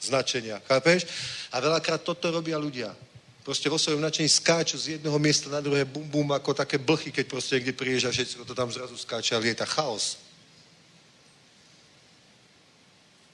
Značenia, 0.02 0.62
chápeš? 0.66 1.06
A 1.50 1.58
veľakrát 1.58 2.02
toto 2.02 2.30
robia 2.30 2.58
ľudia. 2.58 2.94
Proste 3.42 3.66
vo 3.66 3.78
svojom 3.78 3.98
nadšení 3.98 4.30
skáču 4.30 4.78
z 4.78 4.98
jedného 4.98 5.18
miesta 5.18 5.50
na 5.50 5.58
druhé, 5.58 5.82
bum, 5.82 6.06
bum, 6.06 6.30
ako 6.30 6.54
také 6.54 6.78
blchy, 6.78 7.10
keď 7.10 7.26
proste 7.26 7.58
niekde 7.58 7.74
prídeš 7.74 8.06
a 8.06 8.14
všetko 8.14 8.46
to 8.46 8.54
tam 8.54 8.70
zrazu 8.70 8.94
skáče 8.94 9.34
a 9.34 9.42
lieta 9.42 9.66
chaos. 9.66 10.22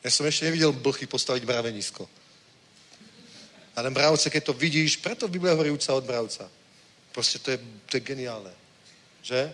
Ja 0.05 0.11
som 0.15 0.27
ešte 0.27 0.47
nevidel 0.47 0.71
blchy 0.71 1.11
postaviť 1.11 1.43
mravenisko. 1.43 2.07
A 3.75 3.83
ten 3.83 3.95
mravce, 3.95 4.31
keď 4.31 4.43
to 4.51 4.55
vidíš, 4.55 4.99
preto 4.99 5.27
v 5.27 5.39
Biblii 5.39 5.55
hovorí 5.55 5.71
úca 5.71 5.95
od 5.95 6.07
mravca. 6.07 6.51
Proste 7.15 7.39
to 7.39 7.55
je, 7.55 7.59
to 7.87 7.93
je 7.99 8.03
geniálne. 8.03 8.51
Že? 9.23 9.51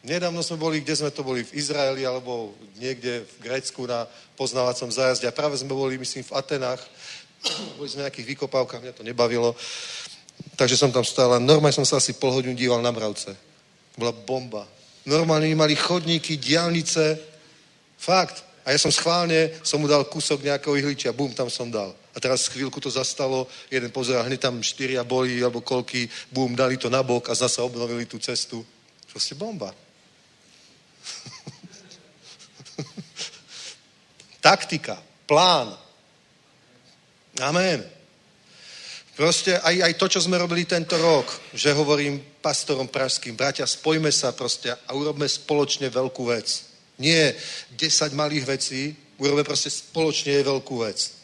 Nedávno 0.00 0.40
sme 0.40 0.56
boli, 0.56 0.80
kde 0.80 0.96
sme 0.96 1.10
to 1.10 1.26
boli, 1.26 1.44
v 1.44 1.54
Izraeli 1.58 2.06
alebo 2.06 2.54
niekde 2.78 3.26
v 3.26 3.34
Grécku 3.42 3.84
na 3.84 4.06
poznávacom 4.38 4.88
zájazde. 4.88 5.28
A 5.28 5.34
práve 5.34 5.58
sme 5.58 5.74
boli, 5.74 5.98
myslím, 5.98 6.22
v 6.24 6.34
Atenách. 6.34 6.80
Boli 7.80 7.88
sme 7.88 8.04
v 8.04 8.06
nejakých 8.08 8.28
vykopávkach, 8.36 8.84
mňa 8.84 8.96
to 9.00 9.04
nebavilo. 9.04 9.56
Takže 10.60 10.76
som 10.76 10.92
tam 10.92 11.04
stál 11.04 11.32
a 11.32 11.40
normálne 11.40 11.72
som 11.72 11.88
sa 11.88 11.96
asi 11.96 12.12
pol 12.12 12.36
hodinu 12.36 12.52
díval 12.52 12.84
na 12.84 12.92
mravce. 12.92 13.32
Bola 13.96 14.12
bomba. 14.12 14.68
Normálne 15.08 15.48
mali 15.56 15.72
chodníky, 15.72 16.36
diálnice. 16.36 17.16
Fakt. 17.96 18.44
A 18.70 18.78
ja 18.78 18.86
som 18.86 18.94
schválne, 18.94 19.50
som 19.66 19.82
mu 19.82 19.90
dal 19.90 20.06
kúsok 20.06 20.46
nejakého 20.46 20.78
ihličia, 20.78 21.10
bum, 21.10 21.34
tam 21.34 21.50
som 21.50 21.66
dal. 21.66 21.90
A 22.14 22.22
teraz 22.22 22.46
chvíľku 22.46 22.78
to 22.78 22.86
zastalo, 22.86 23.50
jeden 23.66 23.90
pozera, 23.90 24.22
hneď 24.22 24.46
tam 24.46 24.62
štyria 24.62 25.02
boli, 25.02 25.42
alebo 25.42 25.58
koľky, 25.58 26.06
bum, 26.30 26.54
dali 26.54 26.78
to 26.78 26.86
na 26.86 27.02
bok 27.02 27.26
a 27.26 27.34
zase 27.34 27.58
obnovili 27.58 28.06
tú 28.06 28.22
cestu. 28.22 28.62
Proste 29.10 29.34
bomba. 29.34 29.74
Taktika, 34.54 35.02
plán. 35.26 35.74
Amen. 37.42 37.82
Proste 39.18 39.58
aj, 39.58 39.82
aj 39.82 39.98
to, 39.98 40.06
čo 40.14 40.22
sme 40.22 40.38
robili 40.38 40.62
tento 40.62 40.94
rok, 40.94 41.26
že 41.58 41.74
hovorím 41.74 42.22
pastorom 42.38 42.86
pražským, 42.86 43.34
bratia, 43.34 43.66
spojme 43.66 44.14
sa 44.14 44.30
proste 44.30 44.70
a 44.70 44.94
urobme 44.94 45.26
spoločne 45.26 45.90
veľkú 45.90 46.30
vec. 46.30 46.69
Nie 47.00 47.32
10 47.80 48.12
malých 48.12 48.44
vecí, 48.44 48.92
urobme 49.16 49.44
proste 49.44 49.72
spoločne 49.72 50.44
veľkú 50.44 50.84
vec. 50.84 51.20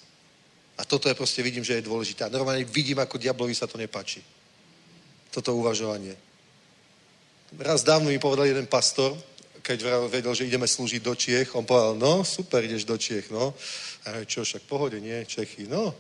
A 0.77 0.85
toto 0.85 1.09
je 1.09 1.15
proste, 1.17 1.43
vidím, 1.45 1.65
že 1.65 1.75
je 1.81 1.89
dôležité. 1.89 2.25
A 2.25 2.33
normálne 2.33 2.65
vidím, 2.65 2.99
ako 3.01 3.19
diablovi 3.21 3.55
sa 3.57 3.67
to 3.69 3.79
nepáči. 3.81 4.21
Toto 5.33 5.57
uvažovanie. 5.57 6.17
Raz 7.57 7.83
dávno 7.85 8.11
mi 8.13 8.19
povedal 8.19 8.47
jeden 8.53 8.67
pastor, 8.67 9.17
keď 9.63 10.09
vedel, 10.09 10.35
že 10.35 10.47
ideme 10.47 10.69
slúžiť 10.69 11.03
do 11.03 11.15
Čiech, 11.15 11.55
on 11.57 11.65
povedal, 11.65 11.97
no 11.99 12.25
super, 12.25 12.65
ideš 12.65 12.85
do 12.85 12.97
Čiech, 12.97 13.31
no. 13.33 13.55
A 14.07 14.25
čo, 14.25 14.45
však 14.45 14.63
pohode, 14.63 15.01
nie, 15.01 15.27
Čechy, 15.27 15.67
no. 15.67 15.95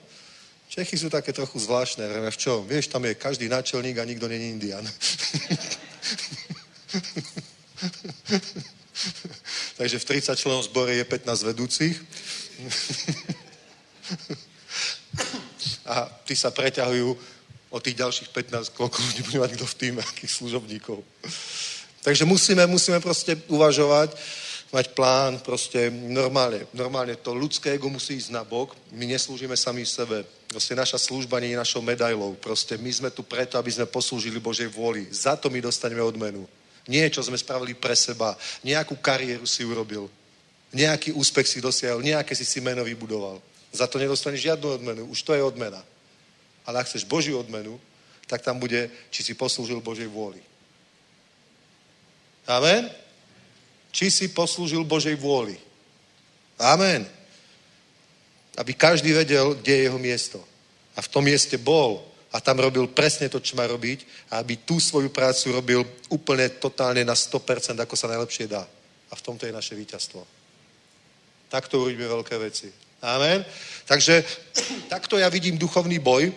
Čechy 0.69 0.98
sú 0.98 1.11
také 1.11 1.32
trochu 1.32 1.59
zvláštne, 1.59 2.31
v 2.31 2.36
čom? 2.36 2.66
Vieš, 2.66 2.86
tam 2.86 3.05
je 3.05 3.15
každý 3.15 3.48
náčelník 3.48 3.98
a 3.98 4.05
nikto 4.05 4.28
není 4.28 4.51
indian. 4.51 4.86
Takže 9.78 9.98
v 9.98 10.05
30 10.05 10.36
členov 10.39 10.62
zbore 10.64 10.94
je 10.94 11.05
15 11.05 11.48
vedúcich. 11.48 11.94
a 15.86 16.10
tí 16.27 16.36
sa 16.36 16.51
preťahujú 16.51 17.09
o 17.70 17.78
tých 17.81 17.97
ďalších 17.98 18.28
15, 18.31 18.73
koľko 18.77 18.98
ľudí 19.02 19.23
bude 19.27 19.39
mať 19.43 19.51
kto 19.59 19.66
v 19.66 19.78
tým, 19.78 19.94
akých 19.98 20.32
služobníkov. 20.32 21.02
Takže 22.02 22.24
musíme, 22.24 22.66
musíme 22.66 23.01
proste 23.02 23.35
uvažovať, 23.51 24.14
mať 24.70 24.86
plán, 24.94 25.39
proste 25.43 25.90
normálne, 25.90 26.66
normálne 26.74 27.14
to 27.18 27.35
ľudské 27.35 27.74
ego 27.74 27.90
musí 27.90 28.18
ísť 28.18 28.35
na 28.35 28.43
bok, 28.43 28.74
my 28.94 29.06
neslúžime 29.06 29.55
sami 29.59 29.86
sebe, 29.86 30.27
proste 30.47 30.74
naša 30.74 30.98
služba 30.98 31.39
nie 31.43 31.55
je 31.55 31.62
našou 31.62 31.82
medailou, 31.82 32.35
proste 32.39 32.78
my 32.78 32.90
sme 32.90 33.10
tu 33.10 33.23
preto, 33.23 33.59
aby 33.59 33.70
sme 33.70 33.86
poslúžili 33.86 34.39
Božej 34.39 34.70
vôli, 34.70 35.06
za 35.10 35.35
to 35.39 35.51
my 35.51 35.62
dostaneme 35.62 36.02
odmenu. 36.02 36.47
Nie, 36.87 37.11
čo 37.11 37.23
sme 37.23 37.39
spravili 37.39 37.75
pre 37.75 37.99
seba, 37.99 38.39
nejakú 38.63 38.95
kariéru 39.03 39.43
si 39.43 39.67
urobil, 39.67 40.07
nejaký 40.71 41.11
úspech 41.13 41.47
si 41.47 41.59
dosiahol, 41.59 42.03
nejaké 42.03 42.35
si 42.39 42.47
si 42.47 42.63
meno 42.63 42.87
vybudoval. 42.87 43.43
Za 43.75 43.91
to 43.91 43.99
nedostaneš 43.99 44.55
žiadnu 44.55 44.79
odmenu, 44.79 45.03
už 45.11 45.23
to 45.23 45.35
je 45.35 45.43
odmena. 45.43 45.83
Ale 46.67 46.83
ak 46.83 46.87
chceš 46.87 47.07
Božiu 47.07 47.39
odmenu, 47.39 47.79
tak 48.27 48.43
tam 48.43 48.59
bude, 48.59 48.91
či 49.11 49.23
si 49.23 49.35
poslúžil 49.35 49.83
Božej 49.83 50.07
vôli. 50.07 50.43
Amen? 52.47 52.91
Či 53.91 54.11
si 54.11 54.27
poslúžil 54.31 54.87
Božej 54.87 55.19
vôli. 55.19 55.59
Amen. 56.59 57.07
Aby 58.57 58.75
každý 58.75 59.13
vedel, 59.13 59.55
kde 59.59 59.73
je 59.73 59.85
jeho 59.91 59.99
miesto. 59.99 60.39
A 60.97 61.03
v 61.03 61.11
tom 61.11 61.27
mieste 61.27 61.59
bol 61.59 62.01
a 62.37 62.41
tam 62.45 62.61
robil 62.61 62.85
presne 62.93 63.33
to, 63.33 63.41
čo 63.41 63.57
má 63.57 63.65
robiť 63.65 64.05
aby 64.37 64.61
tú 64.61 64.77
svoju 64.77 65.09
prácu 65.09 65.57
robil 65.57 65.81
úplne 66.13 66.53
totálne 66.61 67.01
na 67.01 67.17
100%, 67.17 67.79
ako 67.81 67.97
sa 67.97 68.13
najlepšie 68.13 68.45
dá. 68.45 68.61
A 69.09 69.15
v 69.17 69.25
tomto 69.25 69.49
je 69.49 69.57
naše 69.57 69.73
víťazstvo. 69.73 70.21
Takto 71.49 71.81
urobíme 71.81 72.05
veľké 72.05 72.37
veci. 72.37 72.69
Amen. 73.01 73.41
Takže 73.89 74.21
takto 74.93 75.17
ja 75.17 75.33
vidím 75.33 75.57
duchovný 75.57 75.97
boj. 75.97 76.29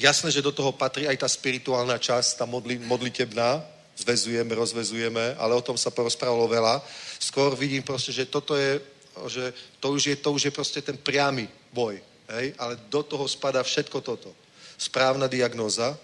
Jasné, 0.00 0.32
že 0.34 0.42
do 0.42 0.50
toho 0.50 0.72
patrí 0.72 1.06
aj 1.06 1.20
tá 1.20 1.28
spirituálna 1.28 2.00
časť, 2.00 2.42
tá 2.42 2.44
modli, 2.48 2.80
modlitebná, 2.80 3.60
zvezujeme, 3.94 4.50
rozvezujeme, 4.56 5.36
ale 5.36 5.52
o 5.54 5.62
tom 5.62 5.76
sa 5.76 5.92
porozprávalo 5.92 6.48
veľa. 6.48 6.80
Skôr 7.20 7.54
vidím 7.54 7.84
proste, 7.84 8.10
že 8.10 8.24
toto 8.24 8.56
je, 8.56 8.80
že 9.28 9.52
to 9.78 9.92
už 9.92 10.02
je, 10.08 10.16
to 10.16 10.32
už 10.32 10.42
je 10.48 10.52
proste 10.56 10.80
ten 10.80 10.96
priamy 10.96 11.46
boj. 11.70 12.00
Hej? 12.32 12.56
Ale 12.56 12.80
do 12.88 13.04
toho 13.04 13.28
spadá 13.28 13.60
všetko 13.60 14.00
toto 14.00 14.41
správna 14.82 15.30
diagnóza, 15.30 15.94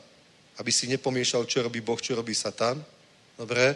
aby 0.59 0.71
si 0.71 0.87
nepomiešal, 0.87 1.47
čo 1.47 1.67
robí 1.67 1.83
Boh, 1.83 1.99
čo 1.99 2.15
robí 2.15 2.35
Satan. 2.35 2.79
Dobre? 3.35 3.75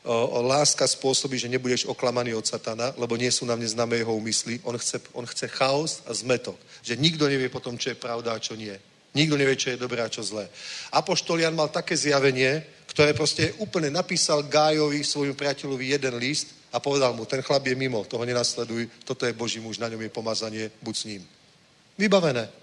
O, 0.00 0.10
o, 0.10 0.40
láska 0.42 0.86
spôsobí, 0.88 1.36
že 1.36 1.50
nebudeš 1.50 1.84
oklamaný 1.84 2.32
od 2.34 2.46
Satana, 2.46 2.94
lebo 2.96 3.20
nie 3.20 3.28
sú 3.28 3.44
na 3.44 3.52
mne 3.52 3.68
známe 3.68 4.00
jeho 4.00 4.16
úmysly. 4.16 4.56
On 4.64 4.72
chce, 4.78 4.96
on 5.12 5.26
chce 5.28 5.46
chaos 5.52 6.00
a 6.08 6.14
zmetok. 6.16 6.56
Že 6.82 6.96
nikto 6.96 7.28
nevie 7.28 7.52
potom, 7.52 7.76
čo 7.76 7.92
je 7.92 8.00
pravda 8.00 8.32
a 8.32 8.42
čo 8.42 8.56
nie. 8.56 8.72
Nikto 9.12 9.36
nevie, 9.36 9.58
čo 9.58 9.74
je 9.74 9.82
dobré 9.82 10.00
a 10.00 10.08
čo 10.08 10.22
zlé. 10.22 10.48
Apoštol 10.94 11.42
Jan 11.42 11.58
mal 11.58 11.68
také 11.68 11.98
zjavenie, 11.98 12.62
ktoré 12.86 13.12
proste 13.12 13.52
úplne 13.58 13.90
napísal 13.90 14.46
Gájovi, 14.46 15.02
svojmu 15.02 15.34
priateľovi, 15.34 15.92
jeden 15.92 16.14
list 16.16 16.54
a 16.72 16.78
povedal 16.78 17.12
mu, 17.12 17.26
ten 17.26 17.42
chlap 17.42 17.66
je 17.66 17.74
mimo, 17.74 18.06
toho 18.06 18.22
nenasleduj, 18.22 18.86
toto 19.02 19.26
je 19.26 19.34
Boží 19.34 19.58
muž, 19.58 19.82
na 19.82 19.90
ňom 19.90 20.00
je 20.00 20.10
pomazanie, 20.14 20.70
buď 20.82 20.94
s 20.94 21.04
ním. 21.04 21.22
Vybavené. 21.98 22.59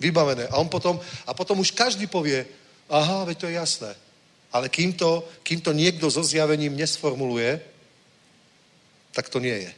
Vybavené. 0.00 0.48
A 0.48 0.56
on 0.60 0.68
potom, 0.68 1.00
a 1.26 1.34
potom 1.34 1.58
už 1.58 1.70
každý 1.70 2.06
povie, 2.06 2.46
aha, 2.88 3.24
veď 3.24 3.36
to 3.38 3.46
je 3.46 3.54
jasné. 3.54 3.92
Ale 4.52 4.68
kým 4.68 4.92
to, 4.92 5.24
kým 5.42 5.60
to 5.60 5.72
niekto 5.72 6.10
so 6.10 6.22
zjavením 6.22 6.76
nesformuluje, 6.76 7.60
tak 9.12 9.28
to 9.28 9.40
nie 9.40 9.68
je. 9.68 9.72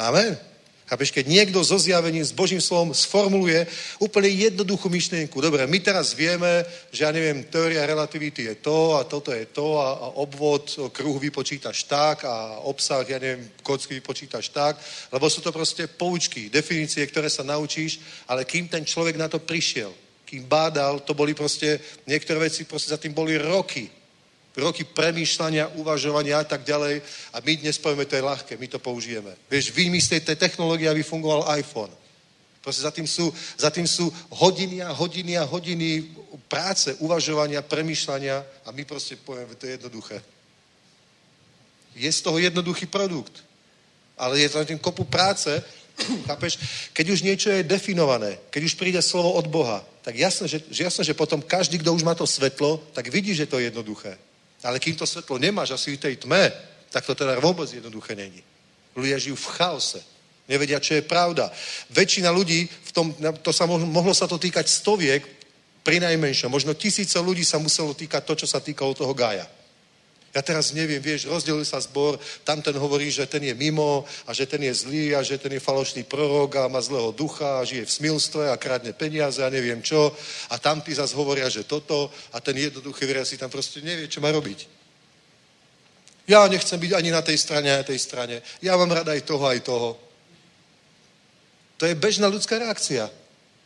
Amen. 0.00 0.49
Chápeš, 0.90 1.14
keď 1.14 1.30
niekto 1.30 1.62
so 1.62 1.78
zjavením, 1.78 2.26
s 2.26 2.34
Božím 2.34 2.58
slovom 2.58 2.90
sformuluje 2.90 3.62
úplne 4.02 4.26
jednoduchú 4.26 4.90
myšlienku. 4.90 5.38
Dobre, 5.38 5.62
my 5.70 5.78
teraz 5.78 6.10
vieme, 6.18 6.66
že 6.90 7.06
ja 7.06 7.14
neviem, 7.14 7.46
teória 7.46 7.86
relativity 7.86 8.50
je 8.50 8.58
to 8.58 8.98
a 8.98 9.06
toto 9.06 9.30
je 9.30 9.46
to 9.54 9.78
a, 9.78 9.94
a 9.94 10.06
obvod 10.18 10.90
kruhu 10.90 11.22
vypočítaš 11.22 11.86
tak 11.86 12.26
a 12.26 12.58
obsah, 12.66 13.06
ja 13.06 13.22
neviem, 13.22 13.54
kocky 13.62 14.02
vypočítaš 14.02 14.50
tak, 14.50 14.82
lebo 15.14 15.30
sú 15.30 15.38
to 15.38 15.54
proste 15.54 15.86
poučky, 15.86 16.50
definície, 16.50 17.06
ktoré 17.06 17.30
sa 17.30 17.46
naučíš, 17.46 18.02
ale 18.26 18.42
kým 18.42 18.66
ten 18.66 18.82
človek 18.82 19.14
na 19.14 19.30
to 19.30 19.38
prišiel, 19.38 19.94
kým 20.26 20.50
bádal, 20.50 21.06
to 21.06 21.14
boli 21.14 21.38
proste, 21.38 21.78
niektoré 22.10 22.50
veci 22.50 22.66
proste 22.66 22.90
za 22.90 22.98
tým 22.98 23.14
boli 23.14 23.38
roky 23.38 23.99
roky 24.60 24.84
premýšľania, 24.84 25.80
uvažovania 25.80 26.40
a 26.40 26.46
tak 26.46 26.62
ďalej. 26.62 27.02
A 27.32 27.40
my 27.40 27.52
dnes 27.56 27.80
povieme, 27.80 28.04
to 28.04 28.16
je 28.16 28.28
ľahké, 28.28 28.52
my 28.60 28.68
to 28.68 28.78
použijeme. 28.78 29.32
Vieš, 29.48 29.72
z 29.72 30.08
tej, 30.20 30.36
technológie, 30.36 30.88
aby 30.88 31.02
fungoval 31.02 31.48
iPhone. 31.56 31.90
Proste 32.60 32.84
za 32.84 32.92
tým, 32.92 33.08
sú, 33.08 33.32
za 33.56 33.72
tým 33.72 33.88
sú 33.88 34.12
hodiny 34.30 34.84
a 34.84 34.92
hodiny 34.92 35.32
a 35.40 35.48
hodiny 35.48 36.12
práce, 36.48 36.92
uvažovania, 37.00 37.64
premýšľania 37.64 38.44
a 38.64 38.68
my 38.70 38.84
proste 38.84 39.16
povieme, 39.16 39.56
to 39.56 39.66
je 39.66 39.80
jednoduché. 39.80 40.20
Je 41.96 42.12
z 42.12 42.20
toho 42.20 42.38
jednoduchý 42.38 42.86
produkt. 42.86 43.44
Ale 44.20 44.36
je 44.36 44.48
to 44.52 44.64
tým 44.64 44.78
kopu 44.78 45.04
práce, 45.04 45.48
chápeš? 46.28 46.58
Keď 46.92 47.06
už 47.10 47.20
niečo 47.22 47.48
je 47.50 47.64
definované, 47.64 48.36
keď 48.52 48.62
už 48.64 48.74
príde 48.76 49.00
slovo 49.02 49.32
od 49.32 49.48
Boha, 49.48 49.84
tak 50.02 50.16
jasné, 50.16 50.48
že, 50.48 50.58
že 50.70 50.84
jasné, 50.84 51.04
že 51.04 51.16
potom 51.16 51.42
každý, 51.42 51.78
kto 51.78 51.92
už 51.92 52.04
má 52.04 52.14
to 52.14 52.26
svetlo, 52.26 52.80
tak 52.92 53.08
vidí, 53.08 53.34
že 53.34 53.46
to 53.46 53.58
je 53.58 53.72
jednoduché. 53.72 54.16
Ale 54.62 54.78
kým 54.78 54.96
to 54.96 55.08
svetlo 55.08 55.40
nemáš 55.40 55.72
asi 55.72 55.96
v 55.96 56.02
tej 56.02 56.14
tme, 56.20 56.52
tak 56.90 57.06
to 57.06 57.14
teda 57.14 57.40
vôbec 57.40 57.70
jednoduché 57.70 58.12
není. 58.12 58.42
Ľudia 58.96 59.16
žijú 59.16 59.36
v 59.38 59.50
chaose. 59.56 60.00
Nevedia, 60.50 60.82
čo 60.82 60.98
je 60.98 61.06
pravda. 61.06 61.46
Väčšina 61.94 62.34
ľudí, 62.34 62.66
v 62.66 62.92
tom, 62.92 63.14
to 63.40 63.54
sa 63.54 63.70
mohlo, 63.70 63.86
mohlo 63.86 64.10
sa 64.10 64.26
to 64.26 64.34
týkať 64.34 64.66
stoviek, 64.66 65.22
pri 65.80 66.00
najmenšom. 66.00 66.52
Možno 66.52 66.76
tisíce 66.76 67.16
ľudí 67.16 67.44
sa 67.44 67.56
muselo 67.56 67.96
týkať 67.96 68.22
to, 68.24 68.34
čo 68.44 68.46
sa 68.46 68.60
týkalo 68.60 68.92
toho 68.92 69.16
Gája. 69.16 69.48
Ja 70.30 70.46
teraz 70.46 70.70
neviem, 70.70 71.02
vieš, 71.02 71.26
rozdelil 71.26 71.66
sa 71.66 71.82
zbor, 71.82 72.14
tam 72.46 72.62
ten 72.62 72.78
hovorí, 72.78 73.10
že 73.10 73.26
ten 73.26 73.42
je 73.42 73.50
mimo 73.50 74.06
a 74.22 74.30
že 74.30 74.46
ten 74.46 74.62
je 74.62 74.70
zlý 74.70 75.10
a 75.18 75.26
že 75.26 75.34
ten 75.42 75.50
je 75.50 75.58
falošný 75.58 76.06
prorok 76.06 76.54
a 76.54 76.70
má 76.70 76.78
zlého 76.78 77.10
ducha 77.10 77.58
a 77.58 77.66
žije 77.66 77.82
v 77.82 77.90
smilstve 77.90 78.46
a 78.46 78.54
krádne 78.54 78.94
peniaze 78.94 79.42
a 79.42 79.50
neviem 79.50 79.82
čo. 79.82 80.14
A 80.46 80.54
tam 80.62 80.78
tí 80.86 80.94
zase 80.94 81.18
hovoria, 81.18 81.50
že 81.50 81.66
toto 81.66 82.14
a 82.30 82.38
ten 82.38 82.54
jednoduchý 82.54 83.10
veriaci 83.10 83.34
si 83.34 83.42
tam 83.42 83.50
proste 83.50 83.82
nevie, 83.82 84.06
čo 84.06 84.22
má 84.22 84.30
robiť. 84.30 84.70
Ja 86.30 86.46
nechcem 86.46 86.78
byť 86.78 86.92
ani 86.94 87.10
na 87.10 87.26
tej 87.26 87.34
strane, 87.34 87.66
ani 87.74 87.82
na 87.82 87.88
tej 87.90 87.98
strane. 87.98 88.38
Ja 88.62 88.78
mám 88.78 88.94
rada 88.94 89.10
aj 89.10 89.26
toho, 89.26 89.44
aj 89.50 89.66
toho. 89.66 89.98
To 91.82 91.90
je 91.90 91.98
bežná 91.98 92.30
ľudská 92.30 92.54
reakcia. 92.54 93.10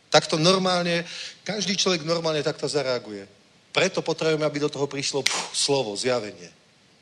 Takto 0.09 0.41
normálne, 0.41 1.05
každý 1.45 1.77
človek 1.77 2.01
normálne 2.01 2.41
takto 2.41 2.65
zareaguje. 2.65 3.27
Preto 3.69 4.01
potrebujeme, 4.01 4.47
aby 4.47 4.63
do 4.63 4.71
toho 4.71 4.87
prišlo 4.87 5.21
pff, 5.21 5.51
slovo, 5.51 5.93
zjavenie. 5.93 6.54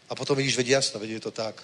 A 0.10 0.16
potom 0.16 0.38
vidíš, 0.38 0.58
veď 0.58 0.68
jasno, 0.68 1.00
veď 1.00 1.10
je 1.10 1.20
to 1.20 1.32
tak. 1.32 1.64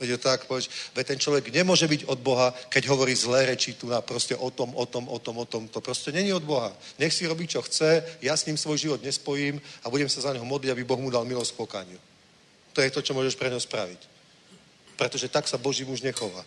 Veď 0.00 0.18
to 0.18 0.18
tak 0.18 0.44
povedz, 0.44 0.68
veď 0.94 1.06
ten 1.06 1.18
človek 1.18 1.54
nemôže 1.54 1.86
byť 1.86 2.10
od 2.10 2.18
Boha, 2.18 2.50
keď 2.68 2.90
hovorí 2.90 3.14
zlé 3.14 3.46
reči 3.46 3.78
tu 3.78 3.86
na 3.86 4.00
proste 4.02 4.34
o 4.36 4.50
tom, 4.50 4.74
o 4.74 4.86
tom, 4.86 5.08
o 5.08 5.18
tom, 5.18 5.38
o 5.38 5.44
tom. 5.44 5.68
To 5.68 5.80
proste 5.80 6.12
není 6.12 6.32
od 6.32 6.42
Boha. 6.42 6.74
Nech 6.98 7.14
si 7.14 7.26
robí, 7.26 7.46
čo 7.46 7.62
chce, 7.62 8.04
ja 8.22 8.36
s 8.36 8.46
ním 8.46 8.58
svoj 8.58 8.78
život 8.78 9.02
nespojím 9.02 9.62
a 9.84 9.90
budem 9.90 10.08
sa 10.08 10.20
za 10.20 10.32
neho 10.32 10.44
modliť, 10.44 10.72
aby 10.72 10.84
Boh 10.84 10.98
mu 10.98 11.10
dal 11.10 11.24
milosť 11.24 11.54
pokaniu. 11.54 11.98
To 12.74 12.82
je 12.82 12.90
to, 12.90 13.02
čo 13.02 13.14
môžeš 13.14 13.38
pre 13.38 13.50
ňo 13.54 13.62
spraviť. 13.62 14.00
Pretože 14.98 15.30
tak 15.30 15.46
sa 15.46 15.62
Boží 15.62 15.86
muž 15.86 16.02
nechová. 16.02 16.42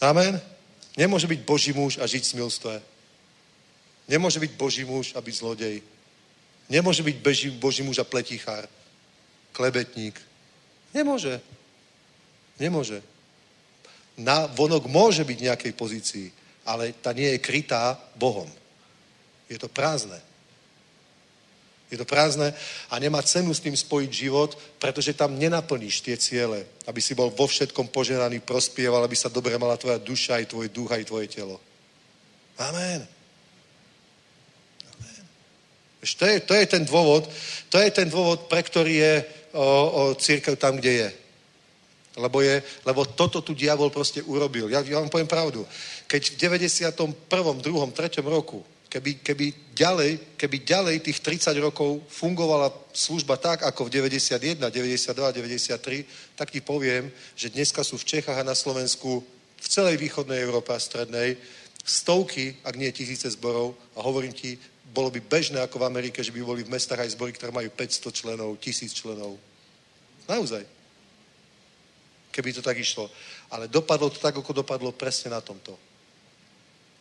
Amen? 0.00 0.40
Nemôže 0.96 1.28
byť 1.28 1.40
Boží 1.44 1.72
muž 1.76 2.00
a 2.00 2.08
žiť 2.08 2.22
v 2.24 2.32
smilstve. 2.32 2.74
Nemôže 4.08 4.40
byť 4.40 4.52
Boží 4.56 4.84
muž 4.84 5.12
a 5.12 5.20
byť 5.20 5.34
zlodej. 5.36 5.82
Nemôže 6.68 7.02
byť 7.04 7.16
Boží, 7.20 7.48
Boží 7.50 7.82
muž 7.84 8.00
a 8.00 8.08
pletichár. 8.08 8.64
Klebetník. 9.52 10.16
Nemôže. 10.94 11.40
Nemôže. 12.58 13.02
Na 14.16 14.46
vonok 14.46 14.86
môže 14.86 15.26
byť 15.26 15.38
v 15.38 15.46
nejakej 15.50 15.72
pozícii, 15.74 16.26
ale 16.64 16.94
ta 16.94 17.12
nie 17.12 17.34
je 17.34 17.42
krytá 17.42 17.98
Bohom. 18.14 18.46
Je 19.50 19.58
to 19.58 19.68
prázdne. 19.68 20.16
Je 21.92 22.00
to 22.00 22.08
prázdne 22.08 22.50
a 22.90 22.94
nemá 22.98 23.22
cenu 23.22 23.54
s 23.54 23.60
tým 23.60 23.76
spojiť 23.76 24.10
život, 24.10 24.58
pretože 24.80 25.14
tam 25.14 25.38
nenaplníš 25.38 26.00
tie 26.00 26.16
ciele, 26.16 26.66
aby 26.88 26.98
si 26.98 27.14
bol 27.14 27.30
vo 27.30 27.46
všetkom 27.46 27.92
poženaný, 27.92 28.40
prospieval, 28.40 29.04
aby 29.04 29.14
sa 29.14 29.28
dobre 29.28 29.54
mala 29.60 29.76
tvoja 29.76 30.00
duša, 30.00 30.40
aj 30.40 30.50
tvoj 30.50 30.66
duch, 30.72 30.90
aj 30.90 31.04
tvoje 31.04 31.28
telo. 31.28 31.60
Amen. 32.58 33.13
To 36.04 36.24
je, 36.28 36.44
to 36.44 36.52
je 36.52 36.66
ten 36.68 36.84
dôvod, 36.84 37.24
to 37.72 37.80
je 37.80 37.88
ten 37.88 38.04
dôvod, 38.12 38.44
pre 38.52 38.60
ktorý 38.60 38.94
je 39.00 39.14
o, 39.56 39.64
o 39.88 40.02
církev 40.20 40.60
tam, 40.60 40.76
kde 40.76 40.92
je. 40.92 41.10
Lebo, 42.20 42.44
je, 42.44 42.62
lebo 42.84 43.08
toto 43.08 43.40
tu 43.40 43.56
diabol 43.56 43.90
proste 43.90 44.20
urobil. 44.22 44.68
Ja, 44.68 44.84
ja 44.84 45.00
vám 45.00 45.10
poviem 45.10 45.26
pravdu. 45.26 45.66
Keď 46.06 46.36
v 46.36 46.62
91., 46.62 46.92
2., 47.24 47.64
3. 47.64 48.20
roku 48.22 48.62
keby, 48.94 49.26
keby, 49.26 49.46
ďalej, 49.74 50.38
keby 50.38 50.56
ďalej 50.62 50.96
tých 51.02 51.18
30 51.18 51.58
rokov 51.58 51.98
fungovala 52.06 52.70
služba 52.94 53.34
tak, 53.42 53.66
ako 53.66 53.90
v 53.90 54.06
91, 54.06 54.62
92, 54.70 55.34
93, 55.34 56.38
tak 56.38 56.54
ti 56.54 56.62
poviem, 56.62 57.10
že 57.34 57.50
dneska 57.50 57.82
sú 57.82 57.98
v 57.98 58.06
Čechách 58.06 58.38
a 58.38 58.46
na 58.46 58.54
Slovensku, 58.54 59.18
v 59.58 59.66
celej 59.66 59.98
východnej 59.98 60.38
Európe 60.38 60.70
a 60.70 60.78
strednej, 60.78 61.34
stovky, 61.82 62.54
ak 62.62 62.78
nie 62.78 62.94
tisíce 62.94 63.26
zborov 63.34 63.74
a 63.98 64.06
hovorím 64.06 64.30
ti, 64.30 64.54
bolo 64.94 65.10
by 65.10 65.18
bežné 65.18 65.58
ako 65.58 65.82
v 65.82 65.88
Amerike, 65.90 66.22
že 66.22 66.30
by 66.30 66.38
boli 66.46 66.62
v 66.62 66.70
mestách 66.70 67.02
aj 67.02 67.18
zbory, 67.18 67.34
ktoré 67.34 67.50
majú 67.50 67.66
500 67.66 68.14
členov, 68.14 68.54
1000 68.62 68.94
členov. 68.94 69.34
Naozaj. 70.30 70.62
Keby 72.30 72.54
to 72.54 72.62
tak 72.62 72.78
išlo. 72.78 73.10
Ale 73.50 73.66
dopadlo 73.66 74.06
to 74.06 74.22
tak, 74.22 74.38
ako 74.38 74.62
dopadlo 74.62 74.94
presne 74.94 75.34
na 75.34 75.42
tomto. 75.42 75.74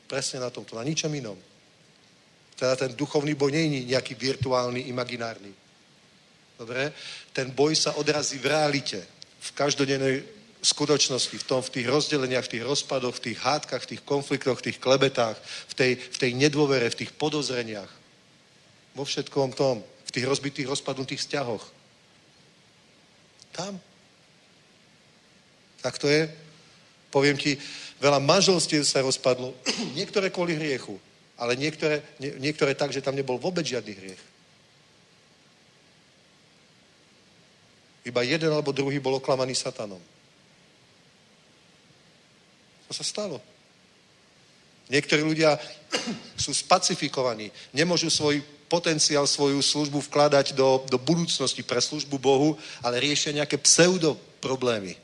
Presne 0.10 0.41
na 0.41 0.49
tomto, 0.49 0.74
na 0.74 0.82
ničom 0.82 1.14
inom. 1.14 1.38
Teda 2.57 2.74
ten 2.74 2.98
duchovný 2.98 3.38
boj 3.38 3.53
nie 3.53 3.86
je 3.86 3.94
nejaký 3.94 4.18
virtuálny, 4.18 4.90
imaginárny. 4.90 5.53
Dobre? 6.57 6.94
Ten 7.30 7.53
boj 7.53 7.78
sa 7.78 7.94
odrazí 7.98 8.41
v 8.41 8.49
realite, 8.49 9.06
v 9.41 9.49
každodennej 9.53 10.43
skutočnosti, 10.64 11.35
v, 11.38 11.45
tom, 11.45 11.61
v 11.61 11.69
tých 11.80 11.88
rozdeleniach, 11.88 12.48
v 12.48 12.57
tých 12.57 12.64
rozpadoch, 12.64 13.19
v 13.19 13.23
tých 13.31 13.38
hádkach, 13.44 13.84
v 13.84 13.90
tých 13.95 14.03
konfliktoch, 14.07 14.57
v 14.60 14.65
tých 14.72 14.77
klebetách, 14.80 15.38
v 15.68 15.73
tej, 15.76 15.91
v 15.99 16.18
tej 16.18 16.31
nedôvere, 16.34 16.88
v 16.90 16.99
tých 17.03 17.11
podozreniach. 17.14 17.91
Vo 18.95 19.03
všetkom 19.03 19.53
tom, 19.53 19.84
v 19.84 20.11
tých 20.11 20.26
rozbitých, 20.26 20.72
rozpadnutých 20.72 21.19
vzťahoch. 21.19 21.64
Tam. 23.53 23.77
Tak 25.84 25.99
to 25.99 26.07
je. 26.07 26.31
Poviem 27.11 27.38
ti, 27.38 27.60
veľa 28.02 28.23
manželstiev 28.23 28.88
sa 28.88 29.03
rozpadlo. 29.03 29.53
Niektoré 29.99 30.31
kvôli 30.31 30.56
hriechu 30.56 30.98
ale 31.38 31.57
niektoré, 31.57 31.99
nie, 32.22 32.31
niektoré 32.38 32.72
tak, 32.77 32.94
že 32.94 33.02
tam 33.02 33.15
nebol 33.15 33.41
vôbec 33.41 33.65
žiadny 33.65 33.94
hriech. 33.94 34.23
Iba 38.03 38.22
jeden 38.27 38.52
alebo 38.52 38.76
druhý 38.76 38.99
bol 38.99 39.19
oklamaný 39.19 39.56
satanom. 39.56 39.99
Sa 42.94 43.02
stalo. 43.02 43.41
Niektorí 44.94 45.26
ľudia 45.26 45.57
sú 46.44 46.53
spacifikovaní, 46.53 47.49
nemôžu 47.74 48.14
svoj 48.14 48.45
potenciál, 48.70 49.26
svoju 49.26 49.61
službu 49.61 50.02
vkladať 50.10 50.53
do, 50.53 50.86
do 50.90 50.98
budúcnosti 51.02 51.61
pre 51.65 51.82
službu 51.82 52.18
Bohu, 52.18 52.57
ale 52.82 53.02
riešia 53.02 53.34
nejaké 53.34 53.57
pseudo 53.61 54.18
problémy. 54.41 54.98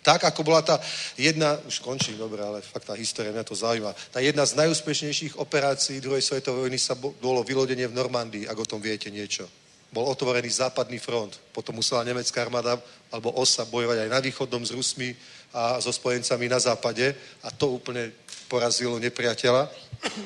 Tak, 0.00 0.24
ako 0.32 0.40
bola 0.40 0.64
tá 0.64 0.80
jedna, 1.20 1.60
už 1.68 1.84
končím, 1.84 2.16
dobre, 2.16 2.40
ale 2.40 2.64
fakt 2.64 2.88
tá 2.88 2.96
história 2.96 3.36
mňa 3.36 3.44
to 3.44 3.52
zaujíma. 3.52 3.92
Tá 4.08 4.24
jedna 4.24 4.48
z 4.48 4.56
najúspešnejších 4.56 5.36
operácií 5.36 6.00
druhej 6.00 6.24
svetovej 6.24 6.72
vojny 6.72 6.80
sa 6.80 6.96
bolo 6.96 7.44
vylodenie 7.44 7.84
v 7.84 7.98
Normandii, 8.00 8.48
ak 8.48 8.56
o 8.56 8.68
tom 8.68 8.80
viete 8.80 9.12
niečo. 9.12 9.44
Bol 9.90 10.06
otvorený 10.06 10.46
západný 10.50 11.02
front, 11.02 11.34
potom 11.50 11.74
musela 11.74 12.06
nemecká 12.06 12.46
armáda 12.46 12.78
alebo 13.10 13.34
OSA 13.34 13.66
bojovať 13.66 14.06
aj 14.06 14.10
na 14.10 14.20
východnom 14.22 14.62
s 14.62 14.70
Rusmi 14.70 15.18
a 15.50 15.82
so 15.82 15.90
spojencami 15.90 16.46
na 16.46 16.62
západe 16.62 17.10
a 17.42 17.50
to 17.50 17.74
úplne 17.74 18.14
porazilo 18.46 19.02
nepriateľa. 19.02 19.66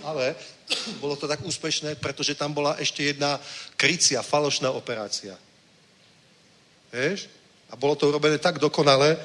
Ale 0.04 0.36
bolo 1.00 1.16
to 1.16 1.24
tak 1.24 1.40
úspešné, 1.40 1.96
pretože 1.96 2.36
tam 2.36 2.52
bola 2.52 2.76
ešte 2.76 3.08
jedna 3.08 3.40
krycia, 3.76 4.20
falošná 4.20 4.68
operácia. 4.68 5.36
Vieš? 6.92 7.28
A 7.72 7.76
bolo 7.76 7.96
to 7.96 8.08
urobené 8.12 8.38
tak 8.38 8.60
dokonale, 8.60 9.16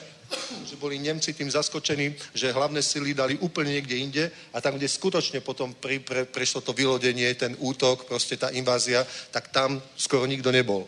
že 0.65 0.76
boli 0.77 0.99
Nemci 0.99 1.34
tým 1.34 1.49
zaskočení, 1.51 2.14
že 2.34 2.53
hlavné 2.53 2.81
sily 2.81 3.14
dali 3.14 3.38
úplne 3.41 3.73
niekde 3.73 3.95
inde 3.97 4.23
a 4.53 4.61
tam, 4.61 4.77
kde 4.77 4.85
skutočne 4.85 5.41
potom 5.41 5.73
pri, 5.73 5.99
pre, 5.99 6.26
prešlo 6.26 6.61
to 6.61 6.73
vylodenie, 6.73 7.34
ten 7.34 7.57
útok, 7.60 8.06
proste 8.06 8.38
tá 8.38 8.49
invázia, 8.53 9.06
tak 9.31 9.49
tam 9.49 9.81
skoro 9.97 10.26
nikto 10.30 10.53
nebol. 10.53 10.85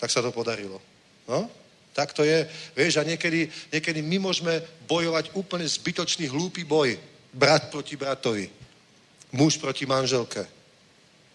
Tak 0.00 0.08
sa 0.08 0.24
to 0.24 0.32
podarilo. 0.32 0.80
No? 1.28 1.50
Tak 1.92 2.12
to 2.16 2.24
je. 2.24 2.48
Vieš, 2.72 2.96
a 2.96 3.04
niekedy, 3.04 3.50
niekedy 3.72 4.00
my 4.00 4.30
môžeme 4.30 4.62
bojovať 4.88 5.36
úplne 5.36 5.68
zbytočný, 5.68 6.32
hlúpy 6.32 6.64
boj. 6.64 6.96
Brat 7.30 7.68
proti 7.68 7.94
bratovi. 7.94 8.48
Muž 9.36 9.60
proti 9.60 9.86
manželke. 9.86 10.46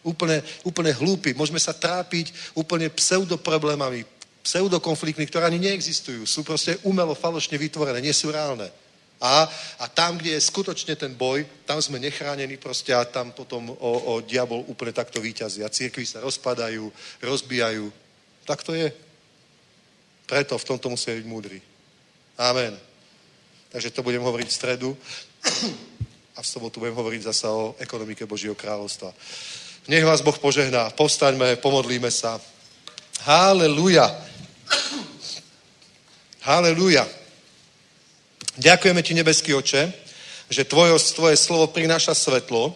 Úplne, 0.01 0.41
úplne 0.65 0.91
hlúpy. 0.93 1.33
Môžeme 1.37 1.61
sa 1.61 1.73
trápiť 1.73 2.33
úplne 2.57 2.89
pseudoproblémami, 2.89 4.05
pseudokonfliktní, 4.45 5.25
ktoré 5.25 5.49
ani 5.49 5.57
neexistujú. 5.57 6.29
Sú 6.29 6.45
proste 6.45 6.77
umelo, 6.85 7.17
falošne 7.17 7.57
vytvorené, 7.57 7.97
nie 7.97 8.13
sú 8.13 8.29
reálne. 8.29 8.69
A, 9.17 9.49
a 9.79 9.85
tam, 9.89 10.21
kde 10.21 10.37
je 10.37 10.47
skutočne 10.47 10.93
ten 10.93 11.17
boj, 11.17 11.47
tam 11.65 11.81
sme 11.81 11.97
nechránení 11.97 12.61
proste 12.61 12.93
a 12.93 13.07
tam 13.07 13.33
potom 13.33 13.73
o, 13.73 13.91
o 14.13 14.13
diabol 14.21 14.61
úplne 14.69 14.93
takto 14.93 15.17
výťazí. 15.17 15.65
A 15.65 15.73
církvy 15.73 16.05
sa 16.05 16.21
rozpadajú, 16.21 16.85
rozbijajú. 17.25 17.89
Tak 18.45 18.61
to 18.61 18.77
je. 18.77 18.93
Preto 20.29 20.57
v 20.61 20.67
tomto 20.67 20.93
musí 20.93 21.09
byť 21.09 21.25
múdry. 21.25 21.57
Amen. 22.37 22.77
Takže 23.71 23.91
to 23.91 24.03
budem 24.05 24.21
hovoriť 24.21 24.47
v 24.47 24.57
stredu 24.57 24.89
a 26.35 26.39
v 26.43 26.47
sobotu 26.47 26.79
budem 26.79 26.95
hovoriť 26.95 27.21
zasa 27.31 27.49
o 27.49 27.73
ekonomike 27.79 28.27
Božieho 28.27 28.53
kráľovstva. 28.53 29.09
Nech 29.87 30.05
vás 30.05 30.21
Boh 30.21 30.37
požehná. 30.37 30.91
Postaňme, 30.91 31.55
pomodlíme 31.61 32.11
sa. 32.11 32.41
Haleluja. 33.23 34.34
Halelúja. 36.45 37.09
Ďakujeme 38.55 39.01
ti, 39.01 39.13
nebeský 39.17 39.51
oče, 39.57 39.91
že 40.49 40.63
tvoje, 40.63 40.93
tvoje 41.17 41.35
slovo 41.35 41.67
prináša 41.73 42.13
svetlo, 42.13 42.71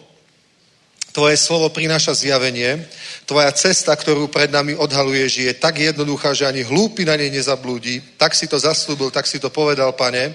tvoje 1.14 1.36
slovo 1.38 1.70
prináša 1.70 2.14
zjavenie, 2.14 2.86
tvoja 3.26 3.50
cesta, 3.54 3.94
ktorú 3.94 4.26
pred 4.26 4.50
nami 4.50 4.74
odhaluješ, 4.74 5.32
je 5.46 5.52
tak 5.54 5.78
jednoduchá, 5.78 6.34
že 6.34 6.46
ani 6.46 6.62
hlúpy 6.66 7.06
na 7.06 7.14
nej 7.14 7.30
nezablúdi. 7.30 8.02
Tak 8.18 8.34
si 8.34 8.46
to 8.46 8.58
zaslúbil, 8.58 9.10
tak 9.10 9.26
si 9.26 9.38
to 9.38 9.50
povedal, 9.50 9.94
pane. 9.94 10.34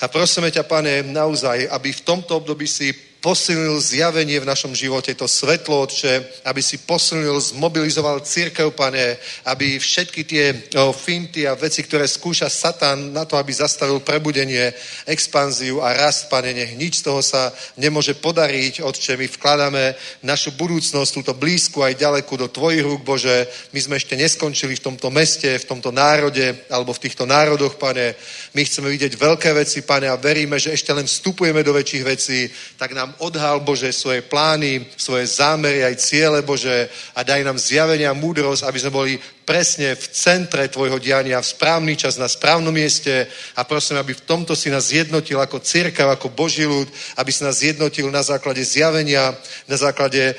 A 0.00 0.08
prosíme 0.08 0.48
ťa, 0.48 0.64
pane, 0.64 1.04
naozaj, 1.04 1.68
aby 1.68 1.92
v 1.92 2.04
tomto 2.04 2.40
období 2.40 2.64
si 2.64 2.92
posilnil 3.20 3.80
zjavenie 3.80 4.40
v 4.40 4.48
našom 4.48 4.72
živote, 4.72 5.12
to 5.14 5.28
svetlo, 5.28 5.84
Otče, 5.84 6.44
aby 6.48 6.60
si 6.64 6.80
posilnil, 6.80 7.36
zmobilizoval 7.40 8.24
církev, 8.24 8.72
pane, 8.72 9.20
aby 9.44 9.76
všetky 9.76 10.24
tie 10.24 10.44
o, 10.80 10.92
finty 10.92 11.44
a 11.44 11.54
veci, 11.54 11.84
ktoré 11.84 12.08
skúša 12.08 12.48
Satan 12.48 13.12
na 13.12 13.28
to, 13.28 13.36
aby 13.36 13.52
zastavil 13.52 14.00
prebudenie, 14.00 14.72
expanziu 15.04 15.84
a 15.84 15.92
rast, 15.92 16.32
pane, 16.32 16.56
nech 16.56 16.72
nič 16.80 17.04
z 17.04 17.12
toho 17.12 17.20
sa 17.20 17.52
nemôže 17.76 18.16
podariť, 18.16 18.80
Otče. 18.80 19.20
My 19.20 19.28
vkladáme 19.28 19.84
našu 20.24 20.56
budúcnosť, 20.56 21.12
túto 21.12 21.36
blízku 21.36 21.84
aj 21.84 22.00
ďaleko 22.00 22.32
do 22.40 22.48
Tvojich 22.48 22.82
rúk, 22.82 23.04
Bože. 23.04 23.44
My 23.76 23.80
sme 23.84 23.94
ešte 24.00 24.16
neskončili 24.16 24.80
v 24.80 24.84
tomto 24.90 25.12
meste, 25.12 25.60
v 25.60 25.68
tomto 25.68 25.92
národe, 25.92 26.64
alebo 26.72 26.96
v 26.96 27.02
týchto 27.04 27.28
národoch, 27.28 27.76
pane. 27.76 28.16
My 28.56 28.64
chceme 28.64 28.88
vidieť 28.88 29.12
veľké 29.20 29.52
veci, 29.52 29.84
pane, 29.84 30.08
a 30.08 30.16
veríme, 30.16 30.56
že 30.56 30.72
ešte 30.72 30.96
len 30.96 31.04
vstupujeme 31.04 31.60
do 31.60 31.76
väčších 31.76 32.04
vecí, 32.04 32.48
tak 32.80 32.96
nám 32.96 33.09
nám 33.10 33.26
odhal, 33.26 33.58
Bože, 33.60 33.90
svoje 33.90 34.22
plány, 34.22 34.86
svoje 34.94 35.26
zámery, 35.26 35.82
aj 35.82 35.98
ciele, 35.98 36.46
Bože, 36.46 36.86
a 37.18 37.26
daj 37.26 37.42
nám 37.42 37.58
zjavenia, 37.58 38.14
múdrosť, 38.14 38.62
aby 38.62 38.78
sme 38.78 38.94
boli 38.94 39.18
presne 39.42 39.98
v 39.98 40.06
centre 40.14 40.70
Tvojho 40.70 41.02
diania, 41.02 41.42
v 41.42 41.50
správny 41.50 41.98
čas, 41.98 42.14
na 42.14 42.30
správnom 42.30 42.70
mieste 42.70 43.26
a 43.58 43.66
prosím, 43.66 43.98
aby 43.98 44.14
v 44.14 44.22
tomto 44.22 44.54
si 44.54 44.70
nás 44.70 44.94
zjednotil 44.94 45.42
ako 45.42 45.58
církev, 45.58 46.06
ako 46.06 46.30
Boží 46.30 46.62
ľud, 46.62 46.86
aby 47.18 47.30
si 47.34 47.42
nás 47.42 47.58
zjednotil 47.58 48.06
na 48.14 48.22
základe 48.22 48.62
zjavenia, 48.62 49.34
na 49.66 49.74
základe 49.74 50.38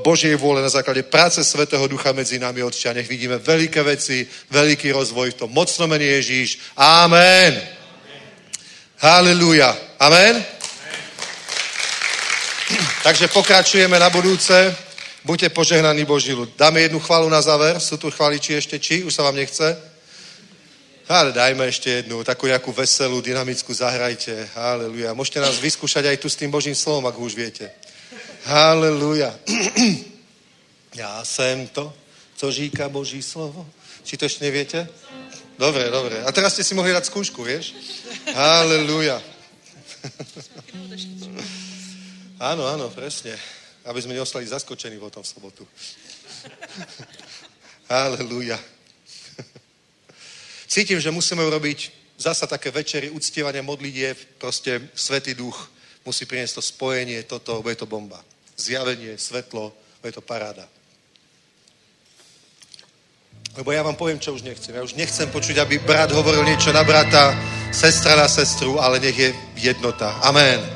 Božej 0.00 0.40
vôle, 0.40 0.64
na 0.64 0.72
základe 0.72 1.04
práce 1.04 1.44
Svetého 1.44 1.84
Ducha 1.84 2.16
medzi 2.16 2.40
nami, 2.40 2.64
Otče. 2.64 2.96
Nech 2.96 3.12
vidíme 3.12 3.36
veľké 3.36 3.84
veci, 3.84 4.24
veľký 4.48 4.88
rozvoj 4.96 5.36
v 5.36 5.38
tom 5.44 5.52
mocnom 5.52 5.92
mene 5.92 6.16
Ježíš. 6.16 6.72
Amen. 6.80 7.60
Halleluja. 8.96 9.76
Amen. 10.00 10.55
Takže 13.02 13.28
pokračujeme 13.28 13.98
na 13.98 14.10
budúce. 14.10 14.76
Buďte 15.24 15.48
požehnaní 15.48 16.04
Boží 16.04 16.32
ľud. 16.32 16.50
Dáme 16.58 16.80
jednu 16.80 17.00
chválu 17.00 17.28
na 17.28 17.42
záver. 17.42 17.80
Sú 17.80 17.96
tu 17.96 18.10
chváliči 18.10 18.54
ešte 18.54 18.78
či? 18.78 19.02
Už 19.02 19.14
sa 19.14 19.22
vám 19.22 19.34
nechce? 19.34 19.78
Ale 21.06 21.30
dajme 21.30 21.66
ešte 21.70 21.90
jednu, 21.90 22.26
takú 22.26 22.50
nejakú 22.50 22.74
veselú, 22.74 23.22
dynamickú, 23.22 23.70
zahrajte. 23.70 24.50
Haleluja. 24.58 25.14
Môžete 25.14 25.38
nás 25.38 25.54
vyskúšať 25.62 26.10
aj 26.10 26.16
tu 26.18 26.26
s 26.26 26.34
tým 26.34 26.50
Božím 26.50 26.74
slovom, 26.74 27.06
ak 27.06 27.14
už 27.14 27.34
viete. 27.38 27.70
Haleluja. 28.44 29.34
Já 30.94 31.24
jsem 31.24 31.68
to, 31.68 31.94
co 32.36 32.52
říká 32.52 32.88
Boží 32.88 33.22
slovo. 33.22 33.66
Či 34.02 34.16
to 34.16 34.26
ešte 34.26 34.46
neviete? 34.46 34.86
Dobre, 35.58 35.90
dobre. 35.90 36.22
A 36.22 36.30
teraz 36.30 36.54
ste 36.54 36.62
si 36.62 36.74
mohli 36.74 36.94
dať 36.94 37.10
skúšku, 37.10 37.42
vieš? 37.42 37.74
Haleluja. 38.34 39.22
áno, 42.40 42.66
áno, 42.66 42.86
presne. 42.90 43.36
Aby 43.86 44.02
sme 44.02 44.18
neostali 44.18 44.46
zaskočení 44.46 44.98
potom 44.98 45.22
v 45.22 45.30
sobotu. 45.30 45.62
Haleluja. 47.92 48.58
Cítim, 50.72 50.98
že 50.98 51.14
musíme 51.14 51.46
urobiť 51.46 51.92
zasa 52.18 52.48
také 52.48 52.72
večery 52.72 53.12
uctievania 53.12 53.62
modlitieb, 53.62 54.16
proste 54.40 54.90
Svetý 54.96 55.36
Duch 55.36 55.68
musí 56.06 56.24
priniesť 56.24 56.54
to 56.58 56.62
spojenie, 56.62 57.22
toto, 57.26 57.62
bude 57.62 57.74
to 57.76 57.86
bomba. 57.86 58.22
Zjavenie, 58.56 59.18
svetlo, 59.18 59.74
bude 60.00 60.12
to 60.14 60.22
paráda. 60.22 60.64
Lebo 63.56 63.72
ja 63.72 63.82
vám 63.82 63.96
poviem, 63.96 64.20
čo 64.20 64.36
už 64.36 64.44
nechcem. 64.44 64.76
Ja 64.76 64.84
už 64.84 64.94
nechcem 64.94 65.28
počuť, 65.32 65.64
aby 65.64 65.80
brat 65.80 66.12
hovoril 66.12 66.44
niečo 66.44 66.72
na 66.72 66.84
brata, 66.84 67.32
sestra 67.72 68.12
na 68.12 68.28
sestru, 68.28 68.76
ale 68.76 69.00
nech 69.00 69.16
je 69.16 69.32
jednota. 69.56 70.20
Amen. 70.20 70.75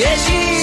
Pán, 0.00 0.10
Ježíš 0.12 0.59